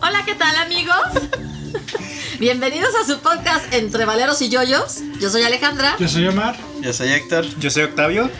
Hola, 0.00 0.24
¿qué 0.24 0.34
tal 0.36 0.54
amigos? 0.56 0.94
Bienvenidos 2.38 2.94
a 2.94 3.04
su 3.04 3.18
podcast 3.18 3.74
Entre 3.74 4.04
Valeros 4.04 4.40
y 4.42 4.48
Yoyos. 4.48 4.98
Yo 5.18 5.28
soy 5.28 5.42
Alejandra. 5.42 5.96
Yo 5.98 6.06
soy 6.06 6.28
Omar. 6.28 6.56
Yo 6.80 6.92
soy 6.92 7.10
Héctor. 7.10 7.46
Yo 7.58 7.68
soy 7.70 7.82
Octavio. 7.82 8.30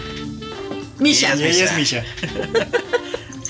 Misha. 1.01 1.35
Y 1.35 1.43
ella 1.43 1.65
es 1.65 1.73
Misha. 1.73 2.05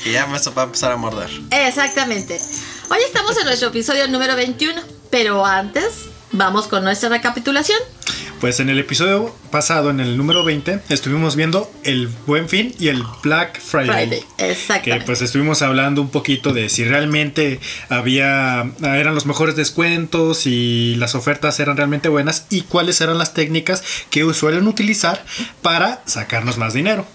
Y 0.06 0.12
ya 0.12 0.26
me 0.28 0.38
va 0.38 0.62
a 0.62 0.64
empezar 0.64 0.92
a 0.92 0.96
morder. 0.96 1.28
Exactamente. 1.50 2.40
Hoy 2.88 2.98
estamos 3.04 3.36
en 3.38 3.44
nuestro 3.44 3.68
episodio 3.68 4.06
número 4.06 4.36
21, 4.36 4.80
pero 5.10 5.44
antes 5.44 6.05
vamos 6.36 6.66
con 6.66 6.84
nuestra 6.84 7.08
recapitulación. 7.08 7.78
Pues 8.40 8.60
en 8.60 8.68
el 8.68 8.78
episodio 8.78 9.34
pasado, 9.50 9.88
en 9.88 9.98
el 9.98 10.18
número 10.18 10.44
20, 10.44 10.80
estuvimos 10.90 11.36
viendo 11.36 11.72
el 11.84 12.08
Buen 12.26 12.50
Fin 12.50 12.74
y 12.78 12.88
el 12.88 13.02
Black 13.22 13.58
Friday. 13.60 14.22
Friday, 14.36 14.82
Que 14.82 15.00
pues 15.06 15.22
estuvimos 15.22 15.62
hablando 15.62 16.02
un 16.02 16.10
poquito 16.10 16.52
de 16.52 16.68
si 16.68 16.84
realmente 16.84 17.60
había 17.88 18.70
eran 18.82 19.14
los 19.14 19.24
mejores 19.24 19.56
descuentos 19.56 20.46
y 20.46 20.96
las 20.96 21.14
ofertas 21.14 21.58
eran 21.60 21.78
realmente 21.78 22.10
buenas 22.10 22.46
y 22.50 22.62
cuáles 22.62 23.00
eran 23.00 23.16
las 23.16 23.32
técnicas 23.32 23.82
que 24.10 24.32
suelen 24.34 24.68
utilizar 24.68 25.24
para 25.62 26.02
sacarnos 26.04 26.58
más 26.58 26.74
dinero. 26.74 27.06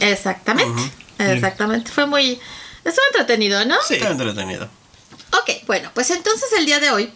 Exactamente. 0.00 0.82
Exactamente. 1.18 1.90
Fue 1.90 2.06
muy... 2.06 2.40
Estuvo 2.84 3.04
entretenido, 3.12 3.64
¿no? 3.66 3.76
Sí. 3.86 3.94
Está 3.94 4.10
entretenido. 4.10 4.68
Ok, 5.32 5.66
bueno, 5.66 5.90
pues 5.94 6.10
entonces 6.10 6.48
el 6.58 6.66
día 6.66 6.80
de 6.80 6.90
hoy 6.90 7.12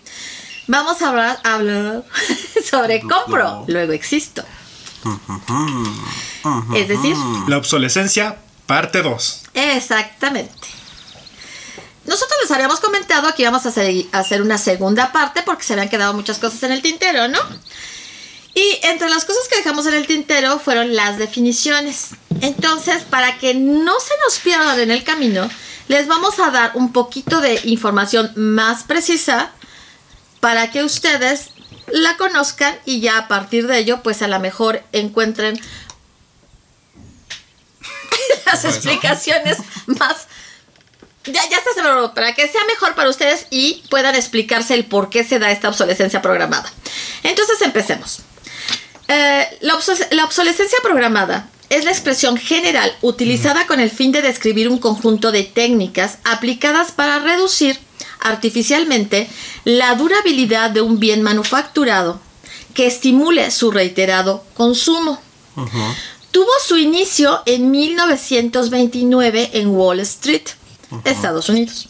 vamos 0.67 1.01
a 1.03 1.09
hablar, 1.09 1.41
hablar 1.45 2.05
sobre 2.71 3.01
compro, 3.01 3.65
luego 3.69 3.93
existo. 3.93 4.43
Es 6.75 6.89
decir, 6.89 7.17
La 7.49 7.59
obsolescencia, 7.59 8.37
parte 8.67 9.03
2. 9.03 9.43
exactamente. 9.55 10.53
Nosotros 12.05 12.39
les 12.43 12.51
habíamos 12.53 12.79
comentado 12.79 13.35
que 13.35 13.43
íbamos 13.43 13.67
a 13.67 13.71
hacer, 13.71 14.07
a 14.13 14.19
hacer 14.21 14.41
una 14.41 14.59
segunda 14.59 15.11
parte 15.13 15.43
porque 15.43 15.65
se 15.65 15.73
habían 15.73 15.89
quedado 15.89 16.15
muchas 16.15 16.39
cosas 16.39 16.63
en 16.63 16.73
el 16.73 16.83
tintero, 16.83 17.27
¿no? 17.27 17.39
Y 18.55 18.79
entre 18.85 19.09
las 19.11 19.25
cosas 19.25 19.49
que 19.49 19.57
dejamos 19.57 19.87
en 19.87 19.95
el 19.95 20.07
tintero 20.07 20.59
fueron 20.59 20.95
las 20.95 21.19
definiciones. 21.19 22.11
Entonces, 22.41 23.03
para 23.03 23.39
que 23.39 23.55
no 23.55 23.99
se 24.01 24.15
nos 24.25 24.39
pierdan 24.39 24.79
en 24.81 24.91
el 24.93 25.03
camino, 25.05 25.51
les 25.89 26.07
vamos 26.07 26.39
a 26.39 26.51
dar 26.51 26.73
un 26.75 26.93
poquito 26.93 27.41
de 27.41 27.61
información 27.65 28.33
más 28.37 28.85
precisa 28.85 29.51
para 30.47 30.71
que 30.71 30.85
ustedes 30.85 31.49
la 31.89 32.17
conozcan 32.17 32.79
y 32.85 33.01
ya 33.01 33.19
a 33.19 33.27
partir 33.27 33.67
de 33.67 33.79
ello, 33.79 34.05
pues 34.05 34.23
a 34.23 34.29
lo 34.29 34.39
mejor 34.39 34.81
encuentren 34.93 35.61
las 38.47 38.65
explicaciones 38.65 39.59
más... 39.87 40.29
Ya, 41.25 41.43
ya 41.51 41.57
está 41.57 41.71
seguro, 41.75 42.15
para 42.15 42.33
que 42.37 42.47
sea 42.47 42.65
mejor 42.69 42.95
para 42.95 43.11
ustedes 43.11 43.49
y 43.51 43.83
puedan 43.91 44.15
explicarse 44.15 44.75
el 44.75 44.85
por 44.85 45.11
qué 45.11 45.25
se 45.25 45.41
da 45.41 45.51
esta 45.51 45.69
obsolescencia 45.69 46.23
programada. 46.23 46.73
Entonces 47.25 47.61
empecemos. 47.63 48.21
Eh, 49.09 49.59
la, 49.63 49.77
la 50.13 50.25
obsolescencia 50.25 50.79
programada 50.81 51.49
es 51.71 51.85
la 51.85 51.91
expresión 51.91 52.37
general 52.37 52.97
utilizada 53.03 53.67
con 53.67 53.81
el 53.81 53.91
fin 53.91 54.13
de 54.13 54.23
describir 54.23 54.69
un 54.69 54.79
conjunto 54.79 55.33
de 55.33 55.43
técnicas 55.43 56.19
aplicadas 56.23 56.93
para 56.93 57.19
reducir 57.19 57.81
artificialmente 58.21 59.29
la 59.65 59.95
durabilidad 59.95 60.71
de 60.71 60.81
un 60.81 60.99
bien 60.99 61.23
manufacturado 61.23 62.21
que 62.75 62.87
estimule 62.87 63.51
su 63.51 63.71
reiterado 63.71 64.45
consumo. 64.55 65.21
Tuvo 66.31 66.51
su 66.65 66.77
inicio 66.77 67.43
en 67.47 67.71
1929 67.71 69.51
en 69.55 69.69
Wall 69.69 70.01
Street, 70.01 70.43
Estados 71.05 71.49
Unidos, 71.49 71.89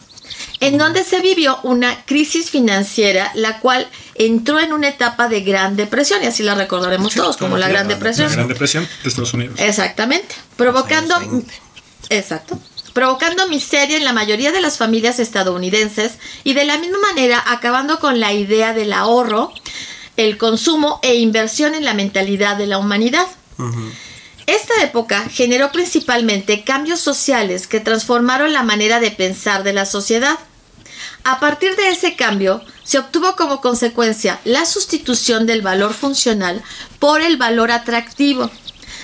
en 0.61 0.79
donde 0.79 1.03
se 1.03 1.21
vivió 1.21 1.59
una 1.65 2.05
crisis 2.05 2.51
financiera, 2.51 3.33
la 3.35 3.59
cual 3.59 3.89
entró 4.15 4.61
en 4.61 4.73
una 4.73 4.89
etapa 4.89 5.29
de 5.29 5.41
gran 5.41 5.75
depresión, 5.75 6.23
y 6.23 6.27
así 6.27 6.45
la 6.45 6.55
recordaremos 6.55 7.15
todos 7.15 7.37
como 7.37 7.59
la 7.59 7.69
Gran 7.69 7.89
Depresión. 7.89 8.29
La 8.29 8.35
Gran 8.37 8.49
Depresión 8.49 8.89
de 9.03 9.09
Estados 9.09 9.35
Unidos. 9.35 9.59
Exactamente, 9.59 10.35
provocando... 10.57 11.15
Los 11.15 11.23
años 11.23 11.33
20. 11.33 11.55
Exacto. 12.11 12.59
Provocando 12.97 13.47
miseria 13.47 13.99
en 13.99 14.07
la 14.07 14.15
mayoría 14.15 14.53
de 14.53 14.63
las 14.63 14.79
familias 14.79 15.19
estadounidenses 15.19 16.13
y 16.45 16.55
de 16.55 16.65
la 16.65 16.79
misma 16.79 16.97
manera 16.97 17.45
acabando 17.47 17.99
con 17.99 18.21
la 18.21 18.33
idea 18.33 18.73
del 18.73 18.95
ahorro, 18.95 19.53
el 20.17 20.39
consumo 20.39 20.99
e 21.03 21.17
inversión 21.17 21.75
en 21.75 21.85
la 21.85 21.93
mentalidad 21.93 22.57
de 22.57 22.67
la 22.67 22.79
humanidad. 22.79 23.27
Esta 24.47 24.83
época 24.83 25.29
generó 25.29 25.73
principalmente 25.73 26.65
cambios 26.65 26.99
sociales 26.99 27.67
que 27.67 27.81
transformaron 27.81 28.55
la 28.55 28.63
manera 28.63 28.99
de 28.99 29.11
pensar 29.11 29.63
de 29.63 29.75
la 29.75 29.85
sociedad. 29.85 30.39
A 31.23 31.39
partir 31.39 31.77
de 31.77 31.91
ese 31.91 32.17
cambio, 32.17 32.63
se 32.83 32.99
obtuvo 32.99 33.37
como 33.37 33.61
consecuencia 33.61 34.41
la 34.45 34.65
sustitución 34.65 35.45
del 35.45 35.61
valor 35.61 35.93
funcional 35.93 36.63
por 36.99 37.21
el 37.21 37.37
valor 37.37 37.73
atractivo. 37.73 38.51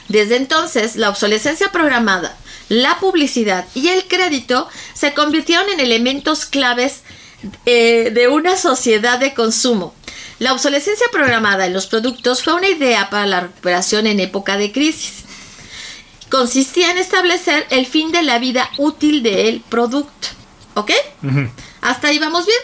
Desde 0.08 0.36
entonces, 0.36 0.96
la 0.96 1.10
obsolescencia 1.10 1.70
programada, 1.72 2.38
la 2.72 2.98
publicidad 3.00 3.66
y 3.74 3.88
el 3.88 4.04
crédito 4.08 4.66
se 4.94 5.12
convirtieron 5.12 5.68
en 5.68 5.78
elementos 5.80 6.46
claves 6.46 7.02
eh, 7.66 8.10
de 8.14 8.28
una 8.28 8.56
sociedad 8.56 9.18
de 9.18 9.34
consumo. 9.34 9.94
La 10.38 10.52
obsolescencia 10.54 11.06
programada 11.12 11.66
en 11.66 11.72
los 11.74 11.86
productos 11.86 12.42
fue 12.42 12.54
una 12.54 12.68
idea 12.68 13.10
para 13.10 13.26
la 13.26 13.40
recuperación 13.40 14.06
en 14.06 14.20
época 14.20 14.56
de 14.56 14.72
crisis 14.72 15.12
consistía 16.30 16.90
en 16.90 16.96
establecer 16.96 17.66
el 17.68 17.84
fin 17.86 18.10
de 18.10 18.22
la 18.22 18.38
vida 18.38 18.70
útil 18.78 19.22
del 19.22 19.60
producto. 19.60 20.28
¿Ok? 20.74 20.90
Hasta 21.82 22.08
ahí 22.08 22.18
vamos 22.18 22.46
bien. 22.46 22.58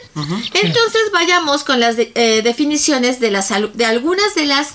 Entonces 0.55 1.03
vayamos 1.13 1.65
con 1.65 1.79
las 1.79 1.99
de- 1.99 2.11
eh, 2.15 2.41
definiciones 2.43 3.21
de, 3.21 3.31
las, 3.31 3.51
de 3.75 3.85
algunas 3.85 4.35
de 4.35 4.47
las 4.47 4.69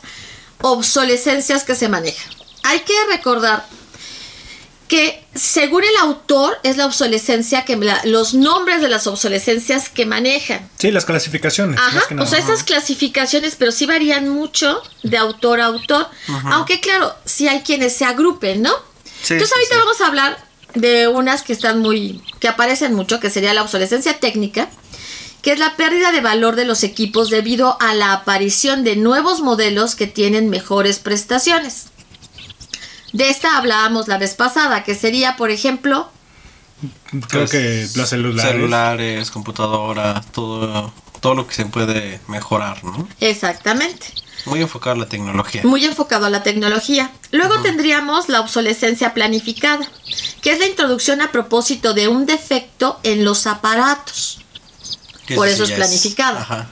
obsolescencias 0.61 1.63
que 1.63 1.73
se 1.73 1.89
manejan. 1.89 2.31
Hay 2.63 2.81
que 2.81 2.93
recordar 3.09 3.65
que 4.93 5.25
según 5.33 5.83
el 5.83 5.97
autor 6.01 6.55
es 6.61 6.77
la 6.77 6.85
obsolescencia 6.85 7.65
que 7.65 7.75
la- 7.77 7.99
los 8.03 8.35
nombres 8.35 8.79
de 8.79 8.89
las 8.89 9.07
obsolescencias 9.07 9.89
que 9.89 10.05
manejan. 10.05 10.69
Sí, 10.77 10.91
las 10.91 11.05
clasificaciones. 11.05 11.77
más 11.79 11.95
Ajá, 11.95 12.21
o 12.21 12.25
sea, 12.27 12.37
esas 12.37 12.61
clasificaciones, 12.61 13.55
pero 13.57 13.71
sí 13.71 13.87
varían 13.87 14.29
mucho 14.29 14.83
de 15.01 15.17
autor 15.17 15.61
a 15.61 15.65
autor. 15.65 16.05
Aunque 16.51 16.79
claro, 16.79 17.11
sí 17.25 17.47
hay 17.47 17.61
quienes 17.61 17.93
se 17.95 18.05
agrupen, 18.05 18.61
¿no? 18.61 18.69
Sí, 19.23 19.33
Entonces 19.33 19.51
ahorita 19.55 19.73
sí. 19.73 19.79
vamos 19.83 20.01
a 20.01 20.05
hablar 20.05 20.37
de 20.75 21.07
unas 21.07 21.41
que 21.41 21.53
están 21.53 21.79
muy, 21.79 22.21
que 22.39 22.47
aparecen 22.47 22.93
mucho, 22.93 23.19
que 23.19 23.31
sería 23.31 23.55
la 23.55 23.63
obsolescencia 23.63 24.19
técnica, 24.19 24.69
que 25.41 25.53
es 25.53 25.57
la 25.59 25.75
pérdida 25.75 26.11
de 26.11 26.21
valor 26.21 26.55
de 26.55 26.65
los 26.65 26.83
equipos 26.83 27.31
debido 27.31 27.77
a 27.81 27.95
la 27.95 28.13
aparición 28.13 28.83
de 28.83 28.95
nuevos 28.95 29.41
modelos 29.41 29.95
que 29.95 30.05
tienen 30.05 30.51
mejores 30.51 30.99
prestaciones. 30.99 31.85
De 33.13 33.29
esta 33.29 33.57
hablábamos 33.57 34.07
la 34.07 34.17
vez 34.17 34.33
pasada, 34.35 34.83
que 34.83 34.95
sería, 34.95 35.35
por 35.37 35.49
ejemplo, 35.51 36.09
Creo 37.29 37.47
que 37.47 37.87
los 37.95 38.09
celulares. 38.09 38.51
Celulares, 38.51 39.31
computadoras, 39.31 40.25
todo, 40.31 40.91
todo 41.21 41.35
lo 41.35 41.47
que 41.47 41.53
se 41.55 41.65
puede 41.65 42.19
mejorar, 42.27 42.83
¿no? 42.83 43.07
exactamente, 43.21 44.07
Muy 44.45 44.61
enfocado 44.61 44.95
a 44.97 44.99
la 44.99 45.05
tecnología. 45.07 45.61
muy 45.63 45.85
enfocado 45.85 46.25
a 46.25 46.29
la 46.29 46.43
tecnología. 46.43 47.11
Luego 47.31 47.61
tendríamos 47.61 48.27
la 48.27 48.41
obsolescencia 48.41 49.13
planificada, 49.13 49.87
que 50.41 50.51
es 50.51 50.59
la 50.59 50.65
introducción 50.67 51.21
a 51.21 51.31
propósito 51.31 51.93
de 51.93 52.09
un 52.09 52.25
defecto 52.25 52.99
en 53.03 53.23
los 53.23 53.47
aparatos. 53.47 54.41
Por 55.35 55.47
eso 55.47 55.63
es 55.63 55.69
ya 55.69 55.75
planificado. 55.77 56.39
Ajá. 56.39 56.67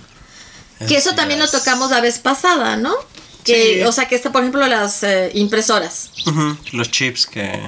Que 0.87 0.97
eso 0.97 1.13
también 1.15 1.39
lo 1.39 1.45
es- 1.45 1.51
tocamos 1.51 1.91
la 1.91 2.01
vez 2.01 2.17
pasada, 2.19 2.75
¿no? 2.75 2.93
Que, 3.43 3.79
Sí. 3.79 3.83
O 3.83 3.91
sea, 3.91 4.07
que 4.07 4.15
está, 4.15 4.31
por 4.31 4.41
ejemplo, 4.41 4.65
las 4.67 5.03
eh, 5.03 5.31
impresoras. 5.33 6.11
Los 6.73 6.91
chips 6.91 7.25
que... 7.27 7.59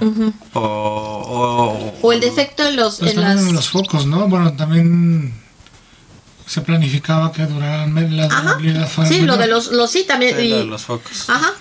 o, 0.54 0.60
o, 0.60 1.94
O 2.02 2.14
el 2.14 2.20
defecto 2.20 2.68
en 2.68 2.76
los... 2.76 2.98
Pues 2.98 3.14
en 3.14 3.22
las- 3.22 3.42
los 3.52 3.70
focos, 3.70 4.06
¿no? 4.06 4.28
Bueno, 4.28 4.54
también 4.56 5.34
se 6.46 6.62
planificaba 6.62 7.32
que 7.32 7.46
duraran 7.46 7.96
la 8.16 8.28
durabilidad 8.28 8.90
Sí, 9.08 9.22
lo 9.22 9.38
de 9.38 9.48
los, 9.48 9.72
los 9.72 9.90
sí 9.90 10.04
también. 10.08 10.38
Sí, 10.38 10.50
lo 10.50 10.58
de 10.60 10.66
los 10.66 10.84
focos. 10.84 11.30
Ajá. 11.30 11.54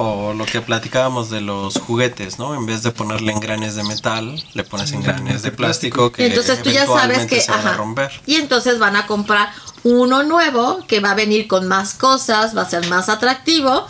O 0.00 0.32
lo 0.32 0.46
que 0.46 0.60
platicábamos 0.60 1.28
de 1.28 1.40
los 1.40 1.74
juguetes, 1.74 2.38
¿no? 2.38 2.54
En 2.54 2.66
vez 2.66 2.84
de 2.84 2.92
ponerle 2.92 3.32
engranes 3.32 3.74
de 3.74 3.82
metal, 3.82 4.40
le 4.54 4.62
pones 4.62 4.92
engranes 4.92 5.42
de 5.42 5.50
plástico 5.50 6.12
que 6.12 6.26
Entonces 6.26 6.62
tú 6.62 6.70
ya 6.70 6.86
sabes 6.86 7.26
que... 7.26 7.40
se 7.40 7.50
van 7.50 7.66
a 7.66 7.72
romper. 7.72 8.12
Y 8.24 8.36
entonces 8.36 8.78
van 8.78 8.94
a 8.94 9.08
comprar 9.08 9.50
uno 9.82 10.22
nuevo 10.22 10.86
que 10.86 11.00
va 11.00 11.10
a 11.10 11.14
venir 11.14 11.48
con 11.48 11.66
más 11.66 11.94
cosas, 11.94 12.56
va 12.56 12.62
a 12.62 12.70
ser 12.70 12.86
más 12.86 13.08
atractivo, 13.08 13.88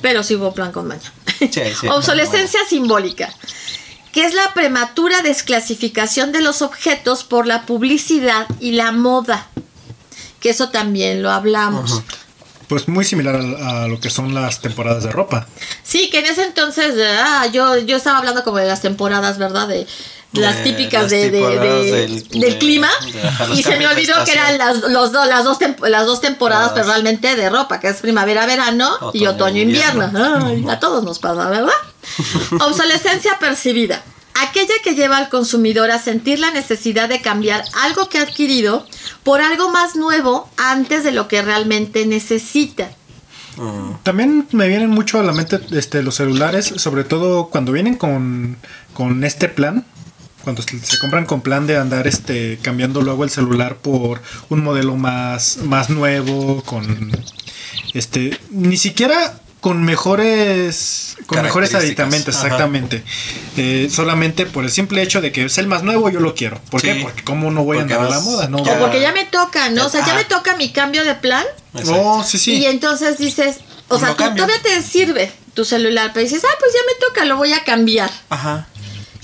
pero 0.00 0.22
sí 0.22 0.36
hubo 0.36 0.54
plan 0.54 0.70
con 0.70 0.86
maña. 0.86 1.12
Sí, 1.40 1.50
sí. 1.50 1.88
Obsolescencia 1.90 2.60
simbólica, 2.68 3.34
que 4.12 4.26
es 4.26 4.34
la 4.34 4.54
prematura 4.54 5.20
desclasificación 5.22 6.30
de 6.30 6.42
los 6.42 6.62
objetos 6.62 7.24
por 7.24 7.48
la 7.48 7.66
publicidad 7.66 8.46
y 8.60 8.70
la 8.72 8.92
moda, 8.92 9.48
que 10.38 10.50
eso 10.50 10.68
también 10.68 11.24
lo 11.24 11.32
hablamos. 11.32 12.02
Pues 12.70 12.88
muy 12.88 13.04
similar 13.04 13.34
a, 13.36 13.82
a 13.82 13.88
lo 13.88 14.00
que 14.00 14.08
son 14.08 14.32
las 14.34 14.62
temporadas 14.62 15.02
de 15.04 15.10
ropa. 15.10 15.46
Sí, 15.82 16.08
que 16.08 16.20
en 16.20 16.24
ese 16.26 16.44
entonces, 16.44 16.94
ah, 17.22 17.46
yo, 17.52 17.76
yo 17.78 17.96
estaba 17.96 18.16
hablando 18.18 18.42
como 18.44 18.56
de 18.56 18.66
las 18.66 18.80
temporadas, 18.80 19.36
¿verdad? 19.36 19.68
De 19.68 19.86
las 20.32 20.58
De 20.58 20.62
típicas 20.62 21.02
las 21.02 21.10
de, 21.10 21.30
de- 21.30 21.40
temporadas 21.40 21.84
de- 21.84 21.92
del- 21.92 22.28
del, 22.28 22.40
de- 22.40 22.58
clima. 22.58 22.88
y 23.52 23.62
se 23.64 23.76
me 23.76 23.86
olvidó 23.88 24.14
que 24.24 24.32
eran 24.32 24.56
las, 24.56 24.76
los 24.82 25.10
dos, 25.12 25.26
las, 25.26 25.42
dos 25.44 25.58
temp- 25.60 25.86
las 25.88 26.06
dos 26.06 26.20
temporadas, 26.20 26.66
Las- 26.66 26.74
pero 26.74 26.86
realmente 26.86 27.34
de 27.36 27.50
ropa, 27.50 27.80
que 27.80 27.88
es 27.88 27.96
primavera-verano 27.96 28.96
y 29.12 29.26
Otoño, 29.26 29.30
otoño-invierno. 29.32 30.04
invierno. 30.06 30.46
Ay, 30.46 30.64
a 30.70 30.78
todos 30.78 31.02
nos 31.04 31.18
pasa, 31.18 31.50
¿verdad? 31.50 31.72
Obsolescencia 32.60 33.36
percibida. 33.38 34.02
Aquella 34.34 34.74
que 34.82 34.94
lleva 34.94 35.16
al 35.18 35.28
consumidor 35.28 35.90
a 35.90 35.98
sentir 35.98 36.38
la 36.38 36.50
necesidad 36.50 37.08
de 37.08 37.20
cambiar 37.20 37.62
algo 37.82 38.08
que 38.08 38.18
ha 38.18 38.22
adquirido 38.22 38.86
por 39.22 39.40
algo 39.40 39.70
más 39.70 39.96
nuevo 39.96 40.48
antes 40.56 41.04
de 41.04 41.12
lo 41.12 41.28
que 41.28 41.42
realmente 41.42 42.06
necesita. 42.06 42.90
Mm, 43.56 44.02
También 44.02 44.46
me 44.52 44.68
vienen 44.68 44.90
mucho 44.90 45.18
a 45.18 45.22
la 45.22 45.32
mente 45.32 45.60
este, 45.72 46.02
los 46.02 46.14
celulares, 46.14 46.72
sobre 46.76 47.04
todo 47.04 47.48
cuando 47.48 47.72
vienen 47.72 47.96
con, 47.96 48.56
con 48.94 49.24
este 49.24 49.48
plan, 49.48 49.84
cuando 50.44 50.62
se 50.62 50.78
se 50.78 50.98
compran 50.98 51.26
con 51.26 51.42
plan 51.42 51.66
de 51.66 51.76
andar 51.76 52.06
este, 52.06 52.58
cambiando 52.62 53.02
luego 53.02 53.24
el 53.24 53.30
celular 53.30 53.76
por 53.76 54.22
un 54.48 54.62
modelo 54.62 54.96
más, 54.96 55.58
más 55.58 55.90
nuevo, 55.90 56.62
con 56.62 57.10
este, 57.92 58.38
ni 58.50 58.76
siquiera 58.76 59.40
con 59.60 59.84
mejores 59.84 61.16
con 61.26 61.42
mejores 61.42 61.74
aditamentos, 61.74 62.34
exactamente. 62.34 63.04
Eh, 63.56 63.88
solamente 63.90 64.46
por 64.46 64.64
el 64.64 64.70
simple 64.70 65.02
hecho 65.02 65.20
de 65.20 65.32
que 65.32 65.44
es 65.44 65.58
el 65.58 65.66
más 65.66 65.82
nuevo, 65.82 66.08
yo 66.10 66.20
lo 66.20 66.34
quiero. 66.34 66.60
¿Por 66.70 66.80
qué? 66.82 67.00
Porque 67.02 67.22
cómo 67.22 67.50
no 67.50 67.62
voy 67.64 67.78
Porque 67.78 67.92
a 67.92 67.96
andar 67.96 68.12
a 68.12 68.16
la 68.16 68.20
moda, 68.20 68.48
¿no? 68.48 68.64
Ya. 68.64 68.74
O 68.74 68.78
porque 68.80 69.00
ya 69.00 69.12
me 69.12 69.24
toca, 69.26 69.70
¿no? 69.70 69.86
O 69.86 69.88
sea, 69.88 70.00
ya 70.00 70.12
Ajá. 70.12 70.16
me 70.16 70.24
toca 70.24 70.56
mi 70.56 70.70
cambio 70.72 71.04
de 71.04 71.14
plan. 71.14 71.44
exacto. 71.74 72.02
Oh, 72.02 72.24
sí, 72.24 72.38
sí. 72.38 72.54
Y 72.54 72.66
entonces 72.66 73.18
dices, 73.18 73.56
o 73.88 73.98
sea, 73.98 74.14
tú 74.14 74.24
todavía 74.34 74.60
te 74.62 74.82
sirve 74.82 75.30
tu 75.54 75.64
celular, 75.64 76.10
pero 76.14 76.24
dices, 76.24 76.42
ah, 76.44 76.56
pues 76.58 76.72
ya 76.72 76.80
me 76.86 77.06
toca, 77.06 77.24
lo 77.26 77.36
voy 77.36 77.52
a 77.52 77.62
cambiar. 77.64 78.10
Ajá. 78.30 78.66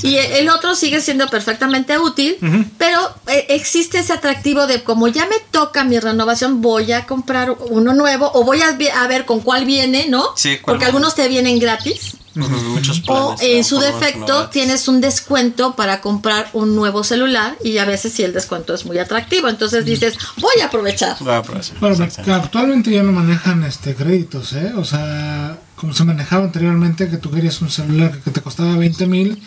Y 0.03 0.17
el 0.17 0.49
otro 0.49 0.75
sigue 0.75 1.01
siendo 1.01 1.27
perfectamente 1.29 1.99
útil, 1.99 2.37
pero 2.79 3.01
eh, 3.29 3.47
existe 3.51 3.99
ese 3.99 4.13
atractivo 4.13 4.67
de 4.67 4.83
como 4.83 5.09
ya 5.09 5.27
me 5.27 5.37
toca 5.51 5.85
mi 5.85 5.99
renovación, 5.99 6.61
voy 6.61 6.93
a 6.93 7.07
comprar 7.07 7.51
uno 7.71 7.95
nuevo 7.95 8.31
o 8.35 8.45
voy 8.45 8.61
a, 8.63 9.07
ver 9.09 9.25
con 9.25 9.41
cuál 9.41 9.65
viene, 9.65 10.07
¿no? 10.09 10.31
Sí, 10.37 10.59
cuál 10.59 10.77
Porque 10.77 10.85
algunos 10.87 11.15
te 11.15 11.29
vienen 11.29 11.59
gratis. 11.59 12.17
Muchos 12.35 13.03
O 13.07 13.35
planes. 13.35 13.43
en 13.43 13.59
¿no? 13.59 13.65
su 13.65 13.79
defecto 13.79 14.49
tienes 14.51 14.89
un 14.89 15.01
descuento 15.01 15.75
para 15.75 16.03
comprar 16.03 16.51
un 16.53 16.77
nuevo 16.77 17.03
celular 17.03 17.57
y 17.65 17.79
a 17.79 17.87
veces 17.87 18.13
si 18.13 18.25
el 18.25 18.35
descuento 18.35 18.75
es 18.75 18.85
muy 18.85 18.99
atractivo, 18.99 19.49
entonces 19.49 19.87
dices, 19.87 20.19
voy 20.37 20.61
a 20.63 20.67
aprovechar. 20.67 21.17
Va 21.27 21.37
a 21.37 21.39
aprovechar, 21.39 21.79
Bueno, 21.81 22.07
actualmente 22.35 22.91
ya 22.91 23.03
no 23.03 23.13
manejan 23.13 23.65
este 23.65 23.95
créditos, 23.95 24.53
¿eh? 24.53 24.73
O 24.77 24.85
sea, 24.85 25.59
como 25.77 25.95
se 25.95 26.05
manejaba 26.05 26.45
anteriormente, 26.45 27.09
que 27.09 27.17
tú 27.17 27.31
querías 27.31 27.61
un 27.63 27.71
celular 27.71 28.19
que 28.23 28.31
te 28.31 28.43
costaba 28.43 28.77
20 28.77 29.07
mil 29.07 29.43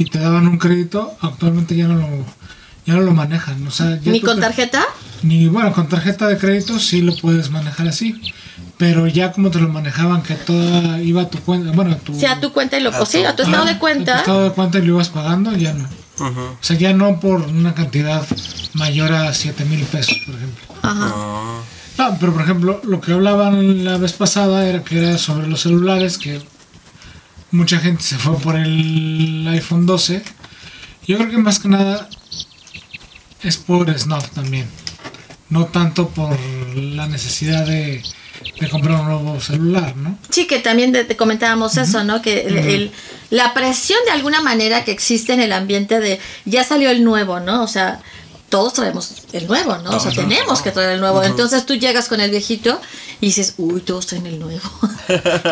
y 0.00 0.06
te 0.06 0.18
daban 0.18 0.48
un 0.48 0.56
crédito, 0.58 1.12
actualmente 1.20 1.76
ya 1.76 1.86
no 1.86 1.94
lo, 1.96 2.08
ya 2.86 2.94
no 2.94 3.02
lo 3.02 3.12
manejan. 3.12 3.66
O 3.66 3.70
sea, 3.70 4.00
ya 4.00 4.10
Ni 4.12 4.20
con 4.20 4.36
te- 4.36 4.40
tarjeta. 4.42 4.82
Ni 5.22 5.46
bueno, 5.48 5.72
con 5.72 5.88
tarjeta 5.88 6.26
de 6.26 6.38
crédito 6.38 6.78
sí 6.78 7.02
lo 7.02 7.14
puedes 7.14 7.50
manejar 7.50 7.86
así. 7.88 8.18
Pero 8.78 9.06
ya 9.06 9.32
como 9.32 9.50
te 9.50 9.60
lo 9.60 9.68
manejaban, 9.68 10.22
que 10.22 10.34
toda 10.36 11.02
iba 11.02 11.20
a 11.22 11.28
tu 11.28 11.38
cuenta, 11.40 11.70
bueno, 11.72 11.90
a 11.92 11.96
tu, 11.98 12.18
sea 12.18 12.40
tu 12.40 12.50
cuenta 12.50 12.78
y 12.78 12.82
lo 12.82 12.88
A 12.90 13.04
sí, 13.04 13.22
a 13.24 13.36
tu 13.36 13.42
estado 13.42 13.66
de 13.66 13.78
cuenta. 13.78 14.12
a 14.12 14.14
tu 14.16 14.20
estado 14.20 14.44
de 14.44 14.50
cuenta 14.52 14.78
y 14.78 14.82
lo 14.86 14.94
ibas 14.94 15.10
pagando, 15.10 15.54
ya 15.54 15.74
no. 15.74 15.86
O 16.18 16.56
sea, 16.62 16.76
ya 16.76 16.92
no 16.94 17.20
por 17.20 17.42
una 17.42 17.74
cantidad 17.74 18.26
mayor 18.74 19.12
a 19.12 19.32
7 19.34 19.64
mil 19.66 19.82
pesos, 19.84 20.16
por 20.24 20.34
ejemplo. 20.34 20.64
Ajá. 20.82 21.12
Ah, 21.14 21.60
No, 21.98 22.16
pero 22.18 22.32
por 22.32 22.42
ejemplo, 22.42 22.80
lo 22.84 23.00
que 23.02 23.12
hablaban 23.12 23.84
la 23.84 23.98
vez 23.98 24.14
pasada 24.14 24.66
era 24.66 24.82
que 24.82 24.96
era 24.98 25.18
sobre 25.18 25.46
los 25.46 25.60
celulares, 25.60 26.16
que 26.16 26.40
mucha 27.50 27.78
gente 27.80 28.02
se 28.02 28.16
fue 28.16 28.38
por 28.38 28.56
el 28.56 29.46
iPhone 29.48 29.86
12. 29.86 30.22
Yo 31.06 31.18
creo 31.18 31.30
que 31.30 31.38
más 31.38 31.58
que 31.58 31.68
nada 31.68 32.08
es 33.42 33.56
por 33.56 33.96
snob 33.98 34.26
también. 34.30 34.68
No 35.48 35.66
tanto 35.66 36.08
por 36.10 36.38
la 36.76 37.06
necesidad 37.08 37.66
de, 37.66 38.02
de 38.60 38.68
comprar 38.68 39.00
un 39.00 39.06
nuevo 39.06 39.40
celular, 39.40 39.96
¿no? 39.96 40.16
Sí, 40.28 40.46
que 40.46 40.60
también 40.60 40.92
te, 40.92 41.04
te 41.04 41.16
comentábamos 41.16 41.76
eso, 41.76 42.04
¿no? 42.04 42.22
Que 42.22 42.42
el- 42.42 42.58
el- 42.58 42.92
la 43.30 43.52
presión 43.54 43.98
de 44.04 44.12
alguna 44.12 44.42
manera 44.42 44.84
que 44.84 44.92
existe 44.92 45.32
en 45.32 45.40
el 45.40 45.52
ambiente 45.52 45.98
de 46.00 46.20
ya 46.44 46.62
salió 46.64 46.90
el 46.90 47.02
nuevo, 47.04 47.40
¿no? 47.40 47.62
O 47.64 47.68
sea, 47.68 48.00
todos 48.50 48.74
traemos 48.74 49.14
el 49.32 49.46
nuevo, 49.46 49.78
¿no? 49.78 49.90
O 49.90 50.00
sea, 50.00 50.10
tenemos 50.10 50.58
¿no? 50.58 50.64
que 50.64 50.72
traer 50.72 50.90
el 50.90 51.00
nuevo. 51.00 51.22
Entonces 51.22 51.64
tú 51.64 51.76
llegas 51.76 52.08
con 52.08 52.20
el 52.20 52.30
viejito 52.30 52.80
y 53.20 53.26
dices, 53.26 53.54
uy, 53.56 53.80
todos 53.80 54.06
traen 54.06 54.26
el 54.26 54.38
nuevo. 54.38 54.60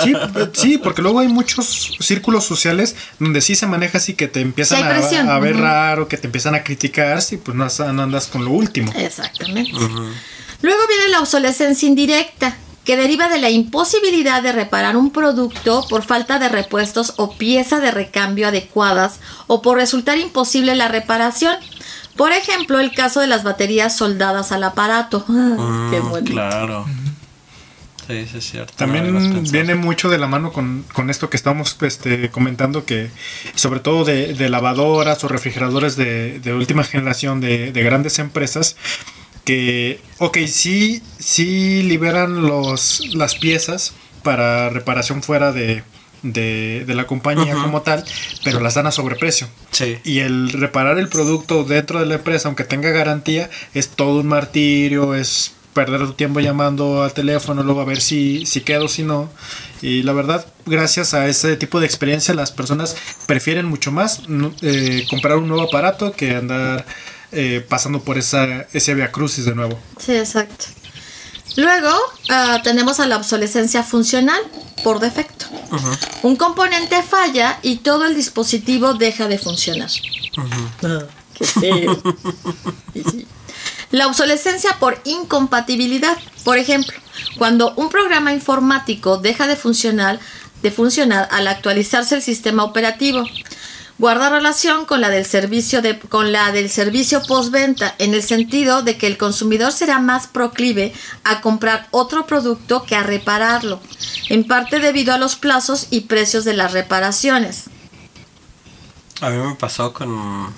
Sí, 0.04 0.14
sí, 0.52 0.78
porque 0.78 1.02
luego 1.02 1.18
hay 1.18 1.28
muchos 1.28 1.96
círculos 2.00 2.44
sociales 2.44 2.94
donde 3.18 3.40
sí 3.40 3.56
se 3.56 3.66
maneja 3.66 3.98
así 3.98 4.14
que 4.14 4.28
te 4.28 4.40
empiezan 4.40 4.78
Sí, 5.08 5.16
a, 5.16 5.34
a 5.34 5.38
ver 5.40 5.56
raro, 5.56 6.06
que 6.06 6.16
te 6.16 6.28
empiezan 6.28 6.54
a 6.54 6.62
criticar 6.62 7.22
si 7.22 7.38
pues 7.38 7.56
no, 7.56 7.66
andas 8.00 8.28
con 8.28 8.44
lo 8.44 8.52
último. 8.52 8.92
Exactamente. 8.96 9.72
Luego 9.72 10.80
viene 10.88 11.08
la 11.10 11.20
obsolescencia 11.20 11.88
indirecta, 11.88 12.56
que 12.84 12.96
deriva 12.96 13.28
de 13.28 13.38
la 13.38 13.50
imposibilidad 13.50 14.42
de 14.42 14.52
reparar 14.52 14.96
un 14.96 15.10
producto 15.10 15.84
por 15.90 16.04
falta 16.04 16.38
de 16.38 16.48
repuestos 16.48 17.12
o 17.16 17.36
pieza 17.36 17.80
de 17.80 17.90
recambio 17.90 18.48
adecuadas 18.48 19.20
o 19.46 19.60
por 19.60 19.76
resultar 19.76 20.16
imposible 20.16 20.74
la 20.74 20.88
reparación. 20.88 21.54
Por 22.18 22.32
ejemplo, 22.32 22.80
el 22.80 22.92
caso 22.92 23.20
de 23.20 23.28
las 23.28 23.44
baterías 23.44 23.96
soldadas 23.96 24.52
al 24.52 24.64
aparato. 24.64 25.24
Ah, 25.60 25.88
Qué 25.90 26.00
bonito. 26.00 26.32
Claro. 26.32 26.84
Sí, 28.06 28.26
sí, 28.26 28.38
es 28.38 28.50
cierto. 28.50 28.72
También 28.76 29.42
viene 29.50 29.74
mucho 29.74 30.08
de 30.08 30.18
la 30.18 30.26
mano 30.26 30.52
con, 30.52 30.84
con 30.92 31.10
esto 31.10 31.30
que 31.30 31.36
estamos 31.36 31.76
este, 31.82 32.30
comentando, 32.30 32.84
que 32.84 33.10
sobre 33.54 33.80
todo 33.80 34.04
de, 34.04 34.34
de 34.34 34.48
lavadoras 34.48 35.22
o 35.24 35.28
refrigeradores 35.28 35.96
de, 35.96 36.40
de 36.40 36.54
última 36.54 36.84
generación 36.92 37.40
de, 37.40 37.70
de 37.70 37.82
grandes 37.82 38.18
empresas, 38.18 38.76
que, 39.44 40.00
ok, 40.18 40.38
sí, 40.46 41.02
sí 41.18 41.82
liberan 41.82 42.42
los, 42.42 43.06
las 43.14 43.36
piezas 43.36 43.92
para 44.22 44.70
reparación 44.70 45.22
fuera 45.22 45.52
de, 45.52 45.84
de, 46.22 46.84
de 46.86 46.94
la 46.94 47.06
compañía 47.06 47.54
como 47.54 47.82
tal, 47.82 48.04
pero 48.44 48.60
las 48.60 48.74
dan 48.74 48.86
a 48.86 48.90
sobreprecio. 48.90 49.46
Sí. 49.70 49.98
Y 50.04 50.20
el 50.20 50.52
reparar 50.52 50.98
el 50.98 51.08
producto 51.08 51.64
dentro 51.64 52.00
de 52.00 52.06
la 52.06 52.16
empresa, 52.16 52.48
aunque 52.48 52.64
tenga 52.64 52.90
garantía, 52.90 53.50
es 53.74 53.88
todo 53.88 54.20
un 54.20 54.28
martirio, 54.28 55.14
es 55.14 55.52
perder 55.78 56.00
tu 56.00 56.14
tiempo 56.14 56.40
llamando 56.40 57.04
al 57.04 57.12
teléfono, 57.12 57.62
luego 57.62 57.80
a 57.80 57.84
ver 57.84 58.00
si, 58.00 58.44
si 58.46 58.62
quedo, 58.62 58.88
si 58.88 59.04
no. 59.04 59.30
Y 59.80 60.02
la 60.02 60.12
verdad, 60.12 60.44
gracias 60.66 61.14
a 61.14 61.28
ese 61.28 61.56
tipo 61.56 61.78
de 61.78 61.86
experiencia, 61.86 62.34
las 62.34 62.50
personas 62.50 62.96
prefieren 63.26 63.66
mucho 63.66 63.92
más 63.92 64.22
eh, 64.62 65.06
comprar 65.08 65.36
un 65.36 65.46
nuevo 65.46 65.62
aparato 65.62 66.10
que 66.10 66.34
andar 66.34 66.84
eh, 67.30 67.64
pasando 67.68 68.00
por 68.00 68.18
esa, 68.18 68.66
ese 68.72 68.94
via 68.94 69.12
crucis 69.12 69.44
de 69.44 69.54
nuevo. 69.54 69.78
Sí, 69.98 70.16
exacto. 70.16 70.64
Luego 71.58 71.90
ah, 72.28 72.60
tenemos 72.62 73.00
a 73.00 73.06
la 73.08 73.16
obsolescencia 73.16 73.82
funcional 73.82 74.40
por 74.84 75.00
defecto. 75.00 75.46
Un 76.22 76.36
componente 76.36 77.02
falla 77.02 77.58
y 77.62 77.78
todo 77.78 78.04
el 78.04 78.14
dispositivo 78.14 78.94
deja 78.94 79.26
de 79.26 79.38
funcionar. 79.38 79.90
Qué 81.34 81.44
feo. 81.44 82.02
Sí. 82.94 83.26
La 83.90 84.06
obsolescencia 84.06 84.76
por 84.80 85.00
incompatibilidad. 85.04 86.16
Por 86.44 86.58
ejemplo, 86.58 86.96
cuando 87.38 87.72
un 87.74 87.90
programa 87.90 88.32
informático 88.32 89.18
deja 89.18 89.46
de 89.46 89.54
funcionar, 89.54 90.18
de 90.62 90.70
funcionar 90.72 91.28
al 91.30 91.46
actualizarse 91.46 92.16
el 92.16 92.22
sistema 92.22 92.64
operativo. 92.64 93.24
Guarda 93.98 94.30
relación 94.30 94.84
con 94.84 95.00
la 95.00 95.08
del 95.08 95.24
servicio 95.24 95.82
de, 95.82 95.98
con 95.98 96.30
la 96.30 96.52
del 96.52 96.70
servicio 96.70 97.20
postventa 97.26 97.96
en 97.98 98.14
el 98.14 98.22
sentido 98.22 98.82
de 98.82 98.96
que 98.96 99.08
el 99.08 99.18
consumidor 99.18 99.72
será 99.72 99.98
más 99.98 100.28
proclive 100.28 100.92
a 101.24 101.40
comprar 101.40 101.88
otro 101.90 102.24
producto 102.24 102.84
que 102.84 102.94
a 102.94 103.02
repararlo, 103.02 103.80
en 104.28 104.46
parte 104.46 104.78
debido 104.78 105.12
a 105.12 105.18
los 105.18 105.34
plazos 105.34 105.88
y 105.90 106.02
precios 106.02 106.44
de 106.44 106.54
las 106.54 106.72
reparaciones. 106.72 107.64
A 109.20 109.30
mí 109.30 109.36
me 109.36 109.56
pasó 109.56 109.92
con, 109.92 110.54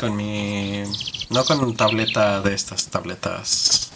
con 0.00 0.16
mi... 0.16 0.82
No 1.28 1.44
con 1.44 1.62
una 1.62 1.76
tableta 1.76 2.40
de 2.40 2.54
estas 2.54 2.86
tabletas 2.86 3.90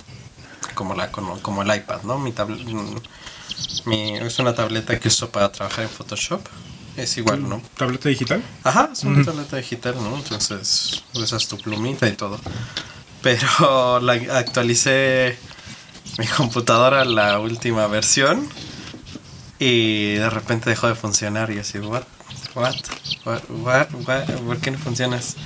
como, 0.75 0.95
la, 0.95 1.11
como, 1.11 1.63
el 1.63 1.75
iPad, 1.75 2.03
¿no? 2.03 2.19
Mi 2.19 2.35
mi, 3.87 4.17
es 4.17 4.39
una 4.39 4.55
tableta 4.55 5.01
que 5.01 5.09
uso 5.09 5.31
para 5.31 5.51
trabajar 5.51 5.85
en 5.85 5.91
Photoshop. 5.91 6.47
Es 6.97 7.17
igual, 7.17 7.49
¿no? 7.49 7.63
¿Tableta 7.77 8.09
digital? 8.09 8.43
Ajá, 8.65 8.91
es 8.93 9.05
una 9.05 9.25
tableta 9.25 9.57
digital, 9.57 9.95
¿no? 9.97 10.17
Entonces 10.17 11.05
usas 11.15 11.49
tu 11.49 11.57
plumita 11.57 12.07
y 12.07 12.13
todo. 12.13 12.39
Pero 13.23 14.01
la 14.03 14.13
actualicé 14.37 15.39
mi 16.19 16.27
computadora 16.27 17.03
a 17.03 17.05
la 17.05 17.39
última 17.39 17.87
versión 17.87 18.49
y 19.59 20.15
de 20.15 20.29
repente 20.29 20.69
dejó 20.69 20.89
de 20.89 20.95
funcionar 20.95 21.51
y 21.51 21.59
así, 21.59 21.79
what? 21.79 22.03
what? 22.55 22.75
What, 23.25 23.43
what, 23.49 23.89
what? 24.07 24.25
¿Por 24.25 24.59
qué 24.59 24.71
no 24.71 24.79
funcionas? 24.79 25.37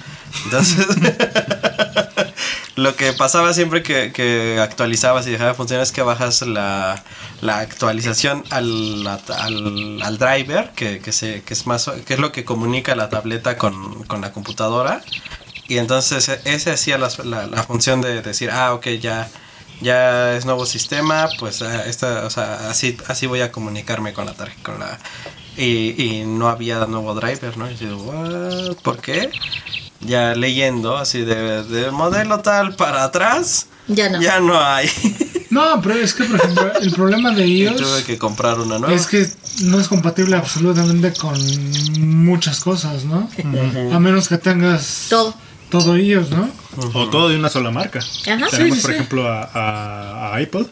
Entonces, 0.44 0.86
lo 2.76 2.94
que 2.94 3.12
pasaba 3.14 3.52
siempre 3.54 3.82
que, 3.82 4.12
que 4.12 4.58
actualizabas 4.60 5.26
y 5.26 5.30
dejaba 5.30 5.50
de 5.50 5.56
funcionar 5.56 5.82
es 5.82 5.92
que 5.92 6.02
bajas 6.02 6.42
la, 6.42 7.02
actualización 7.42 8.44
al, 8.50 9.02
driver, 10.18 10.70
que, 10.74 11.00
es 11.04 12.18
lo 12.18 12.32
que 12.32 12.44
comunica 12.44 12.94
la 12.94 13.08
tableta 13.08 13.56
con, 13.56 14.06
la 14.20 14.32
computadora. 14.32 15.02
Y 15.68 15.78
entonces 15.78 16.28
ese 16.44 16.70
hacía 16.70 16.98
la, 16.98 17.10
función 17.66 18.00
de 18.00 18.22
decir, 18.22 18.50
ah, 18.50 18.74
ok, 18.74 18.88
ya 19.00 19.28
ya 19.82 20.34
es 20.36 20.46
nuevo 20.46 20.64
sistema, 20.64 21.28
pues 21.38 21.56
sea, 21.56 21.84
así, 22.68 23.26
voy 23.26 23.42
a 23.42 23.52
comunicarme 23.52 24.14
con 24.14 24.24
la 24.24 24.32
tarjeta, 24.32 24.98
y 25.56 26.22
no 26.26 26.48
había 26.48 26.86
nuevo 26.86 27.14
driver, 27.14 27.56
¿no? 27.56 27.70
Y 27.70 27.76
yo, 27.76 27.96
"What? 27.98 28.76
¿por 28.82 29.00
qué? 29.00 29.30
Ya 30.00 30.34
leyendo 30.34 30.96
así 30.96 31.20
de, 31.22 31.62
de 31.64 31.90
modelo 31.90 32.40
tal 32.40 32.74
para 32.74 33.04
atrás, 33.04 33.66
Ya 33.88 34.08
no. 34.10 34.20
ya 34.20 34.40
no 34.40 34.60
hay. 34.60 34.88
No, 35.50 35.80
pero 35.80 35.94
es 35.94 36.12
que, 36.12 36.24
por 36.24 36.36
ejemplo, 36.40 36.72
el 36.80 36.90
problema 36.92 37.30
de 37.30 37.46
iOS 37.48 37.76
tuve 37.76 38.04
que 38.04 38.18
comprar 38.18 38.58
una 38.60 38.78
nueva. 38.78 38.94
es 38.94 39.06
que 39.06 39.26
no 39.62 39.80
es 39.80 39.88
compatible 39.88 40.36
absolutamente 40.36 41.12
con 41.14 41.34
muchas 42.24 42.60
cosas, 42.60 43.04
¿no? 43.04 43.28
A 43.94 43.98
menos 43.98 44.28
que 44.28 44.36
tengas 44.38 45.06
Todo. 45.08 45.34
todo 45.70 45.96
iOS, 45.96 46.30
¿no? 46.30 46.50
O 46.92 47.08
todo 47.08 47.28
de 47.30 47.36
una 47.36 47.48
sola 47.48 47.70
marca. 47.70 48.00
Ajá. 48.00 48.46
Tenemos, 48.50 48.50
Sí, 48.50 48.70
sí, 48.70 48.80
por 48.82 48.90
sí. 48.90 48.96
ejemplo, 48.96 49.28
a, 49.28 49.44
a- 49.54 50.34
a 50.34 50.40
iPod. 50.42 50.66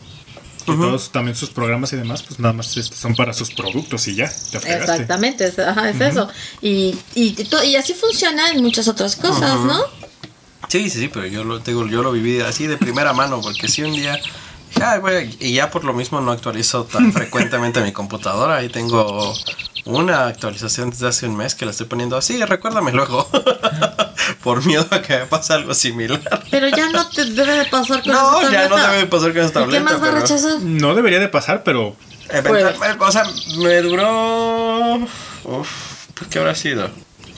Que 0.64 0.72
todos 0.72 1.10
también 1.10 1.36
sus 1.36 1.50
programas 1.50 1.92
y 1.92 1.96
demás, 1.96 2.22
pues 2.22 2.38
nada 2.40 2.54
más 2.54 2.66
son 2.68 3.14
para 3.14 3.32
sus 3.32 3.50
productos 3.50 4.08
y 4.08 4.14
ya. 4.14 4.32
Te. 4.50 4.56
Exactamente, 4.56 5.46
es, 5.46 5.58
ajá, 5.58 5.90
es 5.90 6.00
eso. 6.00 6.28
Y, 6.62 6.96
y, 7.14 7.76
así 7.76 7.92
funciona 7.94 8.50
en 8.50 8.62
muchas 8.62 8.88
otras 8.88 9.16
cosas, 9.16 9.60
¿no? 9.60 9.82
Sí, 10.68 10.88
sí, 10.90 11.00
sí, 11.00 11.08
pero 11.12 11.26
yo 11.26 11.44
lo 11.44 11.60
tengo, 11.60 11.86
yo 11.86 12.02
lo 12.02 12.12
viví 12.12 12.40
así 12.40 12.66
de 12.66 12.76
primera 12.76 13.12
mano, 13.12 13.40
porque 13.40 13.68
si 13.68 13.82
un 13.82 13.92
día 13.92 14.16
dije, 14.70 14.82
"Ay, 14.82 15.00
güey", 15.00 15.36
y 15.38 15.52
ya 15.52 15.70
por 15.70 15.84
lo 15.84 15.92
mismo 15.92 16.20
no 16.20 16.32
actualizo 16.32 16.84
tan 16.84 17.12
frecuentemente 17.12 17.80
mi 17.82 17.92
computadora, 17.92 18.56
ahí 18.56 18.68
tengo 18.70 19.34
una 19.84 20.26
actualización 20.26 20.90
desde 20.90 21.08
hace 21.08 21.26
un 21.26 21.36
mes 21.36 21.54
que 21.54 21.64
la 21.64 21.70
estoy 21.72 21.86
poniendo 21.86 22.16
así, 22.16 22.42
recuérdame 22.44 22.92
luego, 22.92 23.28
por 24.42 24.64
miedo 24.64 24.86
a 24.90 25.02
que 25.02 25.18
me 25.18 25.26
pase 25.26 25.52
algo 25.52 25.74
similar. 25.74 26.20
Pero 26.50 26.68
ya 26.68 26.88
no 26.90 27.06
te 27.08 27.24
debe 27.26 27.52
de 27.58 27.64
pasar 27.66 28.02
con 28.02 28.12
No, 28.12 28.40
esa 28.40 28.50
ya 28.50 28.62
no 28.68 28.76
tableta. 28.76 28.92
debe 28.92 29.06
pasar 29.06 29.32
con 29.32 29.42
esa 29.42 29.48
¿Y 29.48 29.52
qué 29.52 29.60
tableta, 29.60 29.84
más 29.84 30.02
va 30.02 30.08
a 30.08 30.20
rechazar? 30.20 30.60
No 30.60 30.94
debería 30.94 31.18
de 31.20 31.28
pasar, 31.28 31.62
pero 31.64 31.96
Eventualmente, 32.30 33.04
o 33.04 33.12
sea, 33.12 33.24
me 33.58 33.82
duró, 33.82 34.94
uf, 35.44 35.68
pues, 36.14 36.30
¿qué 36.30 36.38
habrá 36.38 36.54
sido? 36.54 36.88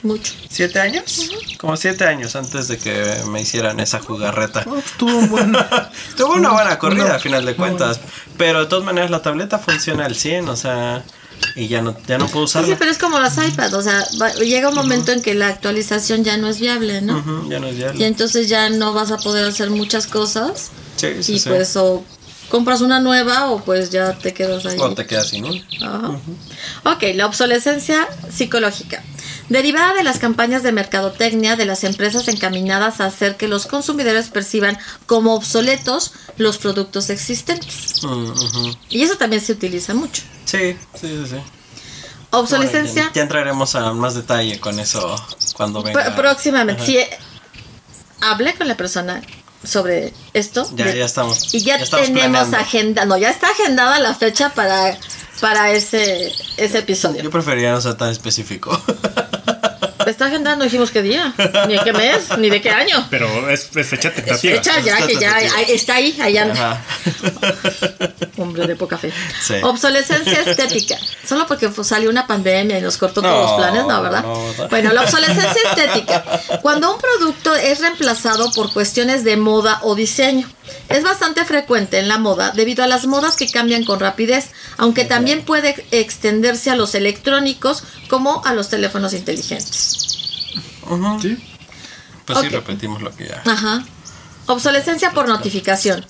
Mucho. 0.04 0.32
¿Siete 0.48 0.78
años? 0.78 1.28
Como 1.58 1.76
siete 1.76 2.04
años 2.04 2.36
antes 2.36 2.68
de 2.68 2.78
que 2.78 3.16
me 3.28 3.40
hicieron 3.40 3.80
esa 3.80 3.98
jugarreta. 3.98 4.62
oh, 4.68 4.76
estuvo 4.76 5.20
bueno. 5.22 5.58
Tuvo 6.16 6.34
una 6.34 6.50
buena 6.52 6.78
corrida 6.78 7.16
a 7.16 7.18
final 7.18 7.44
de 7.44 7.56
cuentas. 7.56 7.98
Pero 8.38 8.60
de 8.60 8.66
todas 8.66 8.84
maneras 8.84 9.10
la 9.10 9.22
tableta 9.22 9.58
funciona 9.58 10.04
al 10.04 10.14
100, 10.14 10.48
o 10.48 10.54
sea. 10.56 11.02
Y 11.55 11.69
ya 11.69 11.81
no, 11.83 11.97
ya 12.07 12.19
no 12.19 12.26
puedo 12.28 12.47
Sí, 12.47 12.52
sí, 12.55 12.59
usarla. 12.59 12.76
pero 12.78 12.90
es 12.90 12.99
como 12.99 13.19
las 13.19 13.37
iPads, 13.38 13.73
o 13.75 13.83
sea, 13.83 14.07
va- 14.21 14.35
llega 14.35 14.69
un 14.69 14.75
momento 14.75 15.12
en 15.12 15.23
que 15.23 15.35
la 15.35 15.49
actualización 15.49 16.23
ya 16.25 16.37
no 16.37 16.49
es 16.49 16.59
viable, 16.61 17.00
¿no? 17.00 17.49
Ya 17.49 17.59
no 17.61 17.66
es 17.69 17.75
Y 17.75 17.76
viable. 17.78 18.07
entonces 18.07 18.49
ya 18.49 18.69
no 18.69 18.93
vas 18.93 19.11
a 19.11 19.16
poder 19.19 19.47
hacer 19.47 19.71
muchas 19.71 20.07
cosas 20.07 20.71
Sí, 20.97 21.09
sí, 21.23 21.35
y 21.35 21.38
sí. 21.38 21.49
pues 21.49 21.76
o 21.76 22.05
compras 22.50 22.81
una 22.81 23.00
nueva 23.00 23.50
o 23.50 23.64
pues 23.64 23.90
ya 23.90 24.12
te 24.19 24.33
quedas 24.35 24.66
ahí. 24.66 24.78
O 24.78 24.95
te 24.95 25.07
quedas 25.07 25.28
sin 25.28 25.45
una. 25.45 25.61
Ajá. 25.83 26.21
Ok, 26.85 27.02
la 27.14 27.26
obsolescencia 27.26 28.07
psicológica. 28.33 29.02
Derivada 29.48 29.94
de 29.94 30.02
las 30.02 30.18
campañas 30.18 30.62
de 30.64 30.72
mercadotecnia 30.72 31.54
de 31.56 31.66
las 31.66 31.84
empresas 31.84 32.26
encaminadas 32.28 33.00
a 33.00 33.06
hacer 33.06 33.36
que 33.36 33.46
los 33.46 33.66
consumidores 33.66 34.28
perciban 34.28 34.76
como 35.06 35.34
obsoletos 35.34 36.12
los 36.36 36.58
productos 36.58 37.10
existentes. 37.10 38.02
Mm. 38.02 38.70
Y 38.90 39.02
eso 39.02 39.16
también 39.16 39.40
se 39.40 39.52
utiliza 39.52 39.94
mucho. 39.94 40.22
Sí, 40.46 40.76
sí, 41.00 41.08
sí. 41.08 41.22
sí. 41.30 41.36
Obsolescencia. 42.30 43.02
Bueno, 43.02 43.08
ya, 43.10 43.14
ya 43.14 43.22
entraremos 43.22 43.74
a 43.76 43.92
más 43.92 44.14
detalle 44.14 44.58
con 44.58 44.80
eso 44.80 45.14
cuando 45.54 45.82
venga. 45.82 46.04
Pr- 46.06 46.16
próximamente. 46.16 46.82
Ajá. 46.82 46.92
Eh, 46.92 47.18
hablé 48.20 48.54
con 48.54 48.66
la 48.66 48.76
persona 48.76 49.22
sobre 49.62 50.12
esto. 50.34 50.68
Ya, 50.74 50.86
de- 50.86 50.98
ya 50.98 51.04
estamos. 51.04 51.54
Y 51.54 51.60
ya, 51.60 51.76
estamos 51.76 52.06
tenemos 52.06 52.30
planeando. 52.48 52.56
agenda. 52.56 53.04
No, 53.04 53.16
ya 53.16 53.30
está 53.30 53.46
agendada 53.48 54.00
la 54.00 54.12
fecha 54.14 54.50
para, 54.50 54.98
para 55.40 55.73
ese, 55.73 56.33
ese 56.57 56.78
episodio. 56.78 57.23
Yo 57.23 57.31
preferiría 57.31 57.73
no 57.73 57.81
ser 57.81 57.95
tan 57.95 58.11
específico. 58.11 58.81
Está 60.07 60.26
agendada, 60.26 60.55
no 60.55 60.62
dijimos 60.62 60.93
qué 60.93 61.02
día, 61.02 61.35
ni 61.66 61.75
de 61.76 61.81
qué 61.83 61.93
mes, 61.93 62.38
ni 62.38 62.49
de 62.49 62.62
qué 62.62 62.71
año. 62.71 63.09
Pero 63.11 63.50
es, 63.50 63.69
es 63.75 63.88
fecha 63.88 64.09
Es 64.11 64.14
tentativa. 64.14 64.55
fecha 64.55 64.81
ya, 64.81 65.05
que 65.05 65.16
ya 65.16 65.38
está 65.66 65.97
ahí, 65.97 66.16
ahí 66.21 66.38
anda. 66.38 66.55
Ajá. 66.55 66.83
Hombre 68.38 68.69
de 68.69 68.76
poca 68.76 68.99
fe. 68.99 69.12
Sí. 69.43 69.55
Obsolescencia 69.62 70.43
estética. 70.43 70.97
Solo 71.26 71.47
porque 71.49 71.69
salió 71.83 72.09
una 72.09 72.25
pandemia 72.26 72.78
y 72.78 72.83
nos 72.83 72.99
cortó 72.99 73.21
todos 73.21 73.35
No, 73.35 73.43
los 73.43 73.52
planes, 73.57 73.87
¿no, 73.87 74.02
verdad? 74.02 74.23
no, 74.23 74.47
¿verdad? 74.47 74.71
Bueno, 74.71 74.93
la 74.93 75.02
obsolescencia 75.02 75.62
estética. 75.73 76.25
Cuando 76.62 76.95
un 76.95 77.00
producto 77.00 77.57
es 77.57 77.81
reemplazado 77.81 78.52
por 78.52 78.73
cuestiones 78.73 79.25
de 79.25 79.37
moda 79.37 79.81
o 79.83 79.97
diseño. 79.97 80.49
Es 80.88 81.02
bastante 81.02 81.44
frecuente 81.44 81.99
en 81.99 82.08
la 82.08 82.18
moda 82.18 82.52
debido 82.52 82.85
a 82.85 82.87
las 82.87 83.06
modas 83.06 83.37
que 83.37 83.49
cambian 83.49 83.85
con 83.85 84.00
rapidez, 84.00 84.50
aunque 84.76 85.04
también 85.04 85.44
puede 85.44 85.87
extenderse 85.90 86.70
a 86.70 86.76
los 86.76 86.94
electrónicos 86.94 87.82
como 88.08 88.44
a 88.44 88.54
los 88.54 88.68
teléfonos 88.68 89.12
inteligentes. 89.12 90.06
Ujú. 90.88 91.20
Sí. 91.20 91.38
Pues 92.25 92.40
sí, 92.40 92.49
repetimos 92.49 93.02
lo 93.02 93.14
que 93.14 93.28
ya. 93.28 93.42
Ajá. 93.44 93.85
Obsolescencia 94.46 95.11
por 95.11 95.28
notificación. 95.28 96.04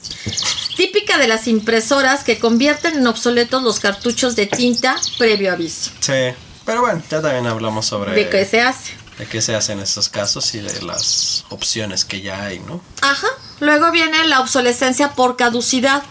Típica 0.76 1.16
de 1.18 1.28
las 1.28 1.48
impresoras 1.48 2.22
que 2.22 2.38
convierten 2.38 2.96
en 2.96 3.06
obsoletos 3.06 3.62
los 3.62 3.80
cartuchos 3.80 4.36
de 4.36 4.46
tinta 4.46 4.96
previo 5.18 5.52
aviso. 5.52 5.90
Sí. 6.00 6.34
Pero 6.66 6.80
bueno, 6.80 7.02
ya 7.10 7.22
también 7.22 7.46
hablamos 7.46 7.86
sobre 7.86 8.12
¿De 8.12 8.28
qué 8.28 8.44
se 8.44 8.60
hace? 8.60 8.92
De 9.18 9.26
qué 9.26 9.40
se 9.40 9.54
hace 9.54 9.72
en 9.72 9.80
estos 9.80 10.08
casos 10.08 10.54
y 10.54 10.60
de 10.60 10.82
las 10.82 11.44
opciones 11.48 12.04
que 12.04 12.20
ya 12.20 12.44
hay, 12.44 12.58
¿no? 12.60 12.80
Ajá. 13.02 13.28
Luego 13.60 13.90
viene 13.90 14.26
la 14.28 14.40
obsolescencia 14.40 15.12
por 15.12 15.36
caducidad. 15.36 16.02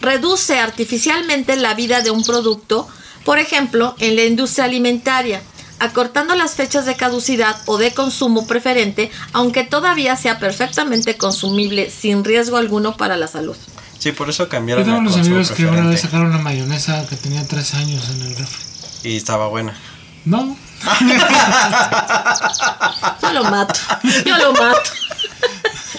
Reduce 0.00 0.58
artificialmente 0.58 1.56
la 1.56 1.74
vida 1.74 2.02
de 2.02 2.10
un 2.10 2.24
producto, 2.24 2.88
por 3.24 3.38
ejemplo, 3.38 3.94
en 3.98 4.16
la 4.16 4.24
industria 4.24 4.64
alimentaria, 4.64 5.42
acortando 5.80 6.34
las 6.34 6.54
fechas 6.54 6.86
de 6.86 6.96
caducidad 6.96 7.56
o 7.66 7.78
de 7.78 7.92
consumo 7.94 8.46
preferente, 8.46 9.10
aunque 9.32 9.64
todavía 9.64 10.16
sea 10.16 10.38
perfectamente 10.38 11.16
consumible 11.16 11.90
sin 11.90 12.24
riesgo 12.24 12.56
alguno 12.56 12.96
para 12.96 13.16
la 13.16 13.28
salud. 13.28 13.56
Sí, 13.98 14.12
por 14.12 14.30
eso 14.30 14.44
Yo 14.44 14.48
cambiaron 14.48 14.84
tengo 14.84 14.98
a 14.98 15.00
unos 15.00 15.16
amigos 15.16 15.50
que 15.50 15.62
una 15.64 15.70
vez 15.72 16.00
preferente. 16.00 16.02
sacaron 16.02 16.26
una 16.28 16.38
mayonesa 16.38 17.04
que 17.08 17.16
tenía 17.16 17.46
tres 17.46 17.74
años 17.74 18.08
en 18.10 18.22
el 18.22 18.36
refri. 18.36 18.64
Y 19.04 19.16
estaba 19.16 19.48
buena. 19.48 19.76
No, 20.24 20.56
Yo 23.22 23.32
lo 23.32 23.44
mato. 23.44 23.80
Yo 24.24 24.36
lo 24.38 24.52
mato. 24.52 24.90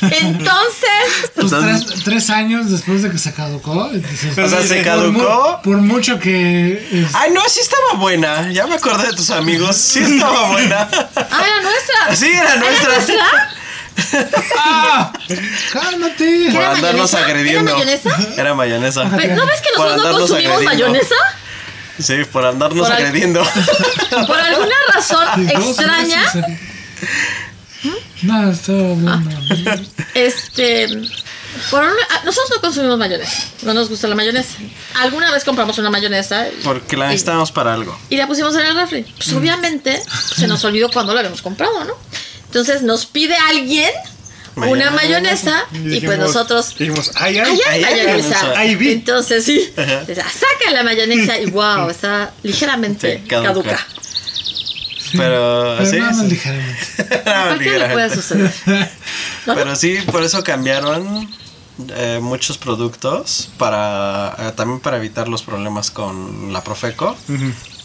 Entonces, 0.02 1.30
pues 1.36 1.52
tres, 1.52 1.86
tres 2.06 2.30
años 2.30 2.72
después 2.72 3.04
de 3.04 3.12
que 3.12 3.18
se 3.18 3.34
caducó. 3.34 3.90
O 3.92 4.48
sea, 4.48 4.62
se 4.64 4.82
por 4.84 5.12
mu- 5.12 5.20
caducó. 5.20 5.60
Por 5.64 5.78
mucho 5.78 6.20
que. 6.20 6.88
es- 7.04 7.14
Ay, 7.16 7.32
no, 7.32 7.42
sí 7.50 7.60
estaba 7.60 7.94
buena. 7.96 8.50
Ya 8.52 8.66
me 8.68 8.76
acordé 8.76 9.08
de 9.08 9.14
tus 9.14 9.30
amigos. 9.30 9.76
Sí 9.76 10.00
estaba 10.00 10.48
buena. 10.52 10.88
ah, 11.16 11.44
era 11.46 11.62
nuestra. 11.62 12.16
Sí, 12.16 12.28
era 12.32 12.54
¿Era 12.54 12.62
nuestra. 12.62 12.94
nuestra? 12.96 13.26
¡Ah! 14.58 15.12
¡Cálmate! 15.74 16.50
Por 16.54 16.62
¿Era 16.62 16.72
andarnos 16.72 17.12
mayonesa? 17.12 17.26
agrediendo. 17.26 17.72
¿Era 17.72 17.80
mayonesa? 17.84 18.18
Era 18.38 18.54
mayonesa. 18.54 19.12
Pero, 19.18 19.36
¿No 19.36 19.46
ves 19.46 19.60
que 19.62 19.70
nosotros 19.78 19.98
no 19.98 20.04
consumimos 20.20 20.54
agrediendo. 20.56 20.88
mayonesa? 20.88 21.16
Sí, 22.00 22.16
por 22.32 22.46
andarnos 22.46 22.88
Por 22.88 22.96
al- 22.96 23.04
agrediendo. 23.04 23.42
Por 24.28 24.40
alguna 24.40 24.76
razón 24.94 25.50
extraña, 25.50 26.24
No, 28.24 28.52
estaba 28.52 28.78
bueno. 28.94 29.24
este. 30.14 30.88
Por 31.72 31.82
una- 31.84 31.92
ah, 32.12 32.22
nosotros 32.26 32.52
no 32.56 32.62
consumimos 32.62 32.98
mayonesa. 33.00 33.44
No 33.64 33.74
nos 33.74 33.90
gusta 33.90 34.08
la 34.08 34.16
mayonesa. 34.16 34.56
Alguna 34.96 35.32
vez 35.32 35.44
compramos 35.44 35.78
una 35.78 35.90
mayonesa. 35.90 36.48
y- 36.48 36.62
Porque 36.64 36.96
la 36.98 37.08
necesitábamos 37.08 37.52
para 37.52 37.74
algo. 37.74 37.98
y 38.10 38.18
la 38.18 38.28
pusimos 38.28 38.54
en 38.56 38.62
el 38.68 38.76
refri. 38.76 39.02
Pues 39.18 39.32
obviamente 39.34 40.02
se 40.36 40.48
nos 40.48 40.64
olvidó 40.64 40.90
cuando 40.92 41.14
la 41.14 41.20
habíamos 41.22 41.42
comprado, 41.42 41.84
¿no? 41.86 41.94
Entonces 42.46 42.82
nos 42.82 43.06
pide 43.06 43.36
alguien 43.50 43.90
una 44.68 44.92
mayonesa 44.92 45.64
y, 45.72 45.78
pues 45.78 45.84
dijimos- 45.92 46.18
nosotros 46.18 46.76
Dijimos, 46.78 47.12
ay, 47.16 47.38
ay. 47.40 47.60
Ahí 47.70 47.84
hay 47.84 48.06
mayonesa. 48.06 48.64
Entonces 48.64 49.46
sí. 49.46 49.72
Entonces, 49.78 50.18
saca 50.18 50.72
la 50.74 50.84
mayonesa 50.84 51.40
y 51.40 51.46
wow, 51.52 51.90
está 51.90 52.34
ligeramente 52.44 53.20
Sí, 53.24 53.28
caduca. 53.28 53.48
caduca. 53.48 53.88
Pero, 55.14 55.76
Pero 55.78 55.90
sí. 55.90 55.98
nada 55.98 56.12
más 56.12 56.22
sí. 56.22 56.28
ligeramente. 56.30 56.88
Nada 57.26 57.40
más 57.40 57.48
Cualquiera 57.48 57.88
le 57.88 57.94
puede 57.94 58.10
ligeramente. 58.10 58.16
suceder. 58.16 58.90
¿No? 59.48 59.56
Pero 59.56 59.76
sí, 59.76 59.98
por 60.12 60.24
eso 60.24 60.44
cambiaron 60.44 61.30
eh, 61.96 62.20
muchos 62.22 62.58
productos 62.60 63.50
para 63.58 64.36
eh, 64.38 64.52
también 64.56 64.80
para 64.82 64.98
evitar 64.98 65.28
los 65.28 65.42
problemas 65.42 65.90
con 65.90 66.54
la 66.54 66.64
Profeco. 66.64 67.18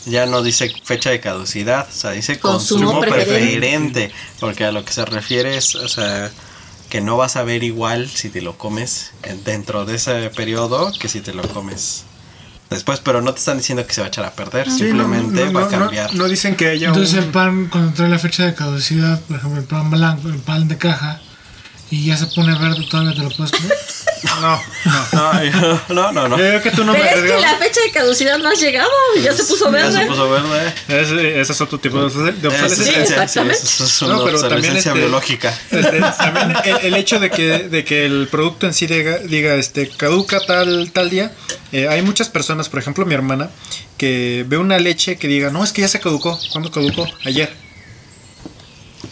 Ya 0.07 0.27
no 0.27 0.43
dice 0.43 0.71
fecha 0.85 1.09
de 1.09 1.21
caducidad, 1.21 1.89
o 1.89 1.93
sea, 1.93 2.11
dice 2.11 2.39
Consumo 2.39 2.93
consumo, 2.93 3.01
preferente. 3.01 3.41
preferente. 3.41 4.13
porque 4.39 4.65
a 4.67 4.73
lo 4.73 4.85
que 4.85 4.93
se 4.93 5.03
refiere 5.07 5.57
es, 5.57 5.75
o 5.77 5.89
sea, 5.89 6.31
que 6.95 7.01
no 7.01 7.17
vas 7.17 7.35
a 7.35 7.43
ver 7.43 7.65
igual 7.65 8.09
si 8.09 8.29
te 8.31 8.41
lo 8.41 8.57
comes 8.57 9.11
en- 9.25 9.43
dentro 9.43 9.85
de 9.85 9.97
ese 9.97 10.31
periodo 10.31 10.93
que 11.01 11.09
si 11.09 11.21
te 11.21 11.35
lo 11.35 11.43
comes 11.43 12.05
después, 12.71 13.01
pero 13.01 13.21
no 13.21 13.33
te 13.35 13.41
están 13.41 13.57
diciendo 13.59 13.85
que 13.85 13.93
se 13.93 14.01
va 14.01 14.05
a 14.07 14.09
echar 14.11 14.25
a 14.25 14.31
perder, 14.31 14.71
Sí, 14.71 14.79
simplemente 14.79 15.45
no, 15.47 15.51
no, 15.51 15.59
va 15.59 15.67
a 15.67 15.71
no, 15.71 15.71
no, 15.73 15.79
cambiar. 15.87 16.15
No, 16.15 16.29
dicen 16.29 16.55
que 16.55 16.69
haya 16.69 16.87
Entonces 16.87 17.15
un... 17.19 17.25
el 17.25 17.31
pan, 17.31 17.67
cuando 17.69 17.93
trae 17.95 18.09
la 18.09 18.21
fecha 18.21 18.45
de 18.47 18.55
caducidad, 18.55 19.21
por 19.23 19.39
ejemplo, 19.39 19.59
el 19.61 19.67
pan 19.67 19.91
blanco, 19.91 20.29
el 20.29 20.39
pan 20.39 20.69
de 20.69 20.79
caja, 20.79 21.21
y 21.91 22.07
ya 22.07 22.17
se 22.17 22.27
pone 22.27 22.57
verde, 22.57 22.87
todavía 22.89 23.13
te 23.13 23.23
lo 23.23 23.31
puedes 23.31 23.51
comer. 23.51 23.73
No, 24.41 24.41
no. 24.41 24.63
No, 25.13 25.45
yo- 25.45 25.81
no, 25.91 26.13
no, 26.13 26.29
no. 26.29 26.37
Yo 26.39 26.45
creo 26.45 26.63
que 26.63 26.71
tú 26.71 26.85
no 26.85 26.93
me 26.93 26.99
Pero 27.01 27.21
es 27.27 27.33
que 27.33 27.41
la 27.41 27.57
fecha 27.57 27.81
de 27.83 27.91
caducidad 27.93 28.39
no 28.39 28.49
ha 28.49 28.55
llegado 28.55 28.91
y 29.17 29.23
ya 29.23 29.33
se 29.33 29.45
puso 29.45 29.71
Ya 29.73 29.87
se 29.91 29.93
verde. 29.99 30.07
puso 30.07 30.31
verde. 30.31 30.75
Ese, 30.89 31.41
ese 31.41 31.53
es 31.53 31.61
otro 31.61 31.79
tipo 31.79 31.99
de 31.99 32.05
obsolescencia. 32.07 32.69
de 32.69 32.75
sí, 32.75 32.85
sí, 32.85 33.01
exactamente. 33.01 33.63
eso 33.63 33.85
es 33.85 34.03
No, 34.03 34.09
una 34.17 34.25
pero 34.25 34.41
también 34.41 34.59
obsolescencia 34.59 34.91
este- 34.93 35.01
biológica. 35.01 35.59
Este, 35.71 36.01
también 36.01 36.55
el, 36.65 36.77
el 36.87 36.95
hecho 36.95 37.21
de 37.21 37.31
que, 37.31 37.59
de 37.69 37.85
que 37.85 38.05
el 38.07 38.29
producto 38.31 38.67
en 38.67 38.75
sí 38.75 38.87
diga, 38.87 39.19
diga, 39.19 39.55
este 39.55 39.89
caduca 39.89 40.41
tal 40.41 40.91
tal 40.93 41.11
día 41.11 41.33
eh, 41.73 41.89
hay 41.89 42.03
muchas 42.03 42.29
personas 42.29 42.69
por 42.69 42.79
ejemplo 42.81 43.05
mi 43.07 43.15
hermana 43.15 43.51
que 43.99 44.45
ve 44.47 44.57
una 44.59 44.79
leche 44.79 45.17
que 45.17 45.29
diga 45.29 45.51
no 45.51 45.63
es 45.65 45.73
que 45.73 45.83
ya 45.83 45.89
se 45.89 46.01
caducó 46.01 46.39
¿cuándo 46.53 46.71
caducó? 46.71 47.07
ayer 47.25 47.53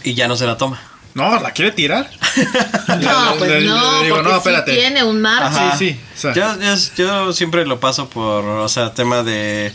Y 0.03 0.13
ya 0.15 0.27
no 0.27 0.35
se 0.35 0.45
la 0.45 0.57
toma. 0.57 0.81
No 1.15 1.39
la 1.39 1.51
quiere 1.51 1.71
tirar 1.71 2.09
No, 2.87 3.35
pues 3.37 3.49
Le- 3.51 3.61
le- 3.61 3.67
no, 3.67 3.97
le 3.99 4.03
digo, 4.05 4.15
porque 4.17 4.29
no, 4.29 4.35
sí 4.35 4.37
espérate. 4.37 4.73
tiene 4.75 5.03
un 5.03 5.21
margen. 5.21 5.71
Sí 5.77 5.89
sí 5.89 5.99
o 6.15 6.33
sea, 6.33 6.33
Yo, 6.33 6.55
yo, 6.61 6.75
yo 6.97 7.33
siempre 7.33 7.65
lo 7.65 7.79
paso 7.79 8.09
por, 8.09 8.43
o 8.43 8.67
sea, 8.69 8.93
tema 8.93 9.23
de 9.23 9.71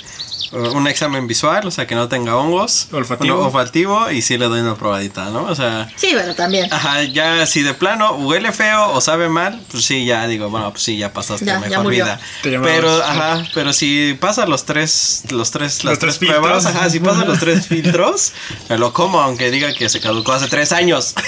un 0.53 0.87
examen 0.89 1.27
visual, 1.27 1.67
o 1.67 1.71
sea, 1.71 1.87
que 1.87 1.95
no 1.95 2.09
tenga 2.09 2.37
hongos. 2.37 2.89
Olfativo. 2.93 3.37
Bueno, 3.37 3.47
olfativo 3.59 4.11
y 4.11 4.23
sí 4.23 4.39
le 4.39 4.47
doy 4.47 4.61
una 4.61 4.75
probadita, 4.77 5.27
¿no? 5.31 5.45
O 5.45 5.55
sea, 5.55 5.89
Sí, 5.97 6.11
bueno, 6.15 6.35
también. 6.35 6.73
ajá, 6.73 7.03
ya 7.05 7.47
si 7.47 7.63
de 7.63 7.75
plano 7.75 8.13
huele 8.17 8.53
feo 8.53 8.93
o 8.93 9.01
sabe 9.01 9.29
mal, 9.29 9.61
pues 9.71 9.85
sí, 9.85 10.05
ya 10.05 10.27
digo, 10.27 10.49
bueno, 10.51 10.71
pues 10.71 10.83
sí, 10.83 10.97
ya 10.97 11.13
pasaste 11.13 11.45
Ya, 11.45 11.55
ya 11.61 11.69
mejor 11.69 11.85
murió. 11.85 12.05
vida. 12.05 12.21
Pero, 12.43 13.03
ajá, 13.03 13.45
pero 13.55 13.73
si 13.73 14.17
pasa 14.21 14.47
los 14.47 14.65
tres, 14.65 15.25
los 15.31 15.51
tres, 15.51 15.85
las 15.85 15.93
Los 15.93 15.99
tres, 15.99 16.19
tres 16.19 16.31
pruebas, 16.31 16.67
ajá, 16.67 16.89
si 16.91 17.01
pasa 17.01 17.25
los 17.25 17.39
tres 17.39 17.67
filtros, 17.69 18.33
me 18.69 18.79
lo 18.79 18.93
como, 18.93 19.21
aunque 19.21 19.51
diga 19.51 19.73
que 19.75 19.89
se 19.89 20.01
caducó 20.01 20.33
hace 20.33 20.49
tres 20.49 20.73
años. 20.73 21.15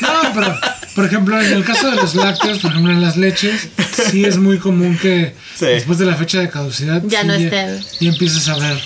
No, 0.00 0.08
pero, 0.34 0.58
por 0.94 1.06
ejemplo, 1.06 1.40
en 1.40 1.52
el 1.52 1.64
caso 1.64 1.90
de 1.90 1.96
los 1.96 2.14
lácteos, 2.14 2.58
por 2.58 2.70
ejemplo, 2.72 2.92
en 2.92 3.00
las 3.00 3.16
leches, 3.16 3.68
sí 4.10 4.24
es 4.24 4.36
muy 4.36 4.58
común 4.58 4.98
que 5.00 5.34
Sí. 5.54 5.64
después 5.66 5.98
de 5.98 6.04
la 6.04 6.14
fecha 6.16 6.38
de 6.40 6.50
caducidad 6.50 6.95
Ya 7.04 7.20
sí 7.22 7.26
no 7.26 7.34
estén. 7.34 7.84
Y 8.00 8.08
empiezas 8.08 8.48
a 8.48 8.56
ver 8.58 8.80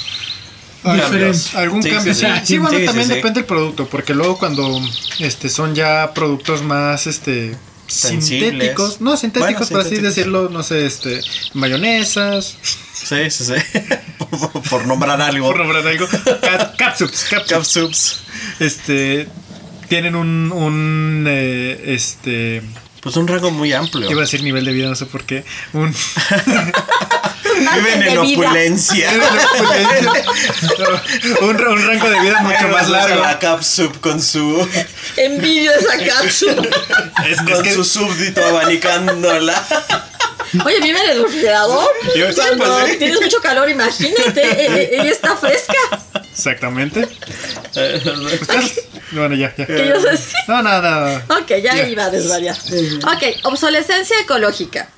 Cambios. 0.82 1.10
diferente. 1.10 1.58
algún 1.58 1.82
Sí, 1.82 1.90
cambio 1.90 2.14
sí, 2.14 2.20
sí, 2.20 2.26
sí. 2.40 2.46
Sí, 2.46 2.58
bueno 2.58 2.78
también 2.86 3.08
sí. 3.08 3.14
depende 3.14 3.40
del 3.40 3.44
producto 3.46 3.86
porque 3.88 4.14
luego 4.14 4.38
cuando 4.38 4.80
este 5.18 5.48
son 5.48 5.74
ya 5.74 6.12
productos 6.14 6.62
más 6.62 7.06
este 7.06 7.56
Sensibles. 7.86 8.50
sintéticos 8.52 9.00
no 9.00 9.16
sintéticos 9.16 9.68
Bueno, 9.70 9.84
por 9.84 9.92
así 9.92 10.00
decirlo 10.02 10.48
no 10.48 10.62
sé 10.62 10.86
este 10.86 11.20
mayonesas 11.54 12.56
Sí, 12.94 13.30
sí, 13.30 13.44
sí. 13.44 13.54
por, 14.18 14.62
por 14.70 14.86
nombrar 14.86 15.20
algo. 15.20 15.48
por 15.48 15.58
nombrar 15.58 15.86
algo 15.86 16.06
Cap- 16.08 16.76
capsups 16.76 17.24
capsups 17.24 17.48
Capsups. 17.50 18.16
este 18.60 19.28
tienen 19.88 20.14
un, 20.14 20.52
un 20.52 21.26
eh, 21.28 21.82
este 21.88 22.62
Pues 23.02 23.16
un 23.16 23.26
rango 23.26 23.50
muy 23.50 23.72
amplio. 23.72 24.08
iba 24.10 24.20
a 24.20 24.24
decir 24.24 24.42
nivel 24.44 24.64
de 24.64 24.72
vida 24.72 24.88
no 24.88 24.94
sé 24.94 25.04
por 25.06 25.24
qué 25.24 25.44
un 25.72 25.92
Viven 27.74 28.02
en 28.02 28.18
opulencia. 28.18 29.10
un, 31.42 31.48
un 31.48 31.86
rango 31.86 32.10
de 32.10 32.20
vida 32.20 32.40
mucho 32.40 32.68
más 32.68 32.88
largo 32.88 33.20
La 33.22 33.38
capsup 33.38 34.00
con 34.00 34.20
su 34.20 34.66
Envidio 35.16 35.72
esa 35.72 35.96
cápsula. 36.04 36.62
es, 37.26 37.38
es 37.38 37.42
con 37.42 37.62
que 37.62 37.72
su 37.74 37.84
súbdito 37.84 38.44
abanicándola. 38.44 39.62
Oye, 40.64 40.80
vive 40.80 40.98
en 41.04 41.10
el 41.10 41.22
refrigerador. 41.22 41.88
Cuando 42.58 42.84
tienes 42.98 43.20
mucho 43.20 43.40
calor, 43.40 43.68
imagínate. 43.70 44.42
eh, 44.42 44.66
eh, 44.68 44.90
Ella 45.00 45.10
está 45.10 45.36
fresca. 45.36 45.74
exactamente 46.32 47.06
bueno 49.12 49.34
ya 49.34 49.52
ya 49.56 49.66
¿Qué 49.66 49.86
ibas 49.86 50.04
a 50.06 50.10
decir? 50.10 50.34
no 50.48 50.62
nada 50.62 51.22
Ok, 51.28 51.52
ya 51.62 51.86
iba 51.86 52.04
a 52.04 52.10
desvariar. 52.10 52.56
Ok, 52.56 53.44
obsolescencia 53.44 54.16
ecológica. 54.20 54.88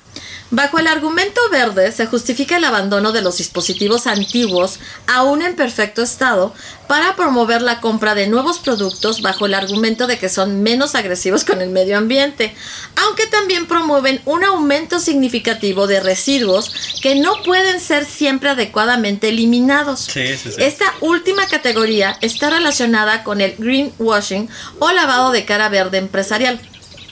Bajo 0.51 0.77
el 0.79 0.87
argumento 0.87 1.41
verde 1.51 1.91
se 1.91 2.05
justifica 2.05 2.57
el 2.57 2.65
abandono 2.65 3.11
de 3.11 3.21
los 3.21 3.37
dispositivos 3.37 4.07
antiguos 4.07 4.79
aún 5.07 5.41
en 5.41 5.55
perfecto 5.55 6.03
estado 6.03 6.53
para 6.87 7.15
promover 7.15 7.61
la 7.61 7.81
compra 7.81 8.13
de 8.13 8.27
nuevos 8.27 8.59
productos 8.59 9.21
bajo 9.21 9.45
el 9.45 9.53
argumento 9.53 10.05
de 10.05 10.19
que 10.19 10.29
son 10.29 10.61
menos 10.61 10.95
agresivos 10.95 11.43
con 11.43 11.61
el 11.61 11.69
medio 11.69 11.97
ambiente, 11.97 12.53
aunque 12.95 13.25
también 13.27 13.67
promueven 13.67 14.21
un 14.25 14.43
aumento 14.43 14.99
significativo 14.99 15.87
de 15.87 16.01
residuos 16.01 16.71
que 17.01 17.15
no 17.15 17.41
pueden 17.43 17.79
ser 17.79 18.05
siempre 18.05 18.49
adecuadamente 18.49 19.29
eliminados. 19.29 20.01
Sí, 20.01 20.37
sí, 20.37 20.51
sí. 20.51 20.63
Esta 20.63 20.93
última 21.01 21.47
categoría 21.47 22.17
está 22.21 22.49
relacionada 22.49 23.23
con 23.23 23.41
el 23.41 23.55
greenwashing 23.57 24.49
o 24.79 24.91
lavado 24.91 25.31
de 25.31 25.45
cara 25.45 25.69
verde 25.69 25.97
empresarial. 25.97 26.59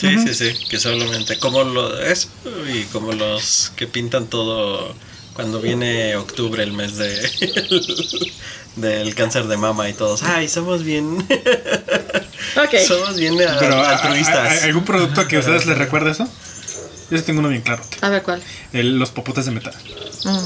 Sí, 0.02 0.18
sí, 0.28 0.34
sí. 0.34 0.66
Que 0.70 0.80
solamente 0.80 1.38
como 1.38 1.64
lo 1.64 1.98
eso 2.02 2.28
y 2.74 2.84
como 2.86 3.12
los 3.14 3.72
que 3.76 3.88
pintan 3.88 4.28
todo 4.28 4.94
cuando 5.34 5.62
viene 5.62 6.16
octubre, 6.18 6.62
el 6.64 6.74
mes 6.74 6.98
de 6.98 7.12
del 8.76 9.14
cáncer 9.16 9.46
de 9.48 9.58
mama 9.58 9.88
y 9.90 9.94
todos. 9.94 10.24
Ay, 10.24 10.48
somos 10.50 10.84
bien. 10.84 11.26
Ok. 12.58 12.76
somos 12.86 13.16
bien 13.16 13.36
a- 13.48 13.60
Pero, 13.60 13.76
¿a- 13.76 13.90
a- 13.92 13.92
altruistas. 13.98 14.62
a- 14.62 14.66
¿algún 14.66 14.84
producto 14.84 15.26
que 15.28 15.38
a 15.38 15.40
ustedes 15.40 15.66
les 15.68 15.78
recuerde 15.78 16.12
eso? 16.12 16.28
Yo 17.10 17.18
sí 17.18 17.24
tengo 17.24 17.40
uno 17.40 17.48
bien 17.50 17.62
claro. 17.62 17.82
A 18.02 18.10
ver 18.10 18.24
cuál. 18.24 18.42
El- 18.74 18.98
los 19.00 19.12
popotes 19.12 19.46
de 19.46 19.52
metal. 19.52 19.74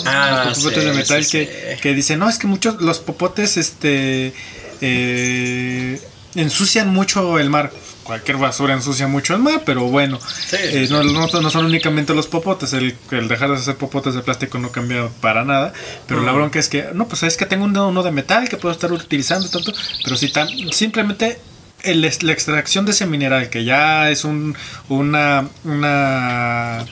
ah, 0.06 0.44
los 0.50 0.58
popotes 0.60 0.84
sí, 0.84 0.90
de 0.90 0.94
metal 0.94 1.26
sí, 1.26 1.32
que, 1.32 1.74
sí. 1.76 1.82
que 1.82 1.94
dicen, 1.96 2.20
no, 2.20 2.30
es 2.30 2.38
que 2.38 2.46
muchos, 2.48 2.80
los 2.82 3.00
popotes, 3.00 3.58
este, 3.58 4.34
eh, 4.82 6.00
ensucian 6.36 6.90
mucho 6.90 7.40
el 7.40 7.50
mar. 7.50 7.72
Cualquier 8.06 8.38
basura 8.38 8.74
ensucia 8.74 9.08
mucho 9.08 9.34
el 9.34 9.42
mar, 9.42 9.64
pero 9.66 9.82
bueno, 9.86 10.20
Sí, 10.22 10.56
eh, 10.62 10.86
sí, 10.88 10.94
no, 10.94 11.04
no- 11.04 11.28
no 11.42 11.50
son 11.50 11.66
únicamente 11.66 12.14
los 12.14 12.28
popotes, 12.28 12.72
el, 12.74 12.96
el 13.12 13.28
dejar 13.28 13.50
de 13.50 13.56
hacer 13.58 13.76
popotes 13.78 14.14
de 14.14 14.22
plástico 14.22 14.60
no 14.60 14.72
cambia 14.72 15.10
para 15.22 15.44
nada, 15.44 15.74
pero 16.08 16.22
la 16.22 16.32
bronca 16.32 16.60
es 16.60 16.70
que, 16.70 16.86
no, 16.94 17.08
pues 17.08 17.24
es 17.24 17.36
que 17.36 17.46
tengo 17.48 17.66
uno, 17.66 17.88
uno 17.90 18.04
de 18.04 18.12
metal 18.12 18.48
que 18.48 18.58
puedo 18.58 18.72
estar 18.74 18.92
utilizando 18.94 19.50
tanto, 19.50 19.74
pero 20.04 20.16
si 20.16 20.30
tan, 20.30 20.48
simplemente 20.72 21.40
el, 21.82 22.02
la 22.02 22.32
extracción 22.32 22.86
de 22.86 22.92
ese 22.92 23.08
mineral, 23.08 23.50
que 23.50 23.64
ya 23.66 24.12
es 24.12 24.24
un, 24.24 24.56
una, 24.88 25.50
una, 25.64 26.86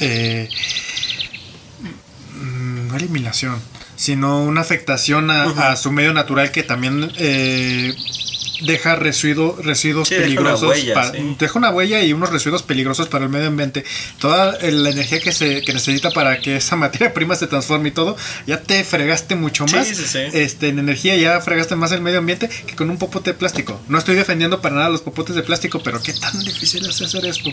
eh, 0.00 0.48
mm, 2.34 2.88
no 2.88 2.96
eliminación, 2.96 3.60
sino 3.96 4.42
una 4.42 4.62
afectación 4.62 5.30
a, 5.30 5.44
a 5.70 5.76
su 5.76 5.92
medio 5.92 6.12
natural 6.14 6.50
que 6.50 6.62
también 6.62 7.12
eh, 7.18 7.94
deja 8.62 8.96
residuo- 8.96 9.56
residuos 9.62 10.08
Sí, 10.08 10.14
deja 10.14 10.26
una 10.26 10.34
peligrosos. 10.54 10.68
huella, 10.68 10.94
pa- 10.94 11.12
sí. 11.12 11.36
Deja 11.38 11.58
una 11.58 11.70
huella 11.70 12.02
y 12.02 12.12
unos 12.12 12.30
residuos 12.30 12.62
peligrosos 12.62 13.08
para 13.08 13.24
el 13.24 13.30
medio 13.30 13.48
ambiente. 13.48 13.84
Toda 14.18 14.58
la 14.62 14.90
energía 14.90 15.20
que 15.20 15.32
se 15.32 15.62
que 15.62 15.72
necesita 15.72 16.10
para 16.10 16.40
que 16.40 16.56
esa 16.56 16.76
materia 16.84 17.12
prima 17.14 17.34
se 17.36 17.46
transforme 17.46 17.88
y 17.88 17.92
todo, 17.92 18.16
ya 18.46 18.60
te 18.60 18.82
fregaste 18.84 19.34
mucho 19.36 19.66
más. 19.66 19.86
sí, 19.88 19.94
sí. 19.94 20.18
Este, 20.32 20.68
en 20.68 20.78
energía 20.78 21.16
ya 21.16 21.40
fregaste 21.40 21.76
más 21.76 21.92
el 21.92 22.00
medio 22.00 22.18
ambiente 22.18 22.48
que 22.48 22.74
con 22.76 22.90
un 22.90 22.98
popote 22.98 23.32
de 23.32 23.38
plástico. 23.38 23.80
No 23.88 23.98
estoy 23.98 24.14
defendiendo 24.16 24.60
para 24.60 24.76
nada 24.76 24.88
los 24.88 25.00
popotes 25.00 25.34
de 25.36 25.42
plástico, 25.42 25.82
pero 25.82 26.02
qué 26.02 26.12
tan 26.12 26.38
difícil 26.40 26.84
es 26.88 27.00
hacer 27.00 27.24
esto. 27.26 27.50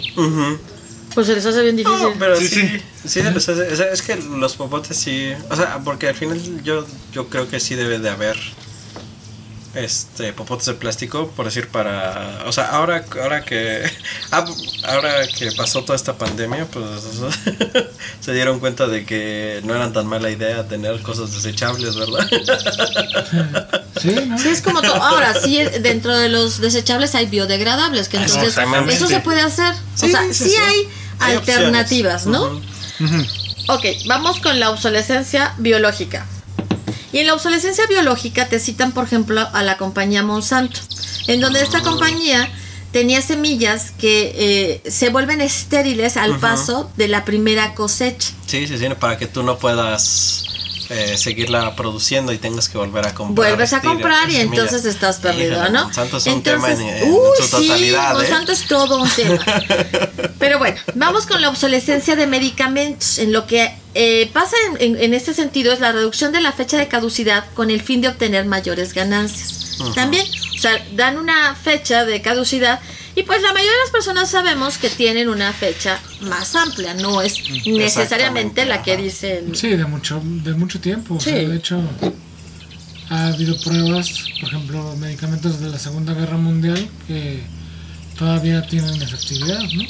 Pues 1.13 1.26
se 1.28 1.34
les 1.36 1.46
hace 1.46 1.63
bien 1.63 1.76
difícil. 1.76 2.00
No, 2.00 2.13
pero 2.20 2.36
Sí, 2.38 2.48
sí, 2.48 2.62
sí. 2.62 2.82
sí, 3.04 3.10
se 3.22 3.32
les 3.32 3.50
hace- 3.50 3.74
o 3.74 3.76
sea, 3.76 3.91
es 3.91 4.02
que 4.04 4.15
los 4.17 4.56
popotes 4.56 4.98
sí, 4.98 5.32
o 5.50 5.56
sea, 5.56 5.80
porque 5.84 6.10
al 6.10 6.15
final 6.15 6.39
yo, 6.63 6.86
yo 7.12 7.28
creo 7.28 7.50
que 7.50 7.60
sí 7.60 7.74
debe 7.76 7.98
de 7.98 8.10
haber 8.10 8.38
este 9.75 10.34
popotes 10.34 10.65
de 10.67 10.73
plástico, 10.73 11.30
por 11.36 11.45
decir 11.45 11.67
para, 11.67 12.43
o 12.45 12.51
sea, 12.51 12.69
ahora 12.69 13.06
ahora 13.21 13.43
que 13.43 13.84
ah, 14.32 14.45
ahora 14.86 15.27
que 15.27 15.51
pasó 15.51 15.84
toda 15.84 15.95
esta 15.95 16.17
pandemia, 16.17 16.65
pues 16.65 16.86
se 18.21 18.34
dieron 18.34 18.60
cuenta 18.60 18.88
de 18.88 19.06
que 19.06 19.62
no 19.63 19.75
eran 19.75 19.93
tan 19.93 20.08
mala 20.08 20.30
idea 20.32 20.67
tener 20.67 21.01
cosas 21.01 21.34
desechables, 21.34 21.95
¿verdad? 21.95 22.27
Sí, 24.01 24.13
¿no? 24.27 24.38
Sí, 24.38 24.49
es 24.49 24.62
como 24.62 24.82
todo. 24.82 24.93
Ahora, 24.95 25.34
sí, 25.34 25.58
dentro 25.82 26.15
de 26.15 26.30
los 26.30 26.62
desechables 26.62 27.15
hay 27.15 27.25
biodegradables, 27.25 28.08
que 28.10 28.17
entonces 28.17 28.56
eso 28.89 29.08
se 29.08 29.19
puede 29.21 29.41
hacer. 29.41 29.73
o 29.73 29.77
Sí, 29.97 30.12
sea, 30.12 30.21
sí, 30.27 30.34
sí, 30.36 30.49
sí. 30.51 30.56
hay, 30.56 30.88
Hay 31.19 31.36
alternativas, 31.38 32.27
opciones. 32.27 32.63
¿no? 32.99 33.06
Ujú. 33.08 33.25
Ok, 33.69 33.86
vamos 34.08 34.39
con 34.39 34.60
la 34.60 34.69
obsolescencia 34.69 35.56
biológica. 35.58 36.27
Y 37.12 37.20
en 37.20 37.28
la 37.28 37.34
obsolescencia 37.34 37.86
biológica 37.88 38.48
te 38.48 38.60
citan, 38.60 38.91
por 38.91 39.06
ejemplo, 39.06 39.48
a 39.54 39.63
la 39.63 39.78
compañía 39.78 40.24
Monsanto, 40.24 40.80
en 41.28 41.39
donde 41.39 41.62
esta 41.62 41.82
compañía 41.82 42.50
tenía 42.91 43.22
semillas 43.22 43.91
que 43.91 44.34
eh, 44.84 44.89
se 44.89 45.10
vuelven 45.10 45.41
estériles 45.41 46.17
al 46.17 46.39
paso 46.39 46.89
de 46.98 47.08
la 47.08 47.26
primera 47.26 47.76
cosecha. 47.76 48.30
Sí, 48.46 48.67
sí, 48.67 48.78
sí, 48.78 48.86
para 49.00 49.17
que 49.17 49.28
tú 49.28 49.43
no 49.43 49.58
puedas 49.58 50.46
eh, 50.89 51.17
seguirla 51.17 51.76
produciendo 51.76 52.32
y 52.34 52.38
tengas 52.38 52.69
que 52.69 52.78
volver 52.78 53.06
a 53.06 53.13
comprar. 53.13 53.50
Vuelves 53.50 53.73
a 53.73 53.82
comprar 53.82 54.30
y 54.30 54.38
entonces 54.38 54.86
estás 54.86 55.17
perdido, 55.17 55.54
Híjole, 55.56 55.71
¿no? 55.71 55.84
Monsanto 55.86 56.17
es 56.17 56.26
un 56.28 56.34
entonces, 56.34 56.78
tema 56.78 56.89
en, 56.89 56.97
en 57.04 57.12
uy, 57.13 57.19
su 57.39 57.50
totalidad, 57.50 58.12
sí, 58.12 58.15
¿eh? 58.15 58.19
Monsanto 58.19 58.52
es 58.52 58.67
todo 58.67 59.02
un 59.02 59.10
tema. 59.10 59.45
Pero 60.39 60.60
bueno, 60.60 60.78
vamos 60.95 61.26
con 61.26 61.41
la 61.41 61.50
obsolescencia 61.50 62.15
de 62.15 62.28
medicamentos. 62.28 63.17
En 63.19 63.34
lo 63.34 63.47
que 63.47 63.71
eh, 63.95 64.30
pasa 64.34 64.56
en, 64.80 64.95
en- 64.95 65.02
en 65.04 65.13
este 65.13 65.34
sentido 65.34 65.73
es 65.73 65.80
la 65.80 65.91
reducción 65.91 66.32
de 66.32 66.41
la 66.41 66.52
fecha 66.52 66.78
de 66.78 66.88
caducidad 66.88 67.45
con 67.54 67.69
el 67.71 67.82
fin 67.82 68.02
de 68.02 68.08
obtener 68.10 68.45
mayores 68.45 68.93
ganancias. 68.93 69.78
También, 69.93 70.26
o 70.56 70.60
sea, 70.60 70.71
dan 70.93 71.17
una 71.17 71.54
fecha 71.56 72.04
de 72.06 72.21
caducidad 72.21 72.80
y 73.19 73.23
pues 73.23 73.41
la 73.41 73.51
mayoría 73.51 73.71
de 73.71 73.80
las 73.80 73.89
personas 73.89 74.30
sabemos 74.30 74.77
que 74.77 74.89
tienen 74.91 75.27
una 75.27 75.51
fecha 75.51 75.99
más 76.21 76.56
amplia, 76.56 76.93
no 76.93 77.21
es 77.23 77.34
necesariamente 77.65 78.63
la 78.65 78.84
que 78.84 78.95
dice 78.95 79.39
el... 79.39 79.56
Sí, 79.56 79.69
de 79.69 79.86
mucho, 79.86 80.21
de 80.23 80.53
mucho 80.53 80.80
tiempo. 80.80 81.15
O 81.15 81.19
sea, 81.19 81.39
Sí. 81.39 81.45
de 81.45 81.56
hecho, 81.58 81.82
ha 83.10 83.27
habido 83.30 83.60
pruebas, 83.62 84.12
por 84.39 84.49
ejemplo, 84.49 84.95
medicamentos 84.97 85.60
de 85.60 85.69
la 85.69 85.80
Segunda 85.80 86.13
Guerra 86.13 86.38
Mundial 86.38 86.88
que 87.08 87.41
todavía 88.19 88.67
tienen 88.67 89.01
efectividad, 89.01 89.62
¿no? 89.62 89.84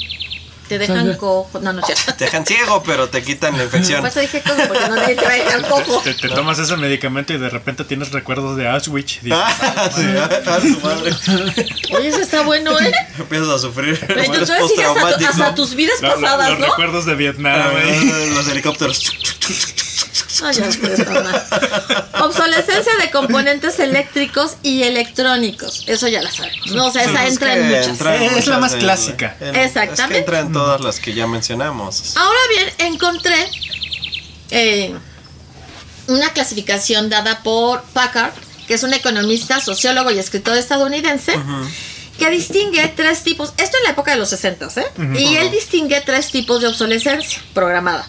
Te 0.68 0.78
dejan 0.78 1.06
de- 1.06 1.16
cojo. 1.16 1.60
No, 1.60 1.72
no 1.72 1.82
cierto. 1.84 2.14
Te 2.14 2.24
dejan 2.26 2.44
ciego, 2.46 2.82
pero 2.84 3.08
te 3.08 3.22
quitan 3.22 3.56
la 3.56 3.64
infección. 3.64 4.00
Por 4.00 4.10
eso 4.10 4.20
dije 4.20 4.42
cojo, 4.42 4.62
porque 4.68 4.88
no 4.88 4.96
nadie 4.96 5.14
te 5.16 5.24
va 5.24 5.30
a 5.30 5.34
dejar 5.34 5.68
cojo. 5.68 6.00
Te, 6.02 6.14
te 6.14 6.28
tomas 6.28 6.58
ese 6.58 6.76
medicamento 6.76 7.32
y 7.32 7.38
de 7.38 7.48
repente 7.48 7.84
tienes 7.84 8.12
recuerdos 8.12 8.56
de 8.56 8.68
Auschwitz. 8.68 9.20
Dices, 9.22 9.38
Ah, 9.40 9.90
sí, 9.94 10.02
a 10.48 10.60
su 10.60 10.80
madre. 10.80 11.12
Oye, 11.96 12.08
eso 12.08 12.18
está 12.20 12.42
bueno, 12.42 12.78
¿eh? 12.80 12.92
Empiezas 13.18 13.48
a 13.48 13.58
sufrir. 13.58 13.98
Pero 14.06 14.20
Entonces 14.22 14.56
sigues 14.68 14.86
hasta, 14.88 15.28
hasta 15.28 15.54
tus 15.54 15.74
vidas 15.74 16.00
"Lo- 16.00 16.08
lo- 16.08 16.14
pasadas, 16.20 16.50
los 16.50 16.58
¿no? 16.60 16.66
recuerdos 16.66 17.06
de 17.06 17.14
Vietnam. 17.14 17.60
Ah, 17.60 17.72
¿eh? 17.82 18.30
Los 18.34 18.48
helicópteros. 18.48 19.10
No, 20.42 20.50
ya 20.52 20.62
mal. 20.62 21.46
Obsolescencia 22.22 22.92
de 23.00 23.10
componentes 23.10 23.78
eléctricos 23.78 24.56
y 24.62 24.82
electrónicos. 24.82 25.84
Eso 25.86 26.08
ya 26.08 26.22
la 26.22 26.30
sabemos. 26.30 26.66
No, 26.72 26.86
o 26.86 26.90
sea, 26.92 27.02
esa 27.04 27.24
Es 27.26 27.32
entra 27.32 27.54
en 27.56 27.66
muchas. 27.68 27.86
entra 27.88 28.16
en 28.16 28.22
Es 28.38 28.46
la 28.46 28.58
más 28.58 28.72
en- 28.74 28.78
clásica. 28.80 29.36
en- 29.40 29.56
Exactamente. 29.56 30.02
Es 30.02 30.08
que 30.10 30.18
entra 30.18 30.38
en 30.40 30.52
todas 30.52 30.80
las 30.80 31.00
que 31.00 31.14
ya 31.14 31.26
mencionamos. 31.26 32.16
Ahora 32.16 32.38
bien, 32.54 32.92
encontré 32.92 33.50
eh, 34.50 34.94
una 36.06 36.32
clasificación 36.32 37.08
dada 37.10 37.42
por 37.42 37.82
Packard, 37.92 38.32
que 38.66 38.74
es 38.74 38.82
un 38.82 38.94
economista, 38.94 39.60
sociólogo 39.60 40.10
y 40.10 40.18
escritor 40.18 40.56
estadounidense, 40.56 41.32
que 42.18 42.30
distingue 42.30 42.86
tres 42.96 43.22
tipos, 43.22 43.52
esto 43.58 43.76
en 43.78 43.84
la 43.84 43.90
época 43.90 44.10
de 44.12 44.16
los 44.18 44.28
60, 44.30 44.68
¿eh? 44.76 44.86
Y 45.18 45.36
él 45.36 45.50
distingue 45.50 46.00
tres 46.00 46.30
tipos 46.30 46.60
de 46.60 46.68
obsolescencia 46.68 47.40
programada. 47.54 48.08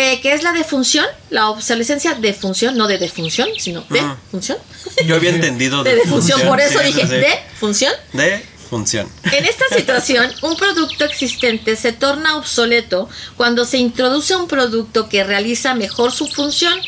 Eh, 0.00 0.20
que 0.20 0.32
es 0.32 0.44
la 0.44 0.52
de 0.52 0.62
función, 0.62 1.04
la 1.28 1.48
obsolescencia 1.48 2.14
de 2.14 2.32
función, 2.32 2.76
no 2.76 2.86
de 2.86 2.98
defunción, 2.98 3.48
sino 3.58 3.84
de 3.90 4.00
Ujú. 4.00 4.14
función. 4.30 4.58
Yo 5.04 5.16
había 5.16 5.30
entendido 5.30 5.82
De 5.82 5.96
defunción, 5.96 6.40
por 6.42 6.60
eso 6.60 6.78
sí, 6.78 6.84
dije 6.86 7.02
sí, 7.02 7.14
de 7.14 7.34
función. 7.58 7.92
De 8.12 8.44
función. 8.70 9.08
En 9.24 9.44
esta 9.44 9.64
situación, 9.74 10.32
un 10.42 10.56
producto 10.56 11.04
existente 11.04 11.74
se 11.74 11.92
torna 11.92 12.36
obsoleto 12.36 13.08
cuando 13.36 13.64
se 13.64 13.78
introduce 13.78 14.36
un 14.36 14.46
producto 14.46 15.08
que 15.08 15.24
realiza 15.24 15.74
mejor 15.74 16.12
su 16.12 16.28
función. 16.28 16.78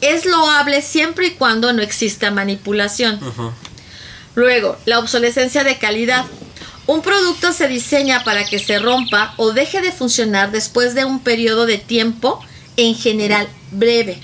Es 0.00 0.24
loable 0.24 0.80
siempre 0.80 1.26
y 1.26 1.30
cuando 1.32 1.74
no 1.74 1.82
exista 1.82 2.30
manipulación. 2.30 3.20
Luego, 4.34 4.78
la 4.86 5.00
obsolescencia 5.00 5.64
de 5.64 5.76
calidad. 5.76 6.24
Un 6.88 7.02
producto 7.02 7.52
se 7.52 7.68
diseña 7.68 8.24
para 8.24 8.46
que 8.46 8.58
se 8.58 8.78
rompa 8.78 9.34
o 9.36 9.52
deje 9.52 9.82
de 9.82 9.92
funcionar 9.92 10.50
después 10.52 10.94
de 10.94 11.04
un 11.04 11.20
periodo 11.20 11.66
de 11.66 11.76
tiempo, 11.76 12.40
en 12.78 12.94
general 12.94 13.46
breve 13.70 14.18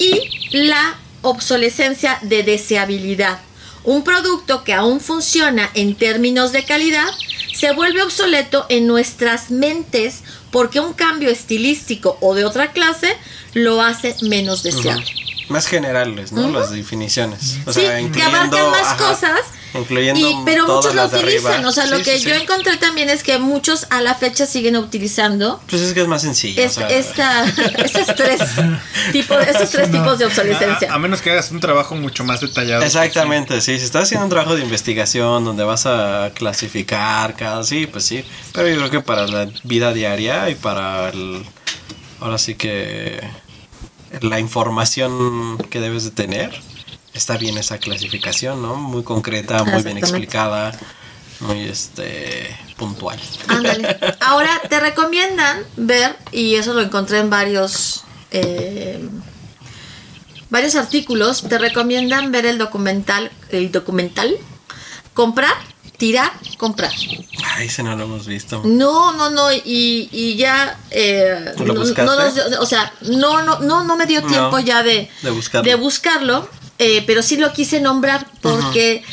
y 0.00 0.58
la 0.66 0.98
obsolescencia 1.22 2.18
de 2.22 2.42
deseabilidad. 2.42 3.38
Un 3.84 4.02
producto 4.02 4.64
que 4.64 4.72
aún 4.72 4.98
funciona 4.98 5.70
en 5.74 5.94
términos 5.94 6.50
de 6.50 6.64
calidad 6.64 7.08
se 7.54 7.72
vuelve 7.72 8.02
obsoleto 8.02 8.66
en 8.68 8.88
nuestras 8.88 9.52
mentes 9.52 10.24
porque 10.50 10.80
un 10.80 10.92
cambio 10.92 11.30
estilístico 11.30 12.18
o 12.20 12.34
de 12.34 12.44
otra 12.44 12.72
clase 12.72 13.16
lo 13.52 13.80
hace 13.80 14.16
menos 14.22 14.64
deseable. 14.64 15.23
Más 15.48 15.66
generales, 15.66 16.32
¿no? 16.32 16.48
Las 16.50 16.70
definiciones. 16.70 17.58
O 17.66 17.72
sí, 17.72 17.82
sea, 17.82 17.98
que 18.10 18.22
abarcan 18.22 18.70
más 18.70 18.82
ajá, 18.82 18.96
cosas. 18.96 19.40
Incluyendo 19.74 20.20
Y, 20.20 20.36
pero 20.44 20.66
todas 20.66 20.84
muchos 20.94 20.94
lo 20.94 21.18
utilizan. 21.18 21.52
arriba. 21.54 21.68
O 21.68 21.72
sea, 21.72 21.86
lo 21.86 21.98
que 21.98 22.16
sí, 22.18 22.24
yo 22.26 22.34
sí. 22.36 22.42
encontré 22.42 22.76
también 22.76 23.10
es 23.10 23.24
que 23.24 23.38
muchos 23.38 23.88
a 23.90 24.00
la 24.00 24.14
fecha 24.14 24.46
siguen 24.46 24.76
utilizando 24.76 25.60
Pues 25.68 25.82
es 25.82 25.92
que 25.92 26.02
es 26.02 26.06
más 26.06 26.22
sencillo. 26.22 26.62
o 26.62 26.64
es- 26.66 26.72
sea, 26.74 26.88
esta, 26.88 27.44
estos 27.84 28.14
tres 28.14 28.40
tipos, 29.10 29.36
estos 29.46 29.70
tres 29.70 29.90
tipos 29.90 30.18
de 30.20 30.26
obsolescencia. 30.26 30.92
A, 30.92 30.94
a 30.94 30.98
menos 31.00 31.20
que 31.22 31.32
hagas 31.32 31.50
un 31.50 31.58
trabajo 31.58 31.96
mucho 31.96 32.22
más 32.24 32.40
detallado. 32.40 32.84
Exactamente, 32.84 33.60
sí. 33.60 33.76
Si 33.78 33.84
estás 33.84 34.04
haciendo 34.04 34.24
un 34.26 34.30
trabajo 34.30 34.54
de 34.54 34.62
investigación 34.62 35.44
donde 35.44 35.64
vas 35.64 35.86
a 35.86 36.30
clasificar 36.34 37.34
cada 37.36 37.64
sí, 37.64 37.86
pues 37.88 38.04
sí. 38.04 38.24
Pero 38.52 38.68
yo 38.68 38.76
creo 38.76 38.90
que 38.90 39.00
para 39.00 39.26
la 39.26 39.48
vida 39.64 39.92
diaria 39.92 40.48
y 40.50 40.54
para 40.54 41.08
el. 41.08 41.44
Ahora 42.20 42.38
sí 42.38 42.54
que. 42.54 43.20
La 44.20 44.40
información 44.40 45.58
que 45.70 45.80
debes 45.80 46.04
de 46.04 46.10
tener. 46.10 46.52
Está 47.12 47.36
bien 47.36 47.56
esa 47.58 47.78
clasificación, 47.78 48.60
¿no? 48.60 48.74
Muy 48.76 49.04
concreta, 49.04 49.62
muy 49.62 49.82
bien 49.82 49.98
explicada, 49.98 50.72
muy 51.40 51.60
este 51.60 52.56
puntual. 52.76 53.20
Ándale. 53.46 53.96
Ahora 54.20 54.60
te 54.68 54.80
recomiendan 54.80 55.62
ver, 55.76 56.16
y 56.32 56.56
eso 56.56 56.74
lo 56.74 56.80
encontré 56.80 57.18
en 57.18 57.30
varios 57.30 58.04
eh, 58.32 59.08
varios 60.54 60.76
artículos, 60.76 61.42
te 61.48 61.58
recomiendan 61.58 62.30
ver 62.30 62.46
el 62.46 62.58
documental, 62.58 63.32
el 63.50 63.72
documental, 63.72 64.36
comprar, 65.12 65.56
tirar, 65.96 66.32
comprar. 66.58 66.90
Ay, 67.56 67.66
ese 67.66 67.82
no 67.82 67.94
lo 67.96 68.04
hemos 68.04 68.26
visto. 68.26 68.62
No, 68.64 69.12
no, 69.12 69.30
no, 69.30 69.52
y, 69.52 70.08
y 70.12 70.36
ya 70.36 70.78
eh, 70.90 71.52
¿Tú 71.56 71.64
lo 71.64 71.74
no- 71.74 71.80
nos 71.84 71.90
o 72.60 72.66
sea, 72.66 72.92
no, 73.02 73.42
no, 73.42 73.60
no, 73.60 73.84
no 73.84 73.96
me 73.96 74.06
dio 74.06 74.20
No, 74.22 74.26
tiempo 74.28 74.58
ya 74.58 74.82
de, 74.82 75.08
de 75.22 75.30
buscarlo. 75.30 75.68
de 75.70 75.74
buscarlo, 75.76 76.48
eh, 76.78 77.04
pero 77.06 77.22
sí 77.22 77.36
lo 77.36 77.52
quise 77.52 77.80
nombrar 77.80 78.26
porque 78.42 79.04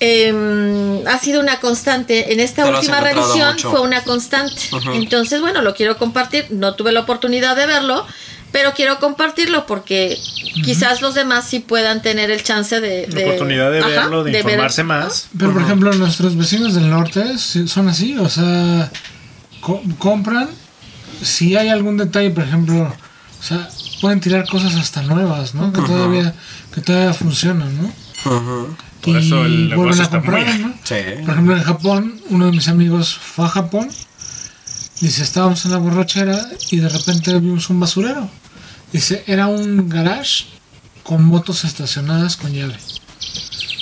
em, 0.00 1.06
ha 1.06 1.18
sido 1.18 1.40
una 1.40 1.60
constante. 1.60 2.32
En 2.32 2.40
esta 2.40 2.64
Te 2.64 2.70
última 2.70 3.00
revisión 3.00 3.52
mucho. 3.54 3.70
fue 3.70 3.80
una 3.80 4.02
constante. 4.04 4.60
Entonces, 4.94 5.40
bueno, 5.40 5.62
lo 5.62 5.74
quiero 5.74 5.96
compartir. 5.98 6.46
No 6.50 6.74
tuve 6.74 6.92
la 6.92 7.00
oportunidad 7.00 7.56
de 7.56 7.66
verlo, 7.66 8.06
pero 8.52 8.72
quiero 8.74 8.98
compartirlo 8.98 9.66
porque 9.66 10.16
quizás 10.64 11.00
los 11.00 11.14
demás 11.14 11.46
sí 11.48 11.60
puedan 11.60 12.02
tener 12.02 12.30
el 12.30 12.42
chance 12.42 12.80
de... 12.80 13.08
La 13.08 13.20
oportunidad 13.22 13.70
de 13.72 13.78
ajá, 13.80 13.88
verlo, 13.88 14.22
de, 14.24 14.30
ver- 14.32 14.42
informarse 14.42 14.84
más. 14.84 15.28
Pero 15.38 15.52
por 15.52 15.62
ejemplo, 15.62 15.92
nuestros 15.94 16.36
vecinos 16.36 16.74
del 16.74 16.90
norte 16.90 17.38
son 17.38 17.88
así, 17.88 18.16
o 18.18 18.28
sea, 18.28 18.90
co- 19.60 19.82
compran, 19.98 20.48
si 21.22 21.56
hay 21.56 21.68
algún 21.68 21.96
detalle, 21.96 22.30
por 22.30 22.44
ejemplo, 22.44 22.82
o 23.40 23.42
sea, 23.42 23.68
pueden 24.00 24.20
tirar 24.20 24.46
cosas 24.48 24.74
hasta 24.76 25.02
nuevas, 25.02 25.54
¿no? 25.54 25.72
Que 25.72 25.80
todavía, 25.80 26.34
que 26.74 26.80
todavía 26.80 27.14
funcionan, 27.14 27.70
¿no? 27.80 27.92
Por 29.00 29.16
eso 29.16 29.44
el 29.44 29.68
negocio 29.70 29.76
vuelven 29.82 30.00
a 30.00 30.02
está 30.04 30.18
muy- 30.18 30.26
comprar, 30.26 30.58
¿no? 30.60 30.74
Sí. 30.84 30.94
Por 31.24 31.30
ejemplo, 31.34 31.56
en 31.56 31.62
Japón, 31.62 32.20
uno 32.30 32.46
de 32.46 32.52
mis 32.52 32.68
amigos 32.68 33.16
fue 33.16 33.46
a 33.46 33.48
Japón, 33.48 33.88
dice, 35.00 35.22
estábamos 35.22 35.64
en 35.64 35.72
la 35.72 35.78
borrachera 35.78 36.38
y 36.70 36.76
de 36.78 36.88
repente 36.88 37.32
vimos 37.40 37.68
un 37.70 37.80
basurero. 37.80 38.28
Dice, 38.92 39.24
era 39.26 39.46
un 39.46 39.88
garage 39.88 40.44
con 41.02 41.24
motos 41.24 41.64
estacionadas 41.64 42.36
con 42.36 42.52
llave. 42.52 42.76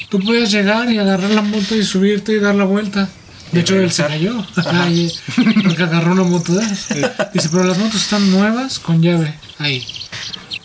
Tú 0.08 0.18
podías 0.20 0.50
llegar 0.50 0.90
y 0.90 0.98
agarrar 0.98 1.30
la 1.30 1.42
moto 1.42 1.76
y 1.76 1.84
subirte 1.84 2.32
y 2.32 2.38
dar 2.40 2.54
la 2.54 2.64
vuelta. 2.64 3.08
De 3.52 3.60
hecho, 3.60 3.76
él 3.76 3.90
se 3.90 4.04
cayó. 4.06 4.44
Ay, 4.66 5.12
porque 5.64 5.82
agarró 5.82 6.12
una 6.12 6.22
moto 6.22 6.52
de 6.54 6.64
esas. 6.64 6.88
Dice, 7.32 7.48
pero 7.50 7.64
las 7.64 7.78
motos 7.78 7.96
están 8.02 8.30
nuevas 8.30 8.78
con 8.78 9.02
llave 9.02 9.34
ahí. 9.58 9.84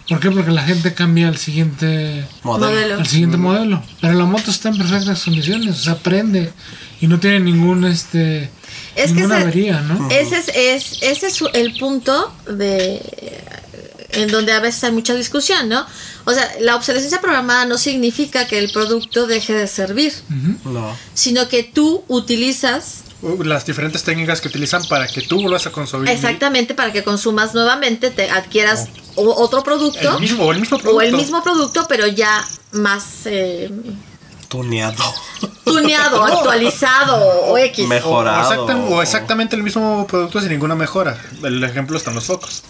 ¿Por 0.07 0.19
qué? 0.19 0.29
Porque 0.29 0.51
la 0.51 0.61
gente 0.63 0.93
cambia 0.93 1.27
al 1.27 1.37
siguiente 1.37 2.25
Modelo. 2.43 2.95
Al 2.99 3.07
siguiente 3.07 3.37
modelo. 3.37 3.81
Pero 4.01 4.13
la 4.13 4.25
moto 4.25 4.51
está 4.51 4.69
en 4.69 4.77
perfectas 4.77 5.23
condiciones, 5.23 5.79
o 5.79 5.83
sea, 5.83 5.95
prende 5.95 6.51
y 7.01 7.07
no 7.07 7.19
tiene 7.19 7.39
ningún 7.39 7.85
este 7.85 8.51
Es 8.95 9.07
que 9.07 9.13
ninguna 9.15 9.37
ese- 9.37 9.43
avería, 9.47 9.81
¿no? 9.81 10.07
Ese 10.11 10.37
es, 10.37 10.47
es- 10.55 10.97
ese 11.01 11.27
es 11.27 11.43
el 11.55 11.73
punto 11.79 12.31
de 12.55 13.01
en 14.15 14.29
donde 14.29 14.51
a 14.53 14.59
veces 14.59 14.83
hay 14.85 14.91
mucha 14.91 15.13
discusión, 15.13 15.69
¿no? 15.69 15.85
O 16.25 16.31
sea, 16.33 16.49
la 16.59 16.75
obsolescencia 16.75 17.21
programada 17.21 17.65
no 17.65 17.77
significa 17.77 18.47
que 18.47 18.57
el 18.59 18.71
producto 18.71 19.27
deje 19.27 19.53
de 19.53 19.67
servir. 19.67 20.13
No. 20.65 20.95
sino 21.13 21.47
que 21.47 21.63
tú 21.63 22.03
utilizas 22.07 23.01
Uh, 23.21 23.43
Las 23.43 23.65
diferentes 23.65 24.03
técnicas 24.03 24.41
que 24.41 24.49
utilizan 24.49 24.83
para 24.87 25.07
que 25.07 25.21
tú 25.21 25.41
vuelvas 25.41 25.65
a 25.65 25.71
consumir 25.71 26.09
exactamente 26.09 26.75
para 26.75 26.91
que 26.91 27.01
consumas 27.03 27.53
nuevamente, 27.55 28.11
te 28.11 28.29
adquieras 28.29 28.87
o- 29.15 29.41
otro 29.41 29.63
producto 29.63 30.15
el 30.15 30.19
mismo, 30.19 30.43
o 30.43 30.51
el 30.51 30.59
mismo 30.59 30.77
producto. 30.77 30.97
o 30.97 31.01
el 31.01 31.13
mismo 31.15 31.41
producto, 31.41 31.85
pero 31.87 32.05
ya 32.07 32.45
más 32.73 33.05
eh, 33.25 33.71
Tuneado. 34.49 35.01
tuneado, 35.63 36.23
actualizado 36.25 37.17
o 37.47 37.57
X. 37.57 37.87
Mejor. 37.87 38.27
O, 38.27 38.31
mejorado. 38.31 38.53
exacta- 38.67 38.93
o 38.93 39.01
exactamente 39.01 39.55
el 39.55 39.63
mismo 39.63 40.05
producto 40.07 40.39
sin 40.41 40.49
ninguna 40.49 40.75
mejora. 40.75 41.17
El 41.41 41.63
ejemplo 41.63 41.97
están 41.97 42.13
los 42.15 42.25
focos. 42.25 42.63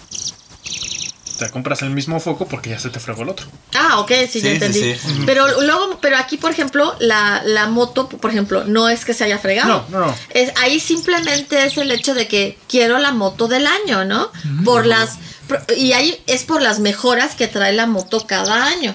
Te 1.38 1.50
compras 1.50 1.82
el 1.82 1.90
mismo 1.92 2.20
foco 2.20 2.48
porque 2.48 2.70
ya 2.72 2.80
se 2.80 2.90
te 2.90 3.00
fregó 3.00 3.24
el 3.24 3.30
otro. 3.30 3.48
Ah, 3.76 4.00
ok, 4.00 4.12
sí, 4.30 4.40
Sí, 4.40 4.42
ya 4.42 4.52
entendí. 4.52 4.80
sí. 4.96 5.24
Pero 5.26 5.62
luego, 5.62 6.00
pero 6.02 6.18
aquí, 6.18 6.38
por 6.38 6.52
ejemplo, 6.52 6.96
la, 7.00 7.42
la 7.46 7.68
moto, 7.68 8.08
por 8.10 8.32
ejemplo, 8.32 8.64
no 8.66 8.90
es 8.90 9.06
que 9.06 9.14
se 9.14 9.24
haya 9.24 9.38
fregado. 9.40 9.86
No, 9.90 10.00
no, 10.00 10.06
no. 10.08 10.16
Es, 10.30 10.52
ahí 10.58 10.80
simplemente 10.80 11.66
es 11.66 11.78
el 11.78 11.92
hecho 11.92 12.14
de 12.14 12.28
que 12.28 12.58
quiero 12.68 12.98
la 13.00 13.12
moto 13.12 13.48
del 13.48 13.68
año, 13.68 14.06
¿no? 14.06 14.32
Por 14.64 14.86
las 14.86 15.12
pro- 15.48 15.60
y 15.78 15.94
ahí 15.94 16.22
es 16.28 16.44
por 16.44 16.62
las 16.62 16.80
mejoras 16.80 17.36
que 17.36 17.48
trae 17.48 17.74
la 17.74 17.86
moto 17.88 18.26
cada 18.28 18.66
año. 18.68 18.94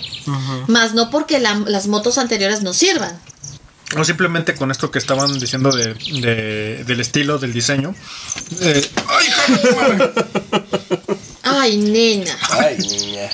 Más 0.67 0.95
no 0.95 1.11
porque 1.11 1.39
la- 1.41 1.63
las 1.67 1.87
motos 1.87 2.19
anteriores 2.19 2.63
no 2.63 2.73
sirvan. 2.73 3.19
O 3.99 4.05
simplemente 4.05 4.55
con 4.55 4.71
esto 4.71 4.91
que 4.91 4.99
estaban 4.99 5.39
diciendo 5.41 5.73
de, 5.73 5.95
de- 5.95 6.85
del 6.85 7.01
estilo, 7.01 7.39
del 7.39 7.53
diseño. 7.53 7.95
Eh, 8.61 8.89
¡Ay! 9.09 9.27
Ay, 11.43 11.77
nena. 11.77 12.37
Ay, 12.51 12.79
niña. 12.79 13.31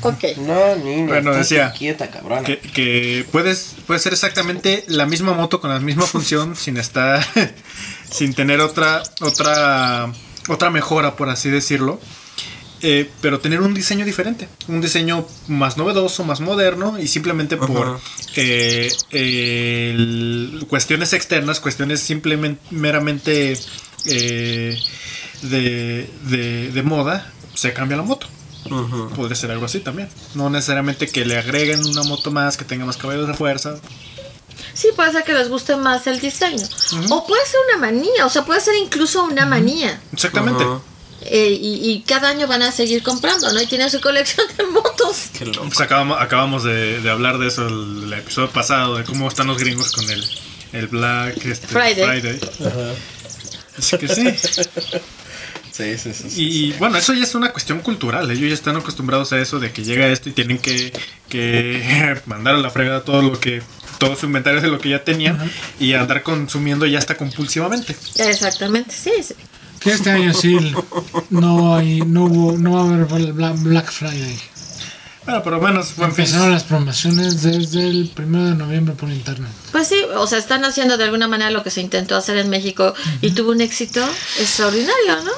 Ok. 0.00 0.24
No, 0.38 0.76
niña. 0.76 1.08
Bueno, 1.08 1.34
decía 1.34 1.72
Quieta, 1.76 2.08
cabrona. 2.10 2.42
que, 2.44 2.58
que 2.58 3.26
puedes 3.32 3.74
puede 3.86 3.98
ser 4.00 4.12
exactamente 4.12 4.84
la 4.86 5.06
misma 5.06 5.34
moto 5.34 5.60
con 5.60 5.70
la 5.70 5.80
misma 5.80 6.06
función 6.06 6.54
sin 6.56 6.76
estar 6.76 7.26
sin 8.10 8.32
tener 8.32 8.60
otra 8.60 9.02
otra 9.20 10.10
otra 10.48 10.70
mejora 10.70 11.16
por 11.16 11.28
así 11.28 11.50
decirlo 11.50 12.00
eh, 12.82 13.10
pero 13.20 13.40
tener 13.40 13.60
un 13.60 13.74
diseño 13.74 14.04
diferente 14.04 14.48
un 14.68 14.80
diseño 14.80 15.26
más 15.48 15.76
novedoso 15.76 16.24
más 16.24 16.40
moderno 16.40 16.98
y 16.98 17.08
simplemente 17.08 17.56
por 17.56 17.98
eh, 18.36 18.88
el- 19.10 20.64
cuestiones 20.68 21.12
externas 21.12 21.60
cuestiones 21.60 22.00
simplemente 22.00 22.60
meramente 22.70 23.58
eh, 24.06 24.78
de, 25.42 26.10
de, 26.24 26.70
de 26.72 26.82
moda 26.82 27.32
se 27.54 27.72
cambia 27.72 27.96
la 27.96 28.02
moto 28.02 28.26
Ujú. 28.70 29.08
Podría 29.14 29.34
ser 29.36 29.50
algo 29.50 29.64
así 29.64 29.80
también. 29.80 30.10
No 30.34 30.50
necesariamente 30.50 31.06
que 31.08 31.24
le 31.24 31.38
agreguen 31.38 31.82
una 31.86 32.02
moto 32.02 32.30
más, 32.30 32.58
que 32.58 32.66
tenga 32.66 32.84
más 32.84 32.98
caballos 32.98 33.26
de 33.26 33.32
fuerza. 33.32 33.76
Sí, 34.74 34.88
puede 34.94 35.12
ser 35.12 35.24
que 35.24 35.32
les 35.32 35.48
guste 35.48 35.76
más 35.76 36.06
el 36.06 36.20
diseño. 36.20 36.66
O 37.08 37.26
puede 37.26 37.46
ser 37.46 37.60
una 37.70 37.86
manía, 37.86 38.26
o 38.26 38.28
sea, 38.28 38.44
puede 38.44 38.60
ser 38.60 38.74
incluso 38.74 39.24
una 39.24 39.46
manía. 39.46 39.98
Exactamente. 40.12 40.64
Eh, 41.22 41.58
y, 41.60 41.90
y 41.90 42.00
cada 42.02 42.28
año 42.28 42.46
van 42.46 42.62
a 42.62 42.70
seguir 42.72 43.02
comprando, 43.02 43.52
¿no? 43.52 43.60
Y 43.60 43.66
tienen 43.66 43.90
su 43.90 44.00
colección 44.00 44.46
de 44.56 44.64
motos. 44.66 45.30
Qué 45.36 45.46
loco. 45.46 45.64
Pues 45.64 45.80
acabamos, 45.80 46.20
acabamos 46.20 46.64
de, 46.64 47.00
de 47.00 47.10
hablar 47.10 47.38
de 47.38 47.48
eso 47.48 47.66
el, 47.66 48.04
el 48.04 48.12
episodio 48.12 48.50
pasado, 48.50 48.96
de 48.96 49.04
cómo 49.04 49.28
están 49.28 49.48
los 49.48 49.58
gringos 49.58 49.92
con 49.92 50.08
el, 50.10 50.24
el 50.72 50.86
Black 50.86 51.44
este, 51.44 51.66
Friday. 51.66 52.40
Así 53.76 53.98
que 53.98 54.08
sí. 54.08 54.34
Sí, 55.72 55.96
sí, 55.96 56.12
sí. 56.12 56.30
sí. 56.30 56.42
Y 56.42 56.72
bueno, 56.72 56.98
eso 56.98 57.14
ya 57.14 57.22
es 57.22 57.34
una 57.36 57.52
cuestión 57.52 57.80
cultural. 57.80 58.28
Ellos 58.30 58.48
ya 58.48 58.54
están 58.54 58.76
acostumbrados 58.76 59.32
a 59.32 59.40
eso 59.40 59.60
de 59.60 59.70
que 59.72 59.84
llega 59.84 60.08
esto 60.08 60.28
y 60.28 60.32
tienen 60.32 60.58
que, 60.58 60.92
que 61.28 62.20
mandar 62.26 62.56
a 62.56 62.58
la 62.58 62.70
fregada 62.70 63.04
todo 63.04 63.22
lo 63.22 63.38
que 63.38 63.62
todo 63.98 64.16
su 64.16 64.26
inventario 64.26 64.60
de 64.60 64.68
lo 64.68 64.78
que 64.78 64.90
ya 64.90 65.02
tenían 65.02 65.50
y 65.80 65.92
andar 65.94 66.22
consumiendo 66.22 66.86
ya 66.86 66.98
hasta 66.98 67.16
compulsivamente. 67.16 67.96
Exactamente, 68.16 68.94
sí, 68.94 69.10
sí. 69.22 69.34
Que 69.80 69.90
este 69.92 70.10
año 70.10 70.34
sí 70.34 70.56
no 71.30 71.74
hay, 71.76 72.00
no 72.00 72.24
hubo, 72.24 72.58
no 72.58 72.72
va 72.72 72.80
a 72.80 72.84
haber 72.84 73.32
Bla- 73.34 73.52
Black 73.62 73.90
Friday. 73.92 74.38
Bueno, 75.24 75.42
por 75.42 75.52
lo 75.52 75.60
menos 75.60 75.94
buen 75.96 76.12
fin. 76.14 76.24
Empezaron 76.24 76.52
las 76.52 76.64
promociones 76.64 77.42
desde 77.42 77.86
el 77.88 78.10
primero 78.14 78.46
de 78.46 78.54
noviembre 78.54 78.94
por 78.94 79.10
internet. 79.10 79.50
Pues 79.72 79.86
sí, 79.88 79.96
o 80.16 80.26
sea, 80.26 80.38
están 80.38 80.64
haciendo 80.64 80.96
de 80.96 81.04
alguna 81.04 81.28
manera 81.28 81.50
lo 81.50 81.62
que 81.62 81.70
se 81.70 81.80
intentó 81.82 82.16
hacer 82.16 82.38
en 82.38 82.48
México 82.48 82.94
y 83.20 83.32
tuvo 83.32 83.50
un 83.50 83.60
éxito 83.60 84.00
extraordinario, 84.40 85.22
¿no? 85.24 85.32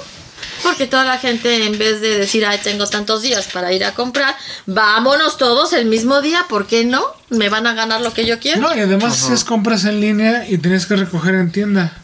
Porque 0.63 0.87
toda 0.87 1.05
la 1.05 1.19
gente, 1.19 1.67
en 1.67 1.77
vez 1.79 2.01
de 2.01 2.19
decir, 2.19 2.47
ay, 2.47 2.59
tengo 2.63 2.87
tantos 2.87 3.23
días 3.23 3.49
para 3.53 3.73
ir 3.73 3.85
a 3.85 3.93
comprar, 3.95 4.37
vámonos 4.67 5.37
todos 5.39 5.73
el 5.73 5.87
mismo 5.87 6.21
día, 6.21 6.47
¿por 6.49 6.67
qué 6.67 6.85
no? 6.85 7.03
Me 7.31 7.49
van 7.49 7.67
a 7.67 7.75
ganar 7.75 8.01
lo 8.01 8.13
que 8.13 8.27
yo 8.27 8.39
quiero. 8.39 8.61
No, 8.61 8.77
y 8.77 8.81
además 8.81 9.29
es 9.31 9.43
compras 9.45 9.85
en 9.87 10.01
línea 10.01 10.47
y 10.49 10.59
tienes 10.59 10.87
que 10.87 10.97
recoger 10.97 11.35
en 11.35 11.51
tienda. 11.51 12.00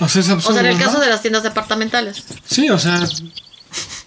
O 0.00 0.08
sea, 0.08 0.22
es 0.22 0.28
o 0.28 0.32
absurdo. 0.32 0.54
sea, 0.54 0.60
en 0.60 0.66
el 0.66 0.78
¿no? 0.78 0.84
caso 0.84 1.00
de 1.00 1.08
las 1.08 1.22
tiendas 1.22 1.42
departamentales. 1.42 2.24
Sí, 2.44 2.70
o 2.70 2.78
sea, 2.78 3.06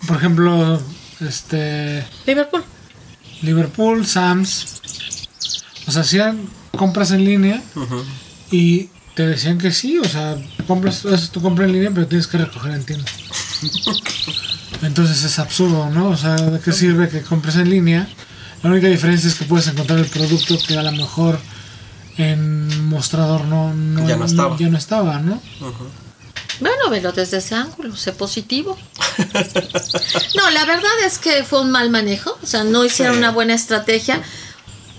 por 0.08 0.17
ejemplo, 0.17 0.82
este 1.19 2.06
Liverpool. 2.26 2.63
Liverpool, 3.41 4.06
Sam's. 4.06 4.82
O 5.88 5.91
sea, 5.91 6.02
hacían 6.02 6.48
compras 6.78 7.12
en 7.12 7.26
línea 7.26 7.62
y 8.52 8.89
te 9.15 9.28
decían 9.28 9.58
que 9.58 9.72
sí, 9.72 9.98
o 10.00 10.06
sea, 10.06 10.38
compras, 10.67 11.06
haces 11.06 11.30
tu 11.30 11.41
compra 11.41 11.65
en 11.65 11.74
línea, 11.74 11.91
pero 11.93 12.08
tienes 12.08 12.28
que 12.28 12.38
recoger 12.38 12.72
en 12.72 12.84
tienda. 12.86 13.06
Entonces 14.82 15.24
es 15.24 15.39
absurdo, 15.39 15.89
¿no? 15.89 16.10
O 16.10 16.17
sea, 16.17 16.36
¿de 16.36 16.60
qué 16.60 16.72
sirve 16.72 17.10
que 17.10 17.22
compres 17.22 17.56
en 17.56 17.69
línea? 17.69 18.08
La 18.63 18.69
única 18.69 18.88
diferencia 18.88 19.28
es 19.30 19.36
que 19.36 19.46
puedes 19.46 19.67
encontrar 19.67 20.00
el 20.00 20.08
producto 20.08 20.58
que 20.67 20.78
a 20.78 20.84
lo 20.84 20.91
mejor 20.91 21.39
en 22.17 22.86
mostrador 22.88 23.45
no, 23.45 23.73
no, 23.73 24.08
Ya 24.08 24.15
no 24.17 24.26
estaba. 24.26 24.58
ya 24.58 24.67
no 24.69 24.78
estaba, 24.78 25.19
¿no? 25.19 25.41
Bueno, 26.60 26.89
velo 26.89 27.12
desde 27.12 27.38
ese 27.38 27.56
ángulo, 27.56 27.95
sé 27.95 28.12
positivo. 28.13 28.78
No, 30.36 30.49
la 30.52 30.65
verdad 30.65 30.91
es 31.06 31.19
que 31.19 31.43
fue 31.43 31.62
un 31.62 31.71
mal 31.71 31.89
manejo, 31.89 32.38
o 32.41 32.45
sea, 32.45 32.63
no 32.63 32.84
hicieron 32.86 33.15
Sí. 33.15 33.19
una 33.19 33.32
buena 33.32 33.54
estrategia. 33.54 34.21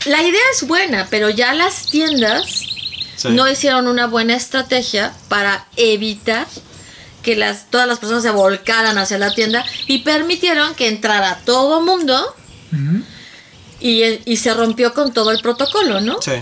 La 0.06 0.22
idea 0.22 0.40
es 0.54 0.66
buena, 0.66 1.06
pero 1.10 1.28
ya 1.30 1.52
las 1.54 1.86
tiendas 1.86 2.46
Sí. 3.16 3.28
no 3.30 3.48
hicieron 3.50 3.86
una 3.88 4.06
buena 4.06 4.34
estrategia 4.34 5.12
para 5.28 5.66
evitar 5.76 6.46
que 7.22 7.36
las, 7.36 7.70
todas 7.70 7.86
las 7.88 7.98
personas 7.98 8.22
se 8.22 8.30
volcaran 8.30 8.98
hacia 8.98 9.18
la 9.18 9.32
tienda 9.34 9.64
y 9.86 10.00
permitieron 10.00 10.74
que 10.74 10.88
entrara 10.88 11.40
todo 11.44 11.80
mundo 11.80 12.34
y, 13.80 14.02
y 14.24 14.36
se 14.36 14.52
rompió 14.54 14.92
con 14.94 15.12
todo 15.12 15.30
el 15.30 15.40
protocolo, 15.40 16.00
¿no? 16.00 16.20
Sí. 16.20 16.32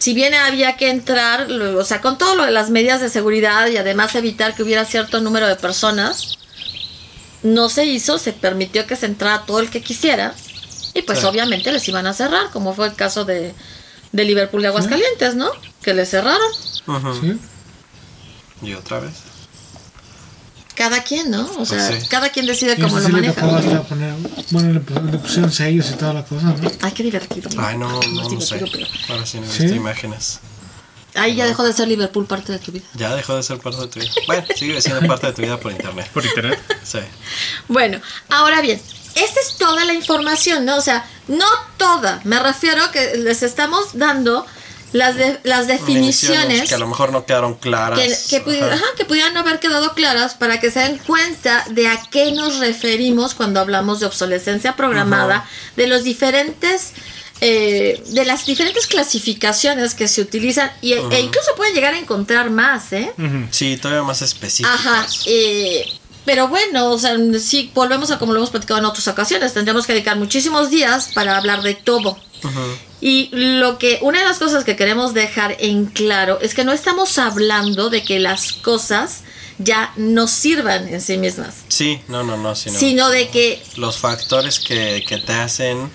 Si 0.00 0.14
bien 0.14 0.34
había 0.34 0.76
que 0.76 0.90
entrar, 0.90 1.48
lo- 1.50 1.78
o 1.78 1.84
sea, 1.84 2.00
con 2.00 2.18
todo 2.18 2.34
lo 2.34 2.44
de 2.44 2.50
las 2.50 2.70
medidas 2.70 3.00
de 3.00 3.08
seguridad 3.08 3.68
y 3.68 3.76
además 3.76 4.14
evitar 4.16 4.54
que 4.56 4.62
hubiera 4.64 4.84
cierto 4.84 5.20
número 5.20 5.46
de 5.46 5.54
personas, 5.56 6.38
no 7.44 7.68
se 7.68 7.84
hizo, 7.86 8.18
se 8.18 8.32
permitió 8.32 8.86
que 8.86 8.96
se 8.96 9.06
entrara 9.06 9.44
todo 9.46 9.60
el 9.60 9.70
que 9.70 9.80
quisiera 9.82 10.34
y 10.94 11.02
pues 11.02 11.20
Sí. 11.20 11.26
obviamente 11.26 11.70
les 11.70 11.86
iban 11.88 12.06
a 12.06 12.12
cerrar, 12.14 12.50
como 12.50 12.74
fue 12.74 12.88
el 12.88 12.94
caso 12.94 13.24
de, 13.24 13.54
de 14.12 14.24
Liverpool 14.24 14.62
de 14.62 14.68
Aguascalientes, 14.68 15.36
¿no? 15.36 15.50
Que 15.82 15.94
les 15.94 16.10
cerraron. 16.10 16.50
¿Sí? 17.20 17.38
Y 18.62 18.74
otra 18.74 19.00
vez. 19.00 19.12
Cada 20.74 21.02
quien, 21.02 21.30
¿no? 21.30 21.50
O 21.58 21.66
sea, 21.66 21.86
Pues 21.88 22.02
sí. 22.04 22.08
cada 22.08 22.30
quien 22.30 22.46
decide 22.46 22.76
cómo 22.76 22.98
lo 22.98 23.08
maneja. 23.10 23.42
poner, 23.88 24.14
bueno, 24.50 24.72
le, 24.72 24.80
pu- 24.80 25.10
le 25.10 25.18
pusieron 25.18 25.52
sellos 25.52 25.90
y 25.90 25.94
toda 25.94 26.14
la 26.14 26.24
cosa, 26.24 26.46
¿no? 26.46 26.70
Ay, 26.80 26.92
qué 26.92 27.02
divertido. 27.02 27.50
Ay, 27.58 27.76
no, 27.76 28.00
es 28.00 28.08
no, 28.08 28.28
no 28.30 28.40
sé. 28.40 28.56
pero- 28.70 28.86
Ahora 29.10 29.26
sí 29.26 29.40
no 29.40 29.46
he 29.46 29.50
¿Sí? 29.50 29.62
visto 29.64 29.76
imágenes. 29.76 30.40
Ahí 31.16 31.34
ya 31.34 31.44
dejó 31.44 31.64
de 31.64 31.72
ser 31.72 31.88
Liverpool 31.88 32.24
parte 32.26 32.52
de 32.52 32.58
tu 32.60 32.70
vida. 32.72 32.84
Ya 32.94 33.14
dejó 33.14 33.34
de 33.36 33.42
ser 33.42 33.58
parte 33.58 33.80
de 33.80 33.88
tu 33.88 33.98
vida. 33.98 34.10
Bueno, 34.26 34.46
sigue 34.56 34.80
siendo 34.80 35.06
parte 35.08 35.26
de 35.26 35.32
tu 35.32 35.42
vida 35.42 35.58
por 35.58 35.72
internet. 35.72 36.08
Por 36.14 36.24
internet. 36.24 36.58
Sí. 36.84 37.00
Bueno, 37.68 38.00
ahora 38.28 38.60
bien, 38.60 38.80
esta 39.16 39.40
es 39.40 39.56
toda 39.58 39.84
la 39.84 39.92
información, 39.92 40.64
¿no? 40.64 40.76
O 40.76 40.80
sea, 40.80 41.04
no 41.26 41.46
toda. 41.76 42.20
Me 42.24 42.38
refiero 42.38 42.84
a 42.84 42.92
que 42.92 43.16
les 43.16 43.42
estamos 43.42 43.88
dando 43.94 44.46
las, 44.92 45.16
de- 45.16 45.38
las 45.44 45.66
definiciones 45.66 46.68
que 46.68 46.74
a 46.74 46.78
lo 46.78 46.86
mejor 46.88 47.12
no 47.12 47.24
quedaron 47.26 47.54
claras. 47.54 47.98
que, 47.98 48.38
que 48.38 48.44
pudi- 48.44 48.62
Ajá. 48.62 48.74
ajá, 48.74 48.84
que 48.96 49.04
pudieran 49.04 49.34
no 49.34 49.40
haber 49.40 49.60
quedado 49.60 49.94
claras 49.94 50.34
para 50.34 50.58
que 50.60 50.70
se 50.70 50.80
den 50.80 50.98
cuenta 50.98 51.64
de 51.70 51.86
a 51.88 52.00
qué 52.10 52.32
nos 52.32 52.58
referimos 52.58 53.34
cuando 53.34 53.60
hablamos 53.60 54.00
de 54.00 54.06
obsolescencia 54.06 54.76
programada, 54.76 55.46
de 55.76 55.86
los 55.86 56.02
diferentes... 56.04 56.92
eh, 57.42 58.02
de 58.08 58.24
las 58.26 58.44
diferentes 58.44 58.86
clasificaciones 58.86 59.94
que 59.94 60.08
se 60.08 60.20
utilizan 60.20 60.70
y, 60.82 60.92
e 60.92 61.20
incluso 61.20 61.54
pueden 61.56 61.74
llegar 61.74 61.94
a 61.94 61.98
encontrar 61.98 62.50
más, 62.50 62.92
¿eh? 62.92 63.12
Sí, 63.50 63.78
todavía 63.78 64.02
más 64.02 64.20
específicas. 64.20 64.74
Ajá, 64.74 65.06
eh, 65.26 65.86
pero 66.26 66.48
bueno, 66.48 66.90
o 66.90 66.98
sea, 66.98 67.16
sí, 67.40 67.70
volvemos 67.74 68.10
a 68.10 68.18
como 68.18 68.32
lo 68.34 68.40
hemos 68.40 68.50
platicado 68.50 68.78
en 68.80 68.84
otras 68.84 69.08
ocasiones, 69.08 69.54
tendríamos 69.54 69.86
que 69.86 69.94
dedicar 69.94 70.16
muchísimos 70.18 70.68
días 70.68 71.08
para 71.14 71.38
hablar 71.38 71.62
de 71.62 71.74
todo. 71.74 72.18
Ujú. 72.44 72.60
Y 73.00 73.30
lo 73.32 73.78
que, 73.78 73.98
una 74.02 74.18
de 74.20 74.24
las 74.26 74.38
cosas 74.38 74.64
que 74.64 74.76
queremos 74.76 75.14
dejar 75.14 75.56
en 75.58 75.86
claro 75.86 76.38
es 76.40 76.54
que 76.54 76.64
no 76.64 76.72
estamos 76.72 77.16
hablando 77.18 77.88
de 77.90 78.02
que 78.04 78.18
las 78.20 78.52
cosas 78.52 79.20
ya 79.58 79.92
no 79.96 80.26
sirvan 80.26 80.88
en 80.88 81.00
sí 81.00 81.16
mismas, 81.18 81.54
Sí, 81.68 82.00
no, 82.08 82.22
no, 82.22 82.36
no, 82.36 82.54
sino, 82.54 82.78
sino 82.78 83.08
de 83.10 83.28
que 83.28 83.62
los 83.76 83.98
factores 83.98 84.58
que, 84.60 85.04
que 85.06 85.18
te 85.18 85.32
hacen 85.34 85.90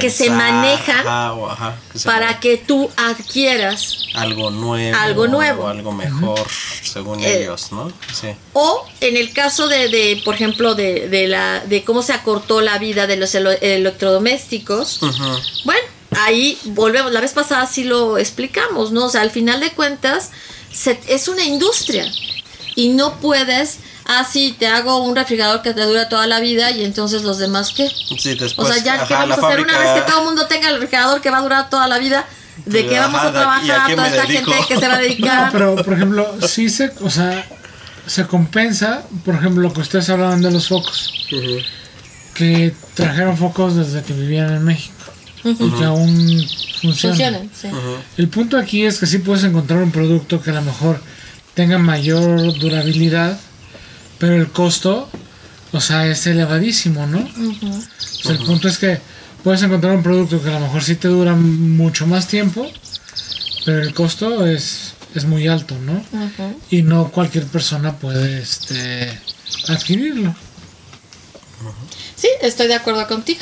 Que 0.00 0.08
se 0.08 0.30
manejan 0.30 1.00
ajá, 1.06 1.32
o 1.34 1.50
ajá, 1.50 1.76
que 1.92 1.98
se 1.98 2.06
para 2.06 2.20
manejan. 2.20 2.40
que 2.40 2.56
tú 2.58 2.90
adquieras 2.96 3.98
algo 4.14 4.50
nuevo, 4.50 4.96
Algo 4.98 5.26
nuevo. 5.28 5.64
o 5.64 5.68
algo 5.68 5.92
mejor, 5.92 6.40
según 6.82 7.20
Eh, 7.22 7.42
ellos, 7.42 7.72
¿no? 7.72 7.90
Sí. 8.12 8.28
O 8.54 8.86
en 9.00 9.16
el 9.18 9.32
caso 9.34 9.68
de, 9.68 9.88
de, 9.88 10.22
por 10.24 10.34
ejemplo, 10.34 10.74
de, 10.74 11.08
de, 11.10 11.28
la, 11.28 11.60
de 11.66 11.84
cómo 11.84 12.02
se 12.02 12.12
acortó 12.14 12.62
la 12.62 12.78
vida 12.78 13.06
de 13.06 13.16
los 13.18 13.34
electrodomésticos, 13.34 15.02
Ujú. 15.02 15.24
Bueno, 15.64 15.82
ahí 16.20 16.58
volvemos. 16.64 17.12
La 17.12 17.20
vez 17.20 17.32
pasada 17.32 17.66
sí 17.66 17.84
lo 17.84 18.18
explicamos, 18.18 18.92
¿no? 18.92 19.06
O 19.06 19.08
sea, 19.08 19.22
al 19.22 19.30
final 19.30 19.60
de 19.60 19.70
cuentas, 19.72 20.30
se- 20.72 21.00
es 21.08 21.28
una 21.28 21.44
industria 21.44 22.06
y 22.74 22.90
no 22.90 23.18
puedes 23.20 23.78
ah, 24.04 24.26
sí, 24.30 24.56
te 24.58 24.66
hago 24.66 24.98
un 25.04 25.14
refrigerador 25.14 25.62
que 25.62 25.72
te 25.74 25.80
dura 25.82 26.08
toda 26.08 26.26
la 26.26 26.40
vida 26.40 26.70
y 26.72 26.84
entonces 26.84 27.22
los 27.22 27.38
demás 27.38 27.72
qué. 27.74 27.88
Sí, 28.18 28.34
después. 28.34 28.68
o 28.68 28.72
sea, 28.72 28.82
ya, 28.82 29.06
¿qué 29.06 29.14
ajá, 29.14 29.26
vamos 29.26 29.38
a 29.42 29.46
hacer 29.46 29.60
una 29.60 29.78
vez 29.78 29.90
que 29.90 30.00
todo 30.02 30.18
el 30.20 30.24
mundo 30.26 30.46
tenga 30.46 30.68
el 30.70 30.74
refrigerador 30.80 31.20
que 31.20 31.30
va 31.30 31.38
a 31.38 31.42
durar 31.42 31.70
toda 31.70 31.86
la 31.86 31.98
vida? 31.98 32.26
¿De 32.66 32.86
qué 32.86 32.98
vamos 32.98 33.20
Ajá, 33.20 33.28
a 33.28 33.30
¿de- 33.30 33.38
y 33.38 33.40
a 33.40 33.42
trabajar? 33.74 33.86
qué 33.88 33.94
Toda 33.94 34.08
esta 34.08 34.22
dedico? 34.26 34.52
gente 34.52 34.66
que 34.68 34.80
se 34.80 34.88
va 34.88 34.94
a 34.94 34.96
No, 34.96 35.02
dedicar. 35.02 35.52
pero 35.52 35.76
por 35.76 35.92
ejemplo, 35.94 36.36
sí 36.48 36.68
se, 36.68 36.92
o 37.00 37.10
sea, 37.10 37.46
se 38.06 38.26
compensa, 38.26 39.04
por 39.24 39.36
ejemplo, 39.36 39.62
lo 39.62 39.72
que 39.72 39.80
ustedes 39.80 40.10
hablaban 40.10 40.42
de 40.42 40.50
los 40.50 40.66
focos, 40.68 41.14
que 42.34 42.74
trajeron 42.94 43.36
focos 43.36 43.76
desde 43.76 44.02
que 44.02 44.12
vivían 44.12 44.52
en 44.54 44.64
México 44.64 44.94
y 45.44 45.70
que 45.70 45.84
aún 45.84 46.46
funcionan. 46.80 47.50
Funcionan, 47.50 47.50
sí. 47.54 47.68
El 48.16 48.28
punto 48.28 48.56
aquí 48.56 48.84
es 48.84 48.98
que 48.98 49.06
sí 49.06 49.18
puedes 49.18 49.44
encontrar 49.44 49.82
un 49.82 49.90
producto 49.90 50.40
que 50.40 50.50
a 50.50 50.54
lo 50.54 50.62
mejor 50.62 51.00
tenga 51.54 51.78
mayor 51.78 52.58
durabilidad, 52.58 53.38
pero 54.18 54.36
el 54.36 54.48
costo, 54.48 55.08
o 55.72 55.80
sea, 55.80 56.06
es 56.06 56.26
elevadísimo, 56.26 57.06
¿no? 57.06 57.28
El 58.28 58.38
punto 58.38 58.68
es 58.68 58.78
que 58.78 59.00
puedes 59.42 59.62
encontrar 59.62 59.96
un 59.96 60.02
producto 60.02 60.42
que 60.42 60.48
a 60.48 60.52
lo 60.52 60.60
mejor 60.60 60.82
sí 60.82 60.94
te 60.94 61.08
dura 61.08 61.34
mucho 61.34 62.06
más 62.06 62.28
tiempo, 62.28 62.70
pero 63.64 63.82
el 63.82 63.92
costo 63.94 64.46
es, 64.46 64.94
es 65.14 65.24
muy 65.24 65.48
alto, 65.48 65.76
¿no? 65.78 66.02
Y 66.70 66.82
no 66.82 67.10
cualquier 67.10 67.46
persona 67.46 67.96
puede 67.96 68.40
este, 68.40 69.20
adquirirlo. 69.68 70.34
Sí, 72.16 72.28
estoy 72.40 72.68
de 72.68 72.74
acuerdo 72.74 73.06
contigo. 73.08 73.40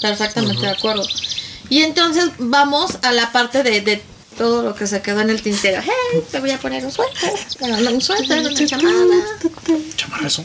Perfectamente 0.00 0.62
de 0.62 0.70
acuerdo. 0.70 1.06
Y 1.70 1.82
entonces 1.82 2.30
vamos 2.38 2.98
a 3.02 3.12
la 3.12 3.32
parte 3.32 3.62
de, 3.62 3.80
de 3.80 4.02
todo 4.36 4.62
lo 4.62 4.74
que 4.74 4.86
se 4.86 5.00
quedó 5.00 5.20
en 5.20 5.30
el 5.30 5.40
tintero. 5.40 5.80
Hey, 5.84 6.22
te 6.30 6.40
voy 6.40 6.50
a 6.50 6.58
poner 6.58 6.84
un 6.84 6.92
suéter. 6.92 7.32
Bueno, 7.60 7.80
no, 7.80 7.90
un 7.92 8.00
suéter, 8.00 8.40
una 8.40 8.66
chamada. 8.66 9.04
Chamar 9.96 10.24
eso. 10.26 10.44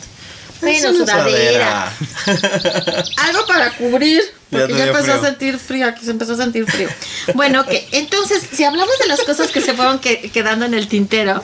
Bueno, 0.61 0.93
sudadera. 0.93 1.91
Algo 3.17 3.45
para 3.45 3.75
cubrir. 3.75 4.21
Porque 4.49 4.73
ya 4.73 4.85
empezó 4.87 5.13
a 5.13 5.21
sentir 5.21 5.57
frío. 5.59 5.87
Aquí 5.87 6.05
se 6.05 6.11
empezó 6.11 6.33
a 6.33 6.37
sentir 6.37 6.65
frío. 6.69 6.87
Bueno, 7.33 7.61
ok. 7.61 7.71
Entonces, 7.91 8.41
si 8.53 8.63
hablamos 8.63 8.97
de 8.99 9.07
las 9.07 9.21
cosas 9.21 9.51
que 9.51 9.61
se 9.61 9.73
fueron 9.73 9.99
que- 9.99 10.31
quedando 10.31 10.65
en 10.65 10.73
el 10.73 10.87
tintero. 10.87 11.43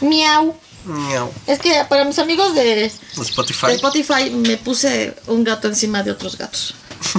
Miau. 0.00 0.56
Miau. 0.84 1.32
Es 1.46 1.58
que 1.58 1.84
para 1.88 2.04
mis 2.04 2.18
amigos 2.18 2.54
de, 2.54 2.90
Spotify. 3.20 3.66
de 3.66 3.72
Spotify 3.74 4.30
me 4.30 4.56
puse 4.56 5.14
un 5.26 5.44
gato 5.44 5.68
encima 5.68 6.02
de 6.02 6.12
otros 6.12 6.38
gatos. 6.38 6.74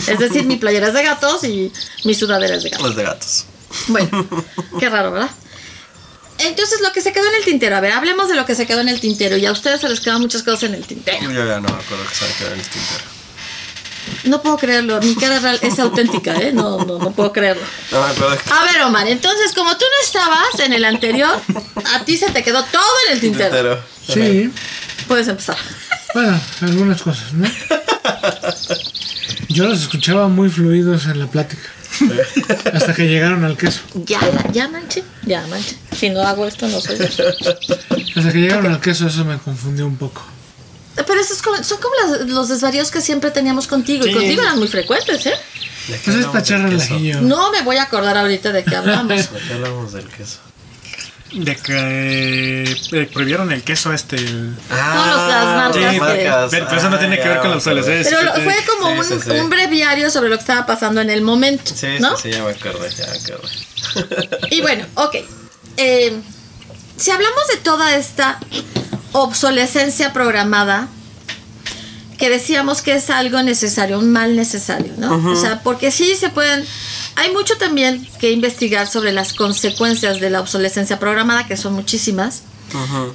Es 0.07 0.19
decir, 0.19 0.45
mi 0.45 0.57
playera 0.57 0.87
es 0.87 0.93
de 0.93 1.03
gatos 1.03 1.43
y 1.43 1.71
mi 2.03 2.13
sudadera 2.13 2.55
es 2.55 2.63
de 2.63 2.69
gatos. 2.69 2.85
Los 2.85 2.95
de 2.95 3.03
gatos. 3.03 3.45
Bueno, 3.87 4.27
qué 4.79 4.89
raro, 4.89 5.11
¿verdad? 5.11 5.29
Entonces, 6.39 6.79
lo 6.81 6.91
que 6.91 7.01
se 7.01 7.11
quedó 7.11 7.27
en 7.27 7.35
el 7.35 7.43
tintero. 7.43 7.75
A 7.75 7.81
ver, 7.81 7.91
hablemos 7.91 8.29
de 8.29 8.35
lo 8.35 8.45
que 8.45 8.55
se 8.55 8.65
quedó 8.65 8.79
en 8.79 8.89
el 8.89 8.99
tintero. 8.99 9.35
Y 9.37 9.45
a 9.45 9.51
ustedes 9.51 9.81
se 9.81 9.89
les 9.89 9.99
quedan 9.99 10.21
muchas 10.21 10.43
cosas 10.43 10.63
en 10.63 10.75
el 10.75 10.85
tintero. 10.85 11.29
Yo 11.31 11.45
ya 11.45 11.59
no 11.59 11.67
me 11.67 11.75
acuerdo 11.75 12.07
que 12.07 12.15
se 12.15 12.25
me 12.25 12.33
quedó 12.33 12.53
en 12.53 12.59
el 12.59 12.65
tintero. 12.65 13.03
No 14.23 14.41
puedo 14.41 14.57
creerlo. 14.57 14.99
Mi 15.01 15.15
cara 15.15 15.39
real 15.39 15.59
es 15.61 15.77
auténtica, 15.79 16.35
¿eh? 16.37 16.51
No, 16.51 16.83
no, 16.85 16.97
no 16.97 17.11
puedo 17.11 17.31
creerlo. 17.31 17.63
No 17.91 18.01
me 18.01 18.09
acuerdo 18.11 18.37
que 18.37 18.49
A 18.51 18.63
ver, 18.63 18.81
Omar, 18.83 19.07
entonces, 19.07 19.53
como 19.53 19.77
tú 19.77 19.85
no 19.85 20.05
estabas 20.05 20.59
en 20.59 20.73
el 20.73 20.85
anterior, 20.85 21.39
a 21.93 22.05
ti 22.05 22.17
se 22.17 22.29
te 22.31 22.41
quedó 22.41 22.63
todo 22.65 22.91
en 23.07 23.13
el 23.13 23.19
tintero. 23.19 23.49
tintero. 23.49 23.83
Sí, 24.07 24.51
Puedes 25.07 25.27
empezar. 25.27 25.57
Bueno, 26.13 26.39
algunas 26.61 27.01
cosas, 27.01 27.33
¿no? 27.33 27.47
Yo 29.49 29.67
los 29.67 29.81
escuchaba 29.81 30.27
muy 30.27 30.49
fluidos 30.49 31.05
en 31.05 31.19
la 31.19 31.27
plática. 31.27 31.61
Hasta 32.73 32.93
que 32.93 33.07
llegaron 33.07 33.43
al 33.43 33.57
queso. 33.57 33.81
Ya, 34.05 34.19
ya 34.51 34.67
manche, 34.69 35.03
ya 35.23 35.45
manche. 35.47 35.75
Si 35.97 36.09
no 36.09 36.21
hago 36.21 36.45
esto, 36.47 36.67
no 36.67 36.79
soy 36.79 36.97
yo. 36.97 37.05
Hasta 38.15 38.31
que 38.31 38.39
llegaron 38.39 38.67
al 38.71 38.79
queso, 38.79 39.07
eso 39.07 39.25
me 39.25 39.37
confundió 39.39 39.85
un 39.85 39.97
poco. 39.97 40.21
Pero 40.95 41.19
esos 41.19 41.41
como- 41.41 41.61
son 41.63 41.79
como 41.79 41.93
las- 42.17 42.29
los 42.29 42.49
desvaríos 42.49 42.91
que 42.91 43.01
siempre 43.01 43.31
teníamos 43.31 43.67
contigo. 43.67 44.05
Y 44.05 44.13
contigo 44.13 44.41
eran 44.41 44.59
muy 44.59 44.67
frecuentes, 44.67 45.25
¿eh? 45.25 45.33
¿De 45.87 45.93
qué 45.95 46.01
Pues 46.05 46.17
es 46.17 46.25
para 46.27 46.39
echar. 46.39 47.21
No 47.21 47.51
me 47.51 47.61
voy 47.63 47.77
a 47.77 47.83
acordar 47.83 48.17
ahorita 48.17 48.51
de 48.51 48.63
qué 48.63 48.75
hablamos. 48.75 49.07
¿De 49.31 49.39
qué 49.47 49.53
hablamos 49.53 49.93
del 49.93 50.07
queso? 50.07 50.37
De 51.31 51.55
que 51.57 52.63
eh, 52.91 53.09
prohibieron 53.13 53.51
el 53.51 53.61
queso 53.63 53.93
este. 53.93 54.15
el- 54.15 54.55
Todas 54.67 55.27
las 55.29 55.45
marcas 55.55 55.91
Sí, 55.93 55.99
Pero, 55.99 56.67
pero 56.67 56.77
eso 56.79 56.89
no 56.89 56.95
Ah, 56.95 56.99
tiene 56.99 57.19
que 57.19 57.27
ver 57.27 57.37
con 57.39 57.49
la 57.51 57.55
me 57.55 57.61
acuerdo. 57.61 57.81
obsolescencia. 57.81 58.17
Pero 58.19 58.23
lo- 58.35 58.43
fue 58.43 58.55
como 58.65 59.03
sí, 59.03 59.13
un, 59.13 59.21
sí, 59.21 59.25
sí. 59.25 59.37
un 59.37 59.49
breviario 59.49 60.09
sobre 60.09 60.29
lo 60.29 60.35
que 60.37 60.41
estaba 60.41 60.65
pasando 60.65 61.01
en 61.01 61.09
el 61.11 61.21
momento, 61.21 61.71
Sí, 61.75 61.87
¿no? 61.99 62.15
sí, 62.17 62.23
sí, 62.23 62.31
ya 62.31 62.43
me 62.43 62.51
acordé, 62.51 62.89
ya 62.89 63.05
me 63.07 63.33
acordé. 63.33 64.47
Y 64.51 64.61
bueno, 64.61 64.85
ok. 64.95 65.15
Eh, 65.77 66.13
si 66.97 67.11
hablamos 67.11 67.47
de 67.47 67.57
toda 67.57 67.95
esta 67.95 68.39
obsolescencia 69.11 70.11
programada, 70.13 70.87
que 72.19 72.29
decíamos 72.29 72.81
que 72.81 72.93
es 72.95 73.09
algo 73.09 73.41
necesario, 73.41 73.97
un 73.97 74.11
mal 74.11 74.35
necesario, 74.35 74.91
¿no? 74.97 75.31
O 75.31 75.35
sea, 75.35 75.61
porque 75.63 75.89
sí 75.89 76.15
se 76.15 76.29
pueden... 76.29 76.65
Hay 77.15 77.31
mucho 77.31 77.57
también 77.57 78.05
que 78.19 78.31
investigar 78.31 78.87
sobre 78.87 79.11
las 79.13 79.33
consecuencias 79.33 80.19
de 80.19 80.29
la 80.29 80.41
obsolescencia 80.41 80.99
programada, 80.99 81.47
que 81.47 81.55
son 81.57 81.73
muchísimas, 81.73 82.43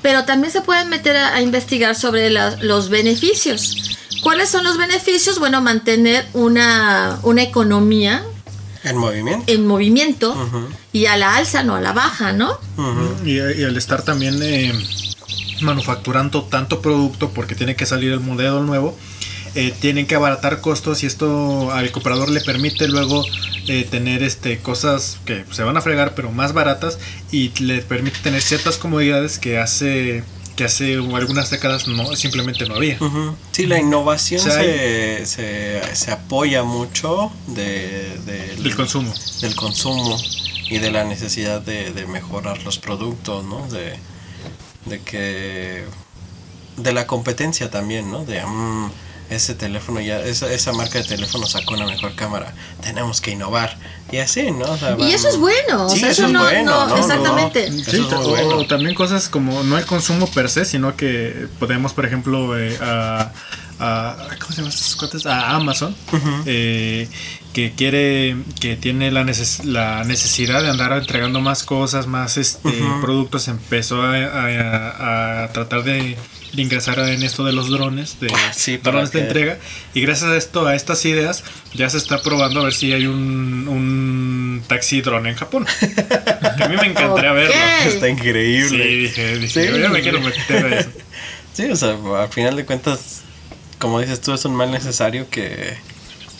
pero 0.02 0.24
también 0.24 0.52
se 0.52 0.62
pueden 0.62 0.88
meter 0.88 1.16
a, 1.16 1.34
a 1.34 1.40
investigar 1.42 1.94
sobre 1.94 2.30
la- 2.30 2.56
los 2.62 2.88
beneficios. 2.88 3.76
¿Cuáles 4.22 4.48
son 4.48 4.64
los 4.64 4.78
beneficios? 4.78 5.38
Bueno, 5.38 5.60
mantener 5.60 6.26
una, 6.32 7.18
una 7.22 7.42
economía 7.42 8.24
¿En 8.84 8.96
movimiento? 8.96 9.44
en 9.52 9.66
movimiento 9.66 10.34
y 10.92 11.06
a 11.06 11.16
la 11.18 11.36
alza, 11.36 11.62
no 11.62 11.74
a 11.76 11.80
la 11.80 11.92
baja, 11.92 12.32
¿no? 12.32 12.58
Ujú. 12.78 13.26
Y, 13.26 13.32
y 13.36 13.64
al 13.64 13.76
estar 13.76 14.02
también 14.02 14.38
eh, 14.42 14.72
manufacturando 15.60 16.42
tanto 16.44 16.80
producto 16.80 17.30
porque 17.30 17.54
tiene 17.54 17.76
que 17.76 17.86
salir 17.86 18.12
el 18.12 18.20
modelo 18.20 18.62
nuevo, 18.62 18.96
eh, 19.54 19.72
tienen 19.80 20.06
que 20.06 20.14
abaratar 20.16 20.60
costos 20.60 21.02
y 21.02 21.06
esto 21.06 21.70
al 21.72 21.90
comprador 21.92 22.28
le 22.30 22.40
permite 22.40 22.88
luego 22.88 23.24
eh, 23.68 23.86
tener 23.88 24.22
este 24.22 24.58
cosas 24.58 25.18
que 25.24 25.44
se 25.52 25.62
van 25.62 25.76
a 25.76 25.80
fregar 25.80 26.14
pero 26.14 26.30
más 26.32 26.52
baratas 26.52 26.98
y 27.30 27.50
le 27.62 27.80
permite 27.82 28.18
tener 28.22 28.42
ciertas 28.42 28.76
comodidades 28.78 29.38
que 29.38 29.58
hace 29.58 30.24
que 30.56 30.62
hace 30.64 30.94
algunas 30.94 31.50
décadas 31.50 31.88
no 31.88 32.14
simplemente 32.14 32.66
no 32.68 32.76
había. 32.76 32.96
Sí, 33.50 33.66
la 33.66 33.80
innovación 33.80 34.40
O 34.40 34.44
sea, 34.44 34.54
se, 34.62 35.26
se, 35.26 35.82
se 35.96 36.10
apoya 36.12 36.62
mucho 36.62 37.32
de, 37.48 38.16
del- 38.24 38.62
del 38.62 38.76
consumo. 38.76 39.12
del 39.40 39.56
consumo 39.56 40.16
y 40.70 40.78
de 40.78 40.92
la 40.92 41.02
necesidad 41.04 41.60
de, 41.60 41.90
de 41.92 42.06
mejorar 42.06 42.62
los 42.62 42.78
productos, 42.78 43.44
¿no? 43.44 43.66
De, 43.68 43.94
de 44.86 45.00
que 45.00 45.84
de 46.76 46.92
la 46.92 47.06
competencia 47.06 47.70
también, 47.70 48.10
¿no? 48.10 48.24
De 48.24 48.44
mm, 48.44 48.90
ese 49.30 49.54
teléfono 49.54 50.00
ya 50.00 50.20
esa, 50.20 50.52
esa 50.52 50.72
marca 50.72 50.98
de 50.98 51.04
teléfono 51.04 51.46
sacó 51.46 51.74
una 51.74 51.86
mejor 51.86 52.14
cámara, 52.14 52.52
tenemos 52.82 53.20
que 53.20 53.30
innovar 53.30 53.76
y 54.12 54.18
así, 54.18 54.50
¿no? 54.50 54.66
O 54.70 54.76
sea, 54.76 54.96
Y 54.98 55.12
eso 55.12 55.28
es 55.28 55.38
bueno, 55.38 55.86
o 55.86 55.88
Sí, 55.88 56.00
sea, 56.00 56.10
eso 56.10 56.22
eso 56.22 56.26
es 56.26 56.32
no- 56.32 56.42
bueno, 56.44 56.86
no, 56.88 56.96
exactamente. 56.96 57.70
Sí, 57.72 57.80
es 57.90 57.98
muy 58.00 58.10
o- 58.12 58.28
bueno. 58.28 58.56
o 58.58 58.66
también 58.66 58.94
cosas 58.94 59.28
como 59.28 59.62
no 59.62 59.78
el 59.78 59.86
consumo 59.86 60.26
per 60.26 60.50
se, 60.50 60.64
sino 60.64 60.94
que 60.96 61.46
podemos, 61.58 61.94
por 61.94 62.04
ejemplo, 62.04 62.58
eh, 62.58 62.76
a, 62.82 63.30
a- 63.78 64.16
¿cómo 64.40 64.50
se 64.52 64.56
llaman 64.58 64.70
estas 64.72 64.96
cuentas? 64.96 65.26
A 65.26 65.50
Amazon, 65.56 65.94
eh, 66.46 67.08
que 67.52 67.72
quiere, 67.72 68.36
que 68.60 68.76
tiene 68.76 69.10
la, 69.12 69.22
neces- 69.24 69.62
la 69.64 70.04
necesidad 70.04 70.62
de 70.62 70.70
andar 70.70 70.92
entregando 70.92 71.40
más 71.40 71.62
cosas, 71.62 72.06
más 72.06 72.36
este 72.36 72.70
productos, 73.00 73.48
empezó 73.48 74.02
a, 74.02 74.14
a- 74.16 75.44
a 75.44 75.52
tratar 75.52 75.84
de, 75.84 76.16
de 76.52 76.62
ingresar 76.62 76.98
en 77.00 77.22
esto 77.22 77.44
de 77.44 77.52
los 77.52 77.68
drones, 77.70 78.18
de 78.20 78.28
Ah, 78.32 78.52
sí, 78.52 78.76
drones 78.78 79.12
de 79.12 79.20
entrega, 79.20 79.58
y 79.92 80.00
gracias 80.00 80.30
a 80.30 80.36
esto, 80.36 80.66
a 80.66 80.74
estas 80.74 81.04
ideas, 81.04 81.44
ya 81.74 81.88
se 81.90 81.98
está 81.98 82.22
probando 82.22 82.60
a 82.60 82.64
ver 82.64 82.74
si 82.74 82.92
hay 82.92 83.06
un, 83.06 83.68
un 83.68 84.62
taxi 84.66 85.00
drone 85.00 85.30
en 85.30 85.36
Japón. 85.36 85.66
A 86.60 86.68
mí 86.68 86.76
me 86.76 86.86
encantaría 86.88 87.32
verlo. 87.32 87.54
Está 87.86 88.06
Sí, 88.06 88.12
increíble. 88.12 88.84
dije, 88.86 89.38
dije, 89.38 89.62
Sí. 89.64 89.68
yo 89.68 89.78
ya 89.78 89.88
me 89.90 90.00
quiero 90.02 90.20
meter 90.20 90.64
a 90.66 90.78
eso. 90.80 90.90
Sí, 91.54 91.70
o 91.70 91.76
sea, 91.76 91.96
al 92.20 92.28
final 92.30 92.56
de 92.56 92.64
cuentas, 92.64 93.22
como 93.78 94.00
dices 94.00 94.20
tú, 94.20 94.32
es 94.32 94.44
un 94.44 94.54
mal 94.54 94.70
necesario 94.70 95.28
que, 95.30 95.74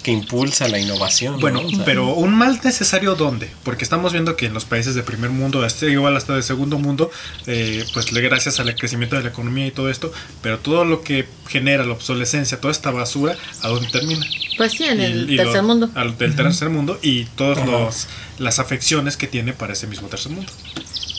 que 0.03 0.11
impulsa 0.12 0.68
la 0.68 0.79
innovación. 0.79 1.35
¿no? 1.35 1.40
Bueno, 1.40 1.61
O 1.61 1.68
sea, 1.70 1.85
pero 1.85 2.12
un 2.14 2.35
mal 2.35 2.61
necesario 2.62 3.14
¿dónde? 3.14 3.51
Porque 3.64 3.85
estamos 3.85 4.12
viendo 4.12 4.37
que 4.37 4.47
en 4.47 4.55
los 4.55 4.64
países 4.64 4.94
de 4.94 5.03
primer 5.03 5.31
mundo, 5.31 5.62
hasta 5.62 5.87
igual 5.87 6.16
hasta 6.16 6.35
de 6.37 6.42
segundo 6.42 6.78
mundo, 6.78 7.11
eh, 7.47 7.85
pues 7.95 8.07
gracias 8.12 8.61
al 8.61 8.74
crecimiento 8.74 9.16
de 9.16 9.22
la 9.22 9.28
economía 9.30 9.66
y 9.66 9.70
todo 9.70 9.89
esto, 9.91 10.12
pero 10.43 10.59
todo 10.59 10.85
lo 10.85 11.03
que 11.03 11.26
genera 11.49 11.85
la 11.85 11.93
obsolescencia, 11.93 12.61
toda 12.61 12.72
esta 12.72 12.91
basura, 12.91 13.37
¿a 13.62 13.68
dónde 13.68 13.89
termina? 13.89 14.26
Pues 14.57 14.72
sí, 14.72 14.85
en 14.85 15.01
el 15.01 15.30
Y- 15.30 15.35
y 15.35 15.37
tercer 15.37 15.57
lo- 15.57 15.62
mundo. 15.64 15.91
Al 15.95 16.16
del 16.18 16.37
tercer 16.37 16.68
mundo 16.70 16.99
y 17.03 17.24
todas 17.24 17.59
Ajá. 17.59 17.66
los, 17.66 18.07
las 18.39 18.59
afecciones 18.59 19.16
que 19.16 19.26
tiene 19.26 19.53
para 19.55 19.72
ese 19.72 19.87
mismo 19.87 20.09
tercer 20.09 20.32
mundo. 20.32 20.53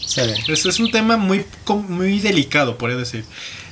sí. 0.07 0.21
Es, 0.47 0.65
es 0.65 0.79
un 0.79 0.91
tema 0.91 1.17
muy, 1.17 1.43
muy 1.89 2.19
delicado, 2.19 2.77
podría 2.77 2.97
decir. 2.97 3.25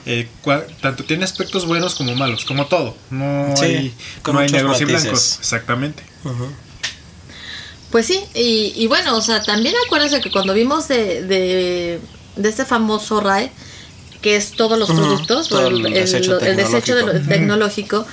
Eh, 0.05 0.27
cua- 0.43 0.65
tanto 0.81 1.03
tiene 1.05 1.23
aspectos 1.23 1.65
buenos 1.65 1.95
como 1.95 2.13
malos, 2.15 2.43
como 2.45 2.65
todo. 2.67 2.95
No 3.09 3.53
Sí, 3.55 3.63
hay, 3.65 3.93
no 4.33 4.41
negros 4.41 4.81
y 4.81 4.85
blancos. 4.85 5.37
Exactamente. 5.39 6.03
Pues 7.91 8.07
sí, 8.07 8.23
y, 8.33 8.73
y 8.75 8.87
bueno, 8.87 9.15
o 9.15 9.21
sea, 9.21 9.43
también 9.43 9.75
acuérdense 9.85 10.19
que 10.19 10.31
cuando 10.31 10.53
vimos 10.53 10.87
de, 10.87 11.21
de, 11.23 11.99
de 12.35 12.49
este 12.49 12.65
famoso 12.65 13.19
RAE, 13.21 13.51
que 14.21 14.35
es 14.35 14.51
todos 14.51 14.79
los 14.79 14.89
productos, 14.89 15.47
todo 15.49 15.67
el 15.67 15.83
desecho 15.93 16.39
el 16.39 16.55
desecho 16.55 16.95
de 16.95 17.01
lo- 17.03 17.11
tecnológico. 17.11 17.29
tecnológico, 17.29 18.07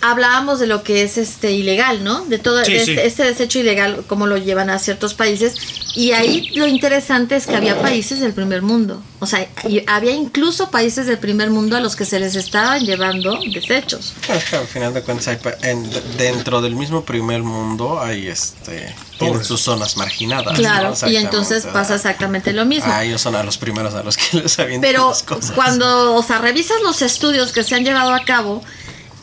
hablábamos 0.00 0.58
de 0.60 0.66
lo 0.66 0.82
que 0.82 1.02
es 1.02 1.18
este 1.18 1.52
ilegal, 1.52 2.04
¿no? 2.04 2.24
De 2.26 2.38
todo 2.38 2.64
Sí, 2.64 2.72
de 2.74 2.84
sí. 2.84 2.90
este, 2.92 3.06
este 3.06 3.24
desecho 3.24 3.58
ilegal, 3.58 4.04
cómo 4.06 4.26
lo 4.26 4.36
llevan 4.36 4.70
a 4.70 4.78
ciertos 4.78 5.14
países. 5.14 5.54
Y 5.94 6.12
ahí 6.12 6.50
lo 6.54 6.66
interesante 6.66 7.36
es 7.36 7.46
que 7.46 7.56
había 7.56 7.80
países 7.80 8.20
del 8.20 8.34
primer 8.34 8.60
mundo. 8.60 9.02
O 9.18 9.26
sea, 9.26 9.48
y 9.66 9.82
había 9.86 10.12
incluso 10.12 10.70
países 10.70 11.06
del 11.06 11.16
primer 11.18 11.48
mundo 11.50 11.74
a 11.76 11.80
los 11.80 11.96
que 11.96 12.04
se 12.04 12.20
les 12.20 12.34
estaban 12.36 12.84
llevando 12.84 13.38
desechos. 13.54 14.12
Es 14.28 14.44
que 14.44 14.56
al 14.56 14.66
final 14.66 14.92
de 14.92 15.02
cuentas, 15.02 15.28
hay 15.28 15.36
pa- 15.36 15.54
en- 15.62 15.90
dentro 16.18 16.60
del 16.60 16.76
mismo 16.76 17.04
primer 17.04 17.42
mundo 17.42 17.98
hay 18.00 18.26
este. 18.28 18.94
Tienen 19.18 19.42
sus 19.42 19.62
zonas 19.62 19.96
marginadas. 19.96 20.58
Claro, 20.58 20.92
¿no? 21.00 21.08
y 21.08 21.16
entonces 21.16 21.64
pasa 21.72 21.94
exactamente 21.94 22.52
lo 22.52 22.66
mismo. 22.66 22.92
Ah, 22.92 23.02
ellos 23.02 23.22
son 23.22 23.34
a 23.34 23.42
los 23.42 23.56
primeros 23.56 23.94
a 23.94 24.02
los 24.02 24.18
que 24.18 24.36
les 24.42 24.58
avientan 24.58 24.82
Pero 24.90 25.08
las 25.08 25.22
cosas. 25.22 25.52
cuando, 25.52 26.14
o 26.14 26.22
sea, 26.22 26.36
revisas 26.38 26.76
los 26.82 27.00
estudios 27.00 27.52
que 27.52 27.64
se 27.64 27.74
han 27.74 27.82
llevado 27.84 28.12
a 28.12 28.22
cabo, 28.26 28.62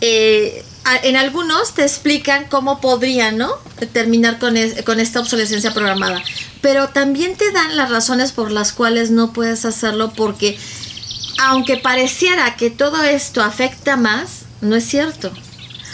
eh, 0.06 0.66
en 1.04 1.16
algunos 1.16 1.74
te 1.76 1.84
explican 1.84 2.46
cómo 2.50 2.82
podrían, 2.82 3.38
¿no? 3.38 3.50
Terminar 3.94 4.38
con, 4.38 4.58
es- 4.58 4.84
con 4.84 5.00
esta 5.00 5.22
obsolescencia 5.22 5.74
programada. 5.74 6.22
Pero 6.62 6.90
también 6.90 7.38
te 7.38 7.52
dan 7.52 7.78
las 7.78 7.90
razones 7.90 8.34
por 8.34 8.52
las 8.52 8.74
cuales 8.74 9.10
no 9.10 9.32
puedes 9.32 9.64
hacerlo 9.64 10.12
porque 10.14 10.58
aunque 11.40 11.78
pareciera 11.78 12.56
que 12.58 12.70
todo 12.70 13.02
esto 13.04 13.42
afecta 13.42 13.96
más, 13.96 14.42
no 14.62 14.76
es 14.76 14.86
cierto. 14.86 15.32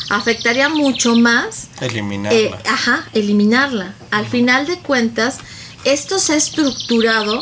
Afectaría 0.09 0.69
mucho 0.69 1.15
más 1.15 1.67
Eliminarla. 1.81 2.37
eh, 2.39 2.51
ajá, 2.65 3.07
eliminarla. 3.13 3.93
Al 4.09 4.25
final 4.27 4.65
de 4.65 4.79
cuentas, 4.79 5.37
esto 5.85 6.17
se 6.17 6.33
ha 6.33 6.35
estructurado 6.35 7.41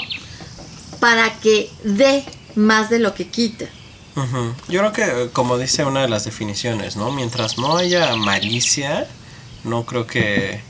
para 0.99 1.31
que 1.39 1.69
dé 1.85 2.25
más 2.55 2.89
de 2.89 2.99
lo 2.99 3.13
que 3.13 3.27
quita. 3.27 3.65
Ujú. 4.17 4.55
Yo 4.67 4.79
creo 4.79 4.93
que, 4.93 5.03
eh, 5.03 5.29
como 5.31 5.57
dice 5.59 5.85
una 5.85 6.01
de 6.01 6.09
las 6.09 6.25
definiciones, 6.25 6.95
¿no? 6.97 7.11
Mientras 7.11 7.59
no 7.59 7.77
haya 7.77 8.15
malicia, 8.15 9.07
no 9.63 9.85
creo 9.85 10.07
que. 10.07 10.61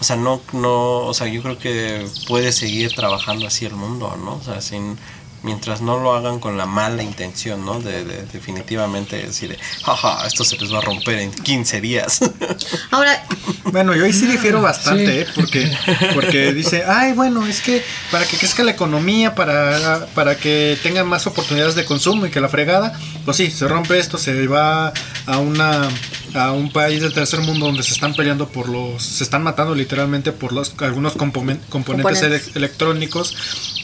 O 0.00 0.04
sea, 0.04 0.16
no, 0.16 0.42
no, 0.52 0.98
o 1.06 1.14
sea, 1.14 1.26
yo 1.28 1.42
creo 1.42 1.58
que 1.58 2.06
puede 2.28 2.52
seguir 2.52 2.94
trabajando 2.94 3.46
así 3.46 3.64
el 3.64 3.74
mundo, 3.74 4.16
¿no? 4.22 4.34
O 4.36 4.42
sea, 4.42 4.60
sin, 4.60 4.98
mientras 5.42 5.80
no 5.80 5.98
lo 5.98 6.14
hagan 6.14 6.40
con 6.40 6.56
la 6.56 6.66
mala 6.66 7.02
intención, 7.02 7.64
¿no? 7.64 7.80
De, 7.80 8.04
de- 8.04 8.22
definitivamente 8.26 9.16
decir, 9.16 9.58
jaja, 9.84 10.26
esto 10.26 10.44
se 10.44 10.56
les 10.56 10.72
va 10.72 10.78
a 10.78 10.82
romper 10.82 11.18
en 11.18 11.30
15 11.32 11.80
días. 11.80 12.20
Ahora, 12.90 13.24
Bueno, 13.70 13.94
yo 13.94 14.04
ahí 14.04 14.12
sí 14.12 14.26
difiero 14.26 14.60
bastante, 14.62 15.06
Sí. 15.06 15.18
¿eh? 15.20 15.26
porque, 15.34 15.70
porque 16.14 16.52
dice, 16.52 16.84
ay, 16.86 17.12
bueno, 17.12 17.46
es 17.46 17.60
que 17.60 17.84
para 18.10 18.24
que 18.26 18.36
crezca 18.36 18.62
la 18.64 18.70
economía, 18.70 19.34
para, 19.34 20.06
para 20.14 20.36
que 20.36 20.78
tengan 20.82 21.06
más 21.06 21.26
oportunidades 21.26 21.74
de 21.74 21.84
consumo 21.84 22.26
y 22.26 22.30
que 22.30 22.40
la 22.40 22.48
fregada, 22.48 22.98
pues 23.24 23.36
sí, 23.36 23.50
se 23.50 23.68
rompe 23.68 23.98
esto, 23.98 24.16
se 24.18 24.46
va 24.46 24.92
a 25.26 25.38
una 25.38 25.88
a 26.34 26.52
un 26.52 26.70
país 26.72 27.00
del 27.00 27.12
tercer 27.12 27.40
mundo 27.40 27.66
donde 27.66 27.82
se 27.82 27.92
están 27.94 28.14
peleando 28.14 28.48
por 28.48 28.68
los, 28.68 29.02
se 29.02 29.24
están 29.24 29.42
matando 29.42 29.74
literalmente 29.74 30.32
por 30.32 30.52
los 30.52 30.74
algunos 30.80 31.14
componen- 31.16 31.58
componentes 31.68 32.20
Componentes. 32.20 32.46
ele- 32.48 32.52
electrónicos. 32.56 33.34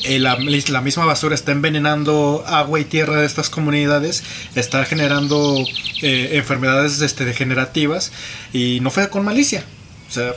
Eh, 0.05 0.19
la, 0.19 0.37
la 0.37 0.81
misma 0.83 1.07
basura 1.07 1.35
está 1.35 1.53
envenenando 1.53 2.45
agua 2.47 2.79
y 2.81 2.85
tierra 2.85 3.21
de 3.21 3.27
estas 3.27 3.49
comunidades, 3.49 4.23
está 4.55 4.85
generando 4.85 5.57
eh, 6.03 6.31
enfermedades 6.33 7.01
este, 7.01 7.25
degenerativas 7.25 8.13
y 8.53 8.81
no 8.81 8.91
fue 8.91 9.09
con 9.09 9.25
malicia. 9.25 9.65
O 10.09 10.13
sea, 10.13 10.33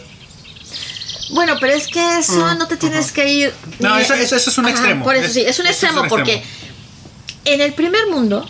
bueno, 1.34 1.56
pero 1.60 1.74
es 1.74 1.88
que 1.88 2.20
eso 2.20 2.56
no 2.56 2.68
te 2.68 2.78
tienes 2.78 3.12
que 3.12 3.30
ir. 3.32 3.54
No, 3.80 3.98
eso- 3.98 4.14
eso- 4.14 4.38
eso 4.38 4.50
es 4.50 4.58
un 4.58 4.66
Ajá, 4.66 4.74
extremo. 4.76 5.04
Por 5.04 5.16
eso 5.16 5.26
Es- 5.28 5.34
sí, 5.34 5.42
es 5.42 5.60
un 5.60 5.66
es 5.66 5.72
extremo, 5.74 6.06
porque 6.08 6.36
extremo. 6.36 6.56
en 7.46 7.62
el 7.62 7.74
primer 7.74 8.08
mundo, 8.08 8.50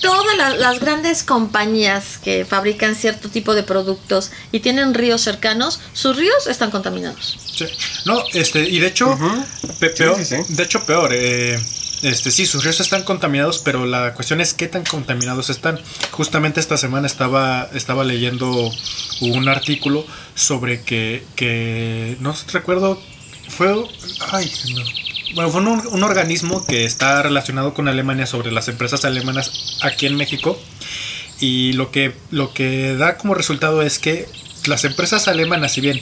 todas 0.00 0.36
la- 0.36 0.50
las 0.50 0.80
grandes 0.80 1.22
compañías 1.22 2.18
que 2.18 2.44
fabrican 2.44 2.94
cierto 2.94 3.28
tipo 3.28 3.54
de 3.54 3.62
productos 3.62 4.30
y 4.52 4.60
tienen 4.60 4.94
ríos 4.94 5.22
cercanos, 5.22 5.80
sus 5.92 6.16
ríos 6.16 6.46
están 6.46 6.70
contaminados. 6.70 7.38
Sí. 7.56 7.66
No, 8.04 8.22
este, 8.34 8.68
y 8.68 8.78
de 8.78 8.86
hecho, 8.88 9.08
Ujú. 9.10 9.44
pe- 9.80 9.88
Sí, 9.90 9.94
peor, 9.98 10.16
sí, 10.18 10.24
sí. 10.24 10.54
de 10.54 10.62
hecho 10.62 10.84
peor, 10.86 11.10
eh, 11.12 11.58
este, 12.02 12.30
sí, 12.30 12.46
sus 12.46 12.62
ríos 12.62 12.78
están 12.80 13.02
contaminados, 13.02 13.58
pero 13.64 13.84
la 13.86 14.14
cuestión 14.14 14.40
es 14.40 14.54
qué 14.54 14.68
tan 14.68 14.84
contaminados 14.84 15.50
están. 15.50 15.80
Justamente 16.12 16.60
esta 16.60 16.76
semana 16.76 17.06
estaba, 17.06 17.68
estaba 17.74 18.04
leyendo 18.04 18.70
un 19.20 19.48
artículo 19.48 20.06
sobre 20.36 20.82
que, 20.82 21.24
que 21.34 22.16
no 22.20 22.34
recuerdo, 22.52 23.00
fue, 23.48 23.74
ay, 24.30 24.52
no. 24.74 24.82
Bueno, 25.34 25.50
fue 25.50 25.60
un, 25.60 25.86
un 25.86 26.02
organismo 26.02 26.64
que 26.64 26.84
está 26.84 27.22
relacionado 27.22 27.74
con 27.74 27.88
Alemania 27.88 28.26
sobre 28.26 28.50
las 28.50 28.68
empresas 28.68 29.04
alemanas 29.04 29.78
aquí 29.82 30.06
en 30.06 30.16
México. 30.16 30.58
Y 31.40 31.74
lo 31.74 31.90
que, 31.90 32.12
lo 32.30 32.52
que 32.52 32.94
da 32.94 33.16
como 33.16 33.34
resultado 33.34 33.82
es 33.82 33.98
que 33.98 34.26
las 34.66 34.84
empresas 34.84 35.28
alemanas, 35.28 35.72
si 35.72 35.80
bien 35.80 36.00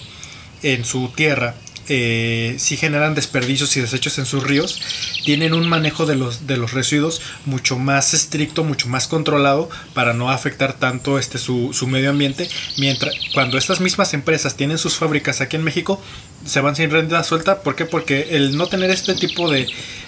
en 0.62 0.84
su 0.84 1.08
tierra 1.14 1.54
eh, 1.88 2.56
sí 2.58 2.76
generan 2.76 3.14
desperdicios 3.14 3.76
y 3.76 3.80
desechos 3.80 4.18
en 4.18 4.26
sus 4.26 4.42
ríos, 4.42 4.80
tienen 5.24 5.54
un 5.54 5.68
manejo 5.68 6.06
de 6.06 6.16
los, 6.16 6.46
de 6.46 6.56
los 6.56 6.72
residuos 6.72 7.20
mucho 7.44 7.78
más 7.78 8.14
estricto, 8.14 8.64
mucho 8.64 8.88
más 8.88 9.08
controlado 9.08 9.68
para 9.94 10.12
no 10.12 10.30
afectar 10.30 10.72
tanto 10.72 11.18
este 11.18 11.38
su, 11.38 11.72
su 11.72 11.86
medio 11.86 12.10
ambiente, 12.10 12.48
mientras 12.78 13.14
cuando 13.34 13.58
estas 13.58 13.80
mismas 13.80 14.14
empresas 14.14 14.56
tienen 14.56 14.78
sus 14.78 14.96
fábricas 14.96 15.40
aquí 15.40 15.56
en 15.56 15.64
México, 15.64 16.00
se 16.44 16.60
van 16.60 16.76
sin 16.76 16.90
renta 16.90 17.22
suelta, 17.24 17.62
¿por 17.62 17.76
qué? 17.76 17.84
Porque 17.84 18.28
el 18.30 18.56
no 18.56 18.66
tener 18.66 18.90
este 18.90 19.14
tipo 19.14 19.50
de, 19.50 19.66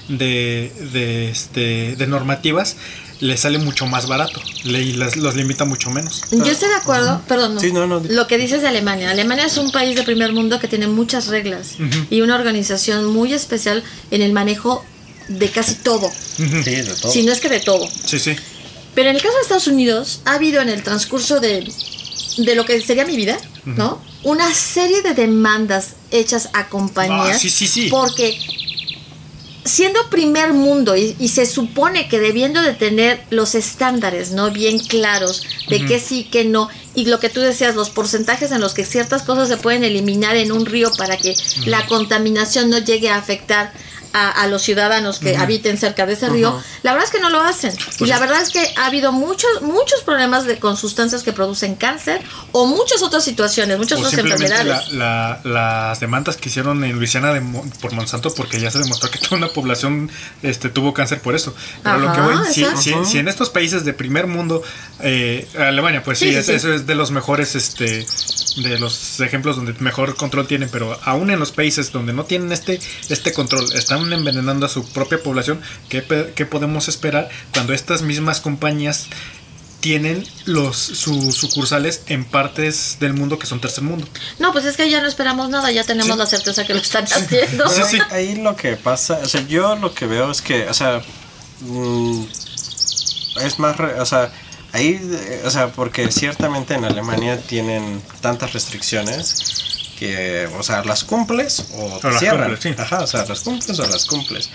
de, 0.09 0.73
de, 0.93 1.31
este, 1.31 1.97
de 1.97 2.07
normativas 2.07 2.77
le 3.21 3.37
sale 3.37 3.59
mucho 3.59 3.85
más 3.87 4.07
barato 4.07 4.41
le, 4.65 4.83
y 4.83 4.93
las- 4.93 5.17
los 5.17 5.35
limita 5.35 5.65
mucho 5.65 5.91
menos. 5.91 6.23
Yo 6.31 6.45
estoy 6.47 6.69
de 6.69 6.77
acuerdo, 6.77 7.21
perdón, 7.27 7.55
no. 7.57 7.61
Sí, 7.61 7.73
no, 7.73 7.87
no. 7.87 8.01
lo 8.01 8.27
que 8.27 8.39
dices 8.39 8.63
de 8.63 8.69
Alemania. 8.69 9.11
Alemania 9.11 9.47
es 9.47 9.57
un 9.57 9.73
país 9.73 9.97
de 9.97 10.03
primer 10.05 10.33
mundo 10.33 10.61
que 10.61 10.69
tiene 10.69 10.87
muchas 10.87 11.27
reglas 11.27 11.77
y 12.11 12.21
una 12.21 12.37
organización 12.37 13.07
muy 13.07 13.33
especial 13.33 13.83
en 14.11 14.23
el 14.23 14.33
manejo 14.33 14.85
de 15.29 15.49
casi 15.51 15.75
todo, 15.75 16.09
Sí, 16.37 16.45
de 16.45 16.85
todo. 17.01 17.11
si 17.13 17.23
no 17.23 17.33
es 17.33 17.41
que 17.41 17.49
de 17.49 17.61
todo. 17.61 17.87
Sí, 18.07 18.19
sí. 18.19 18.37
Pero 18.95 19.11
en 19.11 19.17
el 19.17 19.23
caso 19.23 19.35
de 19.35 19.43
Estados 19.43 19.67
Unidos, 19.67 20.21
ha 20.25 20.35
habido 20.35 20.61
en 20.63 20.69
el 20.69 20.83
transcurso 20.83 21.39
de, 21.41 21.71
de 22.39 22.55
lo 22.55 22.65
que 22.65 22.81
sería 22.81 23.05
mi 23.05 23.17
vida, 23.17 23.39
¿no? 23.65 24.01
Una 24.25 24.53
serie 24.55 25.03
de 25.03 25.15
demandas 25.15 25.91
hechas 26.11 26.49
a 26.53 26.69
compañías. 26.69 27.37
Ah, 27.37 27.39
sí, 27.39 27.51
sí, 27.51 27.67
sí. 27.69 27.89
Porque 27.91 28.39
siendo 29.65 30.09
primer 30.11 30.53
mundo 30.53 30.97
y, 30.97 31.17
y 31.19 31.29
se 31.29 31.47
supone 31.47 32.09
que 32.09 32.21
debiendo 32.21 32.63
de 32.63 32.75
tener 32.75 33.21
los 33.31 33.55
estándares, 33.55 34.33
¿no? 34.33 34.51
Bien 34.51 34.79
claros 34.79 35.45
de 35.69 35.85
qué 35.85 36.01
sí, 36.01 36.29
qué 36.31 36.45
no. 36.45 36.69
Y 36.95 37.07
lo 37.07 37.21
que 37.21 37.29
tú 37.29 37.41
decías, 37.41 37.75
los 37.75 37.91
porcentajes 37.91 38.51
en 38.51 38.61
los 38.61 38.75
que 38.75 38.85
ciertas 38.85 39.23
cosas 39.23 39.49
se 39.49 39.57
pueden 39.57 39.85
eliminar 39.85 40.37
en 40.37 40.53
un 40.53 40.67
río 40.67 40.91
para 40.97 41.17
que 41.17 41.35
la 41.67 41.87
contaminación 41.87 42.71
no 42.71 42.79
llegue 42.79 43.11
a 43.11 43.17
afectar 43.17 43.73
a, 44.13 44.31
a 44.31 44.47
los 44.47 44.63
ciudadanos 44.63 45.19
que 45.19 45.37
habiten 45.37 45.79
cerca 45.79 46.07
de 46.07 46.15
ese 46.15 46.29
río, 46.29 46.61
la 46.83 46.93
verdad 46.93 47.07
es 47.07 47.13
que 47.15 47.21
no 47.21 47.31
lo 47.31 47.41
hacen. 47.43 47.75
y 47.99 48.07
la 48.07 48.19
verdad 48.19 48.41
es 48.41 48.51
que 48.51 48.73
ha 48.77 48.87
habido 48.87 49.13
muchos, 49.13 49.63
muchos 49.63 50.03
problemas 50.03 50.45
de, 50.47 50.59
con 50.59 50.77
sustancias 50.77 51.23
que 51.23 51.33
producen 51.33 51.75
cáncer 51.75 52.21
o 52.53 52.67
muchas 52.67 53.03
otras 53.03 53.25
situaciones, 53.25 53.79
muchas 53.79 53.99
o 53.99 54.03
otras 54.03 54.19
enfermedades. 54.19 54.67
la- 54.93 55.41
la- 55.45 55.89
las 55.89 56.01
demandas 56.01 56.37
que 56.37 56.49
hicieron 56.49 56.83
en 56.85 56.93
Luisiana 56.97 57.33
de 57.33 57.41
por 57.81 57.93
Monsanto 57.93 58.33
porque 58.35 58.61
ya 58.61 58.71
se 58.71 58.79
demostró 58.79 59.11
que 59.11 59.19
toda 59.29 59.37
una 59.37 59.49
población 59.49 60.11
este, 60.43 60.69
tuvo 60.69 60.95
cáncer 60.95 61.21
por 61.21 61.35
eso. 61.35 61.55
Pero 61.83 61.99
lo 61.99 62.13
que 62.13 62.21
voy, 62.21 62.35
si, 62.53 62.65
si- 62.77 62.95
si 63.05 63.19
en 63.19 63.29
estos 63.29 63.51
países 63.51 63.85
de 63.85 63.93
primer 63.93 64.27
mundo, 64.27 64.63
eh, 65.01 65.47
Alemania, 65.59 66.03
pues 66.03 66.19
sí, 66.19 66.27
Sí, 66.27 66.33
sí, 66.33 66.39
es- 66.39 66.47
sí. 66.47 66.53
eso 66.53 66.73
es 66.73 66.87
de 66.87 66.95
los 66.95 67.11
mejores, 67.11 67.55
este, 67.55 68.07
de 68.63 68.79
los 68.79 69.21
ejemplos 69.21 69.57
donde 69.57 69.75
mejor 69.81 70.17
control 70.17 70.47
tienen, 70.47 70.69
pero 70.71 70.99
aún 71.05 71.31
en 71.31 71.39
los 71.39 71.53
países 71.53 71.93
donde 71.93 72.13
no 72.13 72.25
tienen 72.25 72.53
este, 72.53 72.81
este 73.09 73.33
control, 73.33 73.73
están 73.75 74.13
envenenando 74.13 74.67
a 74.67 74.69
su 74.69 74.87
propia 74.91 75.23
población, 75.23 75.61
¿qué, 75.89 76.05
qué 76.35 76.47
podemos 76.47 76.89
esperar 76.89 77.29
cuando 77.53 77.73
estas 77.73 78.03
mismas 78.03 78.41
compañías 78.41 79.07
tienen 79.81 80.27
los 80.45 80.77
sus 80.77 81.37
sucursales 81.37 82.03
en 82.09 82.25
partes 82.25 82.97
del 82.99 83.15
mundo 83.15 83.39
que 83.39 83.47
son 83.47 83.61
tercer 83.61 83.85
mundo? 83.85 84.09
No, 84.41 84.53
pues 84.53 84.65
es 84.65 84.77
que 84.77 84.91
ya 84.91 85.01
no 85.01 85.07
esperamos 85.07 85.49
nada, 85.51 85.71
ya 85.71 85.85
tenemos 85.85 86.13
Sí. 86.15 86.19
la 86.19 86.27
certeza 86.27 86.67
que 86.67 86.75
lo 86.75 86.81
están 86.81 87.05
haciendo. 87.05 87.69
Sí, 87.69 87.83
sí. 87.91 87.99
Ahí 88.11 88.35
lo 88.37 88.57
que 88.57 88.77
pasa, 88.77 89.21
o 89.23 89.27
sea, 89.29 89.47
yo 89.47 89.77
lo 89.77 89.95
que 89.95 90.07
veo 90.07 90.31
es 90.33 90.43
que, 90.43 90.69
o 90.69 90.75
sea, 90.75 91.01
mm, 91.61 92.25
es 93.45 93.59
más, 93.61 93.77
re- 93.77 94.01
o 94.01 94.07
sea, 94.07 94.33
ahí, 94.73 95.01
eh, 95.03 95.43
o 95.45 95.51
sea, 95.51 95.69
porque 95.69 96.11
ciertamente 96.11 96.75
en 96.75 96.85
Alemania 96.85 97.41
tienen 97.41 98.03
tantas 98.21 98.53
restricciones 98.53 99.93
que, 99.99 100.49
o 100.59 100.63
sea, 100.63 100.85
las 100.85 101.05
cumples 101.05 101.65
o 101.75 101.99
te 101.99 102.07
O 102.09 102.19
cierran. 102.19 102.51
cumples, 102.51 102.77
sí. 102.77 102.81
Ajá, 102.83 103.01
o 103.03 103.07
sea, 103.07 103.25
las 103.27 103.41
cumples 103.41 103.79
o 103.79 103.87
las 103.87 104.05
cumples. 104.07 104.51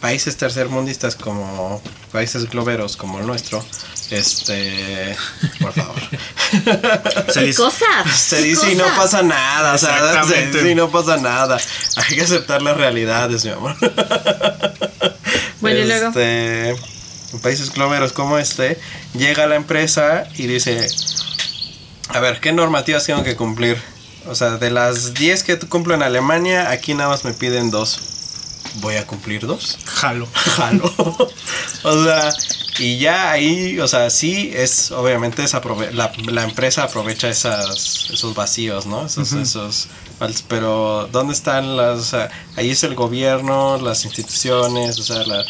Países 0.00 0.36
tercermundistas 0.36 1.16
como 1.16 1.82
países 2.12 2.48
globeros 2.48 2.96
como 2.96 3.18
el 3.18 3.26
nuestro, 3.26 3.64
este, 4.10 5.16
por 5.60 5.72
favor. 5.72 5.96
Se 7.32 7.40
¿Qué 7.40 7.46
dice- 7.46 7.56
cosas? 7.62 8.06
Se 8.16 8.36
¿Qué 8.36 8.42
dice 8.44 8.72
y 8.72 8.74
no 8.76 8.84
pasa 8.96 9.22
nada, 9.22 9.74
o 9.74 9.78
sea, 9.78 10.22
se 10.24 10.46
dice 10.46 10.70
y 10.70 10.74
no 10.76 10.88
pasa 10.90 11.16
nada. 11.16 11.58
Hay 11.96 12.14
que 12.16 12.22
aceptar 12.22 12.62
las 12.62 12.76
realidades, 12.76 13.44
mi 13.44 13.50
amor. 13.50 13.76
Bueno, 15.60 15.80
y 15.80 15.84
luego. 15.84 16.12
Países 17.38 17.72
globeros 17.72 18.12
como 18.12 18.38
este, 18.38 18.78
llega 19.14 19.46
la 19.46 19.56
empresa 19.56 20.26
y 20.36 20.46
dice, 20.46 20.88
a 22.10 22.20
ver, 22.20 22.40
¿qué 22.40 22.52
normativas 22.52 23.04
tengo 23.06 23.22
que 23.22 23.36
cumplir? 23.36 23.76
O 24.26 24.34
sea, 24.34 24.52
de 24.58 24.70
las 24.70 25.14
10 25.14 25.42
que 25.44 25.58
cumplo 25.58 25.94
en 25.94 26.02
Alemania, 26.02 26.70
aquí 26.70 26.94
nada 26.94 27.08
más 27.10 27.24
me 27.24 27.32
piden 27.32 27.70
dos. 27.70 28.00
¿Voy 28.80 28.96
a 28.96 29.06
cumplir 29.06 29.46
dos? 29.46 29.78
Jalo. 29.86 30.28
Jalo. 30.34 30.92
o 31.82 32.04
sea, 32.04 32.30
y 32.78 32.98
ya 32.98 33.30
ahí, 33.32 33.80
o 33.80 33.88
sea, 33.88 34.08
sí 34.10 34.52
es, 34.54 34.90
obviamente, 34.92 35.42
es 35.42 35.52
la, 35.92 36.12
la 36.26 36.42
empresa 36.44 36.84
aprovecha 36.84 37.28
esas, 37.28 38.08
esos 38.12 38.34
vacíos, 38.34 38.86
¿no? 38.86 39.06
Esos, 39.06 39.32
esos, 39.32 39.88
fals- 40.20 40.44
pero 40.46 41.08
¿dónde 41.10 41.32
están 41.32 41.76
las, 41.76 41.98
o 41.98 42.04
sea, 42.04 42.30
ahí 42.56 42.70
es 42.70 42.84
el 42.84 42.94
gobierno, 42.94 43.78
las 43.78 44.04
instituciones, 44.04 44.98
o 44.98 45.02
sea, 45.02 45.24
la- 45.24 45.44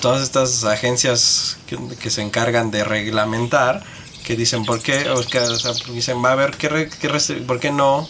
todas 0.00 0.22
estas 0.22 0.64
agencias 0.64 1.58
que, 1.66 1.78
que 2.00 2.10
se 2.10 2.22
encargan 2.22 2.70
de 2.70 2.84
reglamentar, 2.84 3.82
que 4.24 4.36
dicen, 4.36 4.64
¿por 4.64 4.80
qué? 4.82 5.10
O, 5.10 5.22
que, 5.26 5.38
o 5.38 5.58
sea, 5.58 5.72
dicen, 5.92 6.24
va 6.24 6.32
a 6.32 6.34
ver, 6.34 6.56
¿qué, 6.56 6.88
qué 7.00 7.08
¿por 7.46 7.60
qué 7.60 7.70
no? 7.72 8.08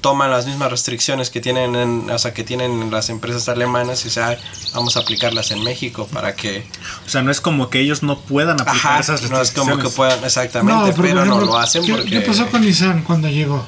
toman 0.00 0.30
las 0.30 0.46
mismas 0.46 0.70
restricciones 0.70 1.28
que 1.28 1.40
tienen 1.40 1.74
en, 1.74 2.08
o 2.10 2.18
sea, 2.18 2.32
que 2.32 2.44
tienen 2.44 2.88
las 2.90 3.08
empresas 3.10 3.48
alemanas 3.48 4.02
y 4.02 4.04
dice, 4.04 4.22
"Ay, 4.22 4.36
vamos 4.72 4.96
a 4.96 5.00
aplicarlas 5.00 5.50
en 5.50 5.62
México 5.64 6.06
para 6.12 6.36
que 6.36 6.70
O 7.04 7.08
sea, 7.08 7.22
no 7.22 7.32
es 7.32 7.40
como 7.40 7.68
que 7.68 7.80
ellos 7.80 8.02
no 8.04 8.20
puedan 8.20 8.60
aplicar 8.60 8.92
ajá, 8.92 9.00
esas 9.00 9.22
no 9.28 9.40
es 9.40 9.50
como 9.50 9.78
que 9.80 9.88
restricciones. 9.88 9.94
puedan 9.94 10.24
exactamente, 10.24 10.92
pero, 10.92 11.24
no 11.24 11.40
ejemplo, 11.40 11.40
lo 11.40 11.58
hacen 11.58 11.84
¿qué, 11.84 11.90
porque 11.90 12.10
qué 12.10 12.20
pasó 12.20 12.48
con 12.48 12.60
Nissan 12.62 13.02
cuando 13.02 13.28
llegó? 13.28 13.66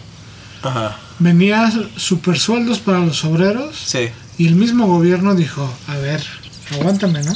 ajá, 0.62 1.00
Venía 1.18 1.70
super 1.96 2.38
sueldos 2.38 2.78
para 2.80 3.00
los 3.00 3.24
obreros 3.24 3.76
sí, 3.76 4.10
y 4.38 4.46
el 4.46 4.54
mismo 4.54 4.86
gobierno 4.86 5.34
dijo, 5.34 5.68
a 5.88 5.96
ver, 5.96 6.24
aguántame, 6.72 7.22
¿no? 7.22 7.32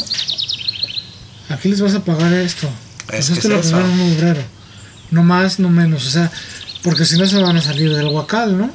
Aquí 1.51 1.69
les 1.69 1.81
vas 1.81 1.95
a 1.95 2.01
pagar 2.05 2.33
esto. 2.33 2.69
Pues 3.07 3.21
Es 3.21 3.27
que 3.31 3.35
esto 3.35 3.49
es 3.61 3.71
lo 3.73 3.79
eso. 3.81 3.87
un 3.87 4.01
obrero. 4.17 4.43
No 5.11 5.23
más, 5.23 5.59
no 5.59 5.69
menos. 5.69 6.07
O 6.07 6.11
sea, 6.11 6.31
porque 6.83 7.05
si 7.05 7.17
no 7.19 7.27
se 7.27 7.39
van 7.41 7.57
a 7.57 7.63
salir 7.63 7.95
del 7.95 8.07
huacal, 8.07 8.57
¿no? 8.59 8.71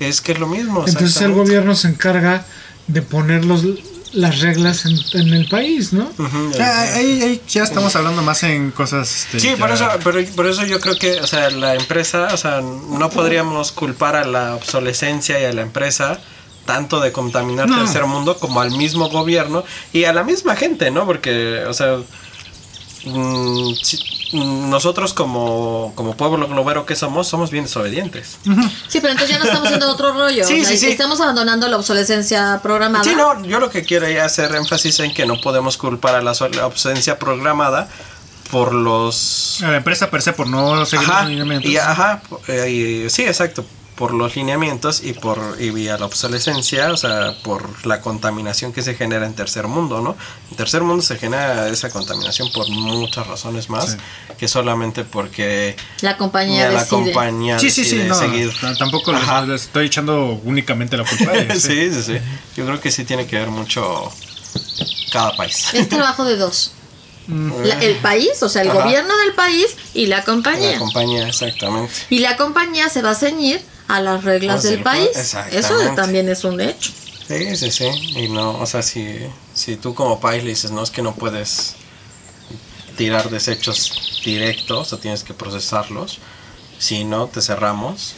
es 0.00 0.20
que 0.20 0.32
es 0.32 0.38
lo 0.38 0.46
mismo. 0.46 0.84
Entonces 0.86 1.20
el 1.22 1.32
gobierno 1.32 1.74
se 1.74 1.88
encarga 1.88 2.44
de 2.86 3.00
poner 3.00 3.44
los, 3.46 3.64
las 4.12 4.40
reglas 4.40 4.84
en, 4.84 4.98
en 5.14 5.32
el 5.32 5.48
país, 5.48 5.92
¿no? 5.94 6.10
Ya, 6.56 6.82
ahí, 6.94 7.22
ahí 7.22 7.42
ya 7.48 7.62
estamos 7.64 7.96
hablando 7.96 8.20
más 8.22 8.42
en 8.42 8.70
cosas. 8.70 9.24
Este, 9.24 9.40
Sí, 9.40 9.46
ya- 9.48 9.56
por 9.56 9.70
eso, 9.70 9.88
pero 10.04 10.22
por 10.36 10.46
eso 10.46 10.64
yo 10.66 10.78
creo 10.80 10.96
que, 10.98 11.20
o 11.20 11.26
sea, 11.26 11.48
la 11.50 11.74
empresa, 11.74 12.28
o 12.32 12.36
sea, 12.36 12.60
no 12.60 13.08
podríamos 13.10 13.72
culpar 13.72 14.16
a 14.16 14.24
la 14.26 14.54
obsolescencia 14.56 15.40
y 15.40 15.44
a 15.44 15.52
la 15.54 15.62
empresa 15.62 16.20
tanto 16.64 17.00
de 17.00 17.12
contaminar 17.12 17.68
No. 17.68 17.78
tercer 17.78 18.04
mundo 18.06 18.36
como 18.38 18.60
al 18.60 18.70
mismo 18.70 19.08
gobierno 19.10 19.64
y 19.92 20.04
a 20.04 20.12
la 20.12 20.22
misma 20.24 20.56
gente, 20.56 20.90
¿no? 20.90 21.04
Porque, 21.06 21.64
o 21.68 21.74
sea, 21.74 21.98
mm, 23.04 23.74
si- 23.82 23.98
mm, 24.32 24.70
nosotros 24.70 25.12
como, 25.14 25.92
como 25.94 26.16
pueblo 26.16 26.48
globero 26.48 26.86
que 26.86 26.96
somos, 26.96 27.28
somos 27.28 27.50
bien 27.50 27.64
desobedientes. 27.64 28.38
Sí, 28.88 29.00
pero 29.00 29.10
entonces 29.12 29.30
ya 29.30 29.38
no 29.38 29.44
estamos 29.44 29.66
haciendo 29.66 29.90
otro 29.90 30.12
rollo. 30.12 30.44
Sí, 30.46 30.60
o 30.60 30.64
sea, 30.64 30.70
sí, 30.72 30.78
sí. 30.78 30.86
Estamos 30.90 31.20
abandonando 31.20 31.68
la 31.68 31.76
obsolescencia 31.76 32.60
programada. 32.62 33.04
Sí, 33.04 33.14
no, 33.16 33.44
yo 33.44 33.60
lo 33.60 33.70
que 33.70 33.84
quiero 33.84 34.08
ya 34.08 34.24
hacer 34.24 34.54
énfasis 34.54 35.00
en 35.00 35.12
que 35.12 35.26
no 35.26 35.40
podemos 35.40 35.76
culpar 35.76 36.14
a 36.14 36.22
la, 36.22 36.34
so- 36.34 36.48
la 36.48 36.66
obsolescencia 36.66 37.18
programada 37.18 37.88
por 38.50 38.72
los 38.74 39.62
A 39.62 39.70
la 39.70 39.78
empresa 39.78 40.10
per 40.10 40.22
se 40.22 40.32
por 40.32 40.46
no 40.46 40.84
seguir 40.86 41.08
Ajá, 41.10 41.30
y, 41.30 41.76
ajá, 41.76 42.22
eh, 42.48 43.04
y- 43.06 43.10
sí, 43.10 43.22
exacto, 43.22 43.64
por 43.96 44.12
los 44.12 44.34
lineamientos 44.34 45.02
y 45.04 45.12
por 45.12 45.38
y 45.60 45.86
a 45.88 45.96
la 45.96 46.06
obsolescencia, 46.06 46.92
o 46.92 46.96
sea, 46.96 47.32
por 47.44 47.86
la 47.86 48.00
contaminación 48.00 48.72
que 48.72 48.82
se 48.82 48.94
genera 48.96 49.24
en 49.24 49.34
tercer 49.34 49.68
mundo, 49.68 50.00
¿no? 50.00 50.16
En 50.50 50.56
tercer 50.56 50.82
mundo 50.82 51.00
se 51.02 51.16
genera 51.16 51.68
esa 51.68 51.90
contaminación 51.90 52.50
por 52.52 52.68
muchas 52.70 53.26
razones 53.26 53.70
más 53.70 53.92
Sí. 53.92 53.96
que 54.36 54.48
solamente 54.48 55.04
porque 55.04 55.76
La 56.00 56.16
compañía 56.16 56.68
la 56.70 56.80
decide. 56.80 56.88
compañía 57.12 57.58
Sí, 57.60 57.70
sí, 57.70 57.84
sí, 57.84 58.02
no, 58.08 58.14
seguir. 58.16 58.52
tampoco 58.78 59.12
les, 59.46 59.62
estoy 59.62 59.86
echando 59.86 60.40
únicamente 60.44 60.96
la 60.96 61.04
culpa 61.04 61.32
ellos. 61.34 61.58
sí, 61.62 61.92
sí, 61.92 62.02
sí. 62.02 62.18
Yo 62.56 62.66
creo 62.66 62.80
que 62.80 62.90
sí 62.90 63.04
tiene 63.04 63.26
que 63.26 63.36
ver 63.36 63.48
mucho 63.48 64.10
cada 65.12 65.36
país. 65.36 65.72
Es 65.72 65.88
trabajo 65.88 66.24
de 66.24 66.36
dos. 66.36 66.72
La- 67.28 67.78
el 67.80 67.96
país, 67.96 68.42
o 68.42 68.48
sea, 68.50 68.62
el 68.62 68.70
Ajá. 68.70 68.82
gobierno 68.82 69.16
del 69.18 69.32
país 69.34 69.66
y 69.94 70.06
la 70.06 70.24
compañía. 70.24 70.72
La 70.72 70.78
compañía, 70.78 71.26
exactamente. 71.28 71.92
y 72.10 72.18
la 72.18 72.36
compañía 72.36 72.88
se 72.90 73.00
va 73.00 73.10
a 73.10 73.14
ceñir 73.14 73.62
a 73.88 74.00
las 74.00 74.24
reglas 74.24 74.62
del 74.62 74.82
país. 74.82 75.36
Eso 75.52 75.74
también 75.94 76.28
es 76.28 76.44
un 76.44 76.60
hecho. 76.60 76.92
Sí, 77.26 77.56
sí, 77.56 77.70
sí. 77.70 77.86
Y 78.16 78.28
no, 78.28 78.58
o 78.58 78.66
sea, 78.66 78.82
si, 78.82 79.18
si 79.54 79.76
tú 79.76 79.94
como 79.94 80.20
país 80.20 80.42
le 80.44 80.50
dices, 80.50 80.70
no, 80.70 80.82
es 80.82 80.90
que 80.90 81.02
no 81.02 81.14
puedes 81.14 81.76
tirar 82.96 83.30
desechos 83.30 84.20
directos 84.24 84.92
o 84.92 84.98
tienes 84.98 85.24
que 85.24 85.34
procesarlos, 85.34 86.18
si 86.78 87.04
no, 87.04 87.26
te 87.28 87.40
cerramos. 87.40 88.14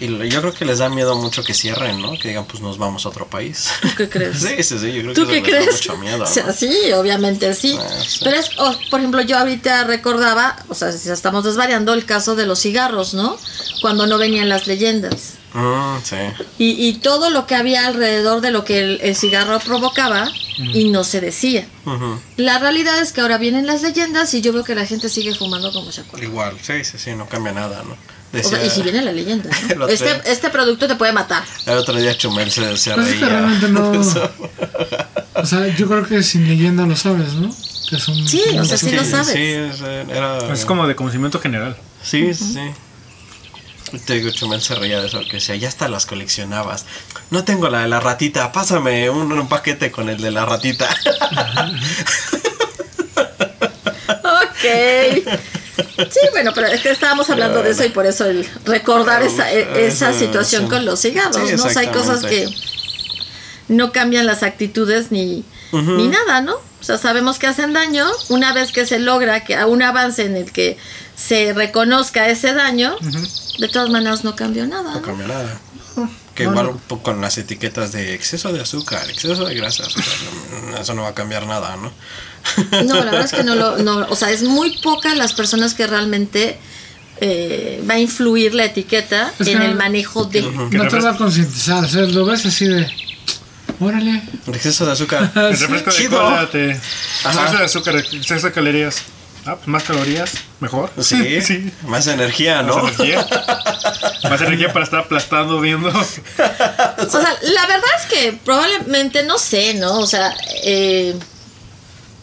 Y 0.00 0.08
lo- 0.08 0.24
yo 0.24 0.40
creo 0.40 0.52
que 0.54 0.64
les 0.64 0.78
da 0.78 0.88
miedo 0.88 1.14
mucho 1.16 1.44
que 1.44 1.54
cierren, 1.54 2.00
¿no? 2.02 2.18
Que 2.18 2.28
digan, 2.28 2.44
pues 2.46 2.60
nos 2.62 2.76
vamos 2.78 3.06
a 3.06 3.10
otro 3.10 3.26
país. 3.28 3.68
¿Tú 3.82 3.88
qué 3.96 4.08
crees? 4.08 4.38
sí, 4.40 4.62
sí, 4.62 4.78
sí, 4.78 4.92
yo 4.92 5.02
creo 5.02 5.14
¿Tú 5.14 5.26
que 5.28 5.42
qué 5.42 5.50
eso 5.50 5.50
les 5.50 5.52
da 5.52 5.58
crees? 5.66 5.74
mucho 5.88 5.96
miedo. 5.98 6.24
O 6.24 6.26
sea, 6.26 6.46
¿no? 6.46 6.52
sí, 6.52 6.92
obviamente 6.92 7.54
sí. 7.54 7.78
Ah, 7.80 7.88
sí. 8.06 8.20
Pero 8.24 8.36
es, 8.36 8.50
oh, 8.58 8.74
por 8.90 9.00
ejemplo, 9.00 9.22
yo 9.22 9.38
ahorita 9.38 9.84
recordaba, 9.84 10.56
o 10.68 10.74
sea, 10.74 10.90
si 10.92 11.08
estamos 11.10 11.44
desvariando 11.44 11.92
el 11.94 12.04
caso 12.04 12.34
de 12.34 12.46
los 12.46 12.60
cigarros, 12.60 13.14
¿no? 13.14 13.36
Cuando 13.80 14.06
no 14.06 14.18
venían 14.18 14.48
las 14.48 14.66
leyendas. 14.66 15.34
Mm, 15.54 15.96
sí. 16.02 16.16
Y, 16.58 16.88
y 16.88 16.94
todo 16.94 17.28
lo 17.30 17.46
que 17.46 17.54
había 17.54 17.86
alrededor 17.86 18.40
de 18.40 18.50
lo 18.50 18.64
que 18.64 18.78
el, 18.80 19.00
el 19.02 19.14
cigarro 19.14 19.60
provocaba 19.60 20.32
y 20.56 20.88
no 20.88 21.04
se 21.04 21.20
decía. 21.20 21.66
La 22.36 22.58
realidad 22.58 22.98
es 23.00 23.12
que 23.12 23.20
ahora 23.20 23.36
vienen 23.38 23.66
las 23.66 23.82
leyendas 23.82 24.32
y 24.34 24.40
yo 24.40 24.52
veo 24.52 24.64
que 24.64 24.74
la 24.74 24.86
gente 24.86 25.08
sigue 25.10 25.34
fumando 25.34 25.70
como 25.72 25.92
se 25.92 26.00
acuerda. 26.02 26.24
Igual, 26.26 26.56
sí, 26.62 26.84
sí, 26.84 26.96
sí, 26.98 27.12
no 27.14 27.28
cambia 27.28 27.52
nada, 27.52 27.82
¿no? 27.86 27.96
O 28.34 28.42
sea, 28.42 28.64
y 28.64 28.70
si 28.70 28.82
viene 28.82 29.02
la 29.02 29.12
leyenda, 29.12 29.50
Este, 29.88 30.04
día. 30.04 30.22
este 30.26 30.48
producto 30.50 30.88
te 30.88 30.94
puede 30.96 31.12
matar. 31.12 31.42
El 31.66 31.76
otro 31.78 31.94
día 31.98 32.16
Chumel 32.16 32.50
se, 32.50 32.76
se 32.78 32.94
Pues 32.94 33.08
es 33.08 33.14
que 33.14 33.24
reía. 33.24 33.28
realmente 33.28 33.68
no-. 33.68 33.92
O 35.34 35.46
sea, 35.46 35.66
yo 35.76 35.88
creo 35.88 36.06
que 36.06 36.22
sin 36.22 36.46
leyenda 36.46 36.86
lo 36.86 36.94
sabes, 36.96 37.32
¿no? 37.34 37.54
Que 37.88 37.96
es 37.96 38.08
un, 38.08 38.26
Sí, 38.28 38.42
o 38.58 38.64
sea, 38.64 38.76
sí 38.78 38.90
lo 38.92 39.04
sabes. 39.04 39.28
Sí, 39.28 39.42
es, 39.42 39.80
era... 39.80 40.52
Es 40.52 40.64
como 40.64 40.86
de 40.86 40.94
conocimiento 40.94 41.40
general. 41.40 41.76
Sí, 42.02 42.32
sí, 42.34 42.54
sí. 42.54 43.98
Te 44.06 44.14
digo, 44.14 44.30
Chumel 44.30 44.60
se 44.62 44.74
reía 44.74 45.00
de 45.00 45.06
eso, 45.08 45.20
que 45.20 45.32
decía, 45.34 45.56
ya 45.56 45.68
hasta 45.68 45.88
las 45.88 46.06
coleccionabas. 46.06 46.86
No 47.30 47.44
tengo 47.44 47.68
la 47.68 47.80
de 47.80 47.88
la 47.88 48.00
ratita, 48.00 48.50
pásame 48.52 49.10
un, 49.10 49.30
un 49.32 49.48
paquete 49.48 49.90
con 49.90 50.08
el 50.08 50.18
de 50.20 50.30
la 50.30 50.44
ratita. 50.46 50.88
Ok. 54.24 55.38
Sí, 55.76 56.20
bueno, 56.32 56.52
pero 56.54 56.66
es 56.66 56.80
que 56.82 56.90
estábamos 56.90 57.30
hablando 57.30 57.62
de 57.62 57.70
eso 57.70 57.84
y 57.84 57.88
por 57.88 58.04
eso 58.06 58.26
el 58.26 58.46
recordar 58.64 59.22
esa, 59.22 59.50
e- 59.52 59.86
esa 59.86 60.12
situación 60.12 60.68
con 60.68 60.84
los 60.84 61.00
cigarros, 61.00 61.36
Sí, 61.48 61.56
¿no? 61.56 61.64
O 61.64 61.70
sea, 61.70 61.80
hay 61.82 61.88
cosas 61.88 62.22
que 62.24 62.46
no 63.68 63.92
cambian 63.92 64.26
las 64.26 64.42
actitudes 64.42 65.10
ni, 65.12 65.44
ni 65.72 66.08
nada, 66.08 66.40
¿no? 66.42 66.54
O 66.56 66.84
sea, 66.84 66.98
sabemos 66.98 67.38
que 67.38 67.46
hacen 67.46 67.72
daño. 67.72 68.06
Una 68.28 68.52
vez 68.52 68.72
que 68.72 68.84
se 68.86 68.98
logra 68.98 69.44
que 69.44 69.54
a 69.56 69.66
un 69.66 69.82
avance 69.82 70.24
en 70.24 70.36
el 70.36 70.50
que 70.52 70.76
se 71.16 71.52
reconozca 71.52 72.28
ese 72.28 72.52
daño, 72.54 72.96
de 73.58 73.68
todas 73.68 73.88
maneras 73.88 74.24
no 74.24 74.34
cambió 74.36 74.66
nada. 74.66 74.90
No 74.90 74.96
¿no? 74.96 75.02
cambia 75.02 75.28
nada. 75.28 75.60
Que 76.34 76.44
No, 76.44 76.50
igual 76.52 76.72
con 77.02 77.20
las 77.20 77.36
etiquetas 77.38 77.92
de 77.92 78.14
exceso 78.14 78.52
de 78.52 78.60
azúcar, 78.62 79.08
exceso 79.10 79.44
de 79.44 79.54
grasas, 79.54 79.88
o 79.88 79.90
sea, 80.02 80.70
no- 80.70 80.78
eso 80.78 80.94
no 80.94 81.02
va 81.02 81.08
a 81.08 81.14
cambiar 81.14 81.46
nada, 81.46 81.76
¿no? 81.76 81.92
No, 82.84 82.96
la 82.96 83.04
verdad 83.12 83.24
es 83.24 83.32
que 83.32 83.44
no 83.44 83.54
lo, 83.54 83.78
no, 83.78 84.06
o 84.08 84.16
sea, 84.16 84.30
es 84.30 84.42
muy 84.42 84.78
poca 84.78 85.14
las 85.14 85.32
personas 85.32 85.74
que 85.74 85.86
realmente 85.86 86.58
eh, 87.20 87.82
va 87.88 87.94
a 87.94 87.98
influir 88.00 88.54
la 88.54 88.64
etiqueta 88.64 89.32
Es 89.38 89.46
en 89.48 89.58
que- 89.60 89.64
el 89.66 89.74
manejo 89.76 90.24
de. 90.24 90.40
Que 90.70 90.76
No 90.78 90.88
te 90.88 90.98
va 91.00 91.10
a 91.10 91.16
concientizar, 91.16 91.84
o 91.84 91.88
sea, 91.88 92.02
lo 92.02 92.24
ves 92.24 92.44
así 92.46 92.66
de. 92.66 92.86
Órale. 93.80 94.22
El 94.46 94.54
exceso 94.54 94.86
de 94.86 94.92
azúcar. 94.92 95.30
El 95.36 95.58
refresco 95.58 95.90
de 95.90 95.96
Chido. 95.96 96.20
cola 96.22 96.48
te. 96.50 96.72
Ajá. 97.24 97.40
Exceso 97.42 97.58
de 97.58 97.64
azúcar, 97.64 97.96
exceso 97.96 98.46
de 98.46 98.52
calorías. 98.52 99.02
Ah, 99.44 99.56
pues 99.56 99.66
más 99.66 99.82
calorías, 99.82 100.34
mejor. 100.60 100.92
Sí, 101.00 101.40
sí. 101.42 101.68
más 101.88 102.06
energía, 102.06 102.62
¿no? 102.62 102.76
Más 102.80 102.94
energía. 103.00 103.26
Más 104.30 104.40
energía 104.40 104.72
para 104.72 104.84
estar 104.84 105.00
aplastando, 105.00 105.60
viendo. 105.60 105.88
O 105.92 107.10
sea, 107.10 107.36
la 107.42 107.66
verdad 107.66 107.90
es 108.00 108.06
que 108.08 108.38
probablemente, 108.44 109.24
no 109.24 109.38
sé, 109.38 109.74
¿no? 109.74 109.98
O 109.98 110.06
sea, 110.06 110.32
eh, 110.62 111.16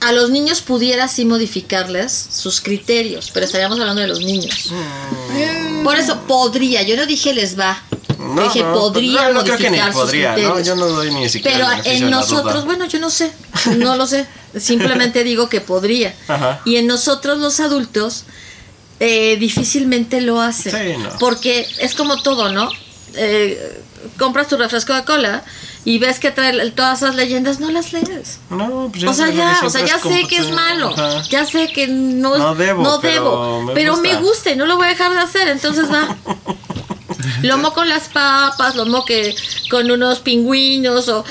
a 0.01 0.11
los 0.11 0.29
niños 0.29 0.61
pudiera 0.61 1.07
sí 1.07 1.25
modificarles 1.25 2.27
sus 2.31 2.61
criterios, 2.61 3.31
pero 3.33 3.45
estaríamos 3.45 3.79
hablando 3.79 4.01
de 4.01 4.07
los 4.07 4.21
niños. 4.21 4.71
Por 5.83 5.95
eso 5.97 6.21
podría, 6.27 6.83
yo 6.83 6.95
no 6.95 7.05
dije 7.05 7.33
les 7.33 7.59
va. 7.59 7.81
No, 8.17 8.43
dije 8.43 8.61
no, 8.61 8.73
podría 8.73 9.29
no, 9.29 9.35
no 9.35 9.43
creo 9.43 9.57
que 9.57 9.69
ni 9.69 9.77
modificar 9.77 9.93
sus 9.93 10.01
podría, 10.01 10.29
¿no? 10.29 10.35
criterios. 10.35 10.67
Yo 10.67 10.75
no 10.75 10.87
doy 10.87 11.13
ni 11.13 11.29
siquiera 11.29 11.57
Pero 11.57 11.95
el 11.95 12.03
en 12.03 12.09
nosotros, 12.09 12.65
bueno, 12.65 12.85
yo 12.85 12.99
no 12.99 13.09
sé, 13.09 13.31
no 13.77 13.95
lo 13.95 14.07
sé. 14.07 14.25
Simplemente 14.57 15.23
digo 15.23 15.47
que 15.47 15.61
podría. 15.61 16.13
Ajá. 16.27 16.61
Y 16.65 16.77
en 16.77 16.87
nosotros 16.87 17.37
los 17.39 17.59
adultos 17.59 18.25
eh, 18.99 19.37
difícilmente 19.37 20.21
lo 20.21 20.41
hacen. 20.41 20.71
Sí, 20.71 21.01
no. 21.01 21.17
Porque 21.19 21.67
es 21.79 21.93
como 21.95 22.21
todo, 22.21 22.51
¿no? 22.51 22.69
Eh, 23.15 23.81
compras 24.17 24.47
tu 24.47 24.57
refresco 24.57 24.93
de 24.93 25.03
cola 25.03 25.43
y 25.85 25.97
ves 25.97 26.19
que 26.19 26.31
trae 26.31 26.71
todas 26.71 27.01
esas 27.01 27.15
leyendas, 27.15 27.59
no 27.59 27.71
las 27.71 27.93
lees. 27.93 28.39
No, 28.49 28.89
pues 28.91 29.03
O 29.05 29.13
sea, 29.13 29.29
ya, 29.29 29.61
o 29.63 29.69
sea, 29.69 29.85
ya 29.85 29.97
sé 29.99 30.25
que 30.27 30.37
es 30.37 30.47
compu- 30.47 30.53
malo, 30.55 30.89
Ajá. 30.89 31.21
ya 31.29 31.45
sé 31.45 31.67
que 31.73 31.87
no, 31.87 32.37
No 32.37 32.53
debo, 32.55 32.83
no 32.83 32.99
pero 33.01 33.61
me 33.63 33.73
pero 33.73 33.93
gusta. 33.93 34.07
me 34.09 34.15
gusta 34.21 34.51
y 34.51 34.55
no 34.55 34.65
lo 34.65 34.75
voy 34.77 34.87
a 34.87 34.89
dejar 34.89 35.13
de 35.13 35.19
hacer, 35.19 35.47
entonces 35.47 35.91
va. 35.91 36.15
Lomo 37.41 37.73
con 37.73 37.87
las 37.89 38.07
papas, 38.09 38.75
lomo 38.75 39.03
que 39.05 39.35
con 39.69 39.89
unos 39.91 40.19
pingüinos 40.19 41.07
o 41.09 41.23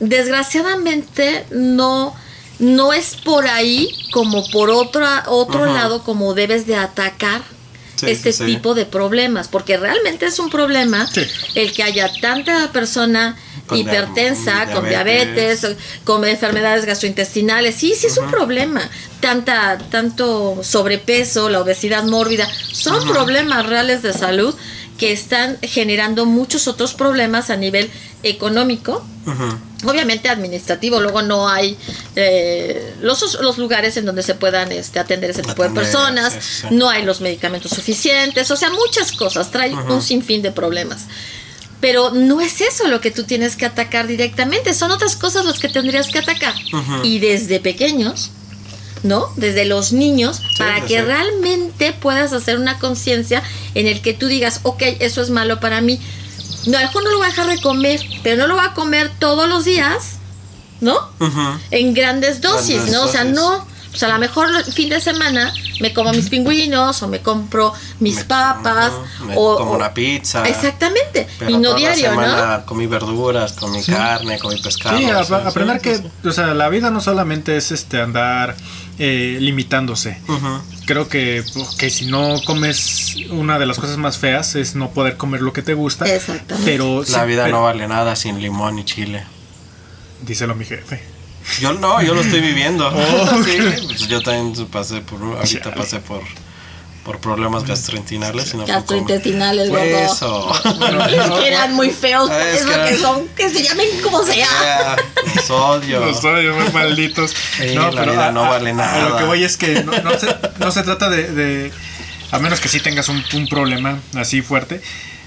desgraciadamente 0.00 1.46
no 1.50 2.14
no 2.58 2.92
es 2.92 3.16
por 3.16 3.46
ahí 3.46 3.88
como 4.10 4.48
por 4.50 4.70
otro 4.70 5.06
otro 5.26 5.64
Ajá. 5.64 5.72
lado 5.74 6.02
como 6.02 6.34
debes 6.34 6.66
de 6.66 6.76
atacar 6.76 7.42
Sí, 7.98 8.06
este 8.10 8.32
sí, 8.32 8.44
tipo 8.46 8.74
de 8.74 8.86
problemas, 8.86 9.48
porque 9.48 9.76
realmente 9.76 10.26
es 10.26 10.38
un 10.38 10.50
problema 10.50 11.08
el 11.54 11.72
que 11.72 11.82
haya 11.82 12.10
tanta 12.20 12.70
persona 12.72 13.36
Con 13.66 13.76
hipertensa, 13.78 14.66
diam- 14.66 14.72
con 14.74 14.88
diabetes. 14.88 15.60
diabetes, 15.62 15.76
con 16.04 16.24
enfermedades 16.24 16.84
gastrointestinales. 16.84 17.74
Sí, 17.74 17.94
sí 17.96 18.06
es 18.06 18.16
un 18.18 18.30
problema. 18.30 18.88
Tanta, 19.20 19.78
tanto 19.90 20.60
sobrepeso, 20.62 21.48
la 21.48 21.60
obesidad 21.60 22.04
mórbida, 22.04 22.48
son 22.72 23.06
problemas 23.08 23.66
reales 23.66 24.02
de 24.02 24.12
salud 24.12 24.54
que 24.96 25.12
están 25.12 25.58
generando 25.62 26.24
muchos 26.26 26.66
otros 26.68 26.94
problemas 26.94 27.50
a 27.50 27.56
nivel 27.56 27.90
económico, 28.22 29.04
obviamente 29.84 30.28
administrativo, 30.28 31.00
luego 31.00 31.22
no 31.22 31.48
hay 31.48 31.76
eh, 32.16 32.94
los, 33.00 33.38
los 33.40 33.58
lugares 33.58 33.96
en 33.96 34.06
donde 34.06 34.22
se 34.22 34.34
puedan 34.34 34.72
este, 34.72 34.98
atender 34.98 35.30
ese 35.30 35.42
tipo 35.42 35.62
de 35.62 35.70
personas, 35.70 36.64
no 36.70 36.88
hay 36.88 37.04
los 37.04 37.20
medicamentos 37.20 37.72
suficientes, 37.72 38.50
o 38.50 38.56
sea, 38.56 38.70
muchas 38.70 39.12
cosas, 39.12 39.50
trae 39.50 39.74
un 39.74 40.02
sinfín 40.02 40.42
de 40.42 40.50
problemas. 40.50 41.06
Pero 41.80 42.10
no 42.10 42.40
es 42.40 42.60
eso 42.60 42.88
lo 42.88 43.00
que 43.00 43.12
tú 43.12 43.22
tienes 43.22 43.54
que 43.54 43.64
atacar 43.64 44.08
directamente, 44.08 44.74
son 44.74 44.90
otras 44.90 45.14
cosas 45.14 45.44
las 45.44 45.60
que 45.60 45.68
tendrías 45.68 46.08
que 46.08 46.18
atacar. 46.18 46.54
Y 47.04 47.20
desde 47.20 47.60
pequeños, 47.60 48.32
¿no? 49.04 49.28
Desde 49.36 49.64
los 49.64 49.92
niños, 49.92 50.42
para 50.58 50.80
que 50.80 50.98
sí. 50.98 51.00
realmente 51.00 51.92
puedas 51.92 52.32
hacer 52.32 52.58
una 52.58 52.80
conciencia 52.80 53.44
en 53.74 53.86
el 53.86 54.00
que 54.00 54.12
tú 54.12 54.26
digas, 54.26 54.60
ok, 54.64 54.82
eso 54.98 55.22
es 55.22 55.30
malo 55.30 55.60
para 55.60 55.80
mí. 55.80 56.00
No, 56.66 56.76
a 56.76 56.80
lo 56.82 56.86
mejor 56.86 57.04
no 57.04 57.10
lo 57.10 57.16
voy 57.18 57.26
a 57.26 57.30
dejar 57.30 57.46
de 57.46 57.60
comer, 57.60 58.00
pero 58.22 58.36
no 58.42 58.46
lo 58.48 58.54
voy 58.56 58.64
a 58.66 58.74
comer 58.74 59.10
todos 59.18 59.48
los 59.48 59.64
días, 59.64 60.16
¿no? 60.80 60.96
En 61.70 61.94
grandes 61.94 62.40
dosis, 62.40 62.74
Grandes 62.76 62.92
¿no? 62.94 63.02
O 63.04 63.08
sea, 63.08 63.24
no. 63.24 63.66
Pues 63.90 64.02
a 64.02 64.08
lo 64.08 64.18
mejor 64.18 64.48
el 64.54 64.70
fin 64.70 64.90
de 64.90 65.00
semana 65.00 65.50
me 65.80 65.94
como 65.94 66.12
mis 66.12 66.28
pingüinos 66.28 67.02
o 67.02 67.08
me 67.08 67.20
compro 67.22 67.72
mis 68.00 68.16
Me- 68.16 68.24
papas 68.24 68.92
ujú, 68.92 69.24
me 69.24 69.34
o 69.34 69.56
como 69.56 69.72
una 69.72 69.94
pizza. 69.94 70.46
Exactamente. 70.46 71.26
Pero 71.38 71.50
y 71.52 71.54
no 71.54 71.70
toda 71.70 71.72
la 71.72 71.78
diario, 71.78 72.14
¿no? 72.14 72.20
semana 72.20 72.64
comí 72.66 72.86
verduras, 72.86 73.54
comí 73.54 73.82
carne, 73.82 74.38
comí 74.38 74.60
pescado. 74.60 74.98
Sí, 74.98 75.06
a- 75.06 75.24
sí, 75.24 75.32
aprender 75.32 75.76
sí, 75.78 75.82
que, 75.82 75.96
sí. 75.96 76.10
o 76.28 76.32
sea, 76.32 76.48
la 76.52 76.68
vida 76.68 76.90
no 76.90 77.00
solamente 77.00 77.56
es 77.56 77.72
este 77.72 77.98
andar 78.02 78.54
eh, 78.98 79.38
limitándose. 79.40 80.18
Creo 80.86 81.08
que, 81.08 81.44
que 81.78 81.90
si 81.90 82.06
no 82.06 82.36
comes 82.44 83.16
una 83.30 83.58
de 83.58 83.66
las 83.66 83.78
cosas 83.78 83.96
más 83.98 84.18
feas 84.18 84.54
es 84.54 84.74
no 84.74 84.90
poder 84.90 85.16
comer 85.16 85.40
lo 85.42 85.52
que 85.52 85.62
te 85.62 85.74
gusta. 85.74 86.04
Exactamente. 86.12 86.70
Pero 86.70 87.02
La 87.08 87.24
vida 87.24 87.44
pero- 87.44 87.56
no 87.58 87.62
vale 87.64 87.86
nada 87.88 88.16
sin 88.16 88.40
limón 88.40 88.78
y 88.78 88.84
chile. 88.84 89.24
Díselo 90.22 90.54
a 90.54 90.56
mi 90.56 90.64
jefe. 90.64 91.00
Yo 91.60 91.72
no, 91.72 92.02
yo 92.02 92.14
lo 92.14 92.20
estoy 92.20 92.40
viviendo. 92.40 92.88
Oh, 92.94 93.42
Sí, 93.44 93.56
pues 93.86 94.08
yo 94.08 94.20
también 94.20 94.66
pasé 94.66 95.00
por, 95.00 95.22
ahorita 95.22 95.62
Chale. 95.62 95.76
pasé 95.76 96.00
por, 96.00 96.22
por 97.08 97.20
problemas 97.20 97.64
gastrointestinales. 97.64 98.52
no 98.54 98.64
puedo 98.66 98.66
Gastrointestinales, 98.76 99.70
comer. 99.70 99.92
gordo. 99.94 100.12
Eso. 100.12 100.52
Es 101.08 101.30
que 101.40 101.48
eran 101.48 101.72
muy 101.74 101.88
feos, 101.90 102.28
Ah, 102.30 102.50
es 102.50 102.60
eso 102.60 102.84
que 102.86 102.96
son, 102.98 103.28
que 103.28 103.48
se 103.48 103.62
llamen 103.62 103.86
como 104.02 104.22
sea. 104.24 104.46
Ah, 104.50 104.96
Los 105.34 105.48
odio. 105.50 106.00
Los 106.04 106.22
odio, 106.22 106.54
muy 106.54 106.70
malditos. 106.70 107.30
Sí, 107.56 107.68
la 107.74 107.88
vida 107.88 108.30
no 108.30 108.42
vale 108.42 108.70
A 108.70 108.74
nada. 108.74 109.08
lo 109.08 109.16
que 109.16 109.24
voy 109.24 109.42
es 109.42 109.56
que 109.56 109.82
no, 109.84 109.92
no 110.02 110.18
se, 110.18 110.36
no 110.58 110.70
se 110.70 110.82
trata 110.82 111.08
de, 111.08 111.32
de- 111.32 111.72
A 112.30 112.38
menos 112.40 112.60
que 112.60 112.68
sí 112.68 112.78
tengas 112.78 113.08
un, 113.08 113.24
un 113.32 113.48
problema 113.48 113.98
así 114.14 114.42
fuerte. 114.42 114.82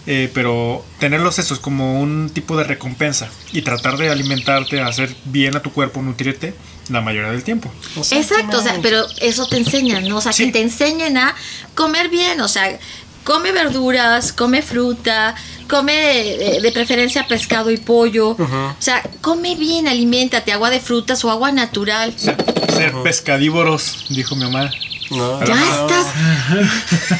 eh, 0.06 0.30
pero 0.36 0.86
tenerlos 1.00 1.40
esos 1.40 1.60
como 1.60 2.00
un 2.00 2.30
tipo 2.32 2.58
de 2.58 2.64
recompensa 2.64 3.28
y 3.54 3.64
tratar 3.64 3.98
de 3.98 4.12
alimentarte, 4.12 4.82
hacer 4.82 5.16
bien 5.26 5.56
a 5.56 5.62
tu 5.64 5.72
cuerpo, 5.74 6.00
nutrirte 6.04 6.54
la 6.90 7.02
mayoría 7.02 7.32
del 7.32 7.44
tiempo. 7.44 7.72
Exacto, 8.12 8.60
o 8.60 8.62
sea, 8.62 8.78
pero 8.82 9.06
eso 9.20 9.46
te 9.48 9.58
enseñan, 9.58 10.08
¿no? 10.08 10.18
O 10.18 10.22
sea, 10.22 10.34
Sí. 10.34 10.46
que 10.46 10.52
te 10.54 10.62
enseñen 10.62 11.18
a 11.18 11.36
comer 11.76 12.10
bien, 12.10 12.42
o 12.42 12.48
sea, 12.48 12.78
come 13.24 13.52
verduras, 13.52 14.34
come 14.34 14.62
fruta, 14.62 15.36
come 15.70 15.94
de 16.62 16.72
preferencia 16.74 17.28
pescado 17.28 17.72
y 17.72 17.78
pollo, 17.78 18.30
o 18.32 18.76
sea, 18.80 19.02
come 19.22 19.56
bien, 19.56 19.88
aliméntate, 19.88 20.52
agua 20.52 20.70
de 20.70 20.80
frutas 20.80 21.24
o 21.24 21.32
agua 21.32 21.52
natural. 21.52 22.14
Ser, 22.18 22.36
ser 22.76 22.94
pescadívoros, 23.04 24.06
dijo 24.10 24.36
mi 24.36 24.44
mamá. 24.46 24.70
No, 25.12 25.44
Ya 25.46 25.56
no. 25.56 25.88
estás. 25.90 26.06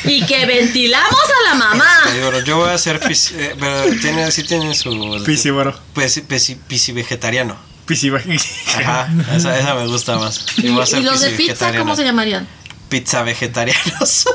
Y 0.06 0.26
que 0.26 0.46
ventilamos 0.46 1.12
a 1.14 1.50
la 1.50 1.56
mamá. 1.56 2.42
Yo 2.46 2.58
voy 2.58 2.70
a 2.70 2.78
ser 2.78 3.00
pis- 3.02 3.34
eh, 3.36 3.54
pero 3.60 3.84
tiene, 4.02 4.32
sí 4.32 4.44
tiene 4.44 4.74
su 4.76 5.22
Piscívoro. 5.26 5.78
pues, 5.94 6.22
pisi, 6.28 6.56
pisi 6.56 6.94
vegetariano. 6.94 7.58
Pisciva- 7.92 8.22
Ajá, 8.78 9.10
esa, 9.36 9.60
esa 9.60 9.76
me 9.76 9.88
gusta 9.88 10.18
más. 10.18 10.46
Y, 10.58 10.70
los 10.70 10.90
de 10.92 11.30
pisi 11.32 11.50
pizza, 11.50 11.78
¿cómo 11.78 11.96
se 11.96 12.04
llamarían? 12.04 12.48
Pizza 12.90 13.24
vegetarianos. 13.24 14.26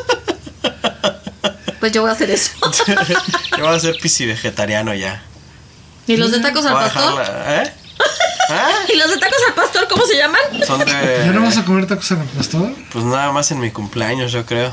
Pues 1.81 1.93
yo 1.93 2.03
voy 2.03 2.11
a 2.11 2.15
hacer 2.15 2.31
eso. 2.31 2.53
yo 3.59 3.65
voy 3.67 3.77
a 3.77 3.81
ser 3.81 3.97
pisi 4.01 4.27
vegetariano 4.27 4.95
ya. 4.95 5.23
¿Y 6.07 6.17
los 6.17 6.31
de 6.33 6.41
tacos 6.41 6.65
al 6.67 6.75
pastor? 6.75 7.19
dejarla- 7.19 7.63
¿Eh? 7.63 7.73
¿Ah? 8.51 8.71
¿Y 8.93 8.97
los 8.97 9.11
de 9.11 9.19
tacos 9.19 9.39
al 9.49 9.55
pastor 9.55 9.89
cómo 9.89 10.05
se 10.07 10.17
llaman? 10.17 10.41
Son 10.67 10.79
¿Ya 10.87 11.33
no 11.33 11.43
vas 11.43 11.55
de 11.55 11.61
a 11.61 11.65
comer 11.65 11.87
tacos 11.87 12.11
al 12.13 12.25
pastor? 12.25 12.73
pues 12.93 13.05
nada 13.05 13.33
más 13.33 13.51
en 13.51 13.61
mi 13.61 13.71
cumpleaños, 13.71 14.33
yo 14.33 14.45
creo. 14.47 14.73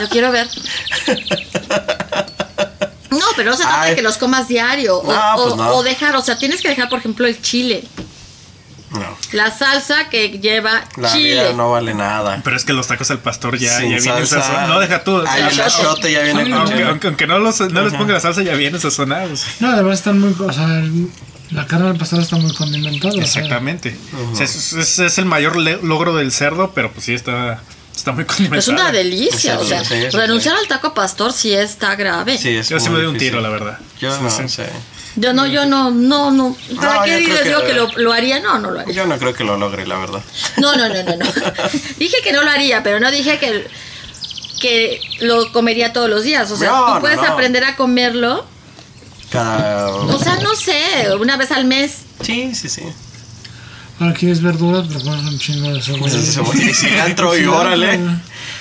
Lo 0.00 0.08
quiero 0.08 0.30
ver. 0.32 0.48
No, 3.20 3.26
pero 3.36 3.50
no 3.52 3.56
se 3.56 3.62
trata 3.62 3.82
Ay. 3.82 3.90
de 3.90 3.96
que 3.96 4.02
los 4.02 4.16
comas 4.18 4.48
diario 4.48 4.96
o, 4.98 5.02
pues 5.04 5.52
o- 5.52 5.56
no. 5.56 5.68
o 5.74 5.82
dejar, 5.84 6.16
o 6.16 6.22
sea, 6.22 6.36
tienes 6.38 6.60
que 6.60 6.68
dejar, 6.68 6.88
por 6.88 6.98
ejemplo, 6.98 7.26
el 7.26 7.40
chile, 7.40 7.84
No. 8.90 9.16
la 9.32 9.56
salsa 9.56 10.08
que 10.08 10.30
lleva 10.40 10.84
La 10.96 11.12
chile. 11.12 11.30
vida 11.42 11.52
no 11.52 11.70
vale 11.70 11.94
nada. 11.94 12.40
Pero 12.42 12.56
es 12.56 12.64
que 12.64 12.72
los 12.72 12.88
tacos 12.88 13.08
al 13.12 13.20
pastor 13.20 13.56
ya, 13.56 13.78
Sin 13.78 13.90
ya 13.90 13.96
vienen 13.98 14.26
salsa. 14.26 14.40
sazonados. 14.42 14.68
No, 14.68 14.80
deja 14.80 15.04
tú. 15.04 15.22
Ay, 15.26 15.44
el 15.52 15.60
achote 15.60 16.10
ya 16.12 16.22
viene 16.22 16.42
con 16.42 16.52
aunque, 16.54 16.72
chile. 16.74 16.84
aunque, 16.88 17.06
aunque 17.06 17.26
no, 17.28 17.38
los, 17.38 17.60
no 17.60 17.82
les 17.82 17.94
ponga 17.94 18.14
la 18.14 18.20
salsa, 18.20 18.42
ya 18.42 18.54
vienen 18.54 18.80
sazonados. 18.80 19.44
No, 19.60 19.70
además 19.70 19.98
están 19.98 20.18
muy. 20.18 20.34
O 20.38 20.52
sea, 20.52 20.64
el- 20.80 21.08
la 21.50 21.66
carne 21.66 21.86
del 21.88 21.98
pastor 21.98 22.20
está 22.20 22.36
muy 22.36 22.52
condimentada. 22.54 23.10
o 23.12 23.16
sea, 23.16 23.22
Exactamente. 23.24 23.96
O 24.32 24.36
sea, 24.36 24.44
es, 24.44 24.72
es- 24.72 24.98
es 24.98 25.18
el 25.18 25.24
mayor 25.24 25.56
le- 25.56 25.80
logro 25.82 26.14
del 26.16 26.32
cerdo, 26.32 26.72
pero 26.74 26.90
pues 26.92 27.04
sí 27.06 27.14
está, 27.14 27.60
está 27.94 28.12
muy 28.12 28.24
condimentado. 28.24 28.58
Es 28.60 28.68
una 28.68 28.92
delicia, 28.92 29.56
Sí, 29.56 29.62
o 29.62 29.64
sea, 29.66 29.84
sí, 29.84 29.94
sí, 29.94 30.10
sí. 30.10 30.16
renunciar 30.16 30.56
al 30.56 30.66
taco 30.68 30.94
pastor 30.94 31.32
sí 31.32 31.52
está 31.54 31.94
grave. 31.96 32.38
Sí, 32.38 32.56
es 32.56 32.68
Yo 32.68 32.80
sí 32.80 32.88
me 32.90 32.96
doy 32.98 33.06
un 33.06 33.18
tiro, 33.18 33.40
la 33.40 33.48
verdad. 33.50 33.78
Yo 34.00 34.18
no 34.20 34.30
sí. 34.30 34.48
sé. 34.48 34.68
Yo 35.16 35.32
no, 35.32 35.44
yo 35.46 35.66
no, 35.66 35.90
no, 35.90 36.30
no. 36.30 36.56
¿Para 36.76 36.94
No, 36.94 37.02
qué 37.02 37.10
yo 37.22 37.28
les 37.28 37.40
que- 37.40 37.48
digo 37.48 37.64
que 37.64 37.72
lo, 37.74 37.88
lo 37.98 38.12
haría? 38.12 38.38
No, 38.40 38.58
no 38.60 38.70
lo 38.70 38.80
haría. 38.80 38.94
Yo 38.94 39.06
no 39.06 39.18
creo 39.18 39.34
que 39.34 39.42
lo 39.44 39.56
logre, 39.56 39.86
la 39.86 39.98
verdad. 39.98 40.22
No, 40.56 40.76
no, 40.76 40.88
no, 40.88 41.02
no, 41.02 41.16
no. 41.16 41.26
dije 41.98 42.16
que 42.22 42.32
no 42.32 42.42
lo 42.42 42.50
haría, 42.50 42.82
pero 42.84 43.00
no 43.00 43.10
dije 43.10 43.38
que, 43.38 43.66
que 44.60 45.00
lo 45.20 45.50
comería 45.52 45.92
todos 45.92 46.08
los 46.08 46.22
días. 46.22 46.50
O 46.52 46.56
sea, 46.56 46.70
No, 46.70 46.86
tú 46.86 46.94
no, 46.94 47.00
puedes 47.00 47.16
no. 47.16 47.24
aprender 47.24 47.64
a 47.64 47.74
comerlo. 47.76 48.46
Cada. 49.30 49.88
O 49.90 50.18
sea, 50.18 50.36
no 50.36 50.54
sé, 50.54 50.80
una 51.20 51.36
vez 51.36 51.50
al 51.50 51.64
mes. 51.64 51.98
Sí, 52.22 52.54
sí, 52.54 52.68
sí. 52.68 52.82
Ahora 54.00 54.14
quieres 54.14 54.42
verduras, 54.42 54.86
pero 54.88 55.00
pones 55.00 55.24
un 55.30 55.38
chingo 55.38 55.68
de 55.68 55.74
Pues 55.74 55.84
cebolla. 55.84 56.16
ese 56.18 56.32
cebolla 56.32 56.62
y 56.70 56.74
cilantro 56.74 57.36
y 57.38 57.44
órale. 57.44 58.00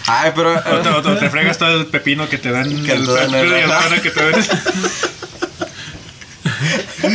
Ay, 0.06 0.32
pero. 0.36 0.54
O 0.54 0.80
te, 0.82 0.90
o 0.90 1.02
te- 1.02 1.16
te 1.16 1.30
fregas 1.30 1.58
todo 1.58 1.80
el 1.80 1.86
pepino 1.88 2.28
que 2.28 2.38
te 2.38 2.52
dan. 2.52 2.68
Que 2.86 2.92
el 2.94 3.06
te 3.06 3.12
dan 3.14 3.34
el- 3.34 3.42
pepino 3.42 3.58
y 3.58 3.62
el 3.62 3.68
banano 3.70 4.02
que 4.02 4.10
te 4.12 4.32
dan. 4.32 4.46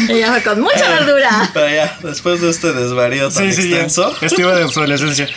Y 0.08 0.18
ya 0.20 0.32
fue 0.32 0.42
con 0.42 0.60
mucha 0.62 0.88
verdura. 0.88 1.50
Pero 1.52 1.68
ya, 1.68 1.98
después 2.02 2.40
de 2.40 2.48
este 2.48 2.72
desvarío 2.72 3.30
tan 3.30 3.52
Sí, 3.52 3.62
sí, 3.62 3.68
ya. 3.68 3.82
extenso. 3.82 4.14
De 4.20 4.64
obsolescencia. 4.64 5.28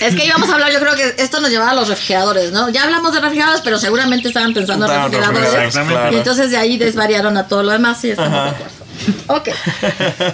Es 0.00 0.14
que 0.16 0.26
íbamos 0.26 0.48
a 0.50 0.54
hablar, 0.54 0.72
yo 0.72 0.80
creo 0.80 0.94
que 0.96 1.14
esto 1.22 1.40
nos 1.40 1.50
llevaba 1.50 1.70
a 1.72 1.74
los 1.74 1.88
refrigeradores, 1.88 2.50
¿no? 2.50 2.68
Ya 2.70 2.84
hablamos 2.84 3.12
de 3.14 3.20
refrigeradores, 3.20 3.62
pero 3.62 3.78
seguramente 3.78 4.28
estaban 4.28 4.54
pensando 4.54 4.86
en 4.92 5.02
refrigeradores. 5.12 5.74
claro. 5.74 6.12
Y 6.12 6.16
entonces 6.16 6.50
de 6.50 6.56
ahí 6.56 6.78
desvariaron 6.78 7.36
a 7.36 7.46
todo 7.46 7.62
lo 7.62 7.70
demás 7.70 8.02
y 8.04 8.10
estamos 8.10 8.32
de 8.32 8.50
acuerdo. 8.50 8.74
Ok. 9.28 9.48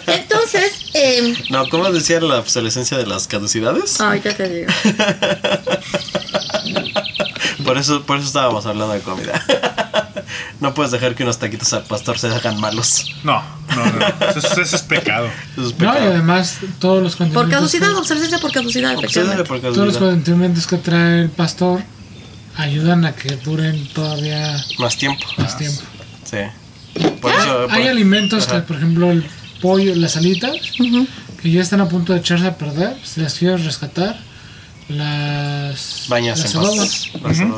Entonces, 0.07 0.73
eh, 0.95 1.35
No, 1.51 1.69
¿cómo 1.69 1.91
decía 1.91 2.21
la 2.21 2.39
obsolescencia 2.39 2.97
de 2.99 3.07
las 3.07 3.27
caducidades? 3.29 4.01
ahorita 4.01 4.35
te 4.35 4.49
digo. 4.49 4.73
Por 7.65 7.79
eso, 7.79 8.03
por 8.05 8.19
eso 8.19 8.27
estábamos 8.27 8.67
hablando 8.67 8.93
de 8.95 9.01
comida. 9.01 9.43
No 10.61 10.73
puedes 10.73 10.91
dejar 10.93 11.15
que 11.15 11.23
unos 11.23 11.39
taquitos 11.39 11.73
al 11.75 11.83
pastor 11.85 12.19
se 12.19 12.29
hagan 12.29 12.59
malos. 12.59 13.05
No, 13.23 13.43
no, 13.77 13.85
no. 13.85 14.07
Eso, 14.31 14.39
es- 14.39 14.59
eso 14.59 14.77
es 14.77 14.83
pecado. 14.83 15.27
Eso 15.53 15.69
es 15.69 15.79
No, 15.79 15.81
y 15.91 15.93
pecado. 15.93 16.11
además 16.13 16.57
todos 16.79 17.03
los 17.03 17.17
condimentos. 17.17 17.43
Por 17.45 17.51
caducidad, 17.53 17.89
que- 17.91 17.95
obsolescencia 17.97 18.39
por 18.39 18.51
caducidad, 18.51 18.93
efectivamente. 18.95 19.45
por 19.45 19.61
Todos 19.61 19.77
los 19.77 19.87
caducidad. 19.99 20.11
condimentos 20.11 20.67
que 20.67 20.77
trae 20.79 21.21
el 21.23 21.29
pastor 21.31 21.83
ayudan 22.57 23.05
a 23.05 23.15
que 23.15 23.37
duren 23.37 23.87
todavía 23.93 24.57
Más 24.79 24.97
tiempo. 24.97 25.23
más 25.37 25.57
tiempo. 25.59 25.83
Sí. 26.25 26.39
Por 27.21 27.33
eso, 27.33 27.67
Hay 27.71 27.87
alimentos 27.89 28.47
que, 28.47 28.59
por 28.61 28.77
ejemplo, 28.77 29.11
el 29.11 29.25
pollo, 29.61 29.95
las 29.95 30.17
alitas, 30.17 30.53
que 31.43 31.51
ya 31.51 31.61
están 31.63 31.81
a 31.81 31.89
punto 31.89 32.13
de 32.13 32.21
echarse 32.21 32.47
a 32.47 32.57
perder. 32.57 32.97
Si 33.05 33.21
las 33.21 33.35
quieres 33.35 33.65
rescatar, 33.65 34.19
las, 34.89 36.05
Bañas 36.09 36.39
las 36.55 36.55
en. 37.41 37.51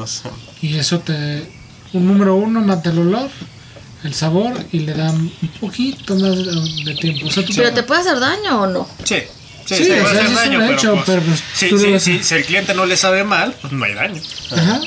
Y 0.62 0.76
eso 0.78 1.00
te. 1.00 1.50
Un 1.92 2.06
número 2.06 2.34
uno 2.36 2.60
mata 2.60 2.90
el 2.90 2.98
olor, 2.98 3.30
el 4.04 4.12
sabor 4.14 4.52
y 4.72 4.80
le 4.80 4.92
da 4.92 5.10
un 5.10 5.30
poquito 5.60 6.14
más 6.16 6.36
de, 6.84 6.94
tiempo. 7.00 7.26
O 7.26 7.30
sea, 7.30 7.44
tú 7.44 7.52
Pero 7.54 7.72
te 7.72 7.82
puede 7.82 8.00
hacer 8.00 8.18
daño 8.18 8.62
o 8.62 8.66
no. 8.66 8.88
Sí. 9.04 9.16
Sí, 9.64 9.74
Sí, 9.78 9.84
sí, 9.86 9.90
o 9.92 10.00
puede 10.02 10.14
sea, 10.14 10.24
hacer 10.24 10.26
sí 10.26 10.32
es 10.32 10.34
daño, 10.36 10.58
un 10.58 10.64
pero, 10.66 10.78
hecho, 10.78 10.92
pues, 10.94 11.04
pero, 11.06 11.22
pues, 11.22 11.42
sí, 11.54 11.68
tú 11.70 11.74
lo 11.74 11.80
sí, 11.80 11.86
ves- 11.90 12.02
sí, 12.04 12.20
si 12.22 12.34
el 12.36 12.44
cliente 12.44 12.72
no 12.74 12.86
le 12.86 12.96
sabe 12.96 13.24
mal, 13.24 13.52
pues 13.60 13.72
no 13.72 13.84
hay 13.84 13.94
daño. 13.94 14.20
Ajá. 14.52 14.80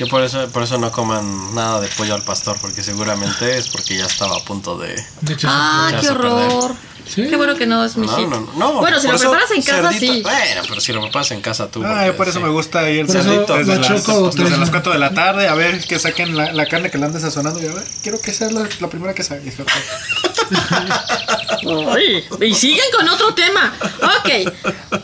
Yo 0.00 0.08
por 0.08 0.22
eso, 0.22 0.48
por 0.48 0.62
eso 0.62 0.78
no 0.78 0.90
coman 0.90 1.54
nada 1.54 1.80
de 1.80 1.88
pollo 1.88 2.14
al 2.14 2.22
pastor, 2.22 2.56
porque 2.60 2.82
seguramente 2.82 3.56
es 3.58 3.68
porque 3.68 3.96
ya 3.98 4.06
estaba 4.06 4.34
a 4.36 4.40
punto 4.40 4.78
de... 4.78 4.94
De 5.20 5.34
hecho, 5.34 5.46
Ah, 5.50 5.92
qué 6.00 6.08
horror. 6.08 6.74
Sí. 7.06 7.26
Qué 7.28 7.36
bueno 7.36 7.54
que 7.56 7.66
no 7.66 7.84
es 7.84 7.96
mi 7.96 8.06
No, 8.06 8.16
hit. 8.16 8.28
no, 8.28 8.40
no. 8.56 8.72
Bueno, 8.74 8.98
si 9.00 9.08
lo 9.08 9.18
preparas 9.18 9.50
en 9.50 9.62
casa, 9.62 9.90
cerdito- 9.90 9.98
sí. 10.14 10.22
Bueno, 10.22 10.62
pero 10.68 10.80
si 10.80 10.92
lo 10.92 11.00
preparas 11.02 11.30
en 11.32 11.40
casa 11.40 11.68
tú. 11.70 11.82
Porque 11.82 12.12
por 12.12 12.28
eso 12.28 12.38
sí. 12.38 12.44
me 12.44 12.50
gusta 12.50 12.88
ir 12.88 13.00
el 13.00 13.08
cerdito 13.10 13.56
desde, 13.56 13.78
las, 13.78 13.88
desde 14.06 14.30
tres- 14.30 14.58
las 14.58 14.70
4 14.70 14.92
de 14.92 14.98
la 14.98 15.12
tarde 15.12 15.48
a 15.48 15.54
ver 15.54 15.84
que 15.84 15.98
saquen 15.98 16.36
la, 16.36 16.52
la 16.52 16.66
carne 16.66 16.90
que 16.90 16.98
la 16.98 17.06
andes 17.06 17.22
sazonando 17.22 17.60
y 17.60 17.66
a 17.66 17.72
ver, 17.74 17.84
quiero 18.02 18.20
que 18.20 18.32
sea 18.32 18.50
la, 18.50 18.66
la 18.80 18.88
primera 18.88 19.12
que 19.12 19.24
saque. 19.24 19.52
Ay, 21.94 22.24
y 22.48 22.54
siguen 22.54 22.84
con 22.96 23.08
otro 23.08 23.34
tema. 23.34 23.72
Ok, 24.02 24.52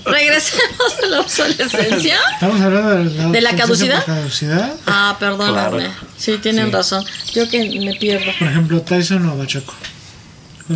regresemos 0.05 0.95
a 1.03 1.07
la 1.07 1.21
obsolescencia. 1.21 2.19
Estamos 2.35 2.61
hablando 2.61 2.91
de 2.91 3.05
la, 3.05 3.29
¿De 3.29 3.41
la 3.41 3.55
caducidad? 3.55 4.75
Ah, 4.87 5.17
perdóname. 5.19 5.79
Claro. 5.85 5.95
Sí, 6.17 6.39
tienen 6.39 6.67
Sí. 6.67 6.73
razón. 6.73 7.05
Yo 7.35 7.49
que 7.49 7.59
me 7.81 7.95
pierdo. 7.95 8.31
Por 8.39 8.49
ejemplo, 8.49 8.81
Tyson 8.83 9.29
o 9.29 9.37
Bachoco. 9.37 9.75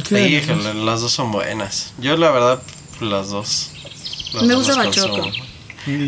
Sí, 0.09 0.41
las 0.85 1.01
dos 1.01 1.13
son 1.13 1.33
buenas. 1.33 1.93
Yo 1.99 2.17
la 2.17 2.31
verdad, 2.31 2.63
las 3.01 3.31
dos. 3.31 3.71
las 4.35 4.43
Me 4.45 4.55
gusta 4.55 4.77
Bachoco. 4.77 5.19
consumo. 5.19 5.45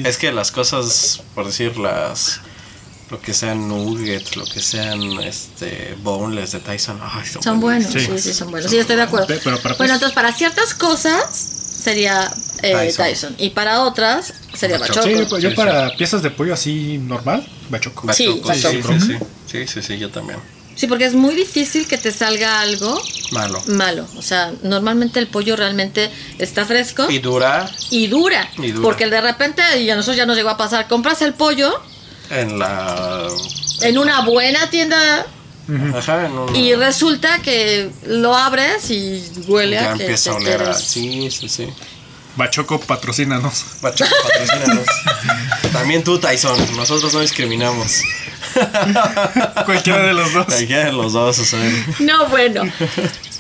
Es 0.05 0.18
que 0.18 0.31
las 0.33 0.53
cosas, 0.53 1.23
por 1.35 1.47
decir 1.47 1.77
las... 1.79 2.41
Lo 3.12 3.20
que 3.20 3.34
sean 3.34 3.68
nuggets, 3.68 4.36
lo 4.38 4.44
que 4.46 4.58
sean 4.60 5.02
este 5.20 5.94
boneless 6.02 6.52
de 6.52 6.60
Tyson. 6.60 6.98
Ay, 7.02 7.26
son, 7.26 7.42
Son 7.42 7.60
buenos, 7.60 7.92
sí, 7.92 8.00
Sí. 8.00 8.18
sí, 8.18 8.32
son 8.32 8.50
buenos. 8.50 8.70
Sí, 8.70 8.78
estoy 8.78 8.96
de 8.96 9.02
acuerdo. 9.02 9.26
Pe- 9.26 9.38
pero 9.44 9.58
para 9.60 9.74
Bueno, 9.74 9.76
pues- 9.76 9.90
entonces 9.90 10.14
para 10.14 10.32
ciertas 10.32 10.72
cosas 10.72 11.30
sería 11.30 12.32
eh, 12.62 12.72
Tyson. 12.72 13.04
Tyson. 13.06 13.34
Y 13.38 13.50
para 13.50 13.82
otras 13.82 14.32
sería 14.54 14.78
Bachoco. 14.78 15.00
Bachoco. 15.06 15.36
Sí, 15.36 15.42
yo 15.42 15.50
Sí, 15.50 15.56
para 15.56 15.94
piezas 15.94 16.22
de 16.22 16.30
pollo 16.30 16.54
así 16.54 16.96
normal, 16.96 17.46
bachoco. 17.68 18.10
Sí, 18.14 18.26
Bachoco, 18.28 18.54
sí, 18.54 18.62
Bachoco. 18.78 18.92
sí, 18.94 19.00
sí, 19.00 19.18
sí, 19.46 19.66
sí, 19.66 19.82
sí, 19.82 19.98
yo 19.98 20.08
también. 20.10 20.38
Sí, 20.74 20.86
porque 20.86 21.04
es 21.04 21.12
muy 21.12 21.34
difícil 21.34 21.86
que 21.86 21.98
te 21.98 22.10
salga 22.12 22.60
algo 22.60 22.98
Malo. 23.32 23.62
malo. 23.66 24.06
O 24.16 24.22
sea, 24.22 24.52
normalmente 24.62 25.18
el 25.20 25.26
pollo 25.26 25.54
realmente 25.54 26.10
está 26.38 26.64
fresco 26.64 27.10
Y 27.10 27.18
dura 27.18 27.70
y 27.90 28.06
dura. 28.06 28.48
Y 28.56 28.70
dura. 28.70 28.82
Porque 28.82 29.06
de 29.10 29.20
repente, 29.20 29.62
y 29.82 29.90
a 29.90 29.96
nosotros 29.96 30.16
ya 30.16 30.24
nos 30.24 30.34
llegó 30.34 30.48
a 30.48 30.56
pasar, 30.56 30.88
compras 30.88 31.20
el 31.20 31.34
pollo 31.34 31.78
en 32.33 32.59
la... 32.59 33.28
en 33.83 33.99
una 33.99 34.22
buena 34.22 34.70
tienda 34.70 35.26
Ajá, 35.95 36.26
en 36.26 36.33
un... 36.33 36.57
y 36.57 36.74
resulta 36.74 37.41
que 37.41 37.91
lo 38.07 38.37
abres 38.37 38.91
y 38.91 39.24
huele 39.47 39.76
ya 39.76 39.93
a 39.93 39.97
que 39.97 40.03
empieza 40.03 40.30
a 40.30 40.35
oler 40.35 40.62
a... 40.62 40.74
Sí, 40.74 41.30
sí, 41.30 41.49
sí. 41.49 41.68
Bachoco, 42.35 42.80
patrocínanos. 42.80 43.64
Bachoco, 43.83 44.11
patrocínanos. 44.22 44.87
También 45.72 46.03
tú, 46.03 46.18
Tyson. 46.18 46.59
Nosotros 46.76 47.12
no 47.12 47.20
discriminamos. 47.20 48.01
Cualquiera 49.66 50.03
de 50.07 50.14
los 50.14 50.33
dos. 50.33 50.47
Cualquiera 50.47 50.87
de 50.87 50.93
los 50.93 51.12
dos, 51.12 51.39
o 51.39 51.45
sea... 51.45 51.61
No, 51.99 52.26
bueno. 52.28 52.62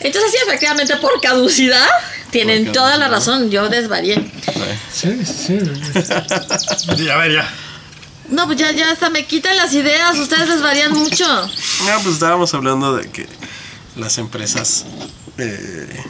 Entonces 0.00 0.30
sí, 0.32 0.38
efectivamente, 0.46 0.96
por 0.96 1.20
caducidad, 1.22 1.88
tienen 2.30 2.66
Por 2.66 2.74
toda 2.74 2.98
la 2.98 3.08
razón. 3.08 3.50
Yo 3.50 3.68
desvarié. 3.68 4.30
Sí, 4.92 5.24
sí. 5.24 5.58
A 7.10 7.16
ver, 7.16 7.32
ya. 7.32 7.48
No, 8.32 8.46
pues 8.46 8.58
ya, 8.58 8.72
ya 8.72 8.90
hasta 8.90 9.10
me 9.10 9.26
quitan 9.26 9.56
las 9.56 9.72
ideas. 9.74 10.18
Ustedes 10.18 10.48
desvarían 10.48 10.92
mucho. 10.92 11.24
No, 11.86 12.00
pues 12.02 12.14
estábamos 12.14 12.54
hablando 12.54 12.94
de 12.94 13.10
que 13.10 13.26
las 13.96 14.18
empresas, 14.18 14.84
eh, 15.36 16.04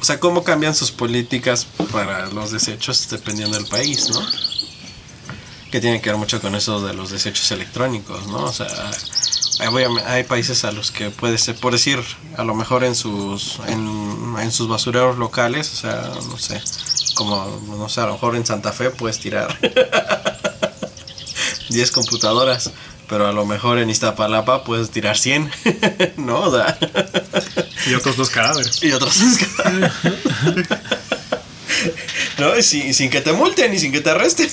o 0.00 0.04
sea, 0.04 0.20
cómo 0.20 0.44
cambian 0.44 0.72
sus 0.74 0.92
políticas 0.92 1.66
para 1.90 2.26
los 2.28 2.52
desechos 2.52 3.08
dependiendo 3.10 3.56
del 3.58 3.66
país, 3.66 4.08
¿no? 4.10 4.20
Que 5.72 5.80
tiene 5.80 6.00
que 6.00 6.10
ver 6.10 6.18
mucho 6.18 6.40
con 6.40 6.54
eso 6.54 6.80
de 6.86 6.94
los 6.94 7.10
desechos 7.10 7.50
electrónicos, 7.50 8.28
¿no? 8.28 8.44
O 8.44 8.52
sea, 8.52 8.68
hay 10.06 10.24
países 10.24 10.64
a 10.64 10.70
los 10.70 10.92
que 10.92 11.10
puede 11.10 11.38
ser, 11.38 11.56
por 11.56 11.72
decir, 11.72 12.00
a 12.36 12.44
lo 12.44 12.54
mejor 12.54 12.84
en 12.84 12.94
sus, 12.94 13.58
en, 13.66 14.36
en 14.38 14.52
sus 14.52 14.68
basureros 14.68 15.18
locales, 15.18 15.72
o 15.72 15.76
sea, 15.76 16.12
no 16.28 16.38
sé, 16.38 16.62
como, 17.14 17.60
no 17.66 17.88
sé, 17.88 18.00
a 18.00 18.06
lo 18.06 18.12
mejor 18.12 18.36
en 18.36 18.46
Santa 18.46 18.72
Fe 18.72 18.90
puedes 18.90 19.18
tirar 19.18 19.58
10 21.68 21.90
computadoras, 21.90 22.70
pero 23.08 23.26
a 23.26 23.32
lo 23.32 23.46
mejor 23.46 23.78
en 23.78 23.90
Iztapalapa 23.90 24.64
puedes 24.64 24.90
tirar 24.90 25.16
100, 25.16 25.50
¿no? 26.16 26.40
O 26.40 26.56
sea, 26.56 26.78
Y 27.86 27.94
otros 27.94 28.16
dos 28.16 28.30
cadáveres. 28.30 28.82
y 28.82 28.92
otros. 28.92 29.16
no, 32.38 32.56
y 32.56 32.62
sin, 32.62 32.94
sin 32.94 33.10
que 33.10 33.20
te 33.20 33.32
multen 33.32 33.72
y 33.74 33.78
sin 33.78 33.92
que 33.92 34.00
te 34.00 34.10
arresten. 34.10 34.50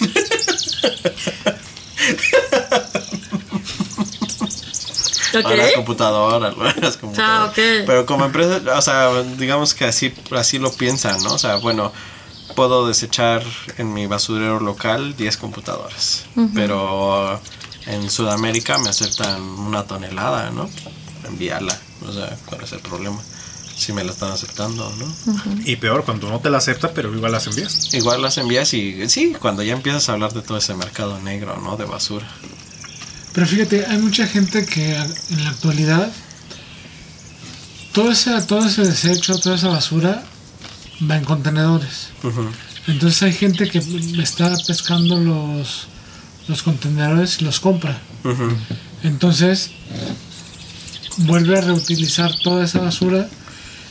¿Ok? 5.36 5.46
A 5.46 5.56
las 5.56 5.72
computadoras, 5.74 6.54
a 6.54 6.80
las 6.80 6.98
computadoras. 6.98 7.18
Ah, 7.20 7.46
ok. 7.50 7.86
Pero 7.88 8.06
como 8.06 8.26
empresa, 8.26 8.62
o 8.76 8.82
sea, 8.82 9.24
digamos 9.38 9.74
que 9.74 9.86
así, 9.86 10.14
así 10.32 10.60
lo 10.60 10.72
piensan, 10.72 11.22
¿no? 11.24 11.34
O 11.34 11.40
sea, 11.40 11.56
bueno, 11.56 11.92
puedo 12.54 12.88
desechar 12.88 13.44
en 13.78 13.94
mi 13.94 14.08
basurero 14.08 14.60
local 14.60 15.16
10 15.16 15.38
computadoras, 15.38 16.26
pero 16.54 17.40
en 17.88 18.10
Sudamérica 18.10 18.78
me 18.78 18.90
aceptan 18.90 19.42
una 19.42 19.84
tonelada, 19.84 20.52
¿no? 20.52 20.70
Enviarla, 21.28 21.78
o 22.08 22.12
sea, 22.12 22.38
¿cuál 22.46 22.64
es 22.64 22.72
el 22.72 22.80
problema? 22.80 23.20
Si 23.76 23.92
me 23.92 24.04
la 24.04 24.12
están 24.12 24.32
aceptando, 24.32 24.92
¿no? 24.98 25.16
Y 25.66 25.76
peor, 25.78 26.06
cuando 26.06 26.30
no 26.30 26.40
te 26.40 26.50
la 26.50 26.60
acepta, 26.60 26.94
pero 26.94 27.14
igual 27.14 27.32
las 27.32 27.48
envías. 27.48 27.94
Igual 27.94 28.22
las 28.22 28.38
envías 28.38 28.74
y 28.74 29.10
sí, 29.10 29.36
cuando 29.40 29.64
ya 29.64 29.74
empiezas 29.74 30.08
a 30.10 30.14
hablar 30.14 30.32
de 30.34 30.42
todo 30.42 30.58
ese 30.58 30.76
mercado 30.76 31.20
negro, 31.20 31.58
¿no? 31.58 31.76
De 31.76 31.86
basura. 31.86 32.28
Pero 33.34 33.48
fíjate, 33.48 33.86
hay 33.88 33.98
mucha 33.98 34.28
gente 34.28 34.66
que 34.66 34.96
en 34.96 35.44
la 35.44 35.50
actualidad 35.50 36.12
todo 37.94 38.12
ese, 38.12 38.40
todo 38.42 38.66
ese 38.66 38.84
desecho, 38.84 39.38
toda 39.40 39.56
esa 39.56 39.70
basura 39.70 40.24
va 41.10 41.18
en 41.18 41.24
contenedores. 41.26 42.10
Entonces 42.88 43.24
hay 43.24 43.34
gente 43.34 43.70
que 43.70 43.80
está 44.22 44.54
pescando 44.68 45.18
los, 45.20 45.88
los 46.48 46.64
contenedores 46.64 47.42
y 47.42 47.46
los 47.46 47.60
compra. 47.60 47.98
Entonces 49.04 49.72
vuelve 51.20 51.58
a 51.58 51.62
reutilizar 51.62 52.32
toda 52.44 52.66
esa 52.66 52.80
basura 52.80 53.28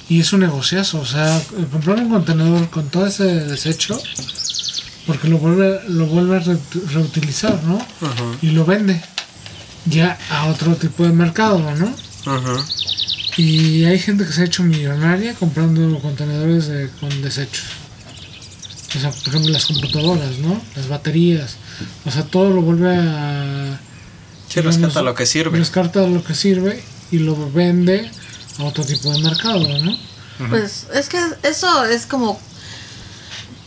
y 0.08 0.20
es 0.20 0.32
un 0.32 0.40
negociazo. 0.40 1.00
O 1.00 1.06
sea, 1.06 1.40
comprar 1.70 1.98
un 1.98 2.10
contenedor 2.10 2.68
con 2.70 2.88
todo 2.88 3.06
ese 3.06 3.24
desecho 3.24 3.98
porque 5.06 5.28
lo 5.28 5.38
vuelve, 5.38 5.80
lo 5.88 6.06
vuelve 6.06 6.36
a 6.36 6.40
re- 6.40 6.58
reutilizar, 6.92 7.62
¿no? 7.64 7.78
Y 8.42 8.50
lo 8.50 8.64
vende 8.64 9.00
ya 9.86 10.18
a 10.30 10.46
otro 10.46 10.76
tipo 10.76 11.02
de 11.04 11.10
mercado, 11.12 11.58
¿no? 11.76 11.92
Y 13.37 13.85
hay 13.85 13.99
gente 13.99 14.26
que 14.26 14.33
se 14.33 14.43
ha 14.43 14.45
hecho 14.45 14.62
millonaria 14.62 15.35
comprando 15.35 15.99
contenedores 16.01 16.66
de- 16.66 16.91
con 17.01 17.22
desechos. 17.22 17.64
O 18.95 19.01
sea, 19.01 19.11
por 19.11 19.28
ejemplo, 19.28 19.51
las 19.51 19.64
computadoras, 19.66 20.39
¿no? 20.39 20.61
Las 20.76 20.89
baterías. 20.89 21.57
O 22.05 22.11
sea, 22.11 22.24
todo 22.24 22.51
lo 22.51 22.61
vuelve 22.61 22.95
a... 22.95 23.80
Sí, 24.49 24.61
digamos, 24.61 24.76
rescata 24.76 25.03
lo 25.03 25.14
que 25.14 25.24
sirve. 25.24 25.59
Rescata 25.59 26.07
lo 26.07 26.22
que 26.22 26.35
sirve 26.35 26.83
y 27.11 27.18
lo 27.20 27.51
vende 27.53 28.11
a 28.59 28.64
otro 28.64 28.85
tipo 28.85 29.11
de 29.11 29.20
mercado, 29.22 29.66
¿no? 29.78 29.97
Pues 30.51 30.87
es 30.93 31.09
que 31.09 31.18
eso 31.43 31.85
es 31.85 32.05
como 32.07 32.39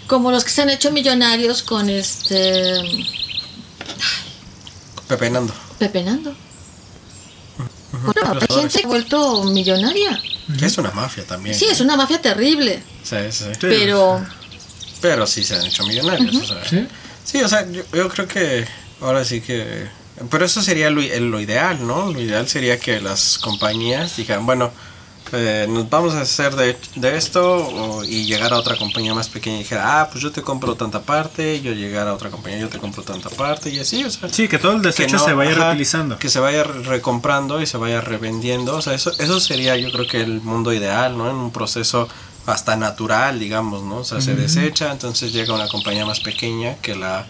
como 0.08 0.30
los 0.30 0.44
que 0.44 0.52
se 0.52 0.62
han 0.62 0.70
hecho 0.70 0.92
millonarios 0.92 1.64
con 1.64 1.90
este 1.90 2.76
Pepenando. 5.08 5.54
pepenando. 5.80 6.32
Bueno, 6.32 6.38
Los 8.04 8.42
hay 8.50 8.56
gente 8.62 8.80
que 8.80 8.86
ha 8.86 8.88
vuelto 8.88 9.44
millonaria. 9.46 10.22
Que 10.60 10.66
es 10.66 10.78
una 10.78 10.92
mafia 10.92 11.24
también. 11.26 11.56
Sí, 11.56 11.66
es 11.70 11.80
una 11.82 11.96
mafia 11.98 12.22
terrible, 12.22 12.82
Sí, 13.04 13.16
sí. 13.32 13.46
pero 13.60 14.24
Pero 15.02 15.26
sí 15.28 15.44
se 15.44 15.56
han 15.56 15.66
hecho 15.66 15.84
millonarios. 15.86 16.36
o 16.36 16.46
sea. 16.46 16.66
¿Sí? 16.70 16.88
Sí, 17.24 17.42
o 17.42 17.48
sea, 17.50 17.70
yo, 17.72 17.84
yo 17.94 18.10
creo 18.10 18.28
que 18.28 18.66
ahora 19.02 19.24
sí 19.26 19.42
que... 19.42 19.88
Pero 20.30 20.46
eso 20.46 20.62
sería 20.62 20.90
lo, 20.90 21.02
i- 21.02 21.20
lo 21.20 21.40
ideal, 21.42 21.86
¿no? 21.86 22.12
Lo 22.12 22.22
ideal 22.22 22.48
sería 22.48 22.80
que 22.80 23.02
las 23.02 23.38
compañías 23.38 24.16
digan, 24.18 24.46
bueno, 24.46 24.72
eh, 25.34 25.66
nos 25.70 25.90
vamos 25.90 26.14
a 26.14 26.22
hacer 26.22 26.56
de, 26.56 26.78
de 26.96 27.18
esto 27.18 27.56
o- 27.68 28.04
y 28.04 28.26
llegar 28.26 28.54
a 28.54 28.58
otra 28.60 28.78
compañía 28.78 29.14
más 29.14 29.30
pequeña 29.30 29.56
y 29.58 29.60
dijera, 29.60 30.02
ah, 30.02 30.10
pues 30.10 30.24
yo 30.24 30.32
te 30.32 30.42
compro 30.42 30.76
tanta 30.76 31.02
parte, 31.02 31.62
yo 31.62 31.74
llegar 31.74 32.08
a 32.08 32.14
otra 32.14 32.30
compañía, 32.30 32.60
yo 32.60 32.70
te 32.70 32.78
compro 32.80 33.04
tanta 33.04 33.30
parte 33.30 33.70
y 33.70 33.80
así, 33.80 34.04
o 34.04 34.10
sea. 34.10 34.30
Sí, 34.30 34.48
que 34.48 34.58
todo 34.60 34.74
el 34.74 34.82
desecho 34.82 35.18
no- 35.18 35.26
se 35.26 35.34
vaya 35.34 35.52
ajá, 35.52 35.60
reutilizando. 35.66 36.18
Que 36.20 36.30
se 36.30 36.40
vaya 36.40 36.64
re- 36.64 36.84
recomprando 36.84 37.62
y 37.62 37.66
se 37.66 37.78
vaya 37.78 38.02
revendiendo. 38.02 38.76
O 38.78 38.82
sea, 38.82 38.94
eso, 38.94 39.12
eso 39.20 39.40
sería 39.40 39.76
yo 39.78 39.92
creo 39.92 40.08
que 40.08 40.22
el 40.22 40.42
mundo 40.42 40.74
ideal, 40.74 41.18
¿no? 41.18 41.30
En 41.30 41.36
un 41.36 41.52
proceso 41.52 42.08
hasta 42.46 42.76
natural, 42.76 43.40
digamos, 43.40 43.82
¿no? 43.84 43.98
O 43.98 44.04
sea, 44.04 44.22
se 44.22 44.36
desecha, 44.36 44.92
entonces 44.92 45.34
llega 45.34 45.54
una 45.54 45.68
compañía 45.68 46.06
más 46.06 46.20
pequeña 46.20 46.76
que 46.76 46.96
la 46.96 47.26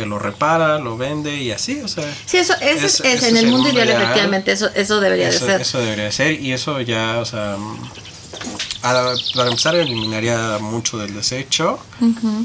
que 0.00 0.06
lo 0.06 0.18
repara, 0.18 0.78
lo 0.78 0.96
vende 0.96 1.36
y 1.36 1.50
así, 1.52 1.78
o 1.82 1.88
sea. 1.88 2.04
Sí, 2.24 2.38
eso, 2.38 2.54
es, 2.62 2.82
Eso- 2.82 3.04
es 3.04 3.22
en 3.22 3.36
el 3.36 3.48
mundo 3.48 3.68
ideal, 3.68 3.90
efectivamente, 3.90 4.50
eso, 4.52 4.70
eso 4.74 4.98
debería 4.98 5.28
Eso, 5.28 5.44
de 5.44 5.52
ser. 5.52 5.60
eso 5.60 5.78
debería 5.78 6.10
ser 6.10 6.40
y 6.40 6.52
eso 6.52 6.80
ya, 6.80 7.18
o 7.18 7.24
sea, 7.26 7.56
a- 8.82 9.14
para 9.34 9.48
empezar 9.50 9.74
eliminaría 9.74 10.56
mucho 10.58 10.96
del 10.96 11.12
desecho 11.14 11.78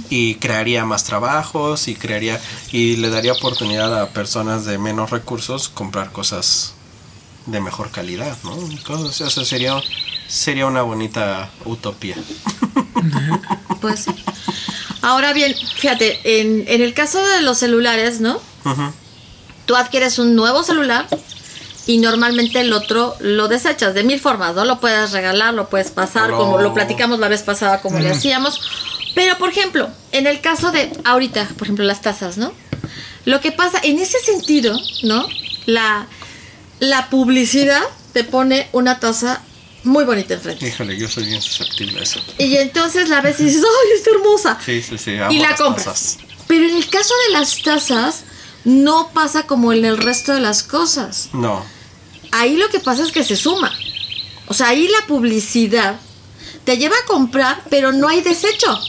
y 0.10 0.36
crearía 0.36 0.84
más 0.84 1.06
trabajos 1.06 1.88
y 1.88 1.95
crearía 1.95 2.41
y 2.74 2.97
le 2.97 3.10
daría 3.10 3.32
oportunidad 3.32 3.97
a 4.01 4.10
personas 4.10 4.66
de 4.66 4.78
menos 4.78 5.12
recursos 5.12 5.70
comprar 5.70 6.12
cosas 6.12 6.74
de 7.46 7.60
mejor 7.60 7.91
calidad, 7.91 8.38
¿no? 8.43 8.58
Cosas, 8.84 9.22
eso 9.22 9.46
sería 9.46 9.82
sería 10.28 10.66
una 10.66 10.82
bonita 10.82 11.50
utopía. 11.66 12.16
Pues 13.82 14.00
sí. 14.00 14.12
Ahora 15.04 15.32
bien, 15.32 15.54
fíjate, 15.76 16.41
en, 16.41 16.64
en 16.68 16.82
el 16.82 16.96
caso 16.96 17.24
de 17.24 17.43
los 17.43 17.60
celulares, 17.60 18.20
¿no? 18.20 18.41
Ujú. 18.64 18.91
Tú 19.68 19.76
adquieres 19.76 20.18
un 20.18 20.36
nuevo 20.36 20.64
celular 20.64 21.08
y 21.86 21.98
normalmente 21.98 22.62
el 22.62 22.74
otro 22.74 23.16
lo 23.20 23.48
desechas 23.48 23.93
de 23.93 24.04
mil 24.04 24.20
formas, 24.20 24.56
¿no? 24.56 24.66
Lo 24.66 24.80
puedes 24.80 25.12
regalar, 25.12 25.54
lo 25.54 25.70
puedes 25.70 25.91
pasar, 25.91 26.32
como 26.32 26.58
lo 26.60 26.74
platicamos 26.74 27.20
la 27.20 27.28
vez 27.28 27.43
pasada, 27.43 27.82
como 27.82 28.00
le 28.00 28.10
hacíamos. 28.10 28.60
Pero, 29.14 29.38
por 29.38 29.50
ejemplo, 29.50 29.89
en 30.12 30.26
el 30.26 30.41
caso 30.41 30.72
de 30.72 30.91
ahorita, 31.04 31.50
por 31.58 31.68
ejemplo, 31.68 31.86
las 31.86 32.02
tazas, 32.02 32.38
¿no? 32.38 32.52
Lo 33.26 33.39
que 33.41 33.52
pasa, 33.52 33.80
en 33.84 34.00
ese 34.00 34.20
sentido, 34.20 34.80
¿no? 35.04 35.28
La, 35.68 36.08
la 36.80 37.09
publicidad 37.09 37.82
te 38.13 38.23
pone 38.23 38.67
una 38.71 38.99
taza 38.99 39.41
muy 39.84 40.03
bonita 40.03 40.34
enfrente. 40.34 40.67
Híjole, 40.67 40.97
yo 40.97 41.07
soy 41.07 41.26
bien 41.26 41.41
susceptible 41.41 41.99
a 41.99 42.03
eso. 42.03 42.19
Y 42.38 42.55
entonces 42.57 43.09
la 43.09 43.21
ves 43.21 43.39
y 43.39 43.45
dices, 43.45 43.63
¡ay, 43.63 43.97
está 43.97 44.09
hermosa! 44.11 44.57
Sí, 44.65 44.82
sí, 44.82 44.97
sí. 44.97 45.17
amo 45.17 45.32
y 45.32 45.39
la 45.39 45.51
las 45.51 45.61
compras. 45.61 45.86
tazas. 45.86 46.17
Pero 46.47 46.65
en 46.67 46.76
el 46.76 46.89
caso 46.89 47.13
de 47.28 47.34
las 47.34 47.61
tazas, 47.61 48.23
no 48.63 49.11
pasa 49.13 49.45
como 49.45 49.73
en 49.73 49.86
el 49.86 49.97
resto 49.97 50.34
de 50.34 50.41
las 50.41 50.63
cosas. 50.63 51.30
No. 51.34 51.63
Ahí 52.32 52.57
lo 52.57 52.69
que 52.69 52.80
pasa 52.80 53.03
es 53.03 53.11
que 53.11 53.23
se 53.23 53.36
suma. 53.36 53.71
O 54.47 54.53
sea, 54.53 54.69
ahí 54.69 54.88
la 54.88 55.07
publicidad 55.07 55.99
te 56.63 56.78
lleva 56.78 56.95
a 56.97 57.05
comprar, 57.05 57.63
pero 57.69 57.91
no 57.91 58.07
hay 58.07 58.21
desecho. 58.21 58.80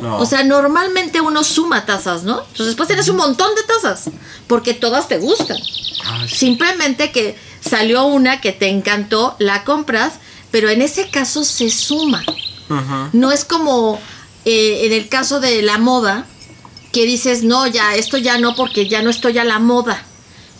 No. 0.00 0.18
O 0.18 0.26
sea, 0.26 0.44
normalmente 0.44 1.20
uno 1.20 1.42
suma 1.42 1.86
tazas, 1.86 2.22
¿no? 2.22 2.40
Entonces 2.40 2.66
después 2.66 2.86
tienes 2.88 3.08
un 3.08 3.16
montón 3.16 3.54
de 3.54 3.62
tazas, 3.62 4.10
porque 4.46 4.74
todas 4.74 5.08
te 5.08 5.18
gustan. 5.18 5.56
Ay, 6.04 6.28
sí. 6.28 6.36
Simplemente 6.36 7.10
que 7.10 7.36
salió 7.60 8.04
una 8.04 8.40
que 8.40 8.52
te 8.52 8.68
encantó, 8.68 9.34
la 9.38 9.64
compras, 9.64 10.14
pero 10.50 10.68
en 10.68 10.82
ese 10.82 11.10
caso 11.10 11.44
se 11.44 11.70
suma. 11.70 12.24
No 13.12 13.32
es 13.32 13.46
como 13.46 13.98
eh, 14.44 14.86
en 14.86 14.92
el 14.92 15.08
caso 15.08 15.40
de 15.40 15.62
la 15.62 15.78
moda, 15.78 16.26
que 16.92 17.04
dices, 17.06 17.42
no, 17.42 17.66
ya, 17.66 17.94
esto 17.94 18.18
ya 18.18 18.38
no, 18.38 18.54
porque 18.54 18.88
ya 18.88 19.02
no 19.02 19.10
estoy 19.10 19.38
a 19.38 19.44
la 19.44 19.58
moda. 19.58 20.02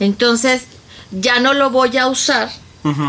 Entonces, 0.01 0.62
ya 1.11 1.41
no 1.41 1.55
lo 1.55 1.70
voy 1.70 1.97
a 1.97 2.07
usar. 2.07 2.51
Ujú. 2.85 3.03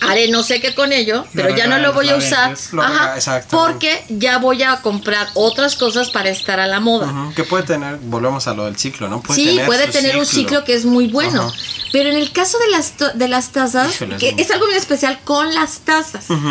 Haré 0.00 0.28
no 0.28 0.42
sé 0.42 0.60
qué 0.60 0.74
con 0.74 0.92
ello, 0.92 1.24
Lo 1.32 1.42
pero 1.42 1.56
ya 1.56 1.66
no 1.66 1.78
lo 1.78 1.92
voy 1.92 2.08
a 2.10 2.16
usar. 2.16 2.46
vendes. 2.54 2.70
Ajá, 2.78 3.42
porque 3.50 4.04
ya 4.08 4.38
voy 4.38 4.62
a 4.62 4.80
comprar 4.82 5.28
otras 5.34 5.76
cosas 5.76 6.10
para 6.10 6.28
estar 6.30 6.60
a 6.60 6.66
la 6.66 6.80
moda. 6.80 7.32
Que 7.34 7.44
puede 7.44 7.64
tener, 7.64 7.96
volvemos 8.02 8.46
a 8.46 8.54
lo 8.54 8.66
del 8.66 8.76
ciclo, 8.76 9.08
¿no? 9.08 9.20
Puede 9.22 9.40
sí, 9.40 9.46
tener 9.46 9.66
puede 9.66 9.86
tener 9.88 10.16
un 10.16 10.26
ciclo 10.26 10.64
que 10.64 10.74
es 10.74 10.84
muy 10.84 11.06
bueno. 11.08 11.52
Pero 11.92 12.10
en 12.10 12.16
el 12.16 12.30
caso 12.32 12.58
de 12.58 12.68
las, 12.70 12.92
de 13.14 13.28
las 13.28 13.50
tazas, 13.52 13.94
Híjole, 13.94 14.16
que 14.18 14.28
es 14.28 14.34
muy- 14.34 14.42
es 14.42 14.50
algo 14.50 14.66
muy 14.66 14.74
especial 14.76 15.18
con 15.24 15.54
las 15.54 15.78
tazas. 15.80 16.28
Ujú. 16.30 16.48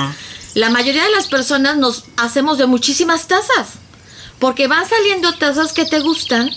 La 0.55 0.69
mayoría 0.69 1.03
de 1.03 1.11
las 1.11 1.27
personas 1.27 1.77
nos 1.77 2.05
hacemos 2.17 2.57
de 2.57 2.65
muchísimas 2.65 3.27
tazas. 3.27 3.67
Porque 4.39 4.67
van 4.67 4.87
saliendo 4.87 5.33
tazas 5.35 5.71
que 5.71 5.85
te 5.85 5.99
gustan. 6.01 6.49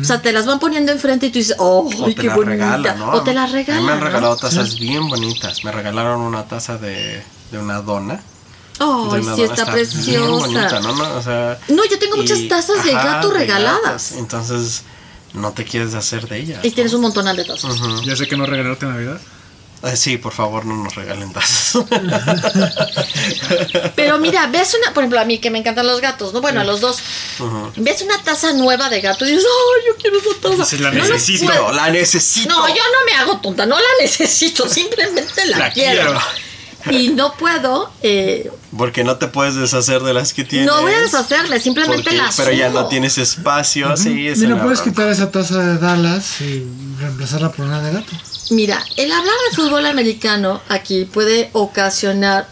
O 0.00 0.04
sea, 0.04 0.20
te 0.22 0.32
las 0.32 0.46
van 0.46 0.58
poniendo 0.58 0.92
enfrente 0.92 1.26
y 1.26 1.30
tú 1.30 1.38
dices, 1.38 1.56
oh, 1.58 1.88
O 1.98 2.06
ay, 2.06 2.14
te 2.14 2.22
qué 2.22 2.28
bonita. 2.28 2.50
regalan, 2.50 2.98
¿no? 2.98 3.12
O 3.12 3.22
te 3.22 3.32
las 3.34 3.52
A 3.52 3.56
mí 3.56 3.64
me 3.66 3.72
han 3.72 3.86
¿no? 4.00 4.06
regalado 4.06 4.36
tazas 4.36 4.78
bien 4.78 5.08
bonitas. 5.08 5.64
Me 5.64 5.72
regalaron 5.72 6.20
una 6.20 6.44
taza 6.44 6.78
de, 6.78 7.22
de 7.50 7.58
una 7.58 7.80
dona. 7.80 8.20
Una 8.78 9.34
sí, 9.36 9.42
está, 9.42 9.66
preciosa. 9.70 10.28
bonita, 10.30 10.80
¿no? 10.80 10.94
No, 10.94 11.14
o 11.16 11.22
sea, 11.22 11.58
No, 11.68 11.82
yo 11.90 11.98
tengo 11.98 12.16
muchas 12.16 12.46
tazas 12.48 12.82
de 12.84 12.94
ajá, 12.94 13.14
gato 13.16 13.28
de 13.28 13.38
regaladas. 13.40 14.12
Entonces, 14.12 14.84
no 15.34 15.52
te 15.52 15.64
quieres 15.64 15.92
deshacer 15.92 16.26
de 16.28 16.38
ellas. 16.38 16.64
Y 16.64 16.70
tienes 16.70 16.92
¿no? 16.92 16.98
un 16.98 17.02
montón 17.02 17.26
de 17.36 17.44
tazas. 17.44 17.76
Ya 18.04 18.16
sé 18.16 18.26
que 18.26 18.36
no 18.36 18.46
regalarte 18.46 18.86
Navidad. 18.86 19.20
Eh, 19.82 19.96
sí, 19.96 20.18
por 20.18 20.32
favor, 20.32 20.66
no 20.66 20.76
nos 20.76 20.94
regalen 20.94 21.32
tazas. 21.32 21.84
Pero 23.96 24.18
mira, 24.18 24.46
ves 24.48 24.76
una, 24.80 24.92
por 24.92 25.02
ejemplo, 25.02 25.20
a 25.20 25.24
mí 25.24 25.38
que 25.38 25.50
me 25.50 25.58
encantan 25.58 25.86
los 25.86 26.00
gatos, 26.00 26.32
¿no? 26.34 26.40
Bueno, 26.40 26.60
a 26.60 26.64
los 26.64 26.80
dos. 26.80 26.98
Ves 27.76 28.02
una 28.02 28.22
taza 28.22 28.52
nueva 28.52 28.88
de 28.90 29.00
gato 29.00 29.24
y 29.26 29.30
dices, 29.30 29.46
¡ay, 29.46 29.82
yo 29.88 29.96
quiero 29.96 30.18
esa 30.18 30.40
taza! 30.40 30.56
Dices, 30.64 30.80
la 30.80 30.90
No 30.90 31.04
lo 31.04 31.08
necesito. 31.14 31.46
puedo. 31.46 31.72
la 31.72 31.90
necesito. 31.90 32.48
No, 32.54 32.68
yo 32.68 32.74
no 32.74 33.04
me 33.06 33.12
hago 33.18 33.40
tonta, 33.40 33.66
no 33.66 33.76
la 33.76 33.88
necesito, 34.02 34.68
simplemente 34.68 35.46
la, 35.46 35.58
La 35.58 35.72
quiero. 35.72 36.02
quiero. 36.02 36.20
Y 36.98 37.08
no 37.08 37.34
puedo, 37.34 37.92
eh, 38.02 38.50
Porque 38.76 39.04
no 39.04 39.16
te 39.16 39.26
puedes 39.28 39.54
deshacer 39.54 40.02
de 40.02 40.14
las 40.14 40.32
que 40.32 40.44
tienes. 40.44 40.66
no 40.66 40.80
voy 40.80 40.94
a 40.94 41.00
deshacerme, 41.00 41.60
simplemente 41.60 42.02
Porque- 42.04 42.16
las 42.16 42.36
Pero 42.36 42.52
ya 42.52 42.70
no 42.70 42.86
tienes 42.88 43.18
espacio, 43.18 43.92
es 43.92 44.04
no 44.06 44.56
la 44.56 44.62
puedes 44.62 44.78
bronca. 44.80 44.84
quitar 44.84 45.08
esa 45.10 45.30
taza 45.30 45.58
de 45.58 45.78
Dallas 45.78 46.40
y 46.40 46.64
reemplazarla 46.98 47.52
por 47.52 47.66
una 47.66 47.82
de 47.82 47.92
gato. 47.92 48.12
Mira, 48.50 48.84
el 48.96 49.10
hablar 49.12 49.34
de 49.50 49.56
fútbol 49.56 49.86
americano 49.86 50.60
aquí 50.68 51.04
puede 51.04 51.50
ocasionar 51.52 52.48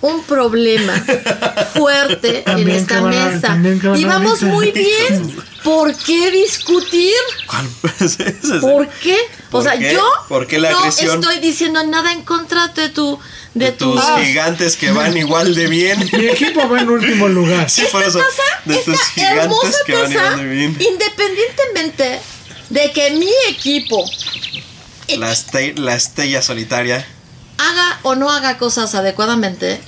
un 0.00 0.22
problema 0.24 0.94
fuerte 1.74 2.42
en 2.46 2.68
esta 2.70 3.02
mesa. 3.02 3.58
Y 3.96 4.04
vamos 4.04 4.42
muy 4.42 4.70
bien. 4.70 5.36
¿Por 5.62 5.94
qué 5.94 6.30
discutir? 6.30 7.12
Es 8.00 8.16
¿Por 8.62 8.88
qué? 8.88 9.16
O 9.48 9.50
¿Por 9.50 9.62
sea, 9.64 9.76
qué? 9.78 9.92
yo 9.92 10.08
¿Por 10.28 10.46
qué 10.46 10.58
la 10.58 10.70
no 10.70 10.78
agresión? 10.78 11.20
estoy 11.20 11.38
diciendo 11.40 11.84
nada 11.84 12.12
en 12.12 12.22
contra 12.22 12.68
de 12.68 12.88
tu 12.88 13.18
de, 13.52 13.66
de 13.66 13.72
tu 13.72 13.92
tus 13.92 14.02
gigantes 14.24 14.76
que 14.76 14.90
van 14.90 15.14
igual 15.18 15.54
de 15.54 15.66
bien. 15.66 15.98
Mi 16.12 16.28
equipo 16.28 16.66
va 16.66 16.80
en 16.80 16.88
último 16.88 17.28
lugar. 17.28 17.68
Sí, 17.68 17.82
por 17.92 18.02
eso. 18.02 18.20
taza, 18.20 18.42
De 18.64 18.76
tus 18.76 18.94
esta 18.94 19.06
gigantes 19.12 19.42
hermosa 19.42 19.78
que 19.84 19.92
van 19.94 20.02
taza, 20.12 20.14
igual 20.14 20.36
de 20.38 20.48
bien. 20.48 20.78
independientemente 20.80 22.20
de 22.70 22.92
que 22.92 23.10
mi 23.10 23.30
equipo 23.50 24.02
La, 25.18 25.32
este- 25.32 25.74
la 25.76 25.94
estrella 25.94 26.42
solitaria. 26.42 27.04
haga 27.58 27.98
o 28.02 28.14
no 28.14 28.30
haga 28.30 28.56
cosas 28.58 28.94
adecuadamente, 28.94 29.80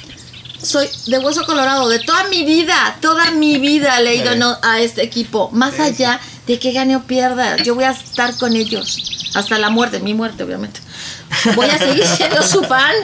soy 0.63 0.89
de 1.07 1.19
hueso 1.19 1.45
colorado 1.47 1.89
de 1.89 1.99
toda 2.01 2.25
mi 2.29 2.45
vida, 2.45 2.97
toda 3.01 3.31
mi 3.33 3.59
vida 3.59 3.99
le 4.01 4.11
he 4.13 4.17
ido 4.17 4.35
no- 4.37 4.59
a 4.63 4.81
este 4.81 5.03
equipo, 5.03 5.51
más 5.53 5.75
Sí, 5.75 5.83
allá 5.83 6.21
de 6.47 6.59
que 6.59 6.73
gane 6.73 6.97
o 6.97 7.03
pierda, 7.05 7.57
yo 7.59 7.75
voy 7.75 7.85
a 7.85 7.91
estar 7.93 8.37
con 8.37 8.55
ellos 8.57 9.31
hasta 9.35 9.59
la 9.59 9.71
muerte, 9.71 10.01
mi 10.01 10.13
muerte 10.15 10.43
obviamente. 10.45 10.81
Voy 11.57 11.69
a 11.71 11.79
seguir 11.79 12.07
siendo 12.07 12.43
su 12.43 12.63
fan 12.63 12.95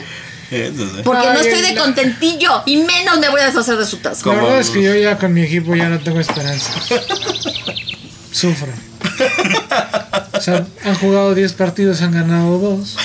porque 1.04 1.26
no 1.32 1.40
estoy 1.40 1.62
de 1.62 1.74
contentillo 1.76 2.62
y 2.66 2.76
menos 2.78 3.18
me 3.18 3.28
voy 3.30 3.40
a 3.40 3.46
deshacer 3.46 3.76
de 3.76 3.86
su 3.86 3.96
taza. 3.98 4.26
La 4.28 4.34
verdad 4.34 4.60
es 4.60 4.70
que 4.70 4.82
yo 4.82 4.94
ya 4.94 5.16
con 5.18 5.32
mi 5.32 5.42
equipo 5.42 5.74
ya 5.74 5.88
no 5.88 5.98
tengo 6.00 6.20
esperanza. 6.20 6.72
Sufro. 8.32 8.72
O 10.38 10.40
sea, 10.40 10.66
han 10.84 10.94
jugado 10.94 11.34
10 11.34 11.52
partidos, 11.54 12.00
han 12.02 12.12
ganado 12.12 12.58
2. 12.58 12.96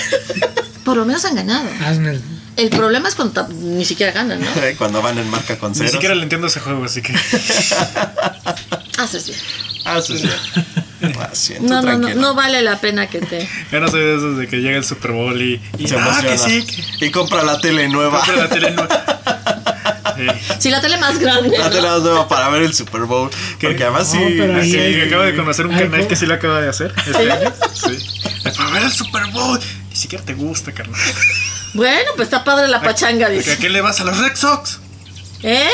Por 0.84 0.96
lo 0.96 1.04
menos 1.04 1.24
han 1.24 1.34
ganado. 1.34 1.68
Hazme 1.86 2.10
el- 2.12 2.22
El 2.56 2.70
problema 2.70 3.08
es 3.08 3.14
cuando 3.16 3.48
ni 3.48 3.84
siquiera 3.84 4.12
ganan, 4.12 4.40
¿no? 4.40 4.46
Cuando 4.78 5.02
van 5.02 5.18
en 5.18 5.28
marca 5.28 5.58
con 5.58 5.72
Ni 5.72 5.78
ceros. 5.78 5.92
siquiera 5.92 6.14
le 6.14 6.22
entiendo 6.22 6.46
ese 6.46 6.60
juego, 6.60 6.84
así 6.84 7.02
que. 7.02 7.12
Haces 8.98 9.26
bien. 9.26 9.38
Ah, 9.84 10.00
sí, 11.32 11.54
tú 11.58 11.64
No, 11.68 11.82
no, 11.82 11.98
no, 11.98 12.14
no 12.14 12.34
vale 12.34 12.62
la 12.62 12.80
pena 12.80 13.08
que 13.08 13.20
te... 13.20 13.46
Ya 13.70 13.80
no 13.80 13.88
soy 13.88 14.00
de 14.00 14.16
esos 14.16 14.38
de 14.38 14.46
que 14.48 14.58
llega 14.58 14.76
el 14.78 14.84
Super 14.84 15.12
Bowl 15.12 15.40
y. 15.42 15.60
y 15.78 15.88
Se 15.88 15.96
ah, 15.98 16.20
que 16.22 16.38
sí, 16.38 16.64
que. 16.98 17.06
Y 17.06 17.10
compra 17.10 17.42
la 17.42 17.58
tele 17.60 17.88
nueva. 17.88 18.18
compra 18.20 18.36
la 18.44 18.48
tele 18.48 18.70
nueva. 18.70 19.04
Sí. 20.16 20.26
Si 20.60 20.70
la 20.70 20.80
tele 20.80 20.96
más 20.98 21.18
grande, 21.18 21.56
La 21.58 21.64
¿no? 21.64 21.70
tele 21.70 21.82
nueva 21.82 22.28
para 22.28 22.48
ver 22.50 22.62
el 22.62 22.74
Super 22.74 23.02
Bowl. 23.02 23.30
Porque 23.60 23.82
además 23.84 24.10
sí. 24.10 24.18
No, 24.18 24.24
pero 24.38 24.56
ahí 24.60 24.70
Sí, 24.70 24.78
hay- 24.78 24.94
que 24.94 25.02
acabo 25.04 25.22
de 25.22 25.36
conocer 25.36 25.66
un 25.66 25.74
hay 25.74 25.84
canal 25.88 26.06
que 26.06 26.16
sí 26.16 26.26
lo 26.26 26.34
acaba 26.34 26.60
de 26.60 26.68
hacer 26.68 26.94
este 27.06 27.32
año. 27.32 27.52
Sí. 27.74 27.98
Para 28.56 28.70
ver 28.70 28.82
el 28.84 28.92
Super 28.92 29.26
Bowl. 29.32 29.58
Ni 29.90 29.96
siquiera 29.96 30.24
te 30.24 30.34
gusta, 30.34 30.72
carnal. 30.72 31.00
Bueno, 31.74 32.10
pues 32.16 32.26
está 32.26 32.44
padre 32.44 32.68
la 32.68 32.80
pachanga, 32.80 33.28
dice. 33.28 33.52
¿A 33.52 33.56
qué 33.56 33.68
le 33.68 33.80
vas 33.80 34.00
a 34.00 34.04
los 34.04 34.16
Red 34.18 34.36
Sox? 34.36 34.78
¿Eh? 35.42 35.68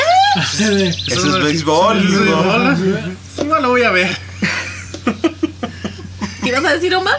Eso 1.07 1.37
es 1.37 1.43
béisbol. 1.43 2.25
¿no? 2.25 2.75
béisbol. 2.75 3.17
No 3.47 3.59
lo 3.59 3.69
voy 3.69 3.83
a 3.83 3.91
ver. 3.91 4.17
¿Qué 6.43 6.55
a 6.55 6.59
decir, 6.73 6.93
Omar? 6.95 7.15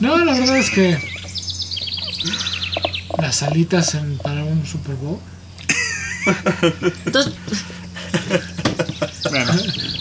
No, 0.00 0.16
la 0.24 0.32
verdad 0.34 0.58
es 0.58 0.70
que 0.70 0.98
las 3.18 3.42
alitas 3.42 3.94
en- 3.94 4.18
para 4.18 4.44
un 4.44 4.66
Super 4.66 4.94
Bowl. 4.96 5.18
Entonces, 7.04 7.32
Bueno, 9.30 9.52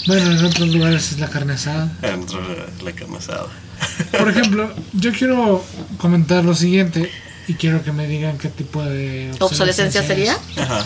Bueno, 0.08 0.32
en 0.32 0.46
otros 0.46 0.70
lugares 0.70 1.12
es 1.12 1.20
la 1.20 1.28
carne 1.30 1.54
asada. 1.54 1.92
Dentro 2.02 2.40
de 2.48 2.84
la 2.84 2.92
carne 2.92 3.18
asada. 3.18 3.48
Por 4.18 4.30
ejemplo, 4.30 4.74
yo 4.94 5.12
quiero 5.12 5.64
comentar 5.98 6.44
lo 6.46 6.54
siguiente 6.56 7.12
y 7.48 7.54
quiero 7.54 7.84
que 7.84 7.92
me 7.92 8.08
digan 8.08 8.38
qué 8.38 8.50
tipo 8.50 8.84
de 8.84 9.32
¿obsolescencia 9.40 10.04
sería? 10.04 10.34
es. 10.56 10.58
Ajá. 10.60 10.86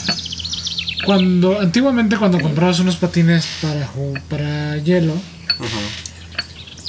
Cuando 1.05 1.59
antiguamente 1.59 2.17
cuando 2.17 2.39
comprabas 2.39 2.79
unos 2.79 2.97
patines 2.97 3.47
para 3.61 3.89
para 4.29 4.77
hielo, 4.77 5.13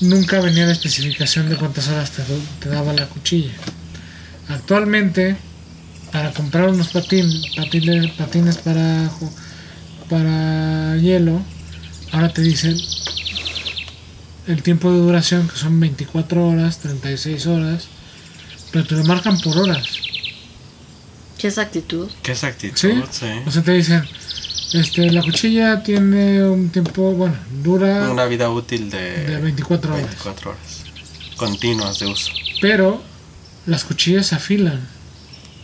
nunca 0.00 0.40
venía 0.40 0.66
la 0.66 0.72
especificación 0.72 1.48
de 1.48 1.56
cuántas 1.56 1.88
horas 1.88 2.10
te, 2.10 2.22
te 2.60 2.68
daba 2.68 2.92
la 2.92 3.06
cuchilla. 3.06 3.52
Actualmente, 4.48 5.36
para 6.12 6.32
comprar 6.32 6.68
unos 6.68 6.88
patin, 6.88 7.30
patines, 7.56 8.10
patines 8.12 8.58
para, 8.58 9.10
para 10.08 10.96
hielo, 10.96 11.40
ahora 12.12 12.32
te 12.32 12.42
dicen 12.42 12.76
el 14.46 14.62
tiempo 14.62 14.90
de 14.90 14.98
duración, 14.98 15.48
que 15.48 15.56
son 15.56 15.78
24 15.78 16.48
horas, 16.48 16.78
36 16.78 17.46
horas, 17.46 17.88
pero 18.72 18.86
te 18.86 18.94
lo 18.96 19.04
marcan 19.04 19.38
por 19.40 19.56
horas. 19.58 19.86
¿Qué 21.38 21.48
es 21.48 21.58
actitud? 21.58 22.08
¿Qué 22.22 22.32
es 22.32 22.44
actitud? 22.44 22.76
¿Sí? 22.76 23.02
Sí. 23.10 23.26
O 23.46 23.50
sea, 23.50 23.62
te 23.62 23.72
dicen, 23.72 24.04
este, 24.74 25.10
la 25.10 25.22
cuchilla 25.22 25.82
tiene 25.82 26.44
un 26.44 26.70
tiempo, 26.70 27.12
bueno, 27.12 27.36
dura, 27.62 28.10
Una 28.10 28.26
vida 28.26 28.50
útil 28.50 28.90
de, 28.90 29.26
de 29.26 29.36
24 29.40 29.94
horas. 29.94 30.06
24 30.06 30.50
horas. 30.50 30.82
Continuas 31.36 31.98
de 32.00 32.06
uso. 32.06 32.32
pero 32.60 33.00
las 33.66 33.84
cuchillas 33.84 34.26
se 34.26 34.34
afilan. 34.34 34.80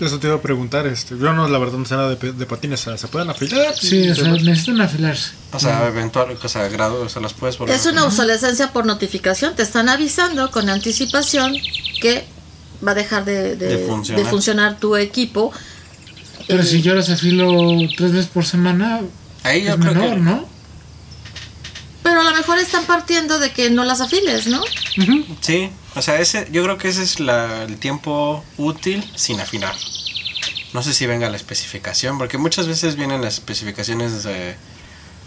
Eso 0.01 0.18
te 0.18 0.26
iba 0.26 0.36
a 0.36 0.42
preguntar. 0.42 0.86
Este, 0.86 1.16
yo 1.18 1.32
no, 1.32 1.49
la 1.49 1.59
verdad, 1.59 1.78
no 1.78 1.84
sé 1.84 1.94
nada 1.94 2.14
de, 2.14 2.32
de 2.32 2.47
patines. 2.47 2.80
¿Se 2.80 3.09
pueden 3.09 3.30
afilar? 3.30 3.74
Sí, 3.76 4.09
o 4.11 4.14
¿Se 4.14 4.20
sea, 4.22 4.30
pueden- 4.30 4.47
necesitan 4.47 4.80
afilarse. 4.80 5.30
O 5.53 5.59
sea, 5.59 5.86
eventual, 5.88 6.36
o 6.42 6.49
sea, 6.49 6.68
grado, 6.68 7.03
o 7.03 7.09
sea, 7.09 7.22
las 7.22 7.32
puedes 7.32 7.57
volver. 7.57 7.74
Es 7.74 7.86
una 7.86 8.05
obsolescencia 8.05 8.72
por 8.72 8.84
notificación. 8.86 9.55
Te 9.57 9.62
están 9.62 9.88
avisando 9.88 10.51
con 10.51 10.68
anticipación 10.68 11.55
que 12.01 12.26
va 12.86 12.92
a 12.92 12.94
dejar 12.94 13.24
de, 13.24 13.57
de- 13.57 13.68
De 13.68 13.76
de 13.78 13.86
funcionar. 13.86 14.26
funcionar. 14.26 14.78
tu 14.78 14.97
equipo. 14.97 15.53
Pero 16.47 16.62
Eh, 16.62 16.66
si 16.66 16.82
yo 16.82 16.94
las 16.94 17.09
afilo 17.09 17.49
tres 17.97 18.12
veces 18.12 18.26
por 18.26 18.44
semana, 18.44 19.01
Ahí 19.42 19.64
yo 19.64 19.70
es 19.70 19.76
creo 19.76 19.94
menor, 19.94 20.14
que. 20.14 20.20
¿no? 20.20 20.55
Pero 22.07 22.20
a 22.20 22.22
lo 22.22 22.30
mejor 22.36 22.57
están 22.59 22.84
partiendo 22.84 23.40
de 23.40 23.50
que 23.50 23.68
no 23.68 23.82
las 23.82 24.00
afiles, 24.00 24.46
¿no? 24.46 24.62
Sí, 25.40 25.70
o 25.96 26.02
sea, 26.02 26.20
ese, 26.20 26.46
yo 26.52 26.62
creo 26.62 26.78
que 26.78 26.86
ese 26.86 27.02
es 27.02 27.18
la- 27.18 27.64
el 27.64 27.78
tiempo 27.78 28.44
útil 28.59 29.02
sin 29.16 29.40
afinar. 29.40 29.74
No 30.72 30.84
sé 30.84 30.94
si 30.94 31.04
venga 31.07 31.28
la 31.28 31.36
especificación, 31.36 32.16
porque 32.16 32.38
muchas 32.38 32.68
veces 32.68 32.94
vienen 32.94 33.22
las 33.22 33.34
especificaciones 33.34 34.22
de, 34.22 34.54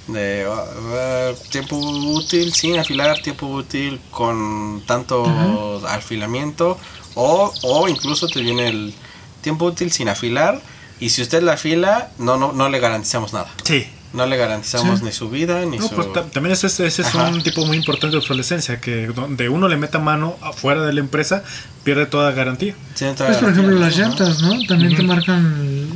de 0.07 0.45
ah, 0.49 0.63
ah, 0.93 1.31
tiempo 1.51 1.75
útil 1.75 2.53
sin 2.53 2.79
afilar, 2.79 3.21
tiempo 3.21 3.47
útil 3.47 3.99
con 4.09 4.81
tanto 4.87 5.85
afilamiento, 5.85 6.77
o, 7.15 7.53
o 7.63 7.89
incluso 7.89 8.27
te 8.29 8.39
viene 8.41 8.69
el 8.69 8.93
tiempo 9.41 9.65
útil 9.65 9.91
sin 9.91 10.07
afilar, 10.07 10.61
y 11.01 11.09
si 11.09 11.21
usted 11.23 11.43
la 11.43 11.53
afila, 11.53 12.11
no, 12.19 12.37
no, 12.37 12.53
no 12.53 12.69
le 12.69 12.79
garantizamos 12.79 13.33
nada. 13.33 13.51
Sí. 13.65 13.85
No 14.11 14.25
le 14.25 14.37
garantizamos 14.37 14.99
Sí. 14.99 15.05
ni 15.05 15.11
su 15.11 15.29
vida, 15.29 15.63
ni 15.65 15.77
No, 15.77 15.87
su... 15.87 15.93
pues 15.95 16.11
ta- 16.13 16.25
también 16.25 16.53
ese, 16.53 16.65
es- 16.67 16.79
ese 16.79 17.03
es 17.03 17.07
Ajá. 17.09 17.29
un 17.29 17.43
tipo 17.43 17.63
muy 17.65 17.77
importante 17.77 18.13
de 18.15 18.17
obsolescencia, 18.17 18.81
que 18.81 19.07
donde 19.07 19.49
uno 19.49 19.67
le 19.67 19.77
meta 19.77 19.99
mano 19.99 20.35
afuera 20.41 20.81
de 20.83 20.93
la 20.93 20.99
empresa, 20.99 21.43
pierde 21.83 22.07
toda 22.07 22.31
garantía. 22.31 22.73
Sí, 22.95 23.05
entra- 23.05 23.27
Pues 23.27 23.37
por 23.37 23.51
ejemplo 23.51 23.77
las 23.77 23.95
llantas, 23.97 24.41
¿no? 24.41 24.51
También 24.67 24.95
te 24.95 25.03
marcan 25.03 25.87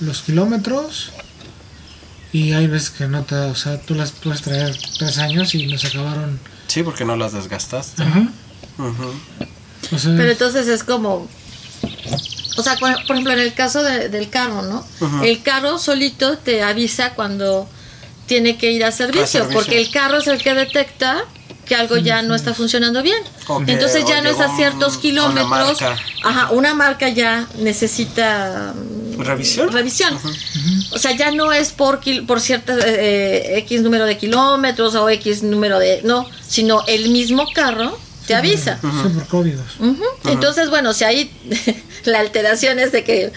los 0.00 0.22
kilómetros 0.22 1.10
y 2.32 2.52
hay 2.52 2.66
veces 2.66 2.90
que 2.90 3.06
no 3.08 3.24
te, 3.24 3.34
o 3.34 3.54
sea, 3.54 3.78
tú 3.80 3.94
las 3.94 4.12
puedes 4.12 4.40
traer 4.40 4.74
tres 4.98 5.18
años 5.18 5.54
y 5.54 5.66
nos 5.66 5.84
acabaron. 5.84 6.40
Sí, 6.66 6.82
porque 6.82 7.04
no 7.04 7.14
las 7.16 7.32
desgastaste. 7.34 8.02
Ajá. 8.04 8.26
O 9.92 9.98
sea, 9.98 10.14
Pero 10.16 10.30
entonces 10.30 10.66
es 10.68 10.82
como. 10.84 11.28
O 12.56 12.62
sea, 12.62 12.76
por 12.76 12.92
por 13.06 13.16
ejemplo, 13.16 13.32
en 13.32 13.40
el 13.40 13.54
caso 13.54 13.82
de- 13.82 14.08
del 14.08 14.28
carro, 14.30 14.62
¿no? 14.62 14.84
El 15.22 15.42
carro 15.42 15.78
solito 15.78 16.36
te 16.38 16.62
avisa 16.62 17.14
cuando 17.14 17.68
tiene 18.26 18.56
que 18.58 18.70
ir 18.72 18.84
a 18.84 18.92
servicio, 18.92 19.26
servicio. 19.26 19.54
porque 19.54 19.80
el 19.80 19.90
carro 19.90 20.18
es 20.18 20.26
el 20.28 20.38
que 20.42 20.54
detecta 20.54 21.24
que 21.66 21.74
algo 21.76 21.96
ya 21.98 22.22
no 22.22 22.34
está 22.34 22.52
funcionando 22.54 23.02
bien. 23.02 23.22
Entonces 23.68 24.04
ya 24.04 24.20
no 24.22 24.28
es 24.30 24.40
a 24.40 24.54
ciertos 24.56 24.96
un- 24.96 25.02
kilómetros. 25.02 25.46
una 25.46 25.56
marca. 25.90 25.96
Ajá, 26.24 26.50
una 26.50 26.74
marca 26.74 27.08
ya 27.08 27.46
necesita 27.58 28.74
mm, 28.74 29.20
¿Revisión? 29.20 29.70
Revisión. 29.72 30.18
O 30.92 30.98
sea, 30.98 31.12
ya 31.16 31.30
no 31.30 31.52
es 31.52 31.70
por 31.72 32.00
por 32.26 32.40
cierto 32.40 32.72
eh, 32.76 33.58
X 33.58 33.82
número 33.82 34.04
de 34.06 34.16
kilómetros 34.18 34.94
o 34.94 35.08
X 35.10 35.42
número 35.42 35.78
de 35.78 36.00
no, 36.04 36.26
sino 36.46 36.84
el 36.86 37.10
mismo 37.10 37.46
carro 37.54 37.96
te 38.30 38.36
avisa. 38.36 38.78
sí, 38.80 39.08
por 39.14 39.26
códigos. 39.26 39.80
Ujú. 39.80 40.04
Entonces, 40.26 40.70
bueno, 40.70 40.92
si 40.92 41.02
ahí 41.02 41.32
la 42.04 42.20
alteración 42.20 42.78
es 42.78 42.92
de 42.92 43.02
que 43.02 43.32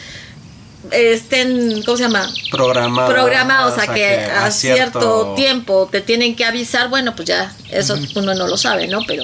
estén, 0.92 1.82
¿cómo 1.82 1.98
se 1.98 2.04
llama? 2.04 2.30
Programado. 2.52 3.12
Programados 3.12 3.80
a 3.80 3.92
que 3.92 4.20
a 4.20 4.52
cierto 4.52 5.34
tiempo 5.36 5.90
te 5.92 6.02
tienen 6.02 6.36
que 6.36 6.46
avisar, 6.46 6.90
bueno, 6.90 7.16
pues 7.16 7.28
ya 7.28 7.52
eso 7.72 7.98
uno 8.16 8.36
no 8.36 8.48
lo 8.48 8.56
sabe, 8.56 8.88
¿no? 8.88 9.00
Pero 9.08 9.24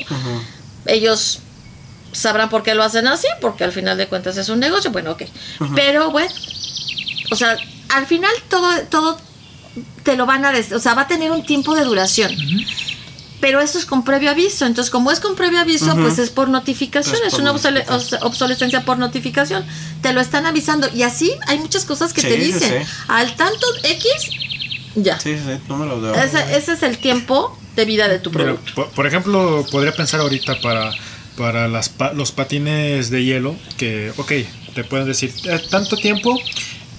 ellos 0.88 1.40
sabrán 2.14 2.50
por 2.50 2.64
qué 2.64 2.74
lo 2.74 2.84
hacen 2.84 3.06
así, 3.06 3.28
porque 3.40 3.64
al 3.64 3.72
final 3.72 3.96
de 3.96 4.08
cuentas 4.08 4.38
es 4.38 4.50
un 4.50 4.60
negocio, 4.60 4.90
bueno, 4.90 5.12
ok. 5.12 5.24
Pero 5.76 6.10
bueno, 6.10 6.34
o 7.30 7.36
sea, 7.36 7.58
al 7.90 8.08
final 8.08 8.32
todo, 8.50 8.68
todo 8.90 9.20
te 10.04 10.16
lo 10.16 10.26
van 10.26 10.46
a, 10.46 10.52
o 10.74 10.80
sea, 10.80 10.96
va 10.96 11.04
a 11.04 11.08
tener 11.08 11.30
un 11.30 11.46
tiempo 11.46 11.76
de 11.76 11.84
duración. 11.84 12.36
Pero 13.42 13.62
eso 13.62 13.78
es 13.80 13.86
con 13.86 14.04
previo 14.04 14.30
aviso. 14.32 14.66
Entonces, 14.66 14.92
como 14.92 15.12
es 15.12 15.20
con 15.22 15.36
previo 15.36 15.60
aviso, 15.60 15.96
pues 15.96 16.20
es 16.20 16.30
por 16.30 16.50
notificación. 16.50 17.16
Es 17.16 17.22
Es, 17.28 17.32
por 17.34 17.42
una 17.42 17.54
obsole- 17.54 17.86
obsolescencia 18.22 18.84
por 18.84 18.98
notificación. 18.98 19.66
Te 20.02 20.12
lo 20.12 20.20
están 20.20 20.46
avisando. 20.46 20.90
Y 20.94 21.04
así 21.04 21.32
hay 21.48 21.58
muchas 21.60 21.86
cosas 21.86 22.12
que 22.12 22.22
Sí, 22.22 22.28
te 22.28 22.36
dicen. 22.38 22.84
sí. 22.84 22.90
Al 23.08 23.36
tanto 23.38 23.66
X, 23.84 24.06
ya. 24.96 25.20
Sí, 25.20 25.36
sí, 25.38 25.58
número 25.70 26.02
de 26.02 26.22
Ese, 26.24 26.58
ese 26.58 26.74
es 26.74 26.84
el 26.84 26.98
tiempo 26.98 27.58
de 27.76 27.86
vida 27.86 28.08
de 28.10 28.20
tu 28.20 28.30
Pero, 28.32 28.44
producto. 28.56 28.74
por, 28.76 28.90
por 28.92 29.08
ejemplo, 29.08 29.66
podría 29.72 29.94
pensar 29.94 30.20
ahorita 30.20 30.60
para, 30.60 30.92
para 31.38 31.70
las, 31.70 31.88
pa- 31.88 32.12
los 32.12 32.34
patines 32.34 33.10
de 33.10 33.24
hielo, 33.24 33.56
que, 33.78 34.12
ok, 34.18 34.32
te 34.76 34.84
pueden 34.84 35.08
decir, 35.08 35.34
"Eh, 35.46 35.62
tanto 35.70 35.96
tiempo 35.96 36.38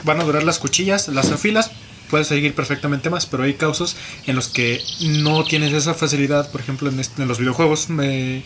van 0.05 0.19
a 0.21 0.25
durar 0.25 0.43
las 0.45 0.59
cuchillas, 0.59 1.09
las 1.09 1.31
afilas, 1.31 1.71
puedes 2.11 2.27
seguir 2.27 2.55
perfectamente 2.55 3.09
más, 3.11 3.25
pero 3.27 3.45
hay 3.45 3.55
casos 3.55 3.97
en 4.27 4.37
los 4.37 4.49
que 4.49 4.83
no 5.01 5.45
tienes 5.45 5.73
esa 5.73 5.95
facilidad, 5.95 6.51
por 6.51 6.61
ejemplo, 6.61 6.89
en, 6.91 6.99
este- 7.01 7.23
en 7.23 7.29
los 7.29 7.39
videojuegos, 7.39 7.89
me, 7.89 8.43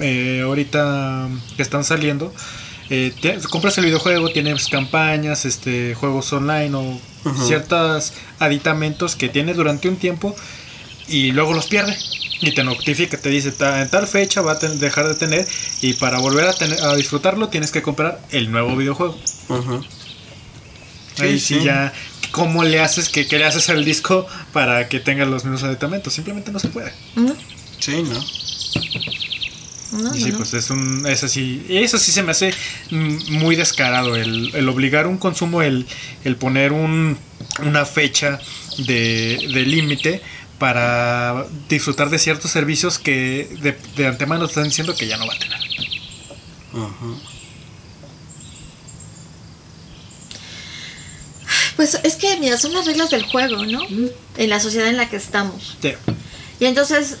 eh, 0.00 0.42
ahorita 0.44 1.28
que 1.56 1.62
están 1.62 1.84
saliendo. 1.84 2.32
eh, 2.90 3.12
te- 3.20 3.38
compras 3.50 3.76
el 3.76 3.84
videojuego, 3.84 4.30
tienes 4.30 4.66
campañas, 4.68 5.44
este, 5.44 5.94
juegos 5.94 6.32
online 6.32 6.74
o 6.74 6.98
Ujú. 7.26 7.46
ciertos 7.46 8.14
aditamentos 8.38 9.14
que 9.14 9.28
tiene 9.28 9.52
durante 9.52 9.90
un 9.90 9.96
tiempo 9.96 10.34
y 11.06 11.32
luego 11.32 11.52
los 11.52 11.66
pierde 11.66 11.94
y 12.40 12.52
te 12.54 12.64
notifica, 12.64 13.18
te 13.18 13.28
dice 13.28 13.52
"Ta- 13.52 13.82
en 13.82 13.90
tal 13.90 14.06
fecha 14.06 14.40
va 14.40 14.52
a 14.52 14.58
ten- 14.58 14.78
dejar 14.78 15.06
de 15.06 15.16
tener 15.16 15.46
y 15.82 15.92
para 15.94 16.18
volver 16.18 16.46
a, 16.48 16.54
tener, 16.54 16.80
a 16.82 16.94
disfrutarlo 16.96 17.48
tienes 17.48 17.72
que 17.72 17.82
comprar 17.82 18.22
el 18.30 18.50
nuevo 18.50 18.74
videojuego. 18.74 19.18
Ahí 21.18 21.38
Sí, 21.38 21.54
sí, 21.54 21.58
sí. 21.60 21.64
ya, 21.66 21.92
¿cómo 22.30 22.64
le 22.64 22.80
haces 22.80 23.08
que, 23.08 23.26
que 23.26 23.38
le 23.38 23.44
haces 23.44 23.68
al 23.68 23.84
disco 23.84 24.26
para 24.52 24.88
que 24.88 25.00
tenga 25.00 25.24
los 25.24 25.44
mismos 25.44 25.62
aditamentos? 25.62 26.12
Simplemente 26.12 26.52
no 26.52 26.58
se 26.58 26.68
puede. 26.68 26.92
¿No? 27.16 27.34
Sí, 27.78 28.02
¿no? 28.02 28.24
No, 29.90 30.14
y 30.14 30.20
sí, 30.20 30.30
no. 30.32 30.36
pues 30.38 30.52
es 30.52 30.68
un, 30.68 31.06
eso 31.06 31.28
sí, 31.28 31.64
eso 31.70 31.98
sí 31.98 32.12
se 32.12 32.22
me 32.22 32.32
hace 32.32 32.52
muy 32.90 33.56
descarado, 33.56 34.16
el, 34.16 34.54
el 34.54 34.68
obligar 34.68 35.06
un 35.06 35.16
consumo, 35.16 35.62
el, 35.62 35.86
el 36.24 36.36
poner 36.36 36.72
un, 36.72 37.16
una 37.64 37.86
fecha 37.86 38.38
de, 38.76 39.48
de 39.54 39.62
límite 39.62 40.20
para 40.58 41.46
disfrutar 41.68 42.10
de 42.10 42.18
ciertos 42.18 42.50
servicios 42.50 42.98
que 42.98 43.48
de, 43.62 43.78
de 43.96 44.06
antemano 44.06 44.44
están 44.44 44.64
diciendo 44.64 44.94
que 44.94 45.06
ya 45.06 45.16
no 45.16 45.26
va 45.26 45.34
a 45.34 45.38
tener. 45.38 45.58
Ujú. 46.72 47.20
Pues 51.78 51.98
es 52.02 52.16
que, 52.16 52.36
mira, 52.38 52.58
son 52.58 52.72
las 52.74 52.84
reglas 52.86 53.08
del 53.08 53.22
juego, 53.24 53.64
¿no? 53.64 53.80
En 54.36 54.50
la 54.50 54.58
sociedad 54.60 54.88
en 54.88 54.96
la 54.98 55.08
que 55.08 55.16
estamos. 55.16 55.76
Sí. 55.80 55.92
Y 56.60 56.66
entonces, 56.66 57.16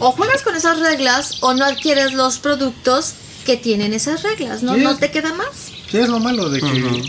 o 0.00 0.10
juegas 0.10 0.42
con 0.42 0.54
esas 0.56 0.80
reglas 0.80 1.38
o 1.42 1.54
no 1.54 1.64
adquieres 1.64 2.12
los 2.12 2.38
productos 2.40 3.14
que 3.46 3.56
tienen 3.56 3.94
esas 3.94 4.22
reglas, 4.24 4.62
¿no? 4.64 4.74
Sí. 4.74 4.80
No 4.82 4.96
te 4.98 5.10
queda 5.12 5.32
más. 5.34 5.48
Sí, 5.90 5.96
es 5.98 6.08
lo 6.08 6.18
malo 6.18 6.50
de 6.50 6.60
que, 6.60 7.02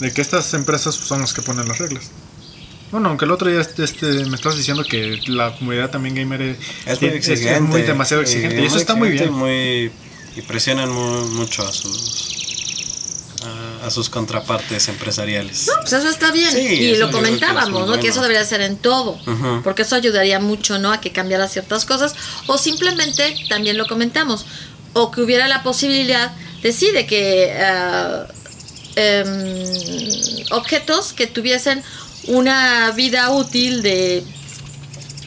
de 0.00 0.12
que 0.12 0.20
estas 0.20 0.52
empresas 0.52 0.94
son 0.96 1.20
las 1.20 1.32
que 1.32 1.42
ponen 1.42 1.66
las 1.68 1.78
reglas. 1.78 2.10
Bueno, 2.90 3.08
aunque 3.10 3.24
el 3.26 3.30
otro 3.30 3.48
día 3.50 3.60
este, 3.60 3.84
este, 3.84 4.06
me 4.26 4.34
estabas 4.36 4.58
diciendo 4.58 4.82
que 4.82 5.20
la 5.26 5.54
comunidad 5.56 5.90
también 5.90 6.14
gamer 6.16 6.42
es, 6.42 6.56
Es 6.86 7.00
muy 7.00 7.10
exigente. 7.10 7.54
es 7.54 7.60
muy 7.60 7.82
demasiado 7.82 8.22
exigente. 8.22 8.58
Eh, 8.58 8.62
y 8.62 8.66
eso 8.66 8.78
está 8.78 8.94
muy 8.96 9.10
bien. 9.10 9.26
y 9.28 9.30
muy- 9.30 9.92
y 10.36 10.42
presionan 10.42 10.90
mu- 10.90 11.26
mucho 11.34 11.66
a 11.66 11.72
sus 11.72 12.37
a, 13.82 13.90
sus 13.90 14.08
contrapartes 14.08 14.88
empresariales. 14.88 15.66
No, 15.66 15.74
pues 15.80 15.92
eso 15.92 16.08
está 16.08 16.30
bien. 16.30 16.50
Sí, 16.50 16.58
y 16.58 16.96
lo 16.96 17.06
que 17.06 17.12
comentábamos, 17.12 17.88
¿no? 17.88 17.98
Que 17.98 18.08
eso 18.08 18.20
debería 18.20 18.44
ser 18.44 18.60
en 18.60 18.76
todo. 18.76 19.18
Porque 19.64 19.82
eso 19.82 19.96
ayudaría 19.96 20.40
mucho, 20.40 20.78
¿no? 20.78 20.92
A 20.92 21.00
que 21.00 21.12
cambiara 21.12 21.48
ciertas 21.48 21.84
cosas. 21.84 22.14
O 22.46 22.58
simplemente, 22.58 23.34
también 23.48 23.76
lo 23.76 23.86
comentamos, 23.86 24.46
o 24.92 25.10
que 25.10 25.20
hubiera 25.20 25.48
la 25.48 25.62
posibilidad 25.62 26.32
de 26.62 26.72
sí, 26.72 26.90
de 26.90 27.06
que 27.06 27.52
ah, 27.60 28.26
em, 28.96 29.26
objetos 30.50 31.12
que 31.12 31.26
tuviesen 31.26 31.82
una 32.26 32.90
vida 32.92 33.30
útil 33.30 33.82
de, 33.82 34.24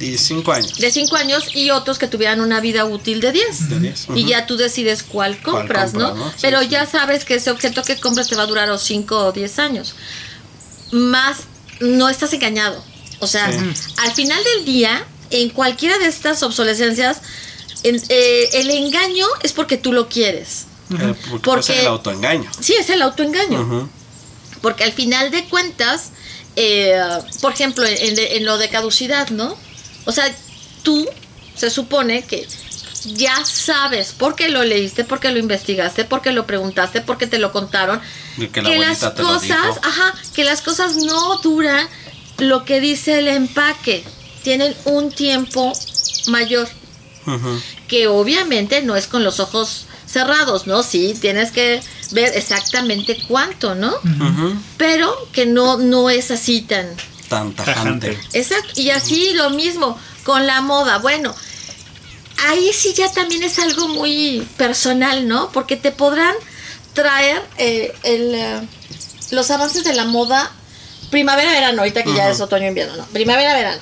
Y 0.02 0.18
cinco 0.18 0.52
años. 0.52 0.74
de 0.78 0.92
5 0.92 1.16
años 1.16 1.44
y 1.56 1.70
otros 1.70 1.98
que 2.00 2.08
tuvieran 2.08 2.42
una 2.42 2.60
vida 2.60 2.86
útil 2.86 3.22
de 3.22 3.32
10. 3.32 3.70
De 3.70 3.80
diez, 3.80 4.08
Y 4.16 4.26
ya 4.26 4.46
tú 4.48 4.58
decides 4.58 5.04
cuál 5.04 5.40
compras, 5.42 5.92
compra, 5.92 6.10
¿no? 6.10 6.16
¿no? 6.16 6.30
Sí, 6.32 6.38
Pero 6.42 6.62
sí. 6.62 6.68
ya 6.70 6.86
sabes 6.86 7.24
que 7.26 7.36
ese 7.36 7.52
objeto 7.52 7.84
que 7.84 7.98
compras 8.00 8.28
te 8.28 8.36
va 8.36 8.44
a 8.44 8.48
durar 8.48 8.70
o 8.72 8.78
5 8.78 9.18
o 9.26 9.32
10 9.32 9.60
años. 9.60 9.94
Más 10.92 11.38
no 11.80 12.10
estás 12.10 12.34
engañado. 12.34 12.84
O 13.20 13.28
sea, 13.28 13.52
Sí. 13.52 13.60
al 13.98 14.12
final 14.14 14.44
del 14.56 14.66
día, 14.66 15.06
en 15.30 15.50
cualquiera 15.50 15.98
de 16.00 16.08
estas 16.08 16.42
obsolescencias, 16.44 17.22
en- 17.84 18.02
eh, 18.10 18.50
el 18.54 18.70
engaño 18.72 19.26
es 19.44 19.54
porque 19.54 19.78
tú 19.78 19.94
lo 19.94 20.10
quieres. 20.10 20.66
Eh, 20.92 21.14
porque, 21.30 21.44
Porque- 21.46 21.80
el 21.82 21.88
autoengaño. 21.88 22.50
Sí, 22.60 22.74
es 22.74 22.90
el 22.90 23.02
autoengaño. 23.02 23.90
Porque 24.62 24.84
al 24.84 24.92
final 24.92 25.32
de 25.32 25.46
cuentas, 25.46 26.10
eh, 26.56 27.00
por 27.40 27.54
ejemplo, 27.54 27.86
en, 27.86 28.20
en 28.20 28.46
lo 28.46 28.58
de 28.58 28.70
caducidad, 28.70 29.30
¿no? 29.30 29.56
O 30.06 30.12
sea, 30.12 30.34
tú 30.84 31.08
se 31.56 31.70
supone 31.70 32.24
que 32.24 32.48
ya 33.06 33.46
sabes 33.46 34.14
por 34.14 34.36
qué 34.36 34.50
lo 34.50 34.64
leíste, 34.64 35.04
por 35.04 35.20
qué 35.20 35.32
lo 35.32 35.40
investigaste, 35.40 36.06
por 36.06 36.22
qué 36.22 36.32
lo 36.32 36.46
preguntaste, 36.46 37.02
por 37.02 37.18
qué 37.18 37.28
te 37.28 37.40
lo 37.40 37.52
contaron. 37.52 38.00
Que 38.52 38.62
la 38.62 38.78
las 38.78 39.00
cosas, 39.00 39.80
ajá, 39.82 40.14
que 40.34 40.44
las 40.44 40.62
cosas 40.62 40.96
no 40.98 41.38
duran 41.38 41.88
lo 42.38 42.66
que 42.66 42.80
dice 42.80 43.20
el 43.20 43.28
empaque. 43.28 44.04
Tienen 44.44 44.76
un 44.86 45.12
tiempo 45.12 45.74
mayor 46.28 46.68
que 47.88 48.08
obviamente 48.08 48.82
no 48.82 48.96
es 48.96 49.08
con 49.08 49.24
los 49.24 49.40
ojos 49.40 49.86
cerrados, 50.06 50.68
¿no? 50.68 50.84
Sí, 50.84 51.16
tienes 51.20 51.52
que 51.52 51.82
ver 52.12 52.34
exactamente 52.36 53.18
cuánto, 53.28 53.76
¿no? 53.76 53.94
Pero 54.78 55.16
que 55.32 55.46
no, 55.46 55.78
no 55.78 56.10
es 56.10 56.32
así 56.32 56.62
tan... 56.62 56.88
Tan 57.32 57.54
tajante. 57.54 58.10
Tajante. 58.10 58.38
Exacto. 58.38 58.82
Y 58.82 58.90
así 58.90 59.32
lo 59.36 59.52
mismo 59.52 59.98
con 60.26 60.46
la 60.46 60.60
moda. 60.60 60.98
Bueno, 60.98 61.34
ahí 62.48 62.74
sí 62.74 62.94
ya 62.94 63.10
también 63.10 63.42
es 63.44 63.58
algo 63.58 63.88
muy 63.88 64.46
personal, 64.58 65.26
¿no? 65.30 65.50
Porque 65.54 65.78
te 65.78 65.94
podrán 65.94 66.36
traer 66.92 67.42
eh, 67.58 67.94
el, 68.04 68.36
eh, 68.36 68.68
los 69.30 69.50
avances 69.50 69.86
de 69.86 69.94
la 69.94 70.04
moda 70.04 70.52
primavera-verano, 71.10 71.80
ahorita 71.80 72.04
que 72.04 72.14
ya 72.14 72.30
es 72.30 72.42
otoño-invierno, 72.42 72.98
¿no? 72.98 73.06
Primavera-verano. 73.06 73.82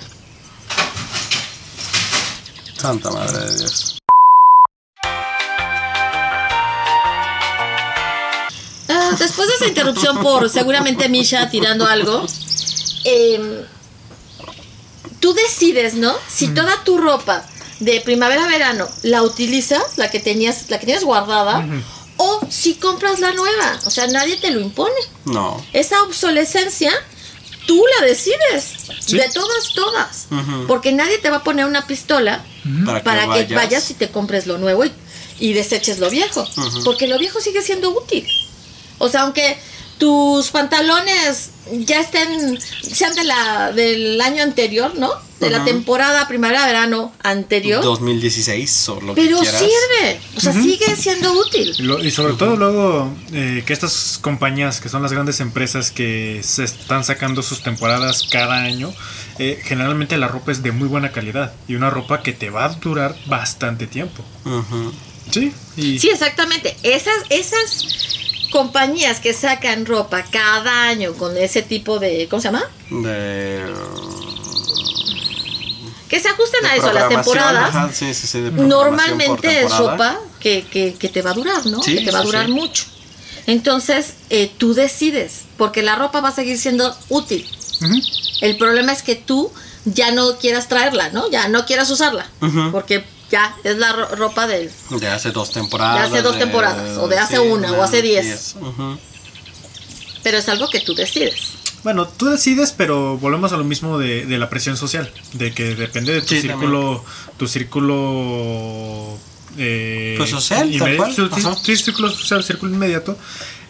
Santa 2.77 3.09
madre 3.09 3.45
de 3.45 3.57
Dios. 3.57 3.97
Ah, 8.89 9.15
después 9.17 9.47
de 9.47 9.55
esa 9.55 9.65
interrupción 9.65 10.21
por 10.21 10.47
seguramente 10.51 11.09
Misha 11.09 11.49
tirando 11.49 11.87
algo, 11.87 12.27
em, 13.09 13.65
tú 15.19 15.33
decides, 15.33 15.95
¿no? 15.95 16.13
Si 16.27 16.47
toda 16.49 16.83
tu 16.83 16.97
ropa 16.97 17.45
de 17.79 18.01
primavera-verano 18.01 18.87
la 19.03 19.21
utilizas, 19.23 19.97
la 19.97 20.09
que 20.09 20.19
tenías, 20.19 20.69
la 20.69 20.79
que 20.79 20.85
tienes 20.85 21.03
guardada, 21.03 21.65
o 22.17 22.41
si 22.49 22.75
compras 22.75 23.19
la 23.19 23.33
nueva. 23.33 23.79
O 23.85 23.89
sea, 23.89 24.07
nadie 24.07 24.37
te 24.37 24.51
lo 24.51 24.59
impone. 24.59 24.99
No. 25.25 25.63
Esa 25.73 26.01
obsolescencia, 26.03 26.91
tú 27.65 27.81
la 27.99 28.05
decides. 28.05 29.07
De 29.07 29.29
todas, 29.33 29.73
todas. 29.73 30.27
Porque 30.67 30.91
nadie 30.91 31.17
te 31.19 31.29
va 31.29 31.37
a 31.37 31.43
poner 31.43 31.65
una 31.65 31.87
pistola 31.87 32.43
Para 32.85 32.99
que 32.99 33.03
para 33.05 33.21
que 33.23 33.29
vayas. 33.29 33.51
vayas 33.53 33.91
y 33.91 33.93
te 33.93 34.09
compres 34.09 34.45
lo 34.47 34.57
nuevo 34.57 34.83
y, 34.85 34.91
y 35.39 35.53
deseches 35.53 35.99
lo 35.99 36.09
viejo. 36.09 36.45
Porque 36.83 37.07
lo 37.07 37.17
viejo 37.17 37.39
sigue 37.39 37.61
siendo 37.61 37.89
útil. 37.91 38.27
O 38.97 39.07
sea, 39.07 39.21
aunque 39.21 39.57
tus 39.99 40.49
pantalones 40.49 41.51
ya 41.71 41.99
estén, 41.99 42.57
sean 42.81 43.13
de 43.13 43.23
la, 43.25 43.71
del 43.71 44.19
año 44.21 44.41
anterior, 44.41 44.95
¿no? 44.97 45.11
De 45.39 45.49
la 45.49 45.63
temporada 45.63 46.27
primavera-verano 46.27 47.13
anterior. 47.23 47.81
2016 47.81 48.89
o 48.89 48.99
lo 48.99 49.15
que 49.15 49.21
pero 49.21 49.39
quieras. 49.39 49.61
sirve. 49.61 50.19
O 50.35 50.41
sea, 50.41 50.51
sigue 50.51 50.95
siendo 50.97 51.31
útil. 51.31 51.73
Y 51.77 51.83
lo- 51.83 52.03
Y 52.03 52.11
sobre 52.11 52.33
todo 52.33 52.57
luego 52.57 53.13
eh, 53.31 53.63
que 53.65 53.71
estas 53.71 54.17
compañías, 54.21 54.81
que 54.81 54.89
son 54.89 55.01
las 55.01 55.13
grandes 55.13 55.39
empresas 55.39 55.91
que 55.91 56.41
se 56.43 56.65
están 56.65 57.05
sacando 57.05 57.41
sus 57.41 57.61
temporadas 57.63 58.23
cada 58.29 58.55
año, 58.63 58.93
eh, 59.37 59.61
generalmente 59.63 60.17
la 60.17 60.27
ropa 60.27 60.51
es 60.51 60.61
de 60.61 60.73
muy 60.73 60.89
buena 60.89 61.13
calidad 61.13 61.53
y 61.69 61.75
una 61.75 61.89
ropa 61.89 62.21
que 62.21 62.33
te 62.33 62.49
va 62.49 62.65
a 62.65 62.69
durar 62.69 63.15
bastante 63.27 63.87
tiempo. 63.87 64.25
Sí, 65.31 65.53
y 65.77 65.99
Sí, 65.99 66.09
exactamente. 66.09 66.75
Esas, 66.83 67.13
esas 67.29 67.85
compañías 68.51 69.19
que 69.19 69.33
sacan 69.33 69.85
ropa 69.85 70.23
cada 70.23 70.83
año 70.83 71.13
con 71.13 71.37
ese 71.37 71.61
tipo 71.61 71.99
de, 71.99 72.27
¿cómo 72.29 72.41
se 72.41 72.47
llama? 72.47 72.63
De. 72.89 73.63
Que 76.07 76.19
se 76.19 76.27
ajustan 76.27 76.65
a 76.65 76.75
eso, 76.75 76.89
a 76.89 76.93
las 76.93 77.09
temporadas. 77.09 77.69
ajá, 77.75 77.89
sí, 77.93 78.13
sí, 78.13 78.25
sí, 78.25 78.41
de 78.41 78.51
programación 78.51 78.69
por 78.69 78.91
Normalmente 78.97 79.61
es 79.61 79.77
ropa 79.77 80.19
que, 80.39 80.65
que, 80.65 80.95
que 80.95 81.09
te 81.09 81.21
va 81.21 81.31
a 81.31 81.33
durar, 81.33 81.65
¿no? 81.67 81.83
Sí, 81.83 81.97
que 81.97 82.05
te 82.05 82.11
va 82.11 82.19
a 82.19 82.23
durar 82.23 82.47
sí. 82.47 82.51
mucho. 82.51 82.85
Entonces, 83.45 84.13
eh, 84.29 84.51
tú 84.57 84.73
decides, 84.73 85.41
porque 85.57 85.81
la 85.81 85.95
ropa 85.95 86.21
va 86.21 86.29
a 86.29 86.35
seguir 86.35 86.57
siendo 86.57 86.95
útil. 87.09 87.47
El 88.41 88.57
problema 88.57 88.91
es 88.91 89.03
que 89.03 89.15
tú 89.15 89.51
ya 89.85 90.11
no 90.11 90.37
quieras 90.37 90.67
traerla, 90.67 91.09
¿no? 91.09 91.29
Ya 91.29 91.47
no 91.47 91.65
quieras 91.65 91.89
usarla, 91.89 92.29
porque 92.71 93.03
ya 93.31 93.55
es 93.63 93.77
la 93.77 93.91
ro- 93.93 94.15
ropa 94.15 94.47
del... 94.47 94.69
De 94.99 95.07
hace 95.07 95.31
dos 95.31 95.51
temporadas. 95.51 96.11
De 96.11 96.17
hace 96.17 96.21
dos 96.27 96.37
temporadas, 96.37 96.97
o 96.97 97.07
de 97.07 97.17
hace 97.19 97.39
una, 97.39 97.73
o 97.73 97.83
hace 97.83 98.01
diez. 98.01 98.55
Pero 100.23 100.37
es 100.37 100.49
algo 100.49 100.69
que 100.69 100.79
tú 100.79 100.93
decides. 100.95 101.53
Bueno, 101.83 102.07
tú 102.07 102.25
decides, 102.25 102.73
pero 102.75 103.17
volvemos 103.17 103.53
a 103.53 103.57
lo 103.57 103.63
mismo 103.63 103.97
de, 103.97 104.25
de 104.25 104.37
la 104.37 104.49
presión 104.49 104.75
social, 104.75 105.09
de 105.33 105.53
que 105.53 105.75
depende 105.75 106.11
de 106.13 106.21
tu 106.21 106.27
Sí, 106.35 106.41
círculo, 106.41 107.05
tu 107.37 107.47
círculo 107.47 109.17
eh, 109.57 110.15
Pues 110.17 110.29
social, 110.29 110.69
tal 110.77 110.97
cual, 110.97 111.15
tu 111.15 111.75
círculo 111.75 112.09
social, 112.11 112.43
círculo 112.43 112.73
inmediato, 112.73 113.17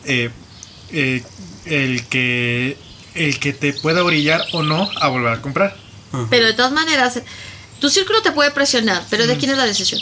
eh, 0.05 0.31
eh, 0.91 1.23
el 1.65 2.03
que 2.07 2.77
el 3.15 3.39
que 3.39 3.53
te 3.53 3.73
pueda 3.73 4.03
orillar 4.03 4.43
o 4.53 4.63
no 4.63 4.89
a 4.99 5.07
volver 5.09 5.33
a 5.33 5.41
comprar. 5.41 5.75
Pero 6.31 6.47
de 6.47 6.53
todas 6.53 6.71
maneras, 6.71 7.21
tu 7.79 7.89
círculo 7.89 8.21
te 8.21 8.31
puede 8.31 8.51
presionar, 8.51 9.03
pero 9.09 9.25
¿de 9.27 9.37
quién 9.37 9.51
es 9.51 9.57
la 9.57 9.65
decisión? 9.65 10.01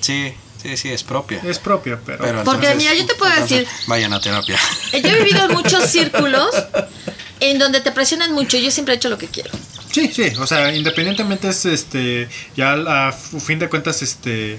Sí, 0.00 0.32
sí, 0.62 0.76
sí, 0.76 0.88
es 0.90 1.02
propia. 1.02 1.40
Es 1.44 1.58
propia, 1.58 1.98
pero, 2.04 2.18
Pero 2.24 2.44
Porque, 2.44 2.66
entonces- 2.68 2.76
mira, 2.76 2.94
yo 2.94 3.06
te 3.06 3.14
puedo 3.14 3.32
entonces, 3.32 3.60
decir- 3.68 3.86
Vayan 3.88 4.12
a 4.12 4.20
terapia. 4.20 4.58
Eh, 4.92 5.02
Yo 5.02 5.08
he 5.10 5.22
vivido 5.24 5.44
en 5.46 5.52
muchos 5.52 5.84
círculos 5.90 6.48
en 7.40 7.58
donde 7.58 7.80
te 7.80 7.92
presionan 7.92 8.32
mucho 8.32 8.56
y 8.56 8.62
yo 8.62 8.70
siempre 8.70 8.94
he 8.94 8.96
hecho 8.96 9.08
lo 9.08 9.18
que 9.18 9.26
quiero. 9.28 9.50
sí, 9.92 10.10
sí, 10.12 10.32
o 10.38 10.46
sea, 10.46 10.74
independientemente 10.74 11.48
es 11.48 11.64
este 11.64 12.28
ya 12.56 12.72
a 13.08 13.12
fin 13.12 13.58
de 13.58 13.68
cuentas 13.68 14.02
este 14.02 14.58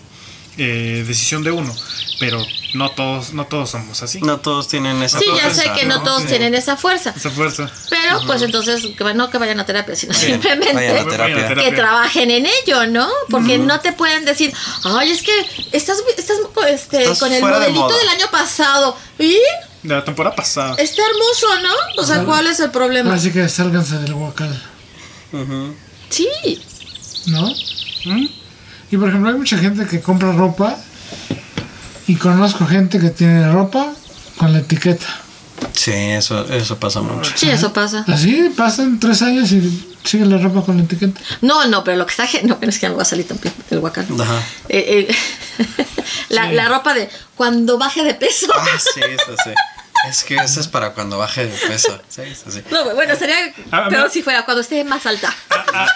eh, 0.58 1.04
decisión 1.08 1.44
de 1.44 1.52
uno, 1.52 1.74
pero 2.20 2.44
no 2.74 2.92
todos 2.92 3.34
no 3.34 3.46
todos 3.48 3.72
somos 3.72 4.04
así. 4.04 4.20
No 4.22 4.40
todos 4.40 4.68
tienen 4.68 5.02
esa 5.02 5.20
Sí, 5.20 5.26
ya 5.36 5.50
sé 5.50 5.62
fuerza, 5.64 5.74
que 5.74 5.86
no 5.86 6.04
todos 6.04 6.22
Sí. 6.24 6.28
tienen 6.28 6.54
esa 6.56 6.76
fuerza. 6.78 7.14
Esa 7.16 7.30
fuerza. 7.30 7.72
Pero 7.90 8.22
pues 8.28 8.42
entonces, 8.42 8.84
no 9.16 9.30
que 9.30 9.38
vayan 9.38 9.60
a 9.60 9.66
terapia, 9.66 9.96
sino 9.96 10.14
Bien, 10.14 10.34
simplemente 10.34 10.74
vayan 10.74 11.08
a 11.08 11.10
terapia. 11.10 11.56
que 11.56 11.72
trabajen 11.72 12.30
en 12.32 12.46
ello, 12.46 12.88
¿no? 12.88 13.08
Porque 13.30 13.58
no 13.58 13.80
te 13.80 13.94
pueden 13.94 14.26
decir, 14.26 14.54
ay, 14.84 15.12
es 15.12 15.24
que 15.24 15.32
estás, 15.72 16.04
estás 16.18 16.38
este, 16.70 17.04
Estás 17.04 17.20
con 17.20 17.32
el 17.32 17.42
de 17.42 17.48
modelito 17.48 17.80
moda". 17.82 17.98
del 17.98 18.10
año 18.10 18.28
pasado. 18.32 18.98
¿Y? 19.18 19.38
De 19.82 19.94
la 19.96 20.04
temporada 20.04 20.36
pasada. 20.36 20.76
Está 20.78 21.02
hermoso, 21.04 21.48
¿no? 21.64 22.02
O 22.04 22.06
sea. 22.06 22.24
¿cuál 22.26 22.48
es 22.48 22.60
el 22.60 22.70
problema? 22.70 23.14
Así 23.14 23.32
que 23.32 23.48
sálganse 23.48 23.98
del 24.00 24.14
huacal. 24.14 24.62
Sí. 26.10 26.28
¿no? 27.28 27.54
¿Mm? 28.06 28.26
Y 28.92 28.98
por 28.98 29.10
ejemplo, 29.10 29.30
hay 29.30 29.36
mucha 29.38 29.58
gente 29.58 29.86
que 29.86 30.02
compra 30.02 30.32
ropa 30.32 30.76
y 32.08 32.16
conozco 32.16 32.66
gente 32.66 33.00
que 33.00 33.10
tiene 33.10 33.52
ropa 33.52 33.94
con 34.38 34.52
la 34.54 34.60
etiqueta. 34.60 35.06
Sí, 35.74 35.92
eso, 35.92 36.48
eso 36.52 36.78
pasa 36.80 37.02
mucho. 37.02 37.32
Sí, 37.36 37.50
eso 37.50 37.72
pasa. 37.74 38.04
Así 38.08 38.50
pasan 38.56 39.00
tres 39.00 39.22
años 39.22 39.52
y 39.52 39.88
sigue 40.04 40.26
la 40.26 40.38
ropa 40.38 40.64
con 40.64 40.78
la 40.78 40.84
etiqueta. 40.84 41.20
No, 41.42 41.68
no, 41.68 41.84
pero 41.84 41.98
lo 41.98 42.06
que 42.06 42.12
está... 42.12 42.28
No, 42.44 42.60
pero 42.60 42.70
es 42.70 42.78
que 42.80 42.84
ya 42.84 42.90
me 42.90 42.96
va 42.96 43.02
a 43.04 43.06
salir 43.06 43.28
también 43.28 43.54
el 43.70 43.80
huacán. 43.80 44.08
Ajá. 44.20 44.42
Eh, 44.70 45.08
eh, 45.10 45.16
la, 46.30 46.48
Sí. 46.50 46.56
la 46.56 46.68
ropa 46.70 46.94
de 46.94 47.10
cuando 47.36 47.78
baje 47.78 48.04
de 48.04 48.14
peso. 48.16 48.48
Ah, 48.58 48.66
sí, 48.80 49.02
eso 49.02 49.36
sí. 49.44 49.52
Es 50.08 50.24
que 50.24 50.36
eso 50.36 50.60
es 50.62 50.68
para 50.68 50.92
cuando 50.94 51.18
baje 51.18 51.46
de 51.46 51.58
peso. 51.68 52.00
Sí, 52.08 52.22
sí, 52.34 52.52
sí. 52.52 52.62
No, 52.72 52.96
bueno, 52.96 53.16
sería 53.16 53.36
peor 53.90 54.10
si 54.10 54.24
fuera 54.24 54.46
cuando 54.46 54.62
esté 54.62 54.84
más 54.84 55.06
alta. 55.06 55.34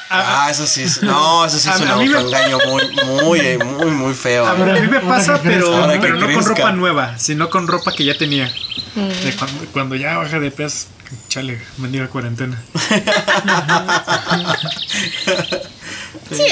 Ah, 0.09 0.47
eso 0.51 0.67
sí 0.67 0.83
es. 0.83 1.01
No, 1.03 1.45
eso 1.45 1.57
sí 1.57 1.69
es 1.69 1.79
un 1.79 1.87
a 1.87 1.95
mí 1.95 2.09
me- 2.09 2.17
autoengaño 2.17 2.57
muy, 2.67 2.83
muy, 3.05 3.57
muy, 3.57 3.91
muy 3.91 4.13
feo. 4.13 4.45
A, 4.45 4.53
ver, 4.53 4.77
a 4.77 4.81
mí 4.81 4.87
me 4.87 4.99
pasa, 4.99 5.39
pero, 5.41 5.73
ahora 5.75 5.99
pero 6.01 6.15
no 6.17 6.31
con 6.33 6.45
ropa 6.45 6.71
nueva, 6.73 7.17
sino 7.17 7.49
con 7.49 7.67
ropa 7.67 7.93
que 7.93 8.03
ya 8.05 8.17
tenía. 8.17 8.53
Mm. 8.95 9.07
De 9.07 9.35
cuando, 9.37 9.65
cuando 9.71 9.95
ya 9.95 10.17
baja 10.17 10.39
de 10.39 10.51
peso, 10.51 10.87
chale, 11.29 11.61
mendiga 11.77 12.07
cuarentena. 12.09 12.61
Sí, 16.31 16.43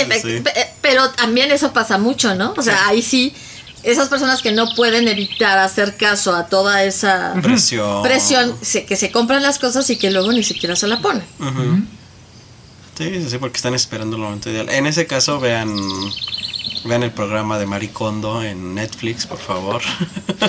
pe- 0.43 0.73
pero 0.81 1.09
también 1.11 1.51
eso 1.51 1.71
pasa 1.73 1.97
mucho, 1.97 2.35
¿no? 2.35 2.53
O 2.57 2.61
sea, 2.61 2.87
ahí 2.87 3.01
sí, 3.01 3.33
esas 3.83 4.09
personas 4.09 4.41
que 4.41 4.51
no 4.51 4.73
pueden 4.75 5.07
evitar 5.07 5.57
hacer 5.57 5.97
caso 5.97 6.35
a 6.35 6.47
toda 6.47 6.83
esa 6.83 7.33
Presión. 7.41 8.03
presión, 8.03 8.55
se- 8.61 8.85
que 8.85 8.95
se 8.95 9.11
compran 9.11 9.41
las 9.41 9.59
cosas 9.59 9.89
y 9.89 9.97
que 9.97 10.11
luego 10.11 10.31
ni 10.31 10.43
siquiera 10.43 10.75
se 10.75 10.87
la 10.87 10.99
ponen. 10.99 11.23
Sí, 12.97 13.09
sí, 13.09 13.29
sí, 13.29 13.37
porque 13.37 13.57
están 13.57 13.73
esperando 13.73 14.15
el 14.17 14.21
momento 14.21 14.49
ideal. 14.49 14.69
En 14.69 14.85
ese 14.85 15.07
caso, 15.07 15.39
vean 15.39 15.75
vean 16.83 17.03
el 17.03 17.11
programa 17.11 17.59
de 17.59 17.65
Maricondo 17.67 18.43
en 18.43 18.73
Netflix, 18.75 19.25
por 19.27 19.37
favor. 19.39 19.81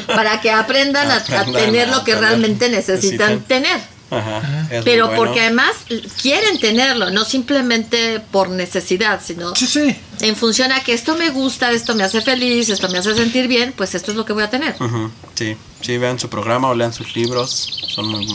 Para 0.06 0.40
que 0.40 0.50
aprendan 0.50 1.10
a, 1.10 1.22
tener 1.52 1.88
a 1.88 1.96
lo 1.96 2.04
que 2.04 2.14
realmente 2.14 2.68
necesitan 2.68 3.40
necesitan. 3.40 3.40
tener. 3.44 3.80
Ajá, 4.12 4.68
Pero 4.84 5.06
bueno. 5.06 5.22
porque 5.22 5.40
además 5.40 5.72
quieren 6.20 6.58
tenerlo, 6.60 7.10
no 7.10 7.24
simplemente 7.24 8.20
por 8.30 8.50
necesidad, 8.50 9.20
sino 9.24 9.54
Sí, 9.54 9.66
sí. 9.66 9.96
en 10.20 10.36
función 10.36 10.70
a 10.72 10.80
que 10.84 10.92
esto 10.92 11.16
me 11.16 11.30
gusta, 11.30 11.70
esto 11.72 11.94
me 11.94 12.04
hace 12.04 12.20
feliz, 12.20 12.68
esto 12.68 12.88
me 12.88 12.98
hace 12.98 13.14
sentir 13.14 13.48
bien, 13.48 13.72
pues 13.76 13.94
esto 13.94 14.10
es 14.10 14.16
lo 14.16 14.24
que 14.24 14.32
voy 14.32 14.42
a 14.42 14.50
tener. 14.50 14.74
Ujú, 14.80 15.10
Sí, 15.34 15.56
sí, 15.80 15.96
vean 15.98 16.18
su 16.20 16.28
programa 16.28 16.68
o 16.68 16.74
lean 16.74 16.92
sus 16.92 17.16
libros. 17.16 17.78
Son 17.88 18.06
muy, 18.06 18.26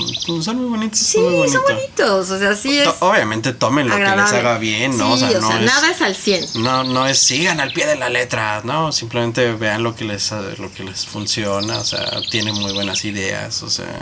son 0.44 0.58
muy 0.58 0.66
bonitos. 0.70 1.00
Sí, 1.00 1.20
muy 1.20 1.34
bonito. 1.36 1.54
son 1.66 1.76
bonitos, 1.76 2.30
o 2.32 2.40
sea, 2.40 2.56
sí 2.56 2.78
es 2.80 2.84
To- 2.86 2.98
Obviamente 3.08 3.54
tomen 3.54 3.88
lo 3.88 3.96
que 3.96 4.02
les 4.02 4.10
haga 4.34 4.58
bien, 4.58 4.98
¿no? 4.98 5.16
Sí, 5.18 5.24
o 5.24 5.30
sea, 5.30 5.40
no 5.40 5.52
es, 5.60 5.62
nada 5.66 5.92
es 5.92 6.02
al 6.02 6.16
100. 6.16 6.46
No, 6.64 6.84
no 6.84 7.08
es 7.08 7.18
sigan 7.20 7.60
al 7.60 7.72
pie 7.72 7.86
de 7.86 7.96
la 7.96 8.10
letra, 8.10 8.62
no, 8.66 8.92
simplemente 8.92 9.54
vean 9.54 9.84
lo 9.84 9.96
que 9.96 10.06
les 10.06 10.32
lo 10.58 10.72
que 10.74 10.84
les 10.84 11.06
funciona, 11.06 11.78
o 11.80 11.84
sea, 11.86 12.20
tiene 12.30 12.52
muy 12.52 12.74
buenas 12.74 13.06
ideas, 13.06 13.64
o 13.64 13.70
sea, 13.70 14.02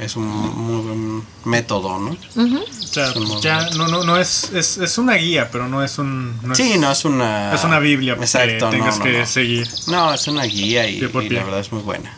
es 0.00 0.16
un 0.16 0.26
muy 0.26 0.80
buen 0.82 1.22
método, 1.44 1.98
¿no? 1.98 2.10
Ujú. 2.34 2.58
O 2.58 2.86
sea, 2.86 3.12
Son 3.12 3.24
muy 3.24 3.40
ya 3.40 3.56
buenos. 3.56 3.76
no, 3.76 3.88
no, 3.88 4.04
no 4.04 4.16
es, 4.16 4.50
es, 4.54 4.78
es 4.78 4.98
una 4.98 5.14
guía, 5.14 5.50
pero 5.52 5.68
no 5.68 5.84
es 5.84 5.98
un. 5.98 6.40
no 6.42 6.54
sí, 6.54 6.72
es, 6.72 6.78
no 6.80 6.90
es 6.90 7.04
una 7.04 7.54
es 7.54 7.62
una 7.64 7.78
Biblia 7.78 8.14
Exacto, 8.14 8.70
que 8.70 8.76
tengas 8.76 8.98
no, 8.98 9.04
no, 9.04 9.10
que 9.10 9.18
no. 9.18 9.26
seguir. 9.26 9.68
No, 9.88 10.14
es 10.14 10.26
una 10.26 10.44
guía 10.44 10.88
y, 10.88 10.96
y 10.98 11.28
la 11.30 11.44
verdad 11.44 11.60
es 11.60 11.70
muy 11.70 11.82
buena. 11.82 12.12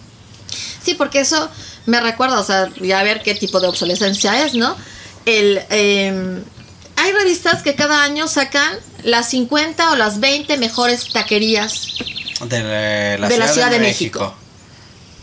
Sí, 0.82 0.94
porque 0.94 1.20
eso 1.20 1.48
me 1.86 2.00
recuerda, 2.00 2.40
o 2.40 2.44
sea, 2.44 2.68
ya 2.80 3.02
ver 3.02 3.22
qué 3.22 3.34
tipo 3.34 3.60
de 3.60 3.68
obsolescencia 3.68 4.44
es, 4.44 4.54
¿no? 4.54 4.76
El, 5.26 5.60
eh, 5.70 6.42
hay 6.96 7.12
revistas 7.12 7.62
que 7.62 7.74
cada 7.74 8.02
año 8.02 8.26
sacan 8.28 8.76
las 9.04 9.28
50 9.30 9.92
o 9.92 9.96
las 9.96 10.20
20 10.20 10.56
mejores 10.58 11.12
taquerías. 11.12 11.88
De 12.48 12.60
la, 12.62 13.18
la 13.18 13.28
De 13.28 13.38
la 13.38 13.46
Ciudad, 13.46 13.52
Ciudad 13.52 13.70
de, 13.70 13.78
de 13.78 13.80
México. 13.86 14.20
México. 14.20 14.41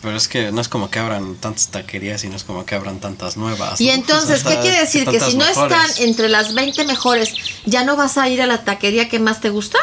Pero 0.01 0.15
es 0.15 0.27
que 0.29 0.51
no 0.51 0.61
es 0.61 0.69
como 0.69 0.89
que 0.89 0.99
abran 0.99 1.35
tantas 1.35 1.67
taquerías 1.69 2.23
y 2.23 2.29
no 2.29 2.35
es 2.37 2.43
como 2.45 2.65
que 2.65 2.73
abran 2.75 2.99
tantas 2.99 3.35
nuevas. 3.35 3.81
Y 3.81 3.87
¿no? 3.87 3.93
entonces, 3.93 4.43
¿qué 4.43 4.57
quiere 4.59 4.79
decir? 4.79 5.05
Que 5.05 5.19
si 5.19 5.35
no 5.35 5.45
mejores. 5.45 5.77
están 5.77 6.07
entre 6.07 6.29
las 6.29 6.53
20 6.53 6.85
mejores, 6.85 7.33
¿ya 7.65 7.83
no 7.83 7.97
vas 7.97 8.17
a 8.17 8.29
ir 8.29 8.41
a 8.41 8.47
la 8.47 8.63
taquería 8.63 9.09
que 9.09 9.19
más 9.19 9.41
te 9.41 9.49
gusta? 9.49 9.77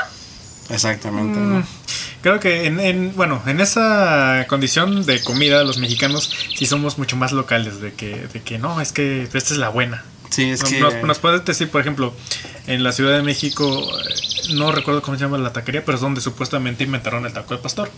Exactamente. 0.70 1.38
Mm, 1.38 1.58
¿no? 1.58 1.66
Creo 2.22 2.40
que 2.40 2.64
en, 2.66 2.80
en- 2.80 3.14
bueno, 3.14 3.42
en 3.46 3.60
esa 3.60 4.46
condición 4.48 5.04
de 5.06 5.22
comida, 5.22 5.62
los 5.64 5.78
mexicanos 5.78 6.30
sí 6.56 6.66
somos 6.66 6.98
mucho 6.98 7.16
más 7.16 7.32
locales, 7.32 7.80
de 7.80 7.92
que, 7.92 8.26
de 8.32 8.42
que 8.42 8.58
no, 8.58 8.80
es 8.80 8.92
que 8.92 9.22
esta 9.24 9.38
es 9.38 9.58
la 9.58 9.68
buena. 9.68 10.02
Sí, 10.30 10.50
es 10.50 10.60
Nos- 10.62 10.70
que. 10.70 10.80
nos, 10.80 10.94
nos 11.04 11.18
puedes 11.18 11.44
decir, 11.44 11.70
por 11.70 11.80
ejemplo, 11.82 12.12
en 12.66 12.82
la 12.82 12.92
Ciudad 12.92 13.16
de 13.16 13.22
México, 13.22 13.86
eh, 14.00 14.14
no 14.54 14.72
recuerdo 14.72 15.02
cómo 15.02 15.16
se 15.16 15.22
llama 15.24 15.38
la 15.38 15.52
taquería, 15.52 15.84
pero 15.84 15.96
es 15.96 16.00
donde 16.00 16.20
supuestamente 16.20 16.82
inventaron 16.84 17.26
el 17.26 17.32
taco 17.32 17.54
de 17.54 17.62
pastor. 17.62 17.90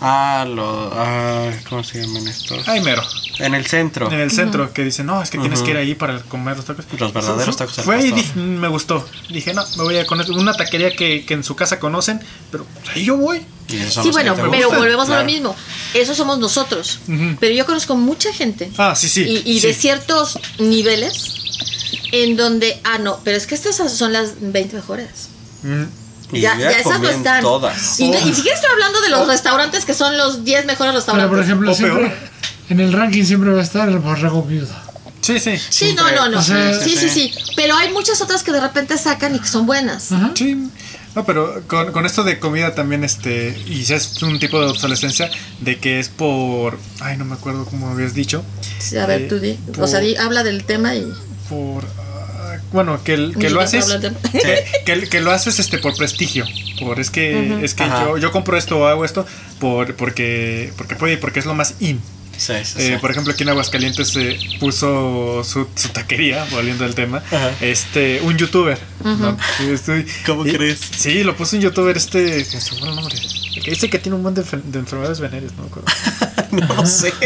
Ah, 0.00 0.46
lo. 0.48 0.92
Ah, 0.94 1.50
¿Cómo 1.68 1.82
se 1.82 2.00
llaman 2.00 2.26
estos? 2.28 2.66
Ay, 2.68 2.80
mero. 2.82 3.02
En 3.40 3.54
el 3.54 3.66
centro. 3.66 4.10
En 4.10 4.18
el 4.20 4.30
centro, 4.30 4.72
que 4.72 4.84
dicen, 4.84 5.06
no, 5.06 5.22
es 5.22 5.30
que 5.30 5.38
tienes 5.38 5.62
que 5.62 5.70
ir 5.70 5.76
ahí 5.76 5.94
para 5.94 6.20
comer 6.22 6.56
los 6.56 6.64
tacos. 6.66 6.84
Los 6.98 7.12
verdaderos 7.12 7.56
tacos 7.56 7.76
Fue 7.84 8.00
y 8.04 8.10
dije, 8.12 8.32
"Mm, 8.34 8.58
me 8.58 8.68
gustó. 8.68 9.06
Dije, 9.28 9.54
no, 9.54 9.64
me 9.76 9.82
voy 9.84 9.96
a 9.96 10.06
con 10.06 10.20
una 10.36 10.54
taquería 10.54 10.90
que, 10.94 11.24
que 11.24 11.34
en 11.34 11.44
su 11.44 11.54
casa 11.56 11.78
conocen, 11.78 12.20
pero 12.50 12.66
ahí 12.94 13.04
yo 13.04 13.16
voy. 13.16 13.40
Sí, 13.68 14.10
bueno, 14.12 14.34
pero 14.34 14.48
gustan, 14.50 14.78
volvemos 14.78 15.04
a 15.04 15.08
claro. 15.08 15.22
lo 15.22 15.26
mismo. 15.26 15.56
Eso 15.94 16.14
somos 16.14 16.38
nosotros. 16.38 17.00
Pero 17.38 17.54
yo 17.54 17.66
conozco 17.66 17.94
mucha 17.96 18.32
gente 18.32 18.70
Ah, 18.78 18.94
sí, 18.96 19.08
sí. 19.08 19.22
y, 19.44 19.52
y 19.52 19.60
sí. 19.60 19.66
de 19.68 19.74
ciertos 19.74 20.38
niveles 20.58 21.34
en 22.12 22.36
donde, 22.36 22.80
ah, 22.84 22.98
no, 22.98 23.20
pero 23.24 23.36
es 23.36 23.46
que 23.46 23.54
estas 23.54 23.76
son 23.92 24.12
las 24.12 24.34
20 24.40 24.74
mejores. 24.76 25.28
Mm. 25.62 25.84
Y 26.32 26.40
ya, 26.40 26.56
ya 26.58 26.70
ya 26.72 26.78
esas 26.78 27.00
no 27.00 27.08
están. 27.08 27.42
todas. 27.42 27.98
Y, 28.00 28.10
Oh. 28.10 28.28
y 28.28 28.34
siquiera 28.34 28.54
estoy 28.56 28.70
hablando 28.72 29.00
de 29.00 29.08
los 29.10 29.26
restaurantes 29.26 29.84
que 29.84 29.94
son 29.94 30.16
los 30.18 30.44
10 30.44 30.66
mejores 30.66 30.90
Pero 30.92 30.96
restaurantes. 30.98 31.30
por 31.30 31.40
ejemplo, 31.42 31.74
siempre, 31.74 32.06
peor. 32.08 32.16
en 32.70 32.80
el 32.80 32.92
ranking 32.92 33.24
siempre 33.24 33.50
va 33.52 33.60
a 33.60 33.64
estar 33.64 33.88
el 33.88 33.98
borrego 33.98 34.42
viudo. 34.42 34.68
Sí, 35.20 35.38
sí. 35.40 35.56
sí, 35.58 35.94
no, 35.94 36.02
siempre- 36.04 36.16
no, 36.16 36.28
no. 36.28 36.38
o 36.38 36.42
sea, 36.42 36.78
sí, 36.80 36.96
sí, 36.96 37.08
sí, 37.08 37.30
sí, 37.32 37.34
Pero 37.56 37.74
hay 37.76 37.92
muchas 37.92 38.20
otras 38.22 38.42
que 38.42 38.52
de 38.52 38.60
repente 38.60 38.96
sacan 38.98 39.34
y 39.34 39.38
que 39.40 39.48
son 39.48 39.66
buenas. 39.66 40.12
Ajá. 40.12 40.30
Sí. 40.34 40.68
No, 41.14 41.24
pero 41.24 41.62
con, 41.66 41.90
con 41.92 42.06
esto 42.06 42.22
de 42.22 42.38
comida 42.38 42.74
también, 42.74 43.02
este, 43.02 43.58
y 43.66 43.82
ya 43.82 43.96
es 43.96 44.22
un 44.22 44.38
tipo 44.38 44.60
de 44.60 44.66
obsolescencia 44.66 45.30
de 45.60 45.78
que 45.78 45.98
es 45.98 46.08
por, 46.10 46.78
ay, 47.00 47.16
no 47.16 47.24
me 47.24 47.34
acuerdo 47.34 47.64
cómo 47.64 47.88
habías 47.90 48.14
dicho, 48.14 48.44
Sí, 48.78 48.96
a 48.98 49.06
ver, 49.06 49.22
Eh, 49.22 49.26
tú 49.28 49.40
di. 49.40 49.54
por- 49.74 49.84
O 49.84 49.88
sea, 49.88 49.98
di- 50.00 50.14
habla 50.16 50.44
del 50.44 50.64
tema 50.64 50.94
y. 50.94 51.10
por, 51.48 51.84
bueno, 52.72 53.02
que, 53.02 53.14
el- 53.14 53.36
que 53.38 53.50
lo 53.50 53.60
haces, 53.60 53.86
que, 54.32 54.64
que- 54.84 55.08
que 55.08 55.20
lo 55.20 55.30
haces, 55.30 55.58
este, 55.58 55.78
por 55.78 55.96
prestigio, 55.96 56.44
por, 56.80 57.00
es 57.00 57.10
que, 57.10 57.62
es 57.64 57.74
que 57.74 57.84
yo, 57.86 58.18
yo 58.18 58.30
compro 58.32 58.56
esto 58.56 58.78
o 58.78 58.86
hago 58.86 59.04
esto 59.04 59.26
por, 59.58 59.94
porque, 59.96 60.72
porque 60.76 60.94
puede, 60.96 61.16
porque 61.18 61.38
es 61.40 61.46
lo 61.46 61.54
más 61.54 61.74
in. 61.80 62.00
Sí, 62.36 62.52
sí, 62.62 62.74
Eh, 62.78 62.90
sí. 62.92 62.96
Por 63.00 63.10
ejemplo, 63.10 63.32
aquí 63.32 63.42
en 63.42 63.48
Aguascalientes 63.48 64.10
se 64.10 64.38
puso 64.60 65.42
su, 65.42 65.66
su 65.74 65.88
taquería, 65.88 66.46
volviendo 66.52 66.84
al 66.84 66.94
tema, 66.94 67.18
Ajá. 67.32 67.50
este, 67.60 68.20
un 68.22 68.36
youtuber. 68.38 68.78
¿no? 69.02 69.36
Y 69.58 69.70
estoy- 69.72 70.06
¿Cómo 70.24 70.46
y- 70.46 70.52
crees? 70.52 70.78
Sí, 70.96 71.24
lo 71.24 71.36
puso 71.36 71.56
un 71.56 71.62
youtuber 71.62 71.96
este, 71.96 72.44
que 72.44 72.58
nombre, 72.86 73.16
que 73.64 73.70
dice 73.72 73.90
que 73.90 73.98
tiene 73.98 74.14
un 74.14 74.22
montón 74.22 74.44
de, 74.44 74.50
enfer- 74.50 74.62
de 74.62 74.78
enfermedades 74.78 75.18
venéreas, 75.18 75.52
no 75.56 75.62
me 75.64 75.68
acuerdo. 75.68 75.88
no 76.76 76.86
sé. 76.86 77.12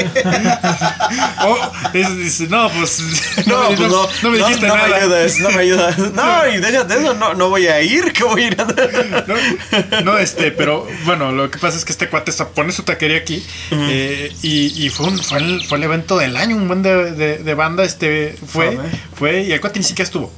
Oh, 1.44 1.73
dice, 1.93 2.47
no, 2.49 2.70
pues 2.70 3.01
No, 3.47 3.70
me- 3.70 3.77
pues 3.77 3.90
no, 3.90 4.09
no 4.23 4.31
me 4.31 4.39
dijiste 4.39 4.66
no 4.66 4.77
nada. 4.77 4.89
Me 4.89 4.94
ayudas, 4.94 5.39
no 5.40 5.51
me 5.51 5.59
ayudas. 5.61 5.99
No, 5.99 6.49
y 6.49 6.59
déjate 6.59 6.94
eso, 6.94 7.15
no, 7.15 7.35
no 7.35 7.49
voy 7.51 7.66
a 7.66 7.82
ir, 7.82 8.12
que 8.12 8.24
voy 8.24 8.44
a 8.44 8.47
ir 8.47 8.57
a... 8.61 8.65
No, 9.27 10.03
no, 10.03 10.19
este, 10.19 10.51
pero 10.53 10.86
bueno, 11.05 11.32
lo 11.32 11.51
que 11.51 11.59
pasa 11.59 11.77
es 11.77 11.85
que 11.85 11.93
este 11.93 12.09
cuate 12.09 12.32
pone 12.55 12.73
su 12.73 12.82
taquería 12.82 13.19
aquí 13.19 13.44
eh, 13.70 14.32
y, 14.43 14.86
y 14.86 14.89
fue, 14.90 15.07
un, 15.09 15.19
fue, 15.23 15.39
el, 15.39 15.65
fue 15.66 15.78
el 15.78 15.85
evento 15.85 16.16
del 16.19 16.36
año, 16.36 16.57
un 16.57 16.69
buen 16.69 16.82
de, 16.82 17.55
banda, 17.55 17.85
este, 17.85 18.36
Fue. 18.47 18.78
fue, 19.15 19.43
y 19.43 19.53
el 19.53 19.61
cuate 19.61 19.78
ni 19.81 19.85
siquiera 19.85 20.07
estuvo. 20.07 20.32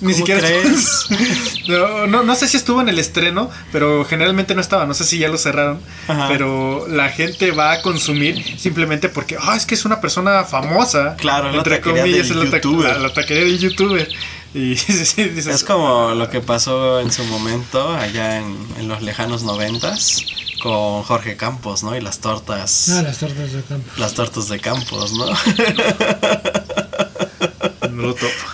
Ni 0.00 0.12
¿Cómo 0.12 0.16
siquiera 0.26 0.40
crees? 0.40 1.06
estuvo. 1.08 1.78
No, 1.78 2.06
no, 2.06 2.22
no 2.22 2.34
sé 2.36 2.46
si 2.48 2.56
estuvo 2.58 2.80
en 2.82 2.88
el 2.90 2.98
estreno, 2.98 3.50
pero 3.72 4.04
generalmente 4.04 4.54
no 4.54 4.60
estaba. 4.60 4.84
No 4.86 4.92
sé 4.94 5.04
si 5.04 5.18
ya 5.18 5.28
lo 5.28 5.38
cerraron. 5.38 5.80
Ajá. 6.06 6.28
Pero 6.28 6.86
la 6.88 7.08
gente 7.08 7.50
va 7.52 7.72
a 7.72 7.82
consumir 7.82 8.58
simplemente 8.58 9.08
porque, 9.08 9.36
ah, 9.40 9.56
es 9.56 9.64
que 9.64 9.74
es 9.74 9.84
una 9.86 10.00
persona 10.00 10.44
famosa. 10.44 11.16
Claro, 11.16 11.50
la 11.50 11.58
entre 11.58 11.76
taquería 11.78 12.02
comillas, 12.02 12.28
del 12.28 12.38
es 12.38 12.44
la, 12.44 12.50
ta- 12.50 12.56
youtuber. 12.58 12.92
la- 12.92 12.98
la 13.08 13.14
taquería 13.14 13.44
del 13.44 13.58
youtuber. 13.58 14.08
Y 14.54 14.76
sí, 14.76 14.92
sí, 15.06 15.24
dices, 15.24 15.54
Es 15.56 15.64
como 15.64 16.10
lo 16.14 16.28
que 16.30 16.40
pasó 16.40 17.00
en 17.00 17.10
su 17.12 17.24
momento 17.24 17.94
allá 17.94 18.38
en, 18.38 18.56
en 18.78 18.88
los 18.88 19.00
lejanos 19.02 19.42
noventas 19.44 20.22
con 20.62 21.02
Jorge 21.04 21.36
Campos, 21.36 21.82
¿no? 21.82 21.94
Y 21.96 22.00
las 22.00 22.18
tortas, 22.20 22.88
Ah, 22.90 23.02
las 23.02 23.18
tortas 23.18 23.52
de 23.52 23.62
campo. 23.62 23.90
las 23.98 24.14
tortas 24.14 24.48
de 24.48 24.58
Campos, 24.60 25.12
¿no? 25.12 25.26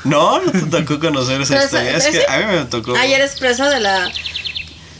no 0.05 0.41
no, 0.41 0.41
no 0.43 0.53
te 0.53 0.61
tocó 0.85 0.99
conocer 1.01 1.41
esa 1.41 1.55
Pero 1.55 1.65
historia. 1.65 1.97
Es 1.97 2.05
que 2.07 2.19
ese- 2.19 2.27
a 2.31 2.39
mí 2.39 2.45
me 2.47 2.65
tocó 2.66 2.95
Ayer 2.97 3.20
es 3.20 3.39
presa 3.39 3.69
de 3.70 3.81
la. 3.81 4.11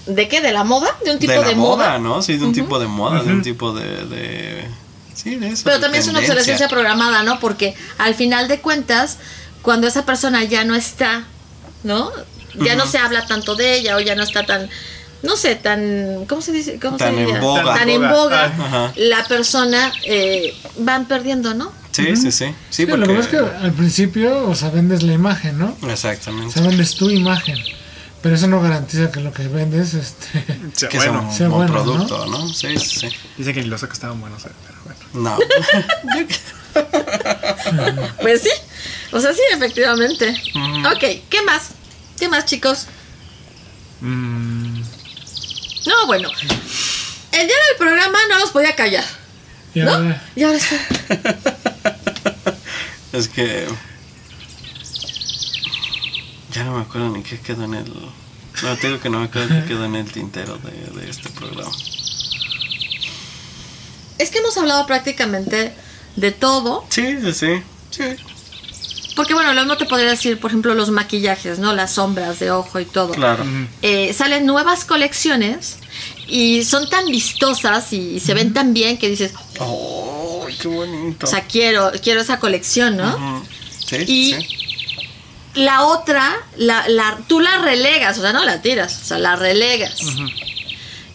¿De 0.07 0.29
qué? 0.29 0.41
¿De 0.41 0.53
la 0.53 0.65
moda? 0.65 0.97
¿De 1.05 1.13
un 1.13 1.19
tipo 1.19 1.33
de 1.33 1.39
de, 1.41 1.45
la 1.53 1.55
moda, 1.55 1.87
moda? 1.87 1.99
¿no? 1.99 2.23
Sí, 2.23 2.37
de 2.37 2.45
un 2.45 2.53
tipo 2.53 2.79
de 2.81 2.87
moda, 2.89 3.23
de 3.23 3.31
un 3.33 3.43
tipo 3.43 3.73
de, 3.73 4.05
de- 4.07 4.69
sí, 5.15 5.37
de 5.37 5.49
eso. 5.49 5.63
Pero 5.65 5.77
de 5.77 5.83
también 5.83 6.03
es 6.03 6.09
una 6.09 6.19
obsolescencia 6.19 6.69
programada, 6.69 7.23
¿no? 7.23 7.39
Porque 7.39 7.75
al 7.99 8.15
final 8.17 8.49
de 8.49 8.61
cuentas, 8.61 9.19
cuando 9.63 9.87
esa 9.87 10.05
persona 10.05 10.43
ya 10.43 10.65
no 10.65 10.75
está, 10.75 11.25
¿no? 11.85 12.11
Ya 12.57 12.75
no 12.75 12.85
se 12.87 12.99
habla 12.99 13.27
tanto 13.27 13.55
de 13.55 13.75
ella 13.79 13.97
o 13.97 14.01
ya 14.01 14.15
no 14.17 14.25
está 14.25 14.45
tan, 14.45 14.69
no 15.23 15.37
sé, 15.37 15.55
tan, 15.55 16.27
¿cómo 16.29 16.43
se 16.43 16.51
dice? 16.53 16.79
¿Cómo 16.81 16.97
Tan 16.99 17.15
se 17.15 17.21
en 17.21 17.27
diría? 17.27 17.41
boga. 17.41 17.75
Tan 17.75 17.89
en 17.89 18.01
Boga. 18.03 18.13
boga. 18.13 18.45
Ah, 18.59 18.65
ajá. 18.67 18.93
La 18.97 19.25
persona 19.29 19.93
eh, 20.05 20.53
van 20.79 21.07
perdiendo, 21.07 21.55
¿no? 21.55 21.73
Sí, 21.93 22.17
sí, 22.17 22.33
sí. 22.33 22.47
Sí, 22.47 22.55
Sí, 22.71 22.87
porque... 22.87 23.01
Lo 23.03 23.07
que 23.09 23.15
pasa 23.15 23.29
es 23.29 23.31
que 23.43 23.65
al 23.67 23.73
principio, 23.73 24.49
o 24.49 24.55
sea, 24.55 24.71
vendes 24.71 25.03
la 25.03 25.13
imagen, 25.13 25.59
¿no? 25.59 25.77
O 25.83 25.89
Exactamente. 25.91 26.53
sea, 26.55 26.63
vendes 26.67 26.95
tu 26.97 27.11
imagen. 27.11 27.59
Pero 28.23 28.35
eso 28.37 28.47
no 28.47 28.61
garantiza 28.61 29.11
que 29.11 29.21
lo 29.21 29.33
que 29.33 29.49
vendes, 29.49 29.95
este... 29.95 30.45
sea 30.75 30.89
que 30.89 31.01
sea 31.01 31.11
bueno. 31.11 31.29
un 31.29 31.35
Sea 31.35 31.49
buen 31.49 31.69
bueno, 31.71 31.85
producto, 31.85 32.27
¿no? 32.27 32.49
Sí, 32.49 32.77
sí, 32.79 33.01
sí. 33.01 33.09
Dicen 33.37 33.55
que 33.55 33.63
ni 33.63 33.67
los 33.69 33.81
que 33.83 33.93
estaban 33.93 34.21
buenos, 34.21 34.45
eh, 34.45 34.51
pero 34.67 34.79
bueno. 34.85 34.99
No. 35.15 35.39
Pues 38.23 38.43
sí. 38.43 38.51
O 39.11 39.21
sea, 39.21 39.33
sí, 39.35 39.41
efectivamente. 39.53 40.31
Ujú. 40.55 40.89
Ok, 40.89 41.23
¿qué 41.29 41.43
más? 41.45 41.71
¿Qué 42.19 42.29
más, 42.29 42.47
chicos? 42.47 42.87
Mm, 44.01 44.81
No, 45.87 46.07
bueno. 46.07 46.31
El 47.33 47.47
día 47.47 47.57
del 47.69 47.77
programa 47.79 48.19
no 48.31 48.39
los 48.39 48.51
podía 48.51 48.75
callar. 48.75 49.05
Y 49.75 49.81
¿No? 49.81 49.93
ahora, 49.93 50.23
Y 50.35 50.43
ahora 50.45 50.59
sí. 50.59 50.77
Es 53.13 53.29
que. 53.29 53.67
Ya 56.53 56.65
no 56.65 56.77
me 56.77 56.83
acuerdo 56.83 57.11
ni 57.11 57.23
qué 57.23 57.39
quedó 57.39 57.65
en 57.65 57.75
el. 57.75 57.93
No, 58.63 58.77
te 58.77 58.89
digo 58.89 59.01
que 59.01 59.09
no 59.09 59.21
me 59.21 59.27
acuerdo 59.27 59.49
qué 59.49 59.69
quedó 59.69 59.85
en 59.87 59.97
el 59.97 60.11
tintero 60.11 60.59
de, 60.59 61.01
de 61.01 61.11
este 61.11 61.31
programa. 61.31 61.71
Es 64.19 64.31
que 64.31 64.39
hemos 64.39 64.57
hablado 64.57 64.87
prácticamente 64.87 65.73
de 66.17 66.31
todo. 66.31 66.85
Sí, 66.91 67.17
sí, 67.21 67.33
sí. 67.33 67.63
Sí. 67.91 68.05
Porque, 69.17 69.35
bueno, 69.35 69.53
lo 69.53 69.61
mismo 69.61 69.77
te 69.77 69.85
podría 69.85 70.11
decir, 70.11 70.41
por 70.41 70.51
ejemplo, 70.51 70.75
los 70.75 70.91
maquillajes, 70.91 71.59
¿no? 71.59 71.75
Las 71.75 71.93
sombras 71.95 72.39
de 72.39 72.51
ojo 72.51 72.81
y 72.81 72.85
todo. 72.85 73.13
Claro. 73.13 73.45
Eh, 73.83 74.13
salen 74.15 74.47
nuevas 74.47 74.85
colecciones 74.85 75.77
y 76.29 76.65
son 76.65 76.89
tan 76.89 77.07
vistosas 77.07 77.93
y, 77.93 78.15
y 78.17 78.21
se 78.21 78.33
ven 78.33 78.55
tan 78.55 78.73
bien 78.73 78.97
que 78.97 79.11
dices, 79.11 79.33
¡Oh, 79.59 80.22
qué 80.63 80.69
bonito! 80.69 81.27
o 81.27 81.29
sea, 81.29 81.43
quiero, 81.45 81.91
quiero 82.03 82.21
esa 82.21 82.39
colección, 82.39 82.97
¿no? 82.97 83.45
Sí, 83.87 83.97
Y- 84.07 84.33
sí. 84.35 84.59
La 85.55 85.83
otra, 85.83 86.35
la, 86.57 86.89
la, 86.89 87.19
tú 87.29 87.39
la 87.41 87.59
relegas, 87.59 88.17
o 88.17 88.23
sea, 88.23 88.33
no 88.33 88.43
la 88.43 88.63
tiras, 88.63 89.01
o 89.03 89.05
sea, 89.05 89.19
la 89.19 89.37
relegas. 89.37 90.01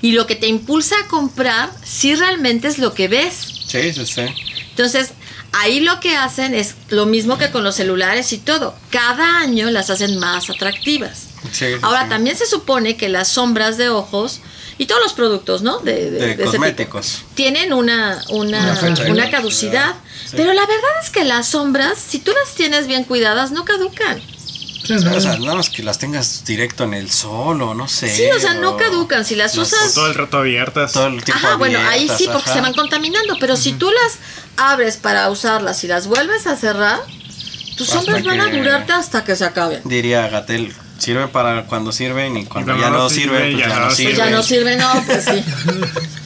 Y 0.03 0.11
lo 0.11 0.27
que 0.27 0.35
te 0.35 0.45
impulsa 0.47 0.95
a 1.03 1.07
comprar, 1.07 1.71
sí 1.83 2.13
realmente 2.13 2.67
es 2.67 2.77
lo 2.77 2.93
que 2.93 3.07
ves. 3.07 3.33
Sí, 3.67 3.91
sí, 3.93 4.05
sí. 4.05 4.21
Entonces, 4.69 5.09
ahí 5.53 5.79
lo 5.79 5.99
que 5.99 6.15
hacen 6.15 6.53
es 6.53 6.75
lo 6.89 7.07
mismo 7.07 7.39
que 7.39 7.49
con 7.49 7.63
los 7.63 7.73
celulares 7.77 8.31
y 8.31 8.37
todo. 8.37 8.75
Cada 8.91 9.39
año 9.39 9.71
las 9.71 9.89
hacen 9.89 10.19
más 10.19 10.51
atractivas. 10.51 11.29
Sí, 11.51 11.65
sí, 11.65 11.65
Ahora, 11.81 12.03
sí. 12.03 12.09
también 12.09 12.37
se 12.37 12.45
supone 12.45 12.95
que 12.95 13.09
las 13.09 13.29
sombras 13.29 13.77
de 13.77 13.89
ojos 13.89 14.41
y 14.77 14.85
todos 14.85 15.01
los 15.01 15.13
productos, 15.13 15.61
¿no? 15.61 15.79
De, 15.79 15.93
de- 15.93 16.11
De 16.11 16.19
de 16.19 16.25
ese 16.31 16.35
tipo, 16.37 16.51
cosméticos. 16.51 17.23
tienen 17.35 17.73
una, 17.73 18.21
una, 18.29 18.79
Una 19.09 19.29
caducidad. 19.29 19.95
Sí. 20.25 20.33
Pero 20.35 20.53
la 20.53 20.61
verdad 20.65 20.89
es 21.03 21.09
que 21.09 21.23
las 21.23 21.47
sombras, 21.47 21.97
si 21.97 22.19
tú 22.19 22.31
las 22.43 22.53
tienes 22.55 22.85
bien 22.87 23.03
cuidadas, 23.05 23.51
no 23.51 23.63
caducan. 23.65 24.21
O 24.89 25.19
sea, 25.19 25.37
no 25.37 25.59
es 25.59 25.69
que 25.69 25.83
las 25.83 25.97
tengas 25.99 26.45
directo 26.45 26.85
en 26.85 26.93
el 26.93 27.11
sol 27.11 27.61
o 27.61 27.73
no 27.73 27.89
sé. 27.89 28.07
Sí, 28.09 28.23
o 28.33 28.39
sea, 28.39 28.53
no 28.53 28.77
caducan. 28.77 29.25
Si 29.25 29.35
las 29.35 29.55
las- 29.57 29.73
usas... 29.73 29.93
todo 29.93 30.07
el 30.07 30.15
rato 30.15 30.37
abiertas. 30.37 30.93
Todo 30.93 31.07
el 31.07 31.23
tiempo 31.23 31.45
Ajá, 31.45 31.55
bueno, 31.57 31.79
ahí 31.89 32.07
sí, 32.17 32.25
porque 32.31 32.49
ajá. 32.49 32.53
se 32.53 32.61
van 32.61 32.73
contaminando. 32.73 33.35
Pero 33.39 33.57
si 33.57 33.73
tú 33.73 33.89
las 33.91 34.17
abres 34.55 34.95
para 34.97 35.29
usarlas 35.29 35.83
y 35.83 35.87
las 35.87 36.07
vuelves 36.07 36.47
a 36.47 36.55
cerrar, 36.55 36.99
tus 37.77 37.89
Hasta 37.89 38.01
sombras 38.01 38.23
van 38.23 38.39
a 38.39 38.47
durarte 38.49 38.93
hasta 38.93 39.23
que 39.25 39.35
se 39.35 39.43
acaben. 39.43 39.81
Diría 39.83 40.27
Gatel, 40.29 40.73
sirve 40.97 41.27
para 41.27 41.63
cuando 41.65 41.91
sirven 41.91 42.37
y 42.37 42.45
cuando 42.45 42.77
ya 42.77 42.89
no 42.89 42.97
no 42.99 43.09
sirve, 43.09 43.51
sirven, 43.51 43.51
pues 43.53 43.67
ya 43.67 43.69
ya 43.69 43.79
no 43.79 43.91
sirve. 43.91 44.15
Pues 44.15 44.17
sirven. 44.17 44.17
ya 44.17 44.29
no 44.29 44.43
sirve, 44.43 44.75
no, 44.77 45.03
pues 45.05 45.25
sí. 45.25 45.43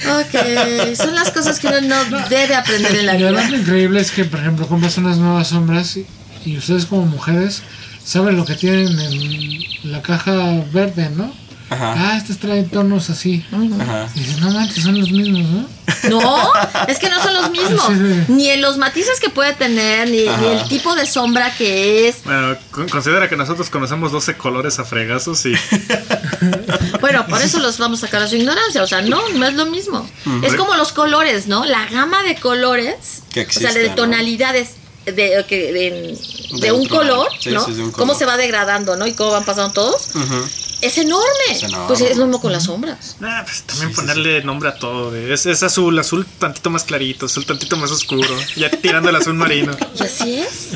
Ok, 0.00 0.96
son 0.96 1.14
las 1.14 1.30
cosas 1.30 1.58
que 1.60 1.66
uno 1.66 1.80
no 1.82 2.04
debe 2.28 2.54
aprender 2.54 2.96
en 2.96 3.06
la 3.06 3.16
Y 3.18 3.22
además 3.22 3.46
vida. 3.48 3.56
lo 3.56 3.62
increíble 3.62 4.00
es 4.00 4.10
que, 4.10 4.24
por 4.24 4.40
ejemplo, 4.40 4.66
compras 4.66 4.96
unas 4.96 5.18
nuevas 5.18 5.48
sombras 5.48 5.94
y, 5.98 6.06
y 6.46 6.56
ustedes 6.56 6.86
como 6.86 7.04
mujeres 7.04 7.62
saben 8.02 8.36
lo 8.36 8.46
que 8.46 8.54
tienen 8.54 8.98
en 8.98 9.92
la 9.92 10.00
caja 10.00 10.32
verde, 10.72 11.10
¿no? 11.10 11.30
Ajá. 11.70 11.94
Ah, 11.96 12.16
estas 12.18 12.38
traen 12.38 12.68
tonos 12.68 13.08
así. 13.10 13.44
Ajá. 13.80 14.08
Y 14.14 14.20
dices, 14.20 14.38
no 14.40 14.50
manches, 14.50 14.82
son 14.82 14.98
los 14.98 15.10
mismos, 15.12 15.42
¿no? 15.48 15.68
No, 16.10 16.52
es 16.88 16.98
que 16.98 17.08
no 17.08 17.22
son 17.22 17.34
los 17.34 17.50
mismos. 17.50 17.84
Sí, 17.88 17.94
sí. 17.94 18.32
Ni 18.32 18.48
en 18.50 18.60
los 18.60 18.76
matices 18.76 19.20
que 19.20 19.28
puede 19.30 19.52
tener, 19.54 20.08
ni, 20.08 20.22
ni 20.22 20.46
el 20.48 20.68
tipo 20.68 20.94
de 20.94 21.06
sombra 21.06 21.54
que 21.56 22.08
es. 22.08 22.24
Bueno, 22.24 22.56
con- 22.70 22.88
considera 22.88 23.28
que 23.28 23.36
nosotros 23.36 23.70
conocemos 23.70 24.10
12 24.12 24.36
colores 24.36 24.78
a 24.78 24.84
fregazos 24.84 25.46
y 25.46 25.54
Bueno, 27.00 27.26
por 27.28 27.40
eso 27.40 27.58
los 27.60 27.78
vamos 27.78 28.02
a 28.02 28.06
sacar 28.06 28.22
a 28.22 28.28
su 28.28 28.36
ignorancia. 28.36 28.82
O 28.82 28.86
sea, 28.86 29.02
no, 29.02 29.28
no 29.30 29.46
es 29.46 29.54
lo 29.54 29.66
mismo. 29.66 30.08
Es 30.42 30.54
como 30.54 30.74
los 30.74 30.92
colores, 30.92 31.46
¿no? 31.46 31.64
La 31.64 31.86
gama 31.86 32.22
de 32.22 32.34
colores, 32.36 33.22
Que 33.32 33.40
o 33.40 33.44
sea, 33.44 33.70
existe, 33.70 33.78
de 33.78 33.88
¿no? 33.90 33.94
tonalidades 33.94 34.70
de, 35.06 35.44
que- 35.48 35.72
de, 35.72 36.16
de 36.52 36.60
De 36.60 36.72
un 36.72 36.86
color, 36.86 37.28
sí, 37.40 37.50
¿no? 37.50 37.64
sí, 37.64 37.72
de 37.74 37.82
un 37.82 37.90
Cómo 37.92 38.14
se 38.14 38.26
va 38.26 38.36
degradando, 38.36 38.96
¿no? 38.96 39.06
Y 39.06 39.12
cómo 39.14 39.30
van 39.32 39.44
pasando 39.44 39.72
todos. 39.72 40.14
Ujú. 40.14 40.44
Es 40.80 40.98
enorme. 40.98 41.26
Es 41.50 41.62
enorme. 41.62 41.86
Pues 41.88 42.00
es 42.00 42.16
lo 42.16 42.26
mismo 42.26 42.40
con 42.40 42.52
las 42.52 42.64
sombras. 42.64 43.16
Nah, 43.20 43.42
pues 43.44 43.62
también 43.62 43.88
Sí, 43.90 43.94
sí, 43.94 44.00
ponerle 44.00 44.42
nombre 44.44 44.68
a 44.70 44.74
todo. 44.78 45.14
es, 45.14 45.46
es 45.46 45.62
azul, 45.62 45.98
azul 45.98 46.26
tantito 46.38 46.70
más 46.70 46.84
clarito, 46.84 47.26
azul 47.26 47.44
tantito 47.46 47.76
más 47.76 47.90
oscuro. 47.90 48.28
Ya 48.56 48.70
tirando 48.70 49.10
el 49.10 49.16
azul 49.16 49.34
marino. 49.34 49.72
Y 49.98 50.02
así 50.02 50.34
es. 50.40 50.68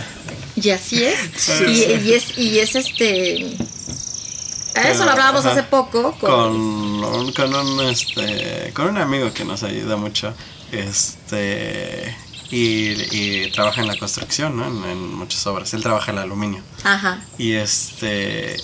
Y 0.57 0.71
así 0.71 1.05
es. 1.05 1.19
Sí, 1.37 1.53
y, 1.67 1.75
sí. 1.77 1.93
y 2.05 2.13
es. 2.13 2.39
Y 2.39 2.59
es 2.59 2.75
este. 2.77 3.57
A 4.77 4.89
eso 4.91 5.05
lo 5.05 5.13
hablábamos 5.13 5.45
Ajá. 5.47 5.53
hace 5.53 5.63
poco 5.63 6.13
con, 6.19 6.31
Con 6.31 6.57
un, 6.57 7.33
con 7.33 7.55
un 7.55 7.81
este 7.87 8.73
con 8.75 8.89
un 8.89 8.99
amigo 8.99 9.33
que 9.33 9.45
nos 9.45 9.63
ayuda 9.63 9.97
mucho. 9.97 10.35
Este 10.73 12.15
y, 12.51 12.91
y 13.11 13.51
trabaja 13.53 13.81
en 13.81 13.87
la 13.89 13.97
construcción, 13.97 14.57
¿no? 14.57 14.67
En, 14.67 14.91
en 14.91 15.15
muchas 15.15 15.47
obras. 15.47 15.73
Él 15.75 15.83
trabaja 15.83 16.11
en 16.13 16.19
el 16.19 16.25
aluminio. 16.25 16.63
Ajá. 16.85 17.21
Y 17.39 17.53
este. 17.55 18.57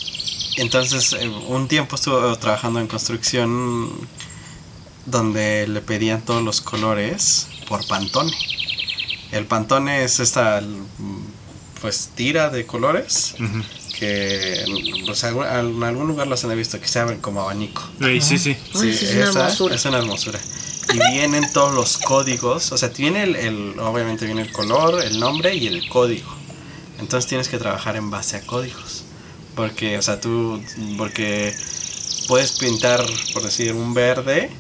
Entonces, 0.61 1.15
eh, 1.15 1.29
un 1.29 1.69
tiempo 1.69 1.97
estuvo 1.97 2.37
trabajando 2.39 2.81
en 2.81 2.87
construcción 2.87 3.91
donde 5.07 5.67
le 5.67 5.81
pedían 5.81 6.21
todos 6.23 6.43
los 6.43 6.61
colores 6.61 7.47
por 7.69 7.87
Pantone. 7.87 8.33
El 9.33 9.47
Pantone 9.47 10.05
es 10.05 10.21
esta 10.21 10.63
pues 11.81 12.11
tira 12.15 12.51
de 12.51 12.67
colores 12.67 13.35
que 13.99 14.65
pues, 15.07 15.25
en 15.25 15.83
algún 15.83 16.07
lugar 16.09 16.27
los 16.27 16.45
han 16.45 16.55
visto 16.57 16.79
que 16.79 16.87
se 16.89 16.99
abren 16.99 17.21
como 17.21 17.41
abanico. 17.41 17.83
Sí, 18.21 18.39
sí. 18.39 18.57
Ay, 18.75 18.93
sí, 18.95 19.05
es 19.07 19.13
una 19.15 19.25
esa 19.31 19.41
hermosura. 19.41 19.75
es 19.75 19.85
una 19.87 19.99
hermosura. 19.99 20.41
Y 20.93 20.99
vienen 21.13 21.51
todos 21.53 21.75
los 21.75 21.97
códigos, 21.99 22.73
o 22.73 22.77
sea, 22.79 22.89
viene 22.91 23.23
el, 23.23 23.37
el- 23.37 23.79
obviamente 23.81 24.27
viene 24.27 24.43
el 24.43 24.53
color, 24.53 25.03
el 25.03 25.19
nombre 25.21 25.55
y 25.55 25.69
el 25.69 25.89
código. 25.89 26.29
Entonces 26.99 27.29
tienes 27.29 27.49
que 27.49 27.57
trabajar 27.59 27.97
en 27.97 28.11
base 28.11 28.37
a 28.37 28.41
códigos. 28.47 29.05
Porque, 29.55 29.99
o 29.99 30.03
sea, 30.03 30.21
tú, 30.21 30.63
porque 30.97 31.55
puedes 32.29 32.53
pintar, 32.53 33.05
por 33.33 33.43
decir, 33.43 33.75
un 33.75 33.95
verde 33.95 34.51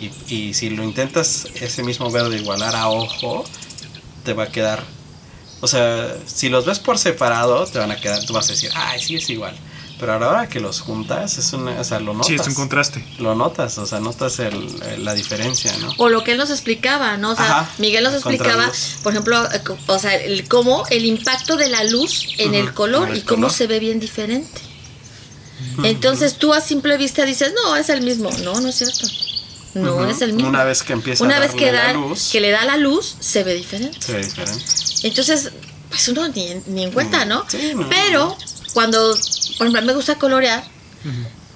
y, 0.00 0.12
y 0.34 0.54
si 0.54 0.70
lo 0.70 0.84
intentas 0.84 1.46
ese 1.54 1.82
mismo 1.82 2.10
verde 2.10 2.36
igualar 2.36 2.76
a 2.76 2.88
ojo, 2.88 3.44
te 4.24 4.34
va 4.34 4.44
a 4.44 4.52
quedar... 4.52 4.84
O 5.60 5.68
sea, 5.68 6.14
si 6.26 6.50
los 6.50 6.66
ves 6.66 6.78
por 6.80 6.98
separado, 6.98 7.66
te 7.66 7.78
van 7.78 7.90
a 7.90 8.00
quedar, 8.00 8.24
tú 8.26 8.34
vas 8.34 8.48
a 8.50 8.52
decir, 8.52 8.70
ay, 8.74 9.00
sí 9.00 9.16
es 9.16 9.30
igual. 9.30 9.56
Pero 9.98 10.12
a 10.14 10.18
la 10.18 10.28
hora 10.28 10.48
que 10.48 10.58
los 10.60 10.80
juntas, 10.80 11.38
es 11.38 11.52
una, 11.52 11.80
o 11.80 11.84
sea, 11.84 12.00
lo 12.00 12.12
notas 12.14 12.26
Sí, 12.26 12.34
es 12.34 12.46
un 12.46 12.54
contraste. 12.54 13.04
lo 13.18 13.34
notas, 13.36 13.78
o 13.78 13.86
sea, 13.86 14.00
notas 14.00 14.38
el, 14.40 14.54
el- 14.82 15.04
la 15.04 15.14
diferencia, 15.14 15.72
¿no? 15.78 15.92
O 15.98 16.08
lo 16.08 16.24
que 16.24 16.32
él 16.32 16.38
nos 16.38 16.50
explicaba, 16.50 17.16
¿no? 17.16 17.30
O 17.30 17.36
sea, 17.36 17.60
Ajá, 17.60 17.70
Miguel 17.78 18.02
nos 18.02 18.12
el 18.14 18.18
explicaba, 18.18 18.70
por 19.04 19.12
ejemplo, 19.12 19.44
eh, 19.52 19.62
o 19.86 19.98
sea, 19.98 20.14
el 20.16 20.48
cómo 20.48 20.84
el 20.90 21.04
impacto 21.04 21.56
de 21.56 21.68
la 21.68 21.84
luz 21.84 22.26
en 22.38 22.54
el 22.54 22.74
color 22.74 23.06
en 23.08 23.14
el 23.14 23.18
y 23.18 23.22
cómo 23.22 23.42
color. 23.42 23.52
se 23.52 23.66
ve 23.68 23.78
bien 23.78 24.00
diferente. 24.00 24.60
Entonces 25.82 26.34
tú 26.38 26.52
a 26.52 26.60
simple 26.60 26.96
vista 26.96 27.24
dices, 27.24 27.52
no, 27.64 27.76
es 27.76 27.88
el 27.88 28.02
mismo. 28.02 28.30
No, 28.42 28.60
no 28.60 28.68
es 28.68 28.74
cierto. 28.76 29.06
No 29.74 30.08
es 30.08 30.20
el 30.22 30.32
mismo. 30.34 30.48
Una 30.48 30.62
vez 30.64 30.82
que 30.82 30.92
empieza 30.92 31.24
Una 31.24 31.36
a 31.38 31.40
vez 31.40 31.52
que, 31.52 31.66
darle 31.72 31.78
la 31.78 31.86
da, 31.86 31.92
luz, 31.94 32.28
que 32.30 32.40
le 32.40 32.50
da 32.50 32.64
la 32.64 32.76
luz, 32.76 33.16
se 33.18 33.42
ve 33.42 33.54
diferente. 33.54 33.96
se 34.00 34.12
ve 34.12 34.24
diferente. 34.24 34.64
Entonces, 35.02 35.50
pues 35.94 36.08
uno 36.08 36.26
ni, 36.28 36.48
en- 36.48 36.62
ni 36.66 36.84
en 36.84 36.90
cuenta, 36.92 37.24
¿no? 37.24 37.44
Sí, 37.48 37.72
no. 37.74 37.88
Pero 37.88 38.36
cuando, 38.72 38.98
por 39.58 39.66
ejemplo, 39.68 39.82
me 39.82 39.94
gusta 39.94 40.16
colorear 40.16 40.64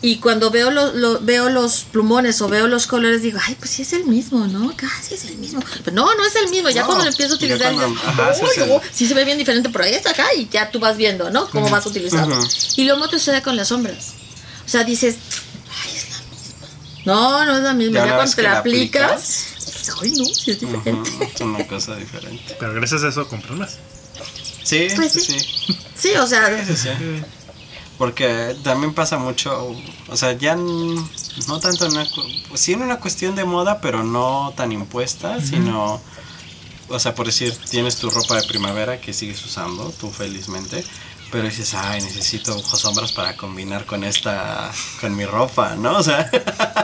y 0.01 0.19
cuando 0.19 0.51
veo, 0.51 0.70
lo- 0.70 0.93
lo- 0.94 1.19
veo 1.20 1.48
los 1.51 1.81
plumones 1.90 2.40
o 2.40 2.48
veo 2.48 2.69
los 2.69 2.86
colores, 2.86 3.20
digo, 3.23 3.40
ay, 3.44 3.56
pues 3.59 3.70
sí 3.73 3.82
es 3.82 3.93
el 3.93 4.05
mismo, 4.05 4.47
¿no? 4.47 4.73
Casi 4.77 5.15
es 5.15 5.24
el 5.24 5.36
mismo. 5.39 5.60
Pero 5.85 5.97
no, 5.97 6.15
no 6.15 6.24
es 6.24 6.36
el 6.36 6.48
mismo. 6.51 6.69
Ya 6.70 6.82
No, 6.82 6.86
cuando 6.86 7.05
lo 7.05 7.10
empiezo 7.10 7.32
a 7.32 7.36
utilizar, 7.36 7.73
cuando- 7.74 7.89
dices, 7.89 8.05
ajá, 8.09 8.35
sí 8.35 8.40
"Ay, 8.44 8.48
es 8.52 8.59
el- 8.59 8.69
no, 8.69 8.81
sí 8.93 9.09
se 9.09 9.15
ve 9.15 9.24
bien 9.24 9.39
diferente 9.39 9.69
por 9.70 9.82
ahí, 9.82 9.94
está 9.94 10.10
acá 10.10 10.27
y 10.36 10.48
ya 10.48 10.70
tú 10.70 10.78
vas 10.78 10.97
viendo, 10.97 11.31
¿no? 11.31 11.51
Cómo 11.51 11.69
vas 11.69 11.85
a 11.85 11.89
utilizarlo. 11.89 12.39
Ujú. 12.39 12.48
Y 12.77 12.85
lo 12.85 12.94
mismo 12.94 13.09
te 13.10 13.19
sucede 13.19 13.43
con 13.43 13.56
las 13.56 13.69
sombras. 13.69 14.12
O 14.65 14.69
sea, 14.69 14.85
dices, 14.85 15.16
ay, 15.82 15.97
es 15.97 16.10
la 16.10 16.19
misma. 16.31 17.05
No, 17.06 17.44
no 17.44 17.56
es 17.56 17.62
la 17.65 17.74
misma. 17.74 17.98
Ya 18.01 18.06
Ya, 18.06 18.15
cuando 18.15 18.35
te 18.36 18.43
la 18.43 18.59
aplicas, 18.59 19.10
aplicas, 19.10 19.98
ay, 20.01 20.10
no, 20.12 20.24
sí 20.27 20.51
es 20.52 20.60
diferente. 20.60 21.10
Una 21.40 21.66
cosa 21.66 21.97
diferente. 21.97 22.56
Pero 22.60 22.73
gracias 22.74 23.02
a 23.02 23.09
eso 23.09 23.27
compran 23.27 23.59
más. 23.59 23.78
Sí, 24.69 24.90
sí, 24.90 25.09
sí. 25.09 25.20
sí. 25.20 25.78
Sí, 25.97 26.11
o 26.16 26.27
sea, 26.27 26.65
Sí, 26.65 26.77
sí. 26.77 26.89
Porque 27.97 28.55
también 28.62 28.95
pasa 28.95 29.19
mucho, 29.19 29.74
o 30.09 30.16
sea, 30.16 30.32
ya 30.32 30.55
no 30.55 31.59
tanto 31.61 31.86
en 31.86 31.93
una, 31.93 32.07
sí 32.55 32.73
en 32.74 32.82
una 32.82 33.01
cuestión 33.01 33.35
de 33.35 33.45
moda, 33.45 33.81
pero 33.81 34.05
no 34.05 34.53
tan 34.57 34.70
impuesta, 34.70 35.40
sino, 35.40 36.01
o 36.89 36.99
sea, 37.01 37.16
por 37.16 37.27
decir, 37.27 37.53
tienes 37.69 37.97
tu 37.97 38.09
ropa 38.09 38.36
de 38.36 38.47
primavera 38.47 39.01
que 39.01 39.12
sigues 39.12 39.45
usando, 39.45 39.90
tú 39.99 40.12
felizmente, 40.12 40.85
pero 41.32 41.45
dices, 41.45 41.74
ay, 41.74 42.01
necesito 42.01 42.57
ojos 42.57 42.78
sombras 42.81 43.11
para 43.11 43.36
combinar 43.36 43.85
con 43.85 44.05
esta, 44.05 44.70
con 45.01 45.16
mi 45.16 45.24
ropa, 45.24 45.74
¿no? 45.74 45.99
O 45.99 46.03
sea, 46.03 46.31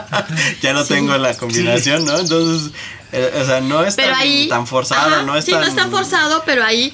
ya 0.61 0.73
no 0.73 0.83
tengo 0.83 1.17
la 1.17 1.35
combinación, 1.35 2.03
¿no? 2.03 2.19
Entonces, 2.19 2.71
eh, 3.13 3.39
o 3.41 3.45
sea, 3.45 3.61
no 3.61 3.85
es 3.85 3.95
tan, 3.95 4.13
ahí. 4.13 4.49
tan 4.49 4.67
forzado, 4.67 5.15
Ajá, 5.15 5.21
no 5.23 5.37
es 5.37 5.45
sí, 5.45 5.51
tan... 5.51 5.61
no 5.61 5.67
es 5.67 5.75
tan 5.75 5.89
forzado, 5.89 6.43
pero 6.45 6.63
ahí. 6.63 6.93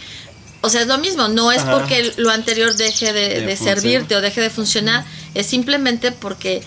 O 0.62 0.70
sea, 0.70 0.82
es 0.82 0.88
lo 0.88 0.98
mismo. 0.98 1.28
No 1.28 1.52
es 1.52 1.62
Ajá. 1.64 1.74
porque 1.74 2.14
lo 2.18 2.30
anterior 2.30 2.76
deje 2.76 3.14
de, 3.14 3.30
De 3.30 3.42
de 3.42 3.56
funcionar. 3.58 3.76
servirte 3.76 4.16
o 4.16 4.22
deje 4.22 4.42
de 4.42 4.50
funcionar. 4.50 5.06
Es 5.34 5.48
simplemente 5.48 6.12
porque 6.12 6.64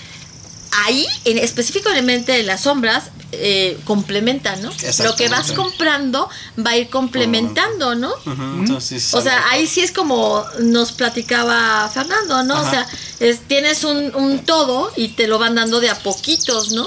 ahí, 0.85 1.07
en, 1.25 1.39
específicamente 1.39 2.41
en 2.41 2.47
las 2.47 2.63
sombras, 2.63 3.05
eh, 3.37 3.79
complementan, 3.85 4.63
¿no? 4.63 4.71
Lo 5.03 5.17
que 5.17 5.29
vas 5.29 5.51
comprando 5.53 6.29
va 6.65 6.71
a 6.71 6.77
ir 6.77 6.89
complementando, 6.89 7.95
¿no? 7.97 8.13
Entonces, 8.61 9.13
O 9.13 9.21
sea, 9.21 9.49
ahí 9.51 9.67
sí 9.67 9.81
es 9.81 9.91
como 9.91 10.45
nos 10.61 10.93
platicaba 10.93 11.91
Fernando, 11.93 12.43
¿no? 12.45 12.61
O 12.61 12.71
sea, 12.71 12.87
es, 13.21 13.41
tienes 13.49 13.83
un, 13.85 14.15
un 14.15 14.39
todo 14.45 14.93
y 14.97 15.09
te 15.09 15.27
lo 15.27 15.39
van 15.41 15.57
dando 15.57 15.81
de 15.81 15.91
a 15.91 15.99
poquitos, 15.99 16.73
¿no? 16.73 16.87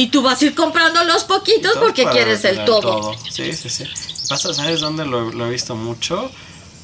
Y 0.00 0.06
tú 0.10 0.22
vas 0.22 0.40
a 0.40 0.44
ir 0.44 0.54
comprando 0.54 1.02
los 1.04 1.24
poquitos 1.24 1.72
Todo 1.72 1.82
porque 1.82 2.06
quieres 2.06 2.44
el 2.44 2.52
tener 2.52 2.66
todo. 2.66 3.14
Sí, 3.30 3.52
sí, 3.52 3.68
sí. 3.68 3.84
Pasa, 4.28 4.54
¿sabes 4.54 4.78
dónde 4.80 5.04
lo, 5.04 5.32
lo 5.32 5.46
he 5.46 5.50
visto 5.50 5.74
mucho? 5.74 6.30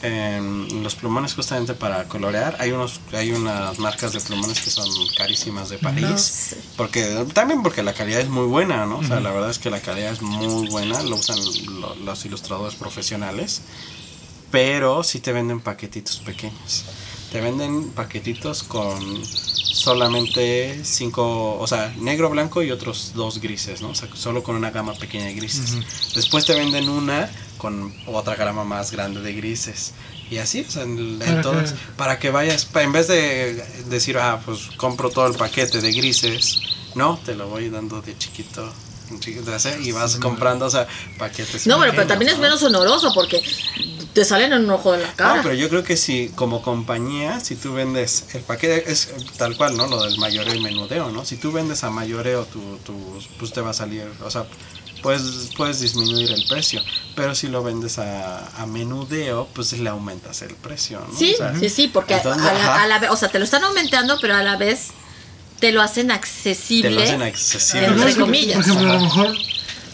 En 0.02 0.82
los 0.82 0.96
plumones 0.96 1.32
justamente 1.34 1.74
para 1.74 2.04
colorear. 2.08 2.56
Hay 2.58 2.72
unos, 2.72 3.00
hay 3.12 3.30
unas 3.30 3.78
marcas 3.78 4.12
de 4.14 4.20
plumones 4.20 4.60
que 4.60 4.68
son 4.70 4.88
carísimas 5.16 5.68
de 5.68 5.78
París. 5.78 6.02
No 6.10 6.18
sé. 6.18 6.56
Porque, 6.76 7.24
también 7.32 7.62
porque 7.62 7.84
la 7.84 7.94
calidad 7.94 8.20
es 8.20 8.28
muy 8.28 8.46
buena, 8.46 8.84
¿no? 8.84 8.98
O 8.98 9.04
sea, 9.04 9.20
la 9.20 9.30
verdad 9.30 9.48
es 9.50 9.58
que 9.60 9.70
la 9.70 9.80
calidad 9.80 10.12
es 10.12 10.20
muy 10.20 10.66
buena. 10.68 11.00
Lo 11.04 11.14
usan 11.16 11.38
lo- 11.80 11.94
los 11.94 12.24
ilustradores 12.24 12.74
profesionales. 12.74 13.62
Pero 14.50 15.04
sí 15.04 15.20
te 15.20 15.32
venden 15.32 15.60
paquetitos 15.60 16.18
pequeños. 16.18 16.84
Te 17.34 17.40
venden 17.40 17.90
paquetitos 17.90 18.62
con 18.62 19.24
solamente 19.26 20.84
cinco, 20.84 21.58
o 21.58 21.66
sea, 21.66 21.92
negro, 21.98 22.30
blanco 22.30 22.62
y 22.62 22.70
otros 22.70 23.10
dos 23.16 23.40
grises, 23.40 23.80
¿no? 23.82 23.88
O 23.88 23.94
sea, 23.96 24.08
solo 24.14 24.44
con 24.44 24.54
una 24.54 24.70
gama 24.70 24.94
pequeña 24.94 25.24
de 25.24 25.34
grises. 25.34 26.14
Después 26.14 26.44
te 26.46 26.54
venden 26.54 26.88
una 26.88 27.28
con 27.58 27.92
otra 28.06 28.36
gama 28.36 28.62
más 28.62 28.92
grande 28.92 29.20
de 29.20 29.32
grises. 29.32 29.94
Y 30.30 30.38
así, 30.38 30.64
o 30.66 30.70
sea, 30.70 30.84
en, 30.84 30.96
en 30.96 31.18
Para 31.18 31.42
todas- 31.42 31.72
que- 31.72 31.78
para 31.96 32.18
que 32.20 32.30
vayas, 32.30 32.68
en 32.72 32.92
vez 32.92 33.08
de 33.08 33.54
decir, 33.88 34.16
ah, 34.16 34.40
pues 34.46 34.68
compro 34.76 35.10
todo 35.10 35.26
el 35.26 35.34
paquete 35.34 35.80
de 35.80 35.90
grises, 35.92 36.60
no, 36.94 37.18
te 37.24 37.34
lo 37.34 37.48
voy 37.48 37.68
dando 37.68 38.00
de 38.00 38.16
chiquito. 38.16 38.72
en 39.10 39.18
chiquito, 39.20 39.52
así, 39.52 39.70
Y 39.82 39.90
vas 39.92 40.16
comprando, 40.16 40.66
o 40.66 40.70
sea, 40.70 40.86
paquetes. 41.18 41.66
No, 41.66 41.78
pero 41.80 41.90
pequeños, 41.90 42.08
también 42.08 42.28
es 42.30 42.36
¿no? 42.36 42.42
menos 42.42 42.62
honoroso 42.62 43.12
porque 43.12 43.42
te 44.14 44.24
salen 44.24 44.52
en 44.52 44.64
un 44.64 44.70
ojo 44.70 44.92
de 44.92 45.02
la 45.02 45.12
cara. 45.12 45.36
No, 45.36 45.42
pero 45.42 45.54
yo 45.54 45.68
creo 45.68 45.82
que 45.82 45.96
si 45.96 46.28
como 46.30 46.62
compañía, 46.62 47.40
si 47.40 47.56
tú 47.56 47.74
vendes 47.74 48.26
el 48.34 48.42
paquete, 48.42 48.90
es 48.90 49.10
tal 49.36 49.56
cual, 49.56 49.76
¿no? 49.76 49.88
Lo 49.88 50.02
del 50.04 50.16
mayoreo 50.18 50.54
y 50.54 50.60
menudeo, 50.60 51.10
¿no? 51.10 51.24
Si 51.24 51.36
tú 51.36 51.50
vendes 51.50 51.82
a 51.82 51.90
mayoreo, 51.90 52.44
tu, 52.44 52.78
tu, 52.78 52.94
pues 53.38 53.52
te 53.52 53.60
va 53.60 53.70
a 53.70 53.74
salir, 53.74 54.08
o 54.24 54.30
sea, 54.30 54.46
puedes, 55.02 55.50
puedes 55.56 55.80
disminuir 55.80 56.30
el 56.30 56.44
precio, 56.48 56.80
pero 57.16 57.34
si 57.34 57.48
lo 57.48 57.64
vendes 57.64 57.98
a, 57.98 58.46
a 58.62 58.66
menudeo, 58.66 59.48
pues 59.52 59.72
le 59.72 59.90
aumentas 59.90 60.42
el 60.42 60.54
precio, 60.54 61.00
¿no? 61.00 61.18
Sí, 61.18 61.34
O 61.34 61.36
sea, 61.36 61.58
sí, 61.58 61.68
sí, 61.68 61.88
porque 61.88 62.14
entonces, 62.14 62.46
a, 62.46 62.54
la, 62.54 62.82
a 62.84 62.86
la 62.86 62.98
vez, 63.00 63.10
o 63.10 63.16
sea, 63.16 63.28
te 63.30 63.40
lo 63.40 63.44
están 63.44 63.64
aumentando, 63.64 64.16
pero 64.20 64.36
a 64.36 64.44
la 64.44 64.56
vez 64.56 64.90
te 65.58 65.72
lo 65.72 65.82
hacen 65.82 66.06
te 66.06 66.12
accesible. 66.12 66.90
lo 66.90 67.02
hacen 67.02 67.22
accesible. 67.22 67.86
Entre 67.88 68.14
comillas. 68.14 68.56
Por 68.56 68.64
ejemplo, 68.64 68.90
a 68.90 68.94
lo 68.94 69.00
mejor 69.00 69.34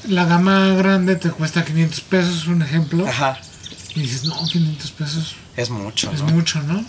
la 0.08 0.26
gama 0.26 0.74
grande 0.74 1.16
te 1.16 1.30
cuesta 1.30 1.64
500 1.64 2.00
pesos, 2.02 2.46
un 2.46 2.60
ejemplo. 2.62 3.06
Ajá, 3.06 3.40
Y 3.94 4.00
dices, 4.00 4.24
no, 4.24 4.34
500 4.44 4.90
pesos 4.92 5.34
es 5.56 5.70
mucho, 5.70 6.10
es 6.12 6.20
¿no? 6.22 6.28
mucho, 6.28 6.62
¿no? 6.62 6.84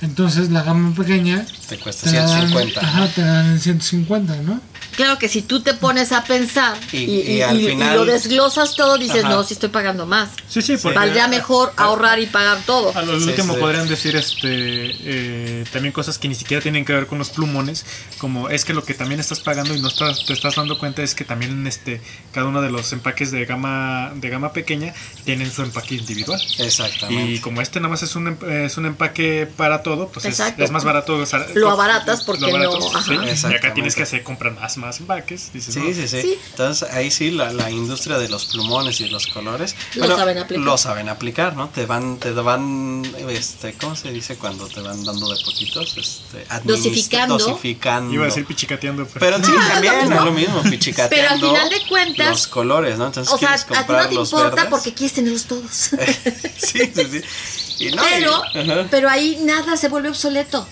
Entonces 0.00 0.50
la 0.50 0.62
gama 0.62 0.94
pequeña 0.94 1.46
Te 1.68 1.78
cuesta 1.78 2.10
te 2.10 2.16
la 2.16 2.26
dan, 2.26 2.48
150. 2.48 2.82
¿no? 2.82 2.88
ajá, 2.88 3.08
te 3.08 3.22
dan 3.22 3.46
en 3.52 3.60
150, 3.60 4.36
¿no? 4.42 4.60
Claro 4.96 5.18
que 5.18 5.28
si 5.28 5.42
tú 5.42 5.60
te 5.62 5.74
pones 5.74 6.12
a 6.12 6.24
pensar 6.24 6.76
Y- 6.92 6.98
y, 6.98 7.02
y 7.02 7.32
y- 7.38 7.42
al 7.42 7.60
y- 7.60 7.64
y 7.64 7.68
final- 7.70 7.96
lo 7.96 8.04
desglosas 8.04 8.74
todo, 8.76 8.96
dices, 8.98 9.24
Ajá. 9.24 9.34
no, 9.34 9.44
si 9.44 9.54
estoy 9.54 9.68
pagando 9.70 10.06
más. 10.06 10.30
Sí, 10.48 10.62
sí, 10.62 10.76
porque 10.80 10.96
Valdría 10.98 11.28
mejor 11.28 11.72
ahorrar 11.76 12.18
y 12.20 12.26
pagar 12.26 12.58
todo. 12.66 12.96
A 12.96 13.02
lo 13.02 13.18
Sí, 13.20 13.28
último 13.30 13.54
sí. 13.54 13.60
podrían 13.60 13.88
decir 13.88 14.14
este 14.16 14.48
eh, 15.06 15.64
también 15.72 15.92
cosas 15.92 16.18
que 16.18 16.28
ni 16.28 16.34
siquiera 16.34 16.62
tienen 16.62 16.84
que 16.84 16.92
ver 16.92 17.06
con 17.06 17.18
los 17.18 17.30
plumones, 17.30 17.84
como 18.18 18.48
es 18.48 18.64
que 18.64 18.72
lo 18.74 18.84
que 18.84 18.94
también 18.94 19.20
estás 19.20 19.40
pagando 19.40 19.74
y 19.74 19.80
no 19.80 19.88
estás, 19.88 20.24
te 20.26 20.32
estás 20.32 20.54
dando 20.56 20.78
cuenta 20.78 21.02
es 21.02 21.14
que 21.14 21.24
también 21.24 21.66
este 21.66 22.00
cada 22.32 22.46
uno 22.46 22.62
de 22.62 22.70
los 22.70 22.92
empaques 22.92 23.30
de 23.30 23.44
gama 23.44 24.12
de 24.14 24.28
gama 24.30 24.52
pequeña 24.52 24.94
tienen 25.24 25.50
su 25.50 25.62
empaque 25.62 25.94
individual. 25.96 26.40
Exactamente. 26.58 27.32
Y 27.32 27.38
como 27.40 27.60
este 27.60 27.80
nada 27.80 27.90
más 27.90 28.02
es 28.02 28.14
un, 28.16 28.28
em- 28.28 28.50
es 28.64 28.76
un 28.76 28.86
empaque 28.86 29.48
para 29.56 29.82
todo, 29.82 30.08
pues 30.08 30.24
es, 30.26 30.70
más 30.70 30.84
barato. 30.84 31.16
o 31.16 31.26
sea, 31.26 31.46
Lo 31.54 31.70
abaratas 31.70 32.22
porque 32.24 32.40
no- 32.42 32.48
abaratas, 32.48 32.94
ajá. 32.94 33.36
sí, 33.36 33.46
Y 33.50 33.54
acá 33.54 33.74
tienes 33.74 33.94
que 33.94 34.02
hacer 34.02 34.22
comprar 34.22 34.52
más, 34.54 34.76
más 34.84 35.00
empaques. 35.00 35.50
dices, 35.52 35.74
Sí, 35.74 35.80
no, 35.80 35.86
sí, 35.94 36.08
sí, 36.08 36.20
Sí. 36.22 36.38
Entonces 36.50 36.88
ahí 36.90 37.10
sí 37.10 37.30
la, 37.30 37.52
la 37.52 37.70
industria 37.70 38.18
de 38.18 38.28
los 38.28 38.44
plumones 38.46 39.00
y 39.00 39.08
los 39.08 39.26
colores 39.28 39.74
Lo 39.94 40.06
saben 40.14 40.38
aplicar. 40.38 40.64
Lo 40.64 40.78
saben 40.78 41.08
aplicar, 41.08 41.56
¿no? 41.56 41.68
Te 41.70 41.86
van, 41.86 42.18
te 42.18 42.30
van, 42.32 43.02
este, 43.30 43.74
¿cómo 43.74 43.96
se 43.96 44.12
dice 44.12 44.36
cuando 44.36 44.68
te 44.68 44.80
van 44.80 45.02
dando 45.04 45.32
de 45.32 45.42
poquitos? 45.44 45.96
Este, 45.96 46.46
Dosificando. 46.64 47.38
Dosificando. 47.38 48.12
Iba 48.12 48.24
a 48.24 48.26
decir 48.26 48.44
pichicateando, 48.44 49.06
pero 49.18 49.36
sí, 49.44 49.52
también 49.72 49.94
es 49.94 50.10
lo 50.10 50.32
mismo, 50.32 50.62
pichicateando. 50.62 51.16
Pero 51.16 51.28
al 51.30 51.40
final 51.40 51.70
de 51.70 51.88
cuentas- 51.88 52.28
Los 52.28 52.46
colores, 52.46 52.98
¿no? 52.98 53.06
Entonces 53.06 53.32
O 53.32 53.38
sea, 53.38 53.56
quieres 53.56 53.64
a 53.78 53.86
ti 53.86 53.92
no 53.92 54.08
te 54.08 54.14
importa 54.14 54.50
verdes. 54.54 54.70
porque 54.70 54.92
quieres 54.94 55.14
tenerlos 55.14 55.44
todos. 55.44 55.70
sí, 56.58 56.92
sí, 56.94 57.04
sí. 57.10 57.20
Y 57.86 57.90
no, 57.90 58.02
y- 58.04 58.06
pero, 58.52 58.86
pero 58.90 59.08
ahí 59.10 59.38
nada 59.42 59.76
se 59.76 59.88
vuelve 59.88 60.08
obsoleto. 60.10 60.66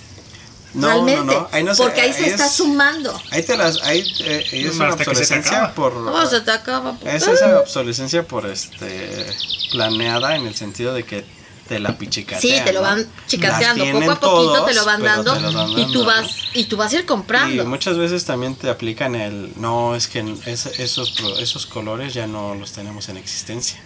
No, 0.74 0.86
realmente. 0.88 1.24
no, 1.26 1.40
no. 1.42 1.48
Ahí 1.52 1.62
no 1.64 1.74
se- 1.74 1.82
porque 1.82 2.00
ahí 2.00 2.12
se 2.12 2.24
ahí 2.24 2.30
está 2.30 2.46
es- 2.46 2.52
sumando. 2.52 3.20
Ahí 3.30 3.42
te 3.42 3.56
las, 3.56 3.80
ahí 3.82 4.02
eh, 4.20 4.44
es 4.52 4.76
una 4.76 4.88
se 4.88 4.94
obsolescencia 4.94 5.74
por. 5.74 5.94
No, 5.94 6.26
se 6.26 6.40
te 6.40 6.50
acaba. 6.50 6.94
pues. 6.94 7.14
Es 7.14 7.28
esa 7.28 7.58
obsolescencia 7.60 8.26
por 8.26 8.46
este 8.46 9.26
planeada 9.70 10.36
en 10.36 10.46
el 10.46 10.54
sentido 10.54 10.94
de 10.94 11.04
que 11.04 11.24
te 11.68 11.78
la 11.78 11.96
pichicatean. 11.96 12.40
Sí, 12.40 12.64
te 12.64 12.72
lo 12.72 12.80
¿no? 12.80 12.86
van 12.86 13.06
chicateando. 13.26 13.84
Poco 13.84 13.96
a 13.98 14.14
poquito 14.20 14.20
todos, 14.20 14.66
te 14.66 14.74
lo 14.74 14.84
van 14.84 15.02
dando. 15.02 15.78
y 15.78 15.92
tú 15.92 16.04
vas, 16.04 16.26
y 16.54 16.64
tú 16.64 16.76
vas 16.76 16.92
a 16.92 16.96
ir 16.96 17.06
comprando. 17.06 17.62
Y 17.62 17.66
muchas 17.66 17.96
veces 17.96 18.24
también 18.24 18.56
te 18.56 18.68
aplican 18.68 19.14
el 19.14 19.52
no, 19.56 19.94
es 19.94 20.08
que 20.08 20.20
es- 20.46 20.66
esos 20.66 21.12
pro- 21.12 21.38
esos 21.38 21.66
colores 21.66 22.12
ya 22.14 22.26
no 22.26 22.54
los 22.54 22.72
tenemos 22.72 23.08
en 23.08 23.16
existencia. 23.18 23.80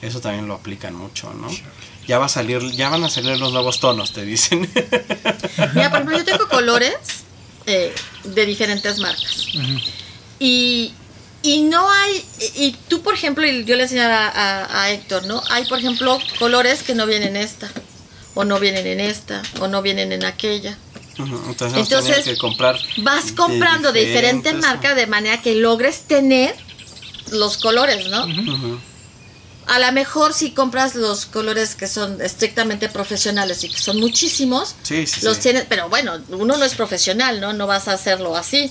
Eso 0.00 0.20
también 0.20 0.46
lo 0.48 0.54
aplican 0.54 0.94
mucho, 0.94 1.32
¿no? 1.34 1.48
Ya 2.08 2.18
va 2.18 2.26
a 2.26 2.28
salir, 2.28 2.60
ya 2.72 2.88
van 2.88 3.04
a 3.04 3.10
salir 3.10 3.38
los 3.38 3.52
nuevos 3.52 3.78
tonos, 3.80 4.12
te 4.12 4.24
dicen. 4.24 4.60
Mira, 5.74 5.90
por 5.90 6.00
ejemplo, 6.00 6.18
yo 6.18 6.24
tengo 6.24 6.48
colores 6.48 6.94
eh, 7.66 7.94
de 8.24 8.46
diferentes 8.46 8.98
marcas. 8.98 9.46
Y, 10.40 10.92
y 11.42 11.62
no 11.62 11.88
hay, 11.90 12.24
y 12.56 12.72
tú, 12.88 13.02
por 13.02 13.14
ejemplo, 13.14 13.46
y 13.46 13.64
yo 13.64 13.76
le 13.76 13.84
enseñaba 13.84 14.26
a, 14.28 14.82
a 14.82 14.90
Héctor, 14.90 15.26
¿no? 15.26 15.42
Hay, 15.50 15.64
por 15.66 15.78
ejemplo, 15.78 16.18
colores 16.38 16.82
que 16.82 16.94
no 16.94 17.06
vienen 17.06 17.36
en 17.36 17.42
esta, 17.42 17.70
o 18.34 18.44
no 18.44 18.58
vienen 18.58 18.86
en 18.86 18.98
esta, 19.00 19.42
o 19.60 19.68
no 19.68 19.80
vienen 19.82 20.10
en 20.12 20.24
aquella. 20.24 20.76
Entonces, 21.18 21.72
nos 21.72 21.76
Entonces, 21.76 22.16
tenían 22.16 22.22
que 22.24 22.36
comprar 22.38 22.80
Vas 22.98 23.32
comprando 23.32 23.92
de 23.92 24.06
diferentes 24.06 24.54
diferentes- 24.54 24.60
marcas 24.60 24.96
de 24.96 25.06
manera 25.06 25.40
que 25.42 25.54
logres 25.54 26.02
tener 26.08 26.56
los 27.30 27.58
colores, 27.58 28.08
¿no? 28.08 28.26
A 29.66 29.78
lo 29.78 29.92
mejor 29.92 30.34
si 30.34 30.52
compras 30.52 30.94
los 30.94 31.26
colores 31.26 31.74
que 31.74 31.86
son 31.86 32.20
estrictamente 32.20 32.88
profesionales 32.88 33.62
y 33.64 33.68
que 33.70 33.78
son 33.78 34.00
muchísimos, 34.00 34.74
Sí, 34.82 35.06
sí, 35.06 35.24
los 35.24 35.36
sí. 35.36 35.42
tienes, 35.44 35.64
pero 35.68 35.88
bueno, 35.88 36.18
uno 36.30 36.56
no 36.56 36.64
es 36.64 36.74
profesional, 36.74 37.40
¿no? 37.40 37.52
No 37.52 37.66
vas 37.66 37.88
a 37.88 37.92
hacerlo 37.92 38.36
así. 38.36 38.70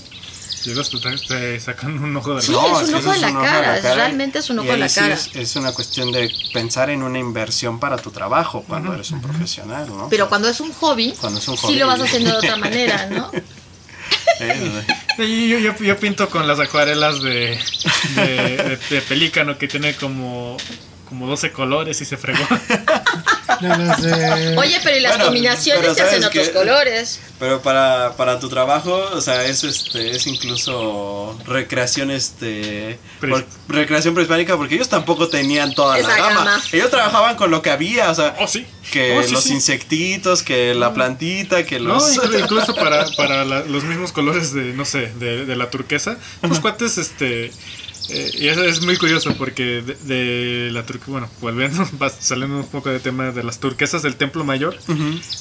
Y 0.64 0.74
los 0.74 0.90
te, 0.90 0.98
te 1.26 1.58
sacan 1.58 1.98
un 2.04 2.16
ojo 2.16 2.36
de 2.36 2.42
Sí, 2.42 2.52
la 2.52 2.80
es 2.82 2.88
un 2.88 2.94
ojo 2.94 3.10
de 3.12 3.18
la 3.18 3.32
cara, 3.32 3.80
realmente 3.80 4.38
es 4.38 4.48
un 4.48 4.60
ojo 4.60 4.70
de 4.70 4.76
la 4.78 4.88
sí 4.88 5.00
cara. 5.00 5.18
Es, 5.34 5.56
una 5.56 5.72
cuestión 5.72 6.12
de 6.12 6.30
pensar 6.52 6.88
en 6.90 7.02
una 7.02 7.18
inversión 7.18 7.80
para 7.80 7.96
tu 7.96 8.12
trabajo 8.12 8.64
cuando 8.68 8.94
eres 8.94 9.10
un 9.10 9.20
profesional, 9.20 9.88
¿no? 9.88 10.08
Pero 10.08 10.24
O 10.24 10.26
sea, 10.26 10.28
cuando 10.28 10.48
es 10.48 10.60
un 10.60 10.72
hobby, 10.74 11.14
Cuando 11.20 11.40
es 11.40 11.48
un 11.48 11.56
sí 11.56 11.62
hobby. 11.66 11.74
lo 11.76 11.86
vas 11.88 12.00
haciendo 12.00 12.30
de 12.30 12.36
otra 12.36 12.56
manera, 12.56 13.06
¿no? 13.06 13.30
eh, 14.40 15.48
yo, 15.48 15.58
yo, 15.58 15.76
yo 15.76 15.96
pinto 15.98 16.28
con 16.28 16.46
las 16.46 16.58
acuarelas 16.60 17.22
de, 17.22 17.58
de, 18.16 18.22
de- 18.56 18.78
de 18.90 19.00
pelícano 19.02 19.58
que 19.58 19.68
tiene 19.68 19.94
como, 19.94 20.56
como 21.08 21.26
12 21.26 21.52
colores 21.52 22.00
y 22.00 22.04
se 22.04 22.16
fregó. 22.16 22.44
Ya 23.60 23.76
las 23.78 24.02
de- 24.02 24.56
Oye, 24.58 24.78
pero 24.82 24.96
y 24.96 25.00
las 25.00 25.12
Bueno, 25.12 25.24
combinaciones 25.26 25.82
pero 25.82 25.94
se 25.94 26.02
hacen 26.02 26.22
¿sabes 26.22 26.38
otros 26.40 26.48
colores. 26.56 27.20
Pero 27.38 27.60
para, 27.62 28.14
para 28.16 28.38
tu 28.38 28.48
trabajo, 28.48 28.94
o 29.12 29.20
sea, 29.20 29.44
es 29.44 29.64
este 29.64 30.10
es 30.12 30.26
incluso 30.26 31.36
recreación 31.46 32.10
este 32.10 32.98
por- 33.20 33.44
recreación 33.68 34.14
prehispánica 34.14 34.56
porque 34.56 34.76
ellos 34.76 34.88
tampoco 34.88 35.28
tenían 35.28 35.74
toda 35.74 35.98
Esa 35.98 36.08
la 36.08 36.16
gama. 36.16 36.34
gama. 36.44 36.62
Ellos 36.72 36.90
trabajaban 36.90 37.36
con 37.36 37.50
lo 37.50 37.62
que 37.62 37.70
había, 37.70 38.10
o 38.10 38.14
sea, 38.14 38.36
Oh, 38.40 38.46
sí. 38.46 38.66
que 38.92 39.18
Oh, 39.18 39.22
sí, 39.22 39.32
los 39.32 39.44
sí. 39.44 39.52
insectitos, 39.54 40.42
que 40.42 40.74
la 40.74 40.94
plantita, 40.94 41.64
que 41.64 41.80
No, 41.80 41.94
los 41.94 42.16
inclu- 42.16 42.40
incluso 42.44 42.74
para, 42.74 43.06
para 43.16 43.44
la- 43.44 43.60
los 43.64 43.84
mismos 43.84 44.12
colores 44.12 44.52
de, 44.52 44.72
no 44.74 44.84
sé, 44.84 45.12
de, 45.18 45.44
de 45.44 45.56
la 45.56 45.70
turquesa, 45.70 46.16
los 46.42 46.60
cuates, 46.60 46.98
este, 46.98 47.50
Eh, 48.14 48.30
y 48.34 48.48
eso 48.48 48.62
es 48.64 48.82
muy 48.82 48.96
curioso 48.98 49.34
porque 49.38 49.80
de, 49.80 49.94
de 49.94 50.70
la 50.70 50.84
turquesa, 50.84 51.10
bueno, 51.12 51.30
volviendo, 51.40 51.88
saliendo 52.20 52.58
un 52.58 52.66
poco 52.66 52.90
de 52.90 53.00
tema 53.00 53.30
de 53.30 53.42
las 53.42 53.58
turquesas 53.58 54.02
del 54.02 54.16
Templo 54.16 54.44
Mayor, 54.44 54.76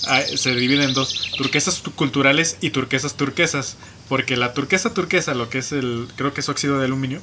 ah, 0.07 0.21
se 0.35 0.55
dividen 0.55 0.89
en 0.89 0.93
dos, 0.93 1.31
turquesas 1.37 1.81
tu- 1.81 1.91
culturales 1.91 2.57
y 2.61 2.69
turquesas 2.69 3.15
turquesas, 3.17 3.75
porque 4.07 4.37
la 4.37 4.53
turquesa 4.53 4.93
turquesa, 4.93 5.33
lo 5.33 5.49
que 5.49 5.57
es 5.57 5.73
el, 5.73 6.07
creo 6.15 6.33
que 6.33 6.39
es 6.39 6.47
óxido 6.49 6.79
de 6.79 6.85
aluminio, 6.85 7.21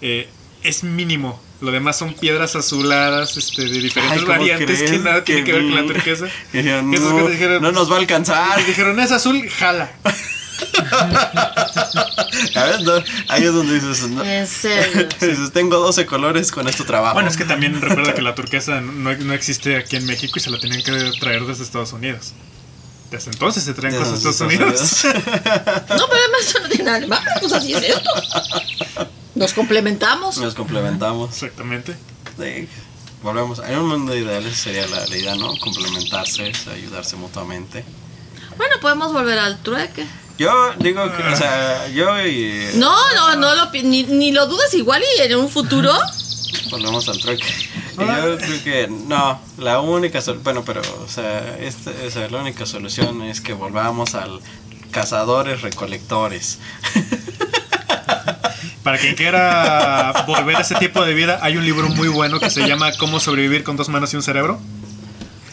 eh, 0.00 0.28
es 0.62 0.84
mínimo, 0.84 1.42
lo 1.60 1.72
demás 1.72 1.98
son 1.98 2.14
piedras 2.14 2.54
azuladas 2.56 3.36
este, 3.36 3.62
de 3.64 3.80
diferentes 3.80 4.20
Ay, 4.20 4.24
¿cómo 4.24 4.38
variantes 4.38 4.82
que 4.82 4.98
nada 4.98 5.24
tiene 5.24 5.40
Qué 5.42 5.46
que 5.50 5.52
ver 5.58 5.62
con 5.62 5.74
la 5.74 5.86
turquesa. 5.92 6.26
Dijeron, 6.52 6.90
no, 6.90 7.26
que 7.26 7.32
dijeron, 7.32 7.62
no 7.62 7.72
nos 7.72 7.90
va 7.90 7.96
a 7.96 7.98
alcanzar. 7.98 8.64
dijeron, 8.64 8.98
es 9.00 9.10
azul, 9.10 9.46
jala. 9.48 9.90
¿Sabes? 12.52 12.80
No, 12.82 12.92
ahí 13.28 13.44
es 13.44 13.52
donde 13.52 13.74
dices, 13.74 14.08
no. 14.08 14.24
En 14.24 14.46
serio. 14.48 15.08
Dices, 15.20 15.52
tengo 15.52 15.78
12 15.78 16.06
colores, 16.06 16.50
con 16.50 16.68
esto 16.68 16.84
trabajo. 16.84 17.14
Bueno, 17.14 17.28
es 17.28 17.36
que 17.36 17.44
también 17.44 17.80
recuerda 17.80 18.14
que 18.14 18.22
la 18.22 18.34
turquesa 18.34 18.80
no, 18.80 19.14
no 19.14 19.32
existe 19.34 19.76
aquí 19.76 19.96
en 19.96 20.06
México 20.06 20.34
y 20.36 20.40
se 20.40 20.50
la 20.50 20.58
tenían 20.58 20.82
que 20.82 20.92
traer 21.20 21.44
desde 21.44 21.64
Estados 21.64 21.92
Unidos. 21.92 22.32
Desde 23.10 23.30
entonces 23.30 23.62
se 23.64 23.74
traen 23.74 23.94
cosas 23.96 24.22
de 24.22 24.30
Estados 24.30 24.52
Unidos. 24.52 25.04
No, 25.14 26.06
pero 26.08 26.20
además 26.20 26.40
eso 26.46 26.60
no 26.60 26.68
tiene 26.68 26.84
nada 26.84 27.00
de 27.00 27.06
malo, 27.06 27.30
pues 27.40 27.52
así 27.52 27.72
es 27.74 27.82
esto. 27.82 28.10
Nos 29.34 29.52
complementamos. 29.52 30.38
Nos 30.38 30.54
complementamos. 30.54 31.30
Exactamente. 31.32 31.96
Sí. 32.38 32.68
Volvemos. 33.22 33.60
En 33.60 33.78
un 33.78 33.88
mundo 33.88 34.16
ideal 34.16 34.44
esa 34.44 34.56
sería 34.56 34.86
la, 34.86 35.06
la 35.06 35.16
idea, 35.16 35.34
¿no? 35.34 35.56
Complementarse, 35.58 36.52
ayudarse 36.72 37.16
mutuamente. 37.16 37.84
Bueno, 38.56 38.76
podemos 38.80 39.12
volver 39.12 39.38
al 39.38 39.62
trueque. 39.62 40.06
Yo 40.38 40.72
digo 40.80 41.02
que, 41.16 41.22
o 41.22 41.36
sea, 41.36 41.86
yo 41.88 42.20
y. 42.26 42.70
No, 42.74 42.94
no, 43.14 43.36
no 43.36 43.54
lo, 43.54 43.70
pi- 43.70 43.82
ni, 43.84 44.02
ni 44.04 44.32
lo 44.32 44.46
dudes 44.46 44.74
igual 44.74 45.02
y 45.18 45.22
en 45.22 45.36
un 45.36 45.48
futuro. 45.48 45.92
Volvemos 46.70 47.08
al 47.08 47.18
trueque. 47.18 47.44
Y 47.94 47.98
yo 48.04 48.36
creo 48.38 48.64
que 48.64 48.88
no, 48.88 49.40
la 49.58 49.78
única 49.80 50.20
sol- 50.20 50.40
bueno, 50.42 50.64
pero 50.66 50.80
o 50.80 51.08
sea, 51.08 51.56
este, 51.60 51.90
o 52.08 52.10
sea, 52.10 52.28
la 52.28 52.38
única 52.38 52.66
solución 52.66 53.22
es 53.22 53.40
que 53.40 53.52
volvamos 53.52 54.16
al 54.16 54.40
cazadores 54.90 55.62
recolectores. 55.62 56.58
Para 58.82 58.98
quien 58.98 59.14
quiera 59.14 60.24
volver 60.26 60.56
a 60.56 60.60
ese 60.60 60.74
tipo 60.74 61.04
de 61.04 61.14
vida, 61.14 61.38
hay 61.40 61.56
un 61.56 61.64
libro 61.64 61.88
muy 61.88 62.08
bueno 62.08 62.38
que 62.40 62.50
se 62.50 62.66
llama 62.66 62.90
Cómo 62.98 63.18
sobrevivir 63.20 63.62
con 63.64 63.76
dos 63.76 63.88
manos 63.88 64.12
y 64.12 64.16
un 64.16 64.22
cerebro. 64.22 64.60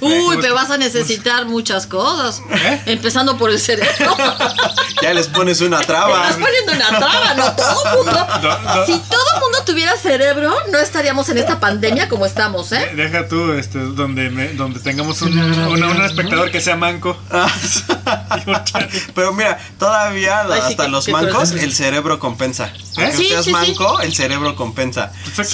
Uy, 0.02 0.38
pero 0.41 0.56
vas 0.56 0.69
a 0.72 0.78
necesitar 0.78 1.45
muchas 1.45 1.86
cosas. 1.88 2.41
¿Eh? 2.49 2.82
Empezando 2.88 3.38
por 3.38 3.49
el 3.52 3.60
cerebro. 3.60 4.15
ya 5.02 5.14
les 5.14 5.28
pones 5.28 5.61
una 5.61 5.80
traba. 5.82 6.28
Estás 6.30 6.41
poniendo 6.44 6.73
una 6.73 6.88
traba, 6.99 7.34
no 7.36 7.52
todo 7.56 7.98
mundo. 7.98 8.28
No, 8.41 8.60
no. 8.76 8.86
Si 8.86 8.99
todo 8.99 9.40
mundo 9.41 9.60
tuviera 9.65 9.95
cerebro, 9.98 10.53
no 10.72 10.78
estaríamos 10.80 11.30
en 11.30 11.38
esta 11.38 11.60
pandemia 11.60 12.10
como 12.10 12.26
estamos, 12.26 12.72
¿eh? 12.72 12.91
Deja 12.95 13.28
tú, 13.28 13.53
este, 13.53 13.80
donde, 13.80 14.30
me- 14.30 14.53
donde 14.53 14.80
tengamos 14.80 15.22
un, 15.22 15.38
un 15.38 16.02
espectador 16.03 16.52
que 16.52 16.61
sea 16.61 16.76
manco. 16.76 17.18
Pero 19.15 19.34
mira, 19.34 19.60
todavía 19.78 20.41
Ay, 20.41 20.61
sí, 20.61 20.68
hasta 20.69 20.88
los 20.88 21.07
mancos 21.10 21.52
el 21.52 21.73
cerebro 21.73 22.19
compensa. 22.19 22.73
Sí, 23.15 23.28
seas 23.28 23.45
sí, 23.45 23.45
sí. 23.45 23.52
manco, 23.52 23.99
el 24.02 24.14
cerebro 24.14 24.56
compensa. 24.56 25.11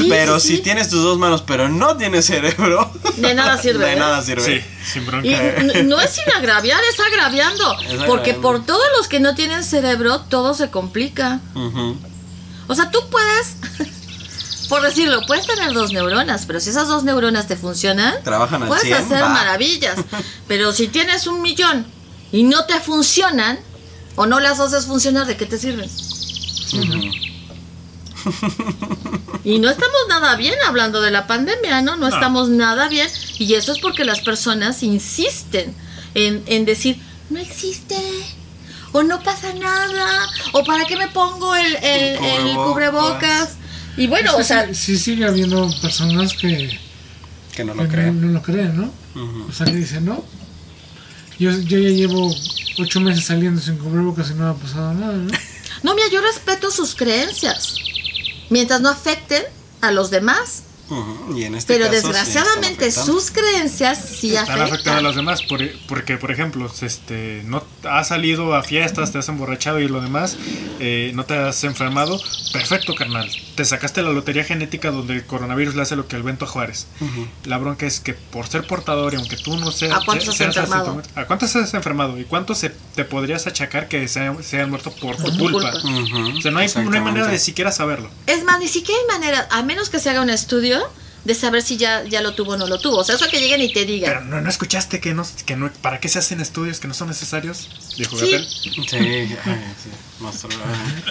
Pero 0.10 0.40
sí, 0.40 0.48
si 0.48 0.56
sí. 0.57 0.61
tienes 0.64 0.90
tus 0.90 1.03
dos 1.03 1.18
manos 1.18 1.44
pero 1.45 1.69
no 1.69 1.98
tienes 1.98 2.26
cerebro, 2.26 2.91
De 3.18 3.34
nada 3.34 3.57
sirve. 3.57 3.86
de 3.86 3.94
¿eh? 3.94 3.95
nada 3.95 4.22
sirve. 4.22 4.36
Sí, 4.41 4.61
sin 4.85 5.05
bronca. 5.05 5.27
Y 5.27 5.34
n- 5.34 5.84
no 5.84 5.99
es 5.99 6.11
sin 6.11 6.31
agraviar, 6.35 6.80
es 6.91 6.99
agraviando. 6.99 7.80
Es 7.81 8.03
Porque 8.03 8.34
por 8.34 8.65
todos 8.65 8.85
los 8.97 9.07
que 9.07 9.19
no 9.19 9.35
tienen 9.35 9.64
cerebro, 9.64 10.22
todo 10.22 10.53
se 10.53 10.69
complica. 10.69 11.39
O 12.68 12.76
sea, 12.76 12.91
tú 12.91 12.99
puedes, 13.09 13.55
por 14.69 14.81
decirlo, 14.81 15.22
puedes 15.27 15.45
tener 15.47 15.73
dos 15.73 15.91
neuronas, 15.93 16.45
pero 16.45 16.59
si 16.59 16.69
esas 16.69 16.88
dos 16.88 17.03
neuronas 17.03 17.47
te 17.47 17.55
funcionan, 17.55 18.15
Trabajan 18.23 18.68
puedes 18.68 18.84
100, 18.84 18.93
hacer 18.97 19.23
va. 19.23 19.30
maravillas. 19.30 19.97
Pero 20.47 20.72
si 20.73 20.88
tienes 20.89 21.27
un 21.27 21.41
millón 21.41 21.85
y 22.31 22.43
no 22.43 22.65
te 22.65 22.80
funcionan, 22.80 23.57
o 24.15 24.26
no 24.26 24.39
las 24.39 24.59
haces 24.59 24.85
funcionar, 24.85 25.26
¿de 25.27 25.38
qué 25.38 25.45
te 25.45 25.57
sirven? 25.57 25.89
Ujú. 25.89 27.27
Y 29.44 29.60
no 29.60 29.69
estamos 29.69 29.95
nada 30.10 30.35
bien 30.35 30.56
hablando 30.68 31.02
de 31.02 31.11
la 31.11 31.26
pandemia, 31.27 31.81
¿no? 31.81 31.95
No, 31.95 32.07
estamos 32.07 32.49
nada 32.49 32.89
bien. 32.89 33.07
Y 33.39 33.53
eso 33.53 33.72
es 33.72 33.80
porque 33.80 34.03
las 34.03 34.19
personas 34.22 34.84
insisten 34.84 35.73
en, 36.15 36.44
en 36.48 36.65
decir, 36.65 36.98
no 37.30 37.39
existe. 37.39 37.95
O 38.91 39.03
no 39.03 39.22
pasa 39.23 39.53
nada. 39.53 40.27
O 40.53 40.64
para 40.64 40.85
qué 40.85 40.98
me 40.98 41.07
pongo 41.10 41.56
el, 41.56 41.76
el, 41.77 41.84
el 41.84 42.18
Cubrebocas. 42.56 42.65
cubrebocas. 42.65 43.49
Y 43.98 44.07
bueno, 44.07 44.31
Es 44.31 44.35
que 44.35 44.41
o 44.41 44.45
sea, 44.45 44.68
sí, 44.68 44.76
sí 44.76 44.98
sigue 44.98 45.26
habiendo 45.26 45.69
personas 45.81 46.34
que, 46.34 46.77
Que 47.56 47.64
no 47.64 47.73
lo 47.73 47.88
creen. 47.88 48.22
no 48.22 48.27
lo 48.34 48.41
creen, 48.41 48.76
¿no? 48.77 48.91
O 49.48 49.52
sea, 49.52 49.65
que 49.65 49.73
dicen, 49.73 50.06
no. 50.06 50.23
Yo, 51.39 51.52
yo 51.52 51.77
ya 51.80 51.89
llevo 51.89 52.34
ocho 52.80 52.99
meses 52.99 53.26
saliendo 53.26 53.61
sin 53.61 53.77
cubrebocas 53.77 54.30
y 54.31 54.34
no 54.34 54.49
ha 54.49 54.56
pasado 54.56 54.94
nada, 54.94 55.14
¿no? 55.14 55.31
no, 55.84 55.95
mira, 55.95 56.07
yo 56.11 56.22
respeto 56.22 56.69
sus 56.72 56.95
creencias. 56.95 57.76
Mientras 58.49 58.82
no 58.82 58.90
afecten 58.90 59.44
a 59.82 59.91
los 59.91 60.10
demás. 60.10 60.64
Ujú. 60.89 61.38
Y 61.38 61.43
en 61.43 61.55
este 61.55 61.73
Pero 61.73 61.85
caso, 61.88 61.97
sí 61.99 62.07
desgraciadamente 62.07 62.85
afectando. 62.85 63.14
sus 63.14 63.31
creencias 63.31 63.97
sí 64.19 64.35
Están 64.35 64.61
afectando 64.61 64.61
a 64.61 64.73
afectan. 64.73 65.03
los 65.03 65.15
demás 65.15 65.43
por- 65.43 65.61
porque, 65.88 66.18
por 66.18 66.31
ejemplo, 66.31 66.72
este, 66.81 67.41
no 67.45 67.64
has 67.84 68.07
salido 68.07 68.55
a 68.55 68.64
fiestas, 68.64 69.11
te 69.11 69.18
has 69.19 69.27
emborrachado 69.30 69.80
y 69.80 69.88
lo 69.88 70.01
demás, 70.01 70.38
eh, 70.80 71.11
no 71.14 71.26
te 71.26 71.35
has 71.38 71.64
enfermado, 71.64 72.19
perfecto, 72.53 72.95
carnal. 72.95 73.30
Te 73.55 73.65
sacaste 73.65 74.01
la 74.01 74.11
lotería 74.11 74.43
genética 74.43 74.91
donde 74.91 75.15
el 75.15 75.26
coronavirus 75.26 75.76
le 75.76 75.81
hace 75.81 75.95
lo 75.95 76.07
que 76.07 76.15
el 76.15 76.23
Bento 76.23 76.45
Juárez. 76.45 76.88
Ujú. 77.01 77.27
La 77.45 77.57
bronca 77.57 77.85
es 77.85 77.99
que 77.99 78.14
por 78.14 78.47
ser 78.47 78.65
portador 78.68 79.14
y 79.14 79.18
aunque 79.18 79.35
tú 79.38 79.57
no 79.57 79.72
seas... 79.72 79.93
¿A 80.01 80.05
cuántos 80.05 80.30
has 80.30 80.35
seas 80.38 80.55
enfermado? 80.55 81.01
¿A 81.15 81.26
cuántos 81.26 81.55
has 81.55 81.73
enfermado? 81.73 82.19
¿Y 82.19 82.23
cuántos 82.26 82.59
se, 82.59 82.69
te 82.95 83.03
podrías 83.03 83.47
achacar 83.47 83.88
que 83.88 84.07
se, 84.07 84.19
hayan- 84.22 84.43
se 84.43 84.57
hayan 84.57 84.69
muerto 84.69 84.91
por 84.91 85.15
tu 85.18 85.35
culpa? 85.38 85.72
culpa. 85.72 85.77
Ujú. 85.80 86.38
O 86.38 86.41
sea, 86.41 86.51
no 86.51 86.59
hay, 86.59 86.68
no 86.76 86.91
hay 86.91 87.01
manera 87.01 87.27
de 87.27 87.39
siquiera 87.39 87.72
saberlo. 87.72 88.09
Es 88.27 88.43
más, 88.43 88.59
ni 88.59 88.68
siquiera 88.68 88.99
hay 89.01 89.19
manera, 89.19 89.47
a 89.51 89.64
menos 89.64 89.89
que 89.89 89.99
se 89.99 90.09
haga 90.09 90.22
un 90.22 90.30
estudio, 90.30 90.77
de 91.24 91.36
saber 91.36 91.62
si 91.62 91.76
ya, 91.78 92.04
ya 92.06 92.22
lo 92.22 92.34
tuvo 92.36 92.54
o 92.54 92.58
no 92.58 92.68
lo 92.68 92.80
tuvo. 92.80 92.98
O 92.99 93.04
sea, 93.04 93.16
eso 93.16 93.28
que 93.28 93.40
lleguen 93.40 93.62
y 93.62 93.68
te 93.74 93.82
Pero 93.82 93.91
digan. 93.91 94.30
no, 94.30 94.40
no 94.41 94.49
escuchaste 94.49 95.02
que 95.02 95.14
no, 95.14 95.26
que 95.45 95.56
no, 95.58 95.72
¿para 95.82 95.99
qué 95.99 96.08
se 96.08 96.20
hacen 96.20 96.40
estudios 96.40 96.80
que 96.80 96.88
no 96.88 96.94
son 96.94 97.10
necesarios? 97.10 97.70
Dijo 97.98 98.18
Sí. 98.18 98.32
Sí, 98.90 98.98
ay, 98.98 99.38
sí. 99.84 99.90
Eh, 100.24 101.04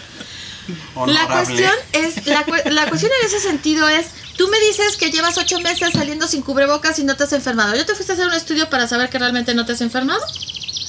La 1.06 1.26
cuestión 1.28 1.72
es, 1.93 2.26
la, 2.26 2.44
la 2.70 2.88
cuestión 2.88 3.12
en 3.20 3.26
ese 3.26 3.40
sentido 3.40 3.88
es, 3.88 4.06
tú 4.36 4.48
me 4.48 4.59
dices 4.60 4.97
que 4.97 5.10
llevas 5.10 5.38
ocho 5.38 5.60
meses 5.60 5.90
saliendo 5.93 6.26
sin 6.26 6.43
cubrebocas 6.43 6.98
y 6.98 7.05
no 7.05 7.14
te 7.16 7.24
has 7.24 7.32
enfermado. 7.32 7.76
¿Yo 7.76 7.86
te 7.86 7.94
fuiste 7.94 8.12
a 8.12 8.14
hacer 8.14 8.26
un 8.26 8.34
estudio 8.34 8.68
para 8.68 8.88
saber 8.88 9.09
que 9.10 9.18
realmente 9.18 9.55
no 9.55 9.64
te 9.64 9.72
has 9.72 9.80
enfermado? 9.80 10.20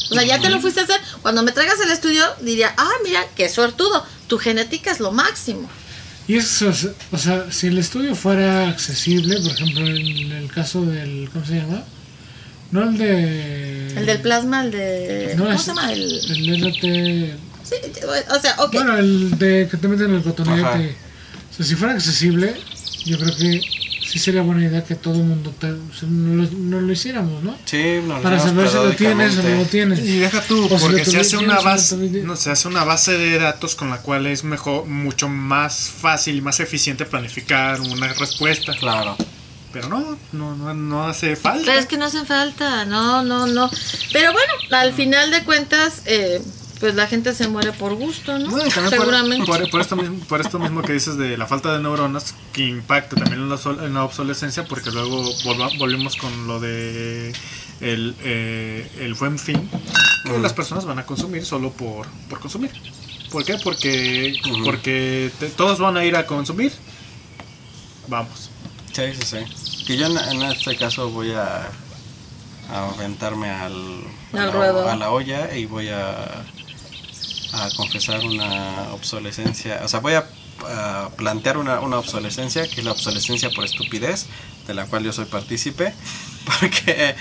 O 0.10 0.14
sea, 0.14 0.24
ya 0.24 0.40
te 0.40 0.49
lo 0.49 0.60
fuiste 0.62 0.80
a 0.80 0.84
hacer. 0.84 0.99
Cuando 1.22 1.44
me 1.44 1.52
traigas 1.52 1.80
el 1.82 1.91
estudio, 1.91 2.24
diría, 2.41 2.74
ah, 2.78 2.90
mira, 3.04 3.26
qué 3.36 3.49
suertudo. 3.49 4.06
Tu 4.28 4.38
genética 4.40 4.90
es 4.90 4.99
lo 4.99 5.12
máximo. 5.12 5.70
Y 6.28 6.36
eso, 6.36 6.72
o 7.12 7.18
sea, 7.18 7.45
si 7.52 7.68
el 7.68 7.78
estudio 7.78 8.14
fuera 8.16 8.68
accesible, 8.68 9.40
por 9.41 9.52
ejemplo, 9.54 9.88
en 9.88 10.32
el 10.34 10.52
caso 10.52 10.86
del, 10.86 11.30
¿cómo 11.32 11.45
se 11.45 11.56
llama? 11.56 11.84
No 12.72 12.84
el 12.84 12.98
de... 12.98 13.88
El 13.95 14.06
del 14.06 14.20
plasma, 14.20 14.66
el 14.66 14.72
de... 14.72 15.34
No, 15.38 15.44
¿Cómo 15.45 15.56
es- 15.56 15.62
se 15.62 15.68
llama? 15.72 15.94
El... 15.94 16.02
El 16.04 16.64
LT... 16.64 17.38
Sí, 17.64 17.76
o 18.30 18.40
sea, 18.41 18.56
ok. 18.60 18.74
Bueno, 18.74 18.98
el 18.98 19.38
de 19.38 19.68
que 19.72 19.78
te 19.78 19.88
meten 19.88 20.12
el 20.12 20.18
Ajá. 20.20 20.24
cotonete. 20.30 20.95
O 21.52 21.56
sea, 21.56 21.66
si 21.66 21.76
fuera 21.76 21.94
accesible, 21.94 22.56
yo 23.06 23.18
creo 23.20 23.36
que 23.36 23.62
sí 24.18 24.26
sería 24.26 24.41
buena 24.41 24.65
idea 24.65 24.84
que 24.84 24.95
todo 24.95 25.15
el 25.15 25.23
mundo 25.23 25.53
te- 25.60 25.72
o 25.72 25.94
sea, 25.94 26.07
no, 26.10 26.44
lo, 26.44 26.49
no 26.52 26.81
lo 26.81 26.91
hiciéramos, 26.91 27.44
¿no? 27.44 27.57
Sí, 27.65 27.99
Para 28.23 28.39
saber 28.39 28.68
si 28.69 28.76
lo 28.76 28.91
tienes 28.94 29.38
o 29.38 29.44
no 29.44 29.56
lo 29.57 29.65
tienes. 29.65 29.99
Y 29.99 30.19
deja 30.19 30.41
tú, 30.41 30.65
O 30.65 30.77
porque 30.80 31.06
se 31.06 31.19
hace 31.19 31.38
una 31.38 31.60
base, 31.60 31.95
no, 32.23 32.35
se 32.35 32.52
hace 32.52 32.68
una 32.68 32.84
base 32.84 33.18
de 33.18 33.38
datos 33.39 33.76
con 33.76 33.89
la 33.89 33.98
cual 34.02 34.27
es 34.27 34.44
mejor, 34.44 34.85
mucho 34.85 35.30
más 35.30 35.89
fácil 35.89 36.35
y 36.38 36.41
más 36.41 36.60
eficiente 36.60 37.06
planificar 37.06 37.80
una 37.81 38.11
respuesta. 38.14 38.73
Claro. 38.80 39.15
Pero 39.73 39.89
no, 39.89 40.18
no, 40.31 40.56
no, 40.56 40.73
no 40.73 41.07
hace 41.07 41.35
falta. 41.35 41.64
Pero 41.65 41.80
es 41.80 41.85
que 41.85 41.98
no 41.98 42.06
hacen 42.06 42.26
falta, 42.26 42.85
no, 42.85 43.22
no, 43.23 43.45
no. 43.48 43.69
Pero 44.14 44.31
bueno, 44.31 44.53
al 44.72 44.94
final 44.94 45.30
de 45.30 45.44
cuentas, 45.44 46.02
eh, 46.06 46.41
pues 46.80 46.95
la 46.95 47.08
gente 47.08 47.34
se 47.34 47.48
muere 47.48 47.72
por 47.74 47.95
gusto, 47.95 48.38
¿no? 48.38 48.49
No, 48.49 48.66
y 48.66 48.70
también 48.70 48.84
por- 48.90 48.99
Seguramente. 48.99 49.45
Por, 49.45 49.70
por 49.70 49.82
esto 49.82 49.95
mismo, 49.95 50.20
por 50.26 50.41
esto 50.41 50.60
mismo 50.60 50.82
que 50.82 50.94
dices 50.94 51.18
de 51.18 51.38
la 51.38 51.48
falta 51.48 51.74
de 51.76 51.80
neuronas, 51.82 52.36
que 52.54 52.66
impacta 52.68 53.16
también 53.16 53.41
en 53.41 53.49
la, 53.49 53.58
sol- 53.58 53.80
en 53.84 53.94
la 53.94 54.04
obsolescencia, 54.04 54.66
porque 54.66 54.91
luego 54.91 55.24
volva- 55.44 55.70
volvimos 55.80 56.16
con 56.16 56.48
lo 56.48 56.60
de 56.60 57.34
el, 57.82 58.16
eh, 58.24 58.90
el 58.99 59.14
buen 59.16 59.38
fin, 59.40 59.70
que 60.26 60.32
Mm. 60.32 60.41
las 60.41 60.54
personas 60.54 60.86
van 60.86 60.99
a 60.99 61.06
consumir 61.06 61.45
solo 61.45 61.72
por, 61.72 62.08
por 62.30 62.40
consumir. 62.40 62.72
¿Por 63.32 63.44
qué? 63.44 63.56
Porque, 63.64 64.36
porque 64.64 65.32
te- 65.40 65.49
todos 65.49 65.80
van 65.80 65.98
a 65.98 66.06
ir 66.06 66.16
a 66.16 66.26
consumir. 66.26 66.72
Vamos. 68.08 68.49
Sí, 68.94 69.02
sí, 69.20 69.38
sí. 69.45 69.84
Que 69.86 69.98
yo 69.98 70.08
en, 70.08 70.18
en 70.18 70.44
este 70.44 70.76
caso 70.78 71.10
voy 71.10 71.32
a, 71.32 71.68
a 72.72 72.90
aventarme 72.95 73.49
al, 73.49 73.74
a 74.34 74.38
Al 74.41 74.45
la- 74.48 74.52
ruedo. 74.52 74.90
a 74.90 74.95
la 74.95 75.12
olla 75.12 75.56
y 75.56 75.66
voy 75.66 75.90
a 75.90 76.44
a 77.53 77.69
confesar 77.76 78.24
una 78.24 78.94
obsolescencia, 78.94 79.82
o 79.84 79.88
sea, 79.88 79.99
voy 79.99 80.14
a, 80.14 80.26
a 80.68 81.10
plantear 81.15 81.57
una, 81.57 81.80
una 81.80 81.99
obsolescencia, 81.99 82.68
que 82.68 82.82
es 82.82 82.84
la 82.84 82.91
obsolescencia 82.91 83.49
por 83.52 83.64
estupidez, 83.64 84.28
de 84.68 84.74
la 84.74 84.86
cual 84.86 85.03
yo 85.03 85.14
soy 85.14 85.26
partícipe, 85.26 85.94
porque 86.60 87.15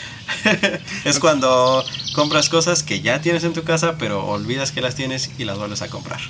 es 1.05 1.19
cuando 1.19 1.85
compras 2.15 2.49
cosas 2.49 2.83
que 2.83 3.01
ya 3.01 3.21
tienes 3.21 3.45
en 3.45 3.53
tu 3.53 3.63
casa, 3.65 3.97
pero 3.99 4.27
olvidas 4.27 4.73
que 4.73 4.81
las 4.81 4.95
tienes 4.95 5.31
y 5.39 5.45
las 5.45 5.59
vuelves 5.59 5.83
a 5.83 5.89
comprar. 5.89 6.21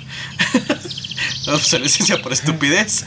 Obsolescencia 1.47 2.21
por 2.21 2.33
estupidez. 2.33 3.05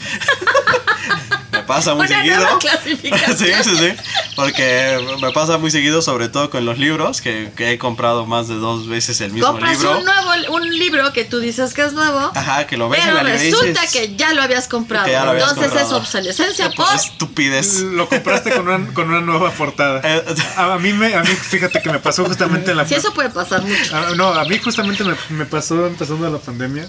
Me 1.70 1.76
pasa 1.76 1.94
muy 1.94 2.06
Una 2.06 2.16
seguido. 2.22 2.58
sí, 3.36 3.46
sí, 3.64 3.76
sí. 3.76 3.92
Porque 4.36 4.98
me 5.20 5.30
pasa 5.32 5.58
muy 5.58 5.70
seguido, 5.70 6.02
sobre 6.02 6.28
todo 6.28 6.50
con 6.50 6.64
los 6.64 6.78
libros, 6.78 7.20
que, 7.20 7.50
que 7.56 7.70
he 7.72 7.78
comprado 7.78 8.26
más 8.26 8.48
de 8.48 8.54
dos 8.54 8.88
veces 8.88 9.20
el 9.20 9.32
mismo 9.32 9.48
Compras 9.48 9.78
libro. 9.78 9.98
un 9.98 10.04
nuevo 10.04 10.30
un 10.50 10.68
libro 10.78 11.12
que 11.12 11.24
tú 11.24 11.38
dices 11.38 11.74
que 11.74 11.82
es 11.82 11.92
nuevo, 11.92 12.30
Ajá, 12.34 12.66
que 12.66 12.76
lo 12.76 12.88
ves 12.88 13.00
en 13.00 13.06
pero 13.06 13.16
la 13.18 13.22
librería 13.24 13.48
y 13.48 13.52
resulta 13.52 13.80
dices, 13.82 13.92
que 13.92 14.16
ya 14.16 14.32
lo 14.34 14.42
habías 14.42 14.68
comprado. 14.68 15.04
que 15.06 15.12
ya 15.12 15.24
lo 15.24 15.30
habías 15.32 15.48
Entonces 15.50 15.72
es 15.72 15.78
comprado. 15.80 15.96
obsolescencia 15.98 16.70
por 16.70 16.86
por 16.86 16.94
estupidez. 16.96 17.80
Lo 17.80 18.08
compraste 18.08 18.50
con 18.52 18.68
una, 18.68 18.92
con 18.94 19.08
una 19.08 19.20
nueva 19.20 19.50
portada. 19.52 20.00
Eh, 20.04 20.24
A, 20.56 20.74
a 20.74 20.78
mí 20.78 20.92
me, 20.92 21.14
a 21.14 21.20
mí 21.22 21.28
fíjate 21.28 21.80
que 21.82 21.90
me 21.90 21.98
pasó 21.98 22.24
justamente 22.24 22.70
en 22.70 22.76
la 22.78 22.86
Sí, 22.86 22.94
eso 22.94 23.12
puede 23.14 23.30
pasar 23.30 23.62
mucho. 23.62 23.94
Ah, 23.96 24.08
no, 24.16 24.28
a 24.32 24.44
mí 24.44 24.58
justamente 24.58 25.04
me, 25.04 25.14
me 25.30 25.44
pasó 25.46 25.86
empezando 25.86 26.28
la 26.30 26.38
pandemia 26.38 26.88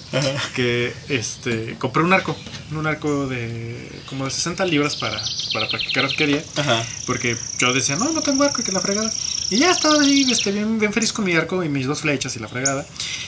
que 0.55 0.93
este 1.09 1.75
compré 1.77 2.03
un 2.03 2.13
arco, 2.13 2.35
un 2.71 2.87
arco 2.87 3.27
de 3.27 3.89
como 4.07 4.25
de 4.25 4.31
60 4.31 4.65
libras 4.71 4.95
para, 4.95 5.21
para 5.53 5.67
practicar 5.67 6.05
arquería. 6.05 6.43
Ajá. 6.55 6.83
Porque 7.05 7.37
yo 7.59 7.73
decía, 7.73 7.95
no, 7.97 8.11
no 8.11 8.21
tengo 8.21 8.43
arco 8.43 8.61
y 8.61 8.63
que 8.63 8.71
la 8.71 8.79
fregada. 8.79 9.11
Y 9.49 9.57
ya 9.57 9.69
estaba 9.71 10.01
ahí, 10.01 10.25
este, 10.31 10.51
bien, 10.51 10.79
bien 10.79 10.93
feliz 10.93 11.11
con 11.13 11.25
mi 11.25 11.35
arco 11.35 11.63
y 11.63 11.69
mis 11.69 11.85
dos 11.85 12.01
flechas 12.01 12.35
y 12.37 12.39
la 12.39 12.47
fregada. 12.47 12.85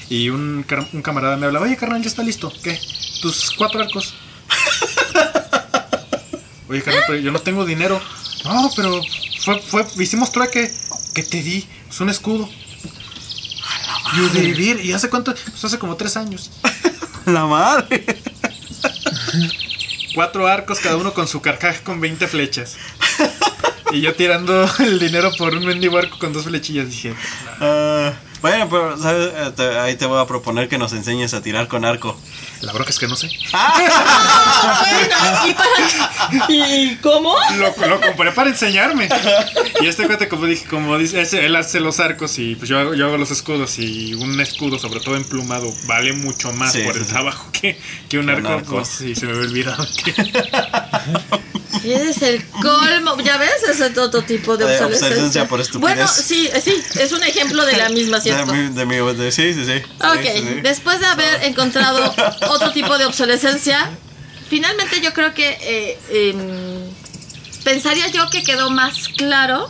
Y 0.10 0.30
un, 0.30 0.66
un 0.94 1.02
camarada 1.02 1.38
me 1.38 1.46
hablaba, 1.46 1.66
oye, 1.66 1.78
carnal, 1.78 2.02
ya 2.02 2.08
está 2.08 2.24
listo. 2.24 2.52
¿Qué? 2.64 2.80
Tus 3.22 3.52
cuatro 3.52 3.82
arcos. 3.82 4.16
Oye, 6.70 6.82
carnal, 6.82 7.04
pero 7.06 7.20
yo 7.20 7.32
no 7.32 7.40
tengo 7.40 7.66
dinero. 7.66 8.02
No, 8.46 8.72
pero 8.76 9.02
fue, 9.42 9.62
fue, 9.62 9.86
hicimos 10.00 10.32
trueque. 10.32 10.72
¿Qué 11.14 11.22
te 11.22 11.44
di? 11.44 11.68
Es 11.90 12.00
un 12.00 12.10
escudo. 12.10 12.50
Y 14.16 14.30
de 14.30 14.42
vivir, 14.42 14.80
¿y 14.84 14.92
hace 14.94 15.10
cuánto? 15.10 15.34
Pues 15.34 15.64
hace 15.64 15.78
como 15.78 15.96
tres 15.96 16.18
años. 16.18 16.52
La 17.26 17.46
madre. 17.46 18.04
Cuatro 20.14 20.48
arcos, 20.48 20.80
cada 20.80 20.98
uno 20.98 21.14
con 21.14 21.28
su 21.28 21.42
carcaje 21.42 21.82
con 21.84 22.00
20 22.00 22.28
flechas. 22.28 22.78
Y 23.92 24.02
yo 24.02 24.16
tirando 24.16 24.68
el 24.80 25.00
dinero 25.00 25.32
por 25.38 25.54
un 25.56 25.66
mendigo 25.66 25.98
arco 25.98 26.18
con 26.20 26.34
dos 26.34 26.46
flechillas. 26.46 26.90
Dije, 26.90 27.14
Ah, 27.60 28.14
bueno, 28.42 28.68
pero 28.70 28.98
¿sabes? 28.98 29.32
Eh, 29.58 29.80
ahí 29.80 29.96
te 29.96 30.06
voy 30.06 30.20
a 30.22 30.26
proponer 30.26 30.68
que 30.68 30.78
nos 30.78 30.94
enseñes 30.94 31.34
a 31.34 31.42
tirar 31.42 31.68
con 31.68 31.86
arco. 31.86 32.18
La 32.64 32.72
bronca 32.74 32.90
es 32.92 33.00
que 33.00 33.08
no 33.08 33.16
sé. 33.16 33.30
Bueno, 33.52 35.38
¿y, 35.48 35.54
para- 35.54 36.46
¿y 36.50 36.96
cómo? 37.02 37.36
Lo, 37.58 37.88
lo 37.88 38.02
compré 38.02 38.32
para 38.32 38.50
enseñarme. 38.50 39.10
Y 39.82 39.88
este 39.88 40.06
cuate, 40.08 40.28
como 40.30 40.46
dije, 40.46 40.66
como 40.66 40.98
dice, 40.98 41.22
ese, 41.22 41.46
él 41.46 41.56
hace 41.56 41.80
los 41.80 42.00
arcos 42.00 42.38
y 42.40 42.56
pues 42.56 42.70
yo 42.70 42.80
hago, 42.80 42.94
yo 42.94 43.06
hago 43.08 43.18
los 43.18 43.32
escudos. 43.32 43.78
Y 43.80 44.14
un 44.14 44.40
escudo, 44.42 44.80
sobre 44.80 45.00
todo 45.00 45.16
emplumado, 45.16 45.72
vale 45.86 46.14
mucho 46.14 46.52
más 46.54 46.72
Sí, 46.74 46.80
por 46.84 46.94
sí, 46.94 47.00
el 47.00 47.06
sí. 47.06 47.12
trabajo 47.12 47.50
que, 47.52 47.80
que 48.10 48.18
un 48.20 48.26
Que 48.28 48.32
un 48.34 48.46
arco. 48.46 48.48
arco. 48.60 48.76
Pues 48.76 48.88
sí, 48.88 49.16
se 49.16 49.26
me 49.26 49.34
había 49.34 49.44
olvidado 49.44 49.86
que. 50.04 50.14
Es 51.84 52.22
el 52.22 52.46
colmo. 52.48 53.18
¿Ya 53.26 53.36
ves? 53.38 53.52
Ese 53.70 53.90
es 53.90 53.98
otro 53.98 54.22
tipo 54.22 54.56
de 54.56 54.64
De 54.66 54.72
obsolescencia. 54.76 55.08
obsolescencia 55.08 55.48
por 55.50 55.60
estupidez. 55.60 55.96
Bueno, 55.96 56.08
sí, 56.08 56.50
eh, 56.54 56.62
sí, 56.62 56.82
es 56.98 57.12
un 57.12 57.22
ejemplo 57.24 57.66
de 57.66 57.76
la 57.76 57.90
misma, 57.90 58.18
De 58.18 58.24
¿cierto? 58.24 58.54
mi, 58.54 58.70
de 58.74 58.86
mi, 58.86 58.96
de- 59.14 59.32
sí, 59.34 59.54
sí, 59.54 59.66
sí. 59.66 59.82
Ok, 60.00 60.22
Sí, 60.22 60.30
sí, 60.34 60.48
sí. 60.48 60.62
después 60.62 61.02
de 61.02 61.08
haber 61.08 61.44
encontrado 61.44 62.16
otro 62.54 62.72
tipo 62.72 62.98
de 62.98 63.06
obsolescencia, 63.06 63.90
finalmente 64.50 65.02
yo 65.02 65.14
creo 65.14 65.34
que 65.34 65.58
eh, 65.62 66.00
em, 66.10 67.64
pensaría 67.64 68.08
yo 68.10 68.30
que 68.30 68.44
quedó 68.44 68.70
más 68.70 69.10
claro. 69.10 69.70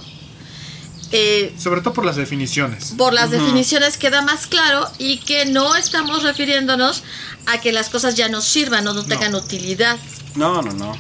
eh, 1.12 1.54
Sobre 1.58 1.82
todo 1.82 1.94
por 1.94 2.06
las 2.06 2.16
definiciones. 2.16 2.94
por 2.98 3.14
las 3.14 3.30
definiciones 3.32 3.98
queda 3.98 4.22
más 4.22 4.48
claro 4.48 4.90
y 4.98 5.18
que 5.20 5.46
no 5.46 5.76
estamos 5.76 6.24
refiriéndonos 6.24 7.04
a 7.46 7.60
que 7.62 7.72
las 7.72 7.90
cosas 7.90 8.16
ya 8.16 8.30
no 8.30 8.42
sirvan 8.42 8.88
o 8.88 8.94
no 8.94 9.04
tengan 9.06 9.36
utilidad. 9.36 9.98
No, 10.36 10.62
no, 10.62 10.72
no. 10.74 10.98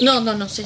No, 0.00 0.20
no, 0.20 0.34
no, 0.34 0.48
sí. 0.48 0.64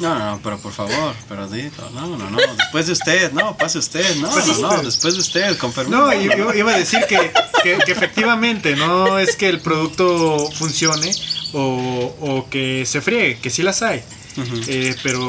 No, 0.00 0.18
No, 0.18 0.40
pero 0.42 0.58
por 0.58 0.72
favor, 0.72 1.14
pero 1.28 1.46
dito, 1.48 1.88
no, 1.94 2.16
no, 2.16 2.30
no, 2.30 2.38
después 2.56 2.86
de 2.86 2.92
usted, 2.92 3.32
no, 3.32 3.56
pase 3.56 3.78
usted, 3.78 4.16
no, 4.16 4.28
no, 4.34 4.58
no, 4.76 4.82
después 4.82 5.14
de 5.14 5.20
usted, 5.20 5.56
con 5.58 5.72
permiso. 5.72 5.96
No, 5.98 6.12
yo, 6.14 6.36
yo 6.36 6.54
iba 6.54 6.72
a 6.74 6.78
decir 6.78 7.00
que, 7.08 7.32
que- 7.62 7.78
que 7.84 7.92
efectivamente 7.92 8.74
no 8.76 9.18
es 9.18 9.36
que 9.36 9.48
el 9.48 9.60
producto 9.60 10.50
funcione 10.52 11.12
o, 11.52 12.14
o 12.20 12.50
que 12.50 12.84
se 12.86 13.00
friegue, 13.00 13.38
que 13.38 13.50
sí 13.50 13.62
las 13.62 13.82
hay. 13.82 14.02
Eh, 14.66 14.96
pero 15.02 15.26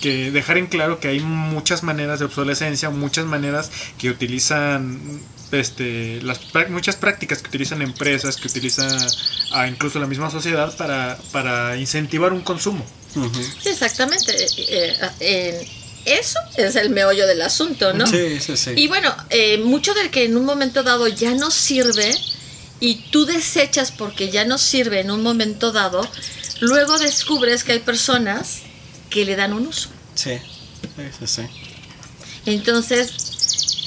que 0.00 0.30
dejar 0.30 0.58
en 0.58 0.66
claro 0.68 1.00
que 1.00 1.08
hay 1.08 1.18
muchas 1.20 1.82
maneras 1.82 2.20
de 2.20 2.24
obsolescencia, 2.26 2.88
muchas 2.90 3.26
maneras 3.26 3.70
que 3.98 4.10
utilizan 4.10 5.00
este 5.52 6.20
las 6.22 6.40
muchas 6.68 6.96
prácticas 6.96 7.42
que 7.42 7.48
utilizan 7.48 7.82
empresas, 7.82 8.36
que 8.36 8.48
utilizan 8.48 8.98
a 9.52 9.68
incluso 9.68 9.98
la 9.98 10.06
misma 10.06 10.30
sociedad 10.30 10.76
para, 10.76 11.18
para 11.32 11.76
incentivar 11.76 12.32
un 12.32 12.42
consumo. 12.42 12.84
Sí, 13.62 13.70
exactamente. 13.70 14.32
Eh, 14.32 14.48
eh, 14.68 14.96
eh, 15.20 15.68
eso 16.04 16.38
es 16.56 16.76
el 16.76 16.90
meollo 16.90 17.26
del 17.26 17.42
asunto, 17.42 17.92
¿no? 17.92 18.06
Sí, 18.06 18.40
sí, 18.40 18.56
sí. 18.56 18.72
Y 18.76 18.88
bueno, 18.88 19.14
eh, 19.30 19.58
mucho 19.58 19.94
del 19.94 20.10
que 20.10 20.24
en 20.24 20.36
un 20.36 20.44
momento 20.44 20.82
dado 20.82 21.08
ya 21.08 21.34
no 21.34 21.50
sirve 21.50 22.14
y 22.80 22.96
tú 23.10 23.26
desechas 23.26 23.92
porque 23.92 24.30
ya 24.30 24.44
no 24.44 24.58
sirve 24.58 25.00
en 25.00 25.10
un 25.10 25.22
momento 25.22 25.72
dado, 25.72 26.08
luego 26.60 26.98
descubres 26.98 27.64
que 27.64 27.72
hay 27.72 27.78
personas 27.80 28.60
que 29.10 29.24
le 29.24 29.36
dan 29.36 29.52
un 29.52 29.66
uso. 29.66 29.90
Sí, 30.14 30.38
sí, 30.96 31.02
sí, 31.18 31.26
sí. 31.26 31.42
Entonces, 32.46 33.27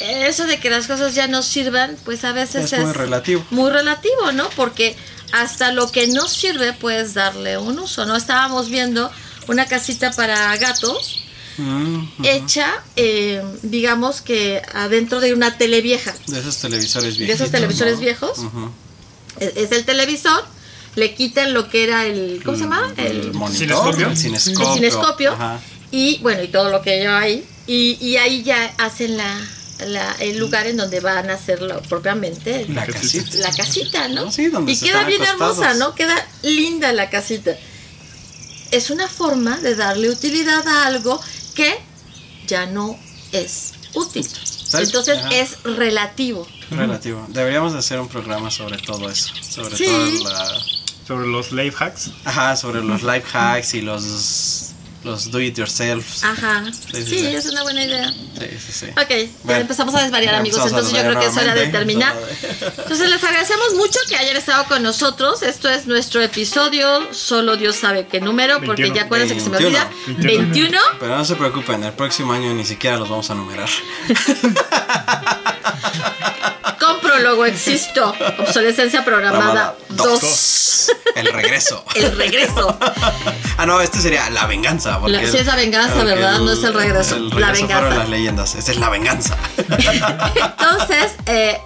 eso 0.02 0.46
de 0.46 0.60
que 0.60 0.70
las 0.70 0.88
cosas 0.88 1.16
ya 1.16 1.28
no 1.28 1.44
sirvan, 1.44 1.98
pues 2.06 2.24
a 2.26 2.32
veces 2.32 2.74
Es 2.74 2.80
muy 2.80 2.94
relativo. 2.94 3.46
muy 3.52 3.70
relativo, 3.72 4.32
¿no? 4.34 4.50
Porque 4.56 4.96
hasta 5.32 5.72
lo 5.72 5.92
que 5.92 6.08
no 6.08 6.28
sirve 6.28 6.74
puedes 6.74 7.14
darle 7.14 7.58
un 7.58 7.80
uso, 7.80 8.06
¿no? 8.06 8.16
Estábamos 8.16 8.70
viendo 8.70 9.12
una 9.48 9.66
casita 9.66 10.12
para 10.12 10.56
gatos 10.58 11.22
Mm, 11.58 12.08
hecha, 12.24 12.72
eh, 12.96 13.44
digamos 13.62 14.22
que 14.22 14.62
adentro 14.74 15.20
de 15.20 15.34
una 15.34 15.58
tele 15.58 15.82
vieja. 15.82 16.14
De 16.28 16.40
esos 16.40 16.58
televisores 16.58 17.18
viejos. 17.18 17.28
De 17.28 17.34
esos 17.44 17.52
televisores 17.52 18.00
viejos. 18.00 18.40
Es, 19.40 19.58
es 19.58 19.72
el 19.72 19.86
televisor, 19.86 20.44
le 20.96 21.14
quitan 21.14 21.54
lo 21.54 21.70
que 21.70 21.84
era 21.84 22.06
el, 22.06 22.42
¿cómo 22.44 22.58
se 22.58 22.64
llama? 22.64 22.94
El, 22.98 23.34
monitor, 23.34 23.58
cinescopio. 23.58 24.08
el 24.08 24.18
cinescopio. 24.18 24.68
el 24.68 24.74
cinescopio. 24.74 25.34
Ajá. 25.34 25.60
y 25.92 26.20
bueno, 26.20 26.42
y 26.44 26.48
todo 26.48 26.70
lo 26.70 26.82
que 26.82 26.98
lleva 27.00 27.20
ahí. 27.20 27.46
Y, 27.68 27.98
y 28.02 28.18
ahí 28.18 28.44
ya 28.44 28.74
hacen 28.78 29.18
la, 29.18 29.40
la- 29.86 30.16
el 30.20 30.38
lugar 30.38 30.68
en 30.68 30.78
donde 30.78 31.00
van 31.00 31.30
a 31.30 31.34
hacerlo 31.34 31.82
propiamente. 31.90 32.66
La 32.70 32.86
La 32.86 32.94
casita. 32.94 33.38
la 33.38 33.52
casita, 33.54 34.08
¿no? 34.08 34.32
Sí, 34.32 34.48
donde 34.48 34.72
y 34.72 34.76
se 34.76 34.86
queda 34.86 35.00
están 35.02 35.08
bien 35.10 35.22
acostados. 35.24 35.58
hermosa, 35.60 35.74
¿no? 35.76 35.96
Queda 35.96 36.28
linda 36.44 36.92
la 36.94 37.10
casita. 37.10 37.52
Es 38.72 38.90
una 38.90 39.08
forma 39.08 39.58
de 39.58 39.76
darle 39.76 40.10
utilidad 40.10 40.66
a 40.68 40.86
algo 40.88 41.20
que 41.56 41.78
ya 42.48 42.66
no 42.66 42.98
es 43.32 43.74
útil. 43.94 44.26
¿Sabes? 44.26 44.88
Entonces 44.88 45.18
Ajá. 45.18 45.30
es 45.36 45.62
relativo. 45.64 46.48
Relativo. 46.70 47.26
Deberíamos 47.30 47.74
de 47.74 47.80
hacer 47.80 48.00
un 48.00 48.08
programa 48.08 48.50
sobre 48.50 48.78
todo 48.78 49.10
eso. 49.10 49.34
Sobre 49.42 49.76
Sí. 49.76 49.84
todo 49.86 50.30
la... 50.30 50.48
Sobre 51.06 51.28
los 51.28 51.52
life 51.52 51.76
hacks. 51.84 52.12
Ajá, 52.24 52.56
sobre 52.56 52.82
los 52.82 53.04
life 53.04 53.26
hacks 53.34 53.74
y 53.74 53.82
los... 53.82 54.71
Los 55.04 55.32
do 55.32 55.40
it 55.40 55.58
yourself. 55.58 56.24
Ajá. 56.24 56.64
Sí, 56.72 56.80
Sí, 56.94 57.04
sí, 57.04 57.20
sí. 57.20 57.26
es 57.28 57.46
una 57.48 57.64
buena 57.64 57.84
idea. 57.84 58.10
Sí, 58.12 58.48
sí, 58.66 58.72
sí. 58.72 58.86
Ok, 58.92 59.10
ya 59.10 59.28
Bueno, 59.44 59.62
empezamos 59.62 59.96
a 59.96 60.04
desvariar 60.04 60.34
ya 60.34 60.40
amigos, 60.40 60.62
entonces 60.64 60.94
yo 60.94 61.00
creo 61.02 61.20
que 61.20 61.26
es 61.26 61.38
hora 61.38 61.56
de 61.56 61.68
terminar. 61.68 62.16
Entonces 62.62 63.10
les 63.10 63.24
agradecemos 63.24 63.74
mucho 63.76 64.00
que 64.08 64.16
hayan 64.16 64.38
estado 64.38 64.66
con 64.66 64.84
nosotros. 64.84 65.42
Esto 65.42 65.70
es 65.70 65.88
nuestro 65.88 66.22
episodio, 66.22 67.12
solo 67.14 67.58
Dios 67.58 67.76
sabe 67.78 68.06
qué 68.08 68.22
número, 68.22 68.56
porque 68.64 68.84
21. 68.84 68.96
ya 68.96 69.02
acuérdense 69.04 69.34
que 69.36 69.42
se 69.42 69.50
me 69.50 69.58
21. 69.58 69.80
olvida. 69.80 69.92
21. 70.22 70.52
21. 70.52 70.80
Pero 71.00 71.18
no 71.18 71.26
se 71.26 71.36
preocupen, 71.36 71.84
el 71.84 71.94
próximo 71.94 72.34
año 72.34 72.54
ni 72.54 72.66
siquiera 72.66 72.98
los 72.98 73.10
vamos 73.10 73.30
a 73.32 73.36
numerar. 73.36 73.70
Prólogo 77.12 77.46
existo. 77.46 78.14
Obsolescencia 78.40 79.04
programada 79.04 79.76
Programada 79.88 80.20
2. 80.20 80.92
El 81.16 81.34
regreso. 81.34 81.84
El 81.96 82.16
regreso. 82.18 82.78
Ah, 83.58 83.66
no, 83.66 83.82
este 83.82 84.00
sería 84.00 84.30
la 84.30 84.46
venganza. 84.48 85.00
porque 85.00 85.18
La- 85.18 85.28
sí 85.30 85.38
es 85.38 85.46
la 85.46 85.56
venganza, 85.56 86.04
¿verdad? 86.04 86.40
No 86.40 86.52
es 86.54 86.64
el 86.64 86.74
regreso. 86.74 87.16
El 87.18 87.30
La 87.30 87.36
regreso 87.36 87.54
venganza. 87.62 87.80
fueron 87.82 88.00
las 88.00 88.10
leyendas. 88.10 88.56
Esta 88.56 88.72
es 88.72 88.78
la 88.78 88.90
venganza. 88.90 89.38
Entonces, 89.58 91.14
eh, 91.26 91.60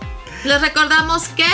les 0.43 0.61
recordamos 0.61 1.23
que 1.35 1.45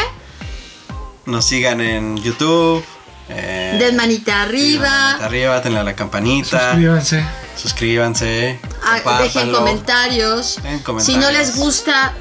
Nos 1.25 1.45
sigan 1.45 1.81
en 1.81 2.17
YouTube. 2.17 2.83
Eh, 3.29 3.77
den 3.79 3.95
manita 3.95 4.41
arriba, 4.41 4.89
manita 4.89 5.25
arriba, 5.25 5.59
denle 5.61 5.79
a 5.79 5.83
la 5.83 5.95
campanita. 5.95 6.71
Suscríbanse. 6.71 7.25
Suscríbanse. 7.55 8.59
ah, 8.83 9.19
dejen 9.21 9.51
comentarios. 9.53 10.59
Dejen 10.63 10.99
Si 11.01 11.15
no 11.17 11.29
les 11.31 11.55
gusta, 11.55 12.13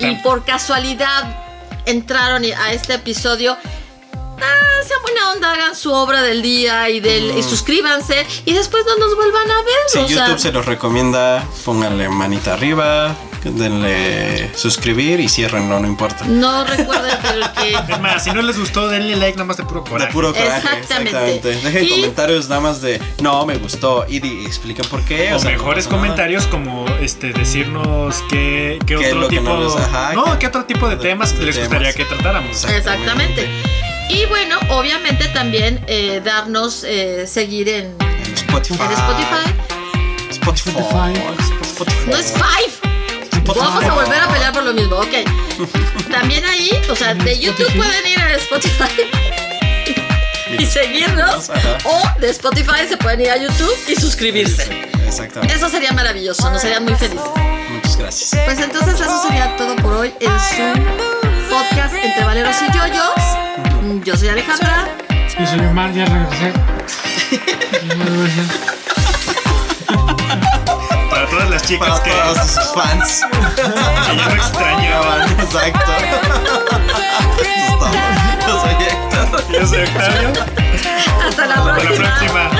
y 0.00 0.14
por 0.16 0.44
casualidad 0.44 1.44
entraron 1.86 2.44
a 2.44 2.72
este 2.72 2.94
episodio, 2.94 3.56
ah, 4.14 4.82
sean 4.86 5.02
buena 5.02 5.32
onda, 5.32 5.52
hagan 5.52 5.74
su 5.76 5.92
obra 5.92 6.22
del 6.22 6.42
día 6.42 6.88
y, 6.90 7.00
del, 7.00 7.36
y 7.36 7.42
suscríbanse 7.42 8.26
y 8.44 8.52
después 8.52 8.84
no 8.86 8.96
nos 8.96 9.16
vuelvan 9.16 9.50
a 9.50 9.62
ver. 9.62 9.74
Si 9.88 9.98
o 9.98 10.08
sea, 10.08 10.26
YouTube 10.26 10.38
se 10.38 10.52
los 10.52 10.66
recomienda, 10.66 11.44
pónganle 11.64 12.08
manita 12.08 12.54
arriba, 12.54 13.14
denle 13.52 14.50
suscribir 14.54 15.20
y 15.20 15.28
cierren, 15.28 15.68
no, 15.68 15.78
no 15.80 15.86
importa. 15.86 16.24
no 16.26 16.64
recuerden 16.64 17.18
que 17.20 17.28
el 17.28 17.52
que 17.52 17.92
Es 17.92 18.00
más, 18.00 18.24
si 18.24 18.30
no 18.32 18.42
les 18.42 18.58
gustó, 18.58 18.88
denle 18.88 19.16
like 19.16 19.36
nada 19.36 19.46
más 19.46 19.56
de 19.56 19.64
puro 19.64 19.82
De 19.82 19.90
coraje. 19.90 20.12
puro 20.12 20.32
coraje. 20.32 20.56
Exactamente. 20.78 21.10
Exactamente. 21.36 21.48
Dejen 21.68 21.84
Y- 21.84 21.88
comentarios 21.90 22.48
nada 22.48 22.60
más 22.60 22.80
de 22.80 23.00
no, 23.22 23.44
me 23.46 23.56
gustó 23.56 24.04
y 24.08 24.20
di- 24.20 24.44
expliquen 24.46 24.84
por 24.90 25.02
qué. 25.04 25.32
O 25.34 25.38
sea, 25.38 25.50
mejores 25.50 25.84
no 25.86 25.90
pasa 25.90 25.96
nada. 25.96 26.14
comentarios 26.14 26.46
como 26.46 26.86
este 27.00 27.32
decirnos 27.32 28.22
qué, 28.30 28.78
qué 28.86 28.96
¿Qué 28.96 29.00
es 29.02 29.06
otro 29.08 29.20
lo 29.20 29.28
que 29.28 29.38
tipo 29.38 29.50
no 29.50 29.64
les- 29.64 29.76
ajá, 29.76 30.12
no, 30.14 30.24
qué- 30.32 30.38
qué 30.40 30.46
otro 30.48 30.64
tipo 30.64 30.88
de 30.88 30.96
de- 30.96 31.02
temas 31.02 31.36
de 31.38 31.44
les 31.46 31.54
temas. 31.56 31.68
gustaría 31.70 31.92
que 31.94 32.04
tratáramos. 32.04 32.64
Exactamente. 32.64 33.48
Y 34.10 34.24
bueno, 34.26 34.56
obviamente 34.70 35.28
también 35.28 35.84
eh, 35.86 36.22
darnos 36.24 36.82
eh, 36.84 37.26
seguir 37.26 37.68
en, 37.68 37.94
En 38.00 38.34
Spotify. 38.34 38.82
en 38.82 38.92
Spotify. 38.92 39.52
Spotify. 40.30 41.12
Spotify. 41.62 42.10
No 42.10 42.16
es 42.16 42.32
Five. 42.32 42.97
Vamos 43.54 43.84
a 43.84 43.94
volver 43.94 44.20
a 44.20 44.28
pelear 44.28 44.52
por 44.52 44.62
lo 44.62 44.72
mismo, 44.74 44.96
ok. 44.96 45.14
También 46.10 46.44
ahí, 46.44 46.70
o 46.90 46.96
sea, 46.96 47.14
de 47.14 47.38
YouTube 47.38 47.72
pueden 47.74 48.06
ir 48.06 48.18
a 48.18 48.34
Spotify 48.34 49.08
y 50.58 50.66
seguirnos. 50.66 51.50
Ajá. 51.50 51.78
O 51.84 52.20
de 52.20 52.30
Spotify 52.30 52.86
se 52.88 52.96
pueden 52.96 53.20
ir 53.22 53.30
a 53.30 53.36
YouTube 53.36 53.74
y 53.88 53.94
suscribirse. 53.96 54.68
Exactamente. 55.06 55.54
Eso 55.54 55.68
sería 55.68 55.92
maravilloso, 55.92 56.50
nos 56.50 56.60
serían 56.60 56.84
muy 56.84 56.94
felices. 56.94 57.26
Muchas 57.70 57.96
gracias. 57.96 58.42
Pues 58.44 58.58
entonces 58.58 59.00
eso 59.00 59.22
sería 59.22 59.56
todo 59.56 59.76
por 59.76 59.94
hoy 59.94 60.12
en 60.20 60.40
su 60.40 61.50
podcast 61.50 61.94
Entre 61.94 62.24
Valeros 62.24 62.56
y 62.62 62.76
Yoyos. 62.76 64.04
Yo 64.04 64.16
soy 64.16 64.28
Alejandra. 64.28 64.88
Yo 65.38 65.46
soy 65.46 65.60
Omar, 65.60 65.92
ya 65.94 66.04
regresé. 66.04 66.52
Todas 71.38 71.50
las 71.50 71.62
chicas 71.62 71.88
Para 71.88 72.02
que, 72.02 72.10
todos 72.10 72.50
sus 72.50 72.74
fans. 72.74 73.24
que 73.54 74.16
ya 74.16 74.26
me 74.26 74.34
extrañaban. 74.34 75.22
Exacto. 75.38 75.92
Yo 78.44 78.60
soy 78.60 78.74
Héctor. 78.84 79.52
Yo 79.52 79.66
soy 79.66 79.82
Octavio. 79.84 80.32
Hasta 81.28 81.46
la 81.46 81.54
Hasta 81.54 81.64
la 81.64 81.74
próxima. 81.76 82.18
próxima. 82.18 82.50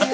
Bye. 0.00 0.11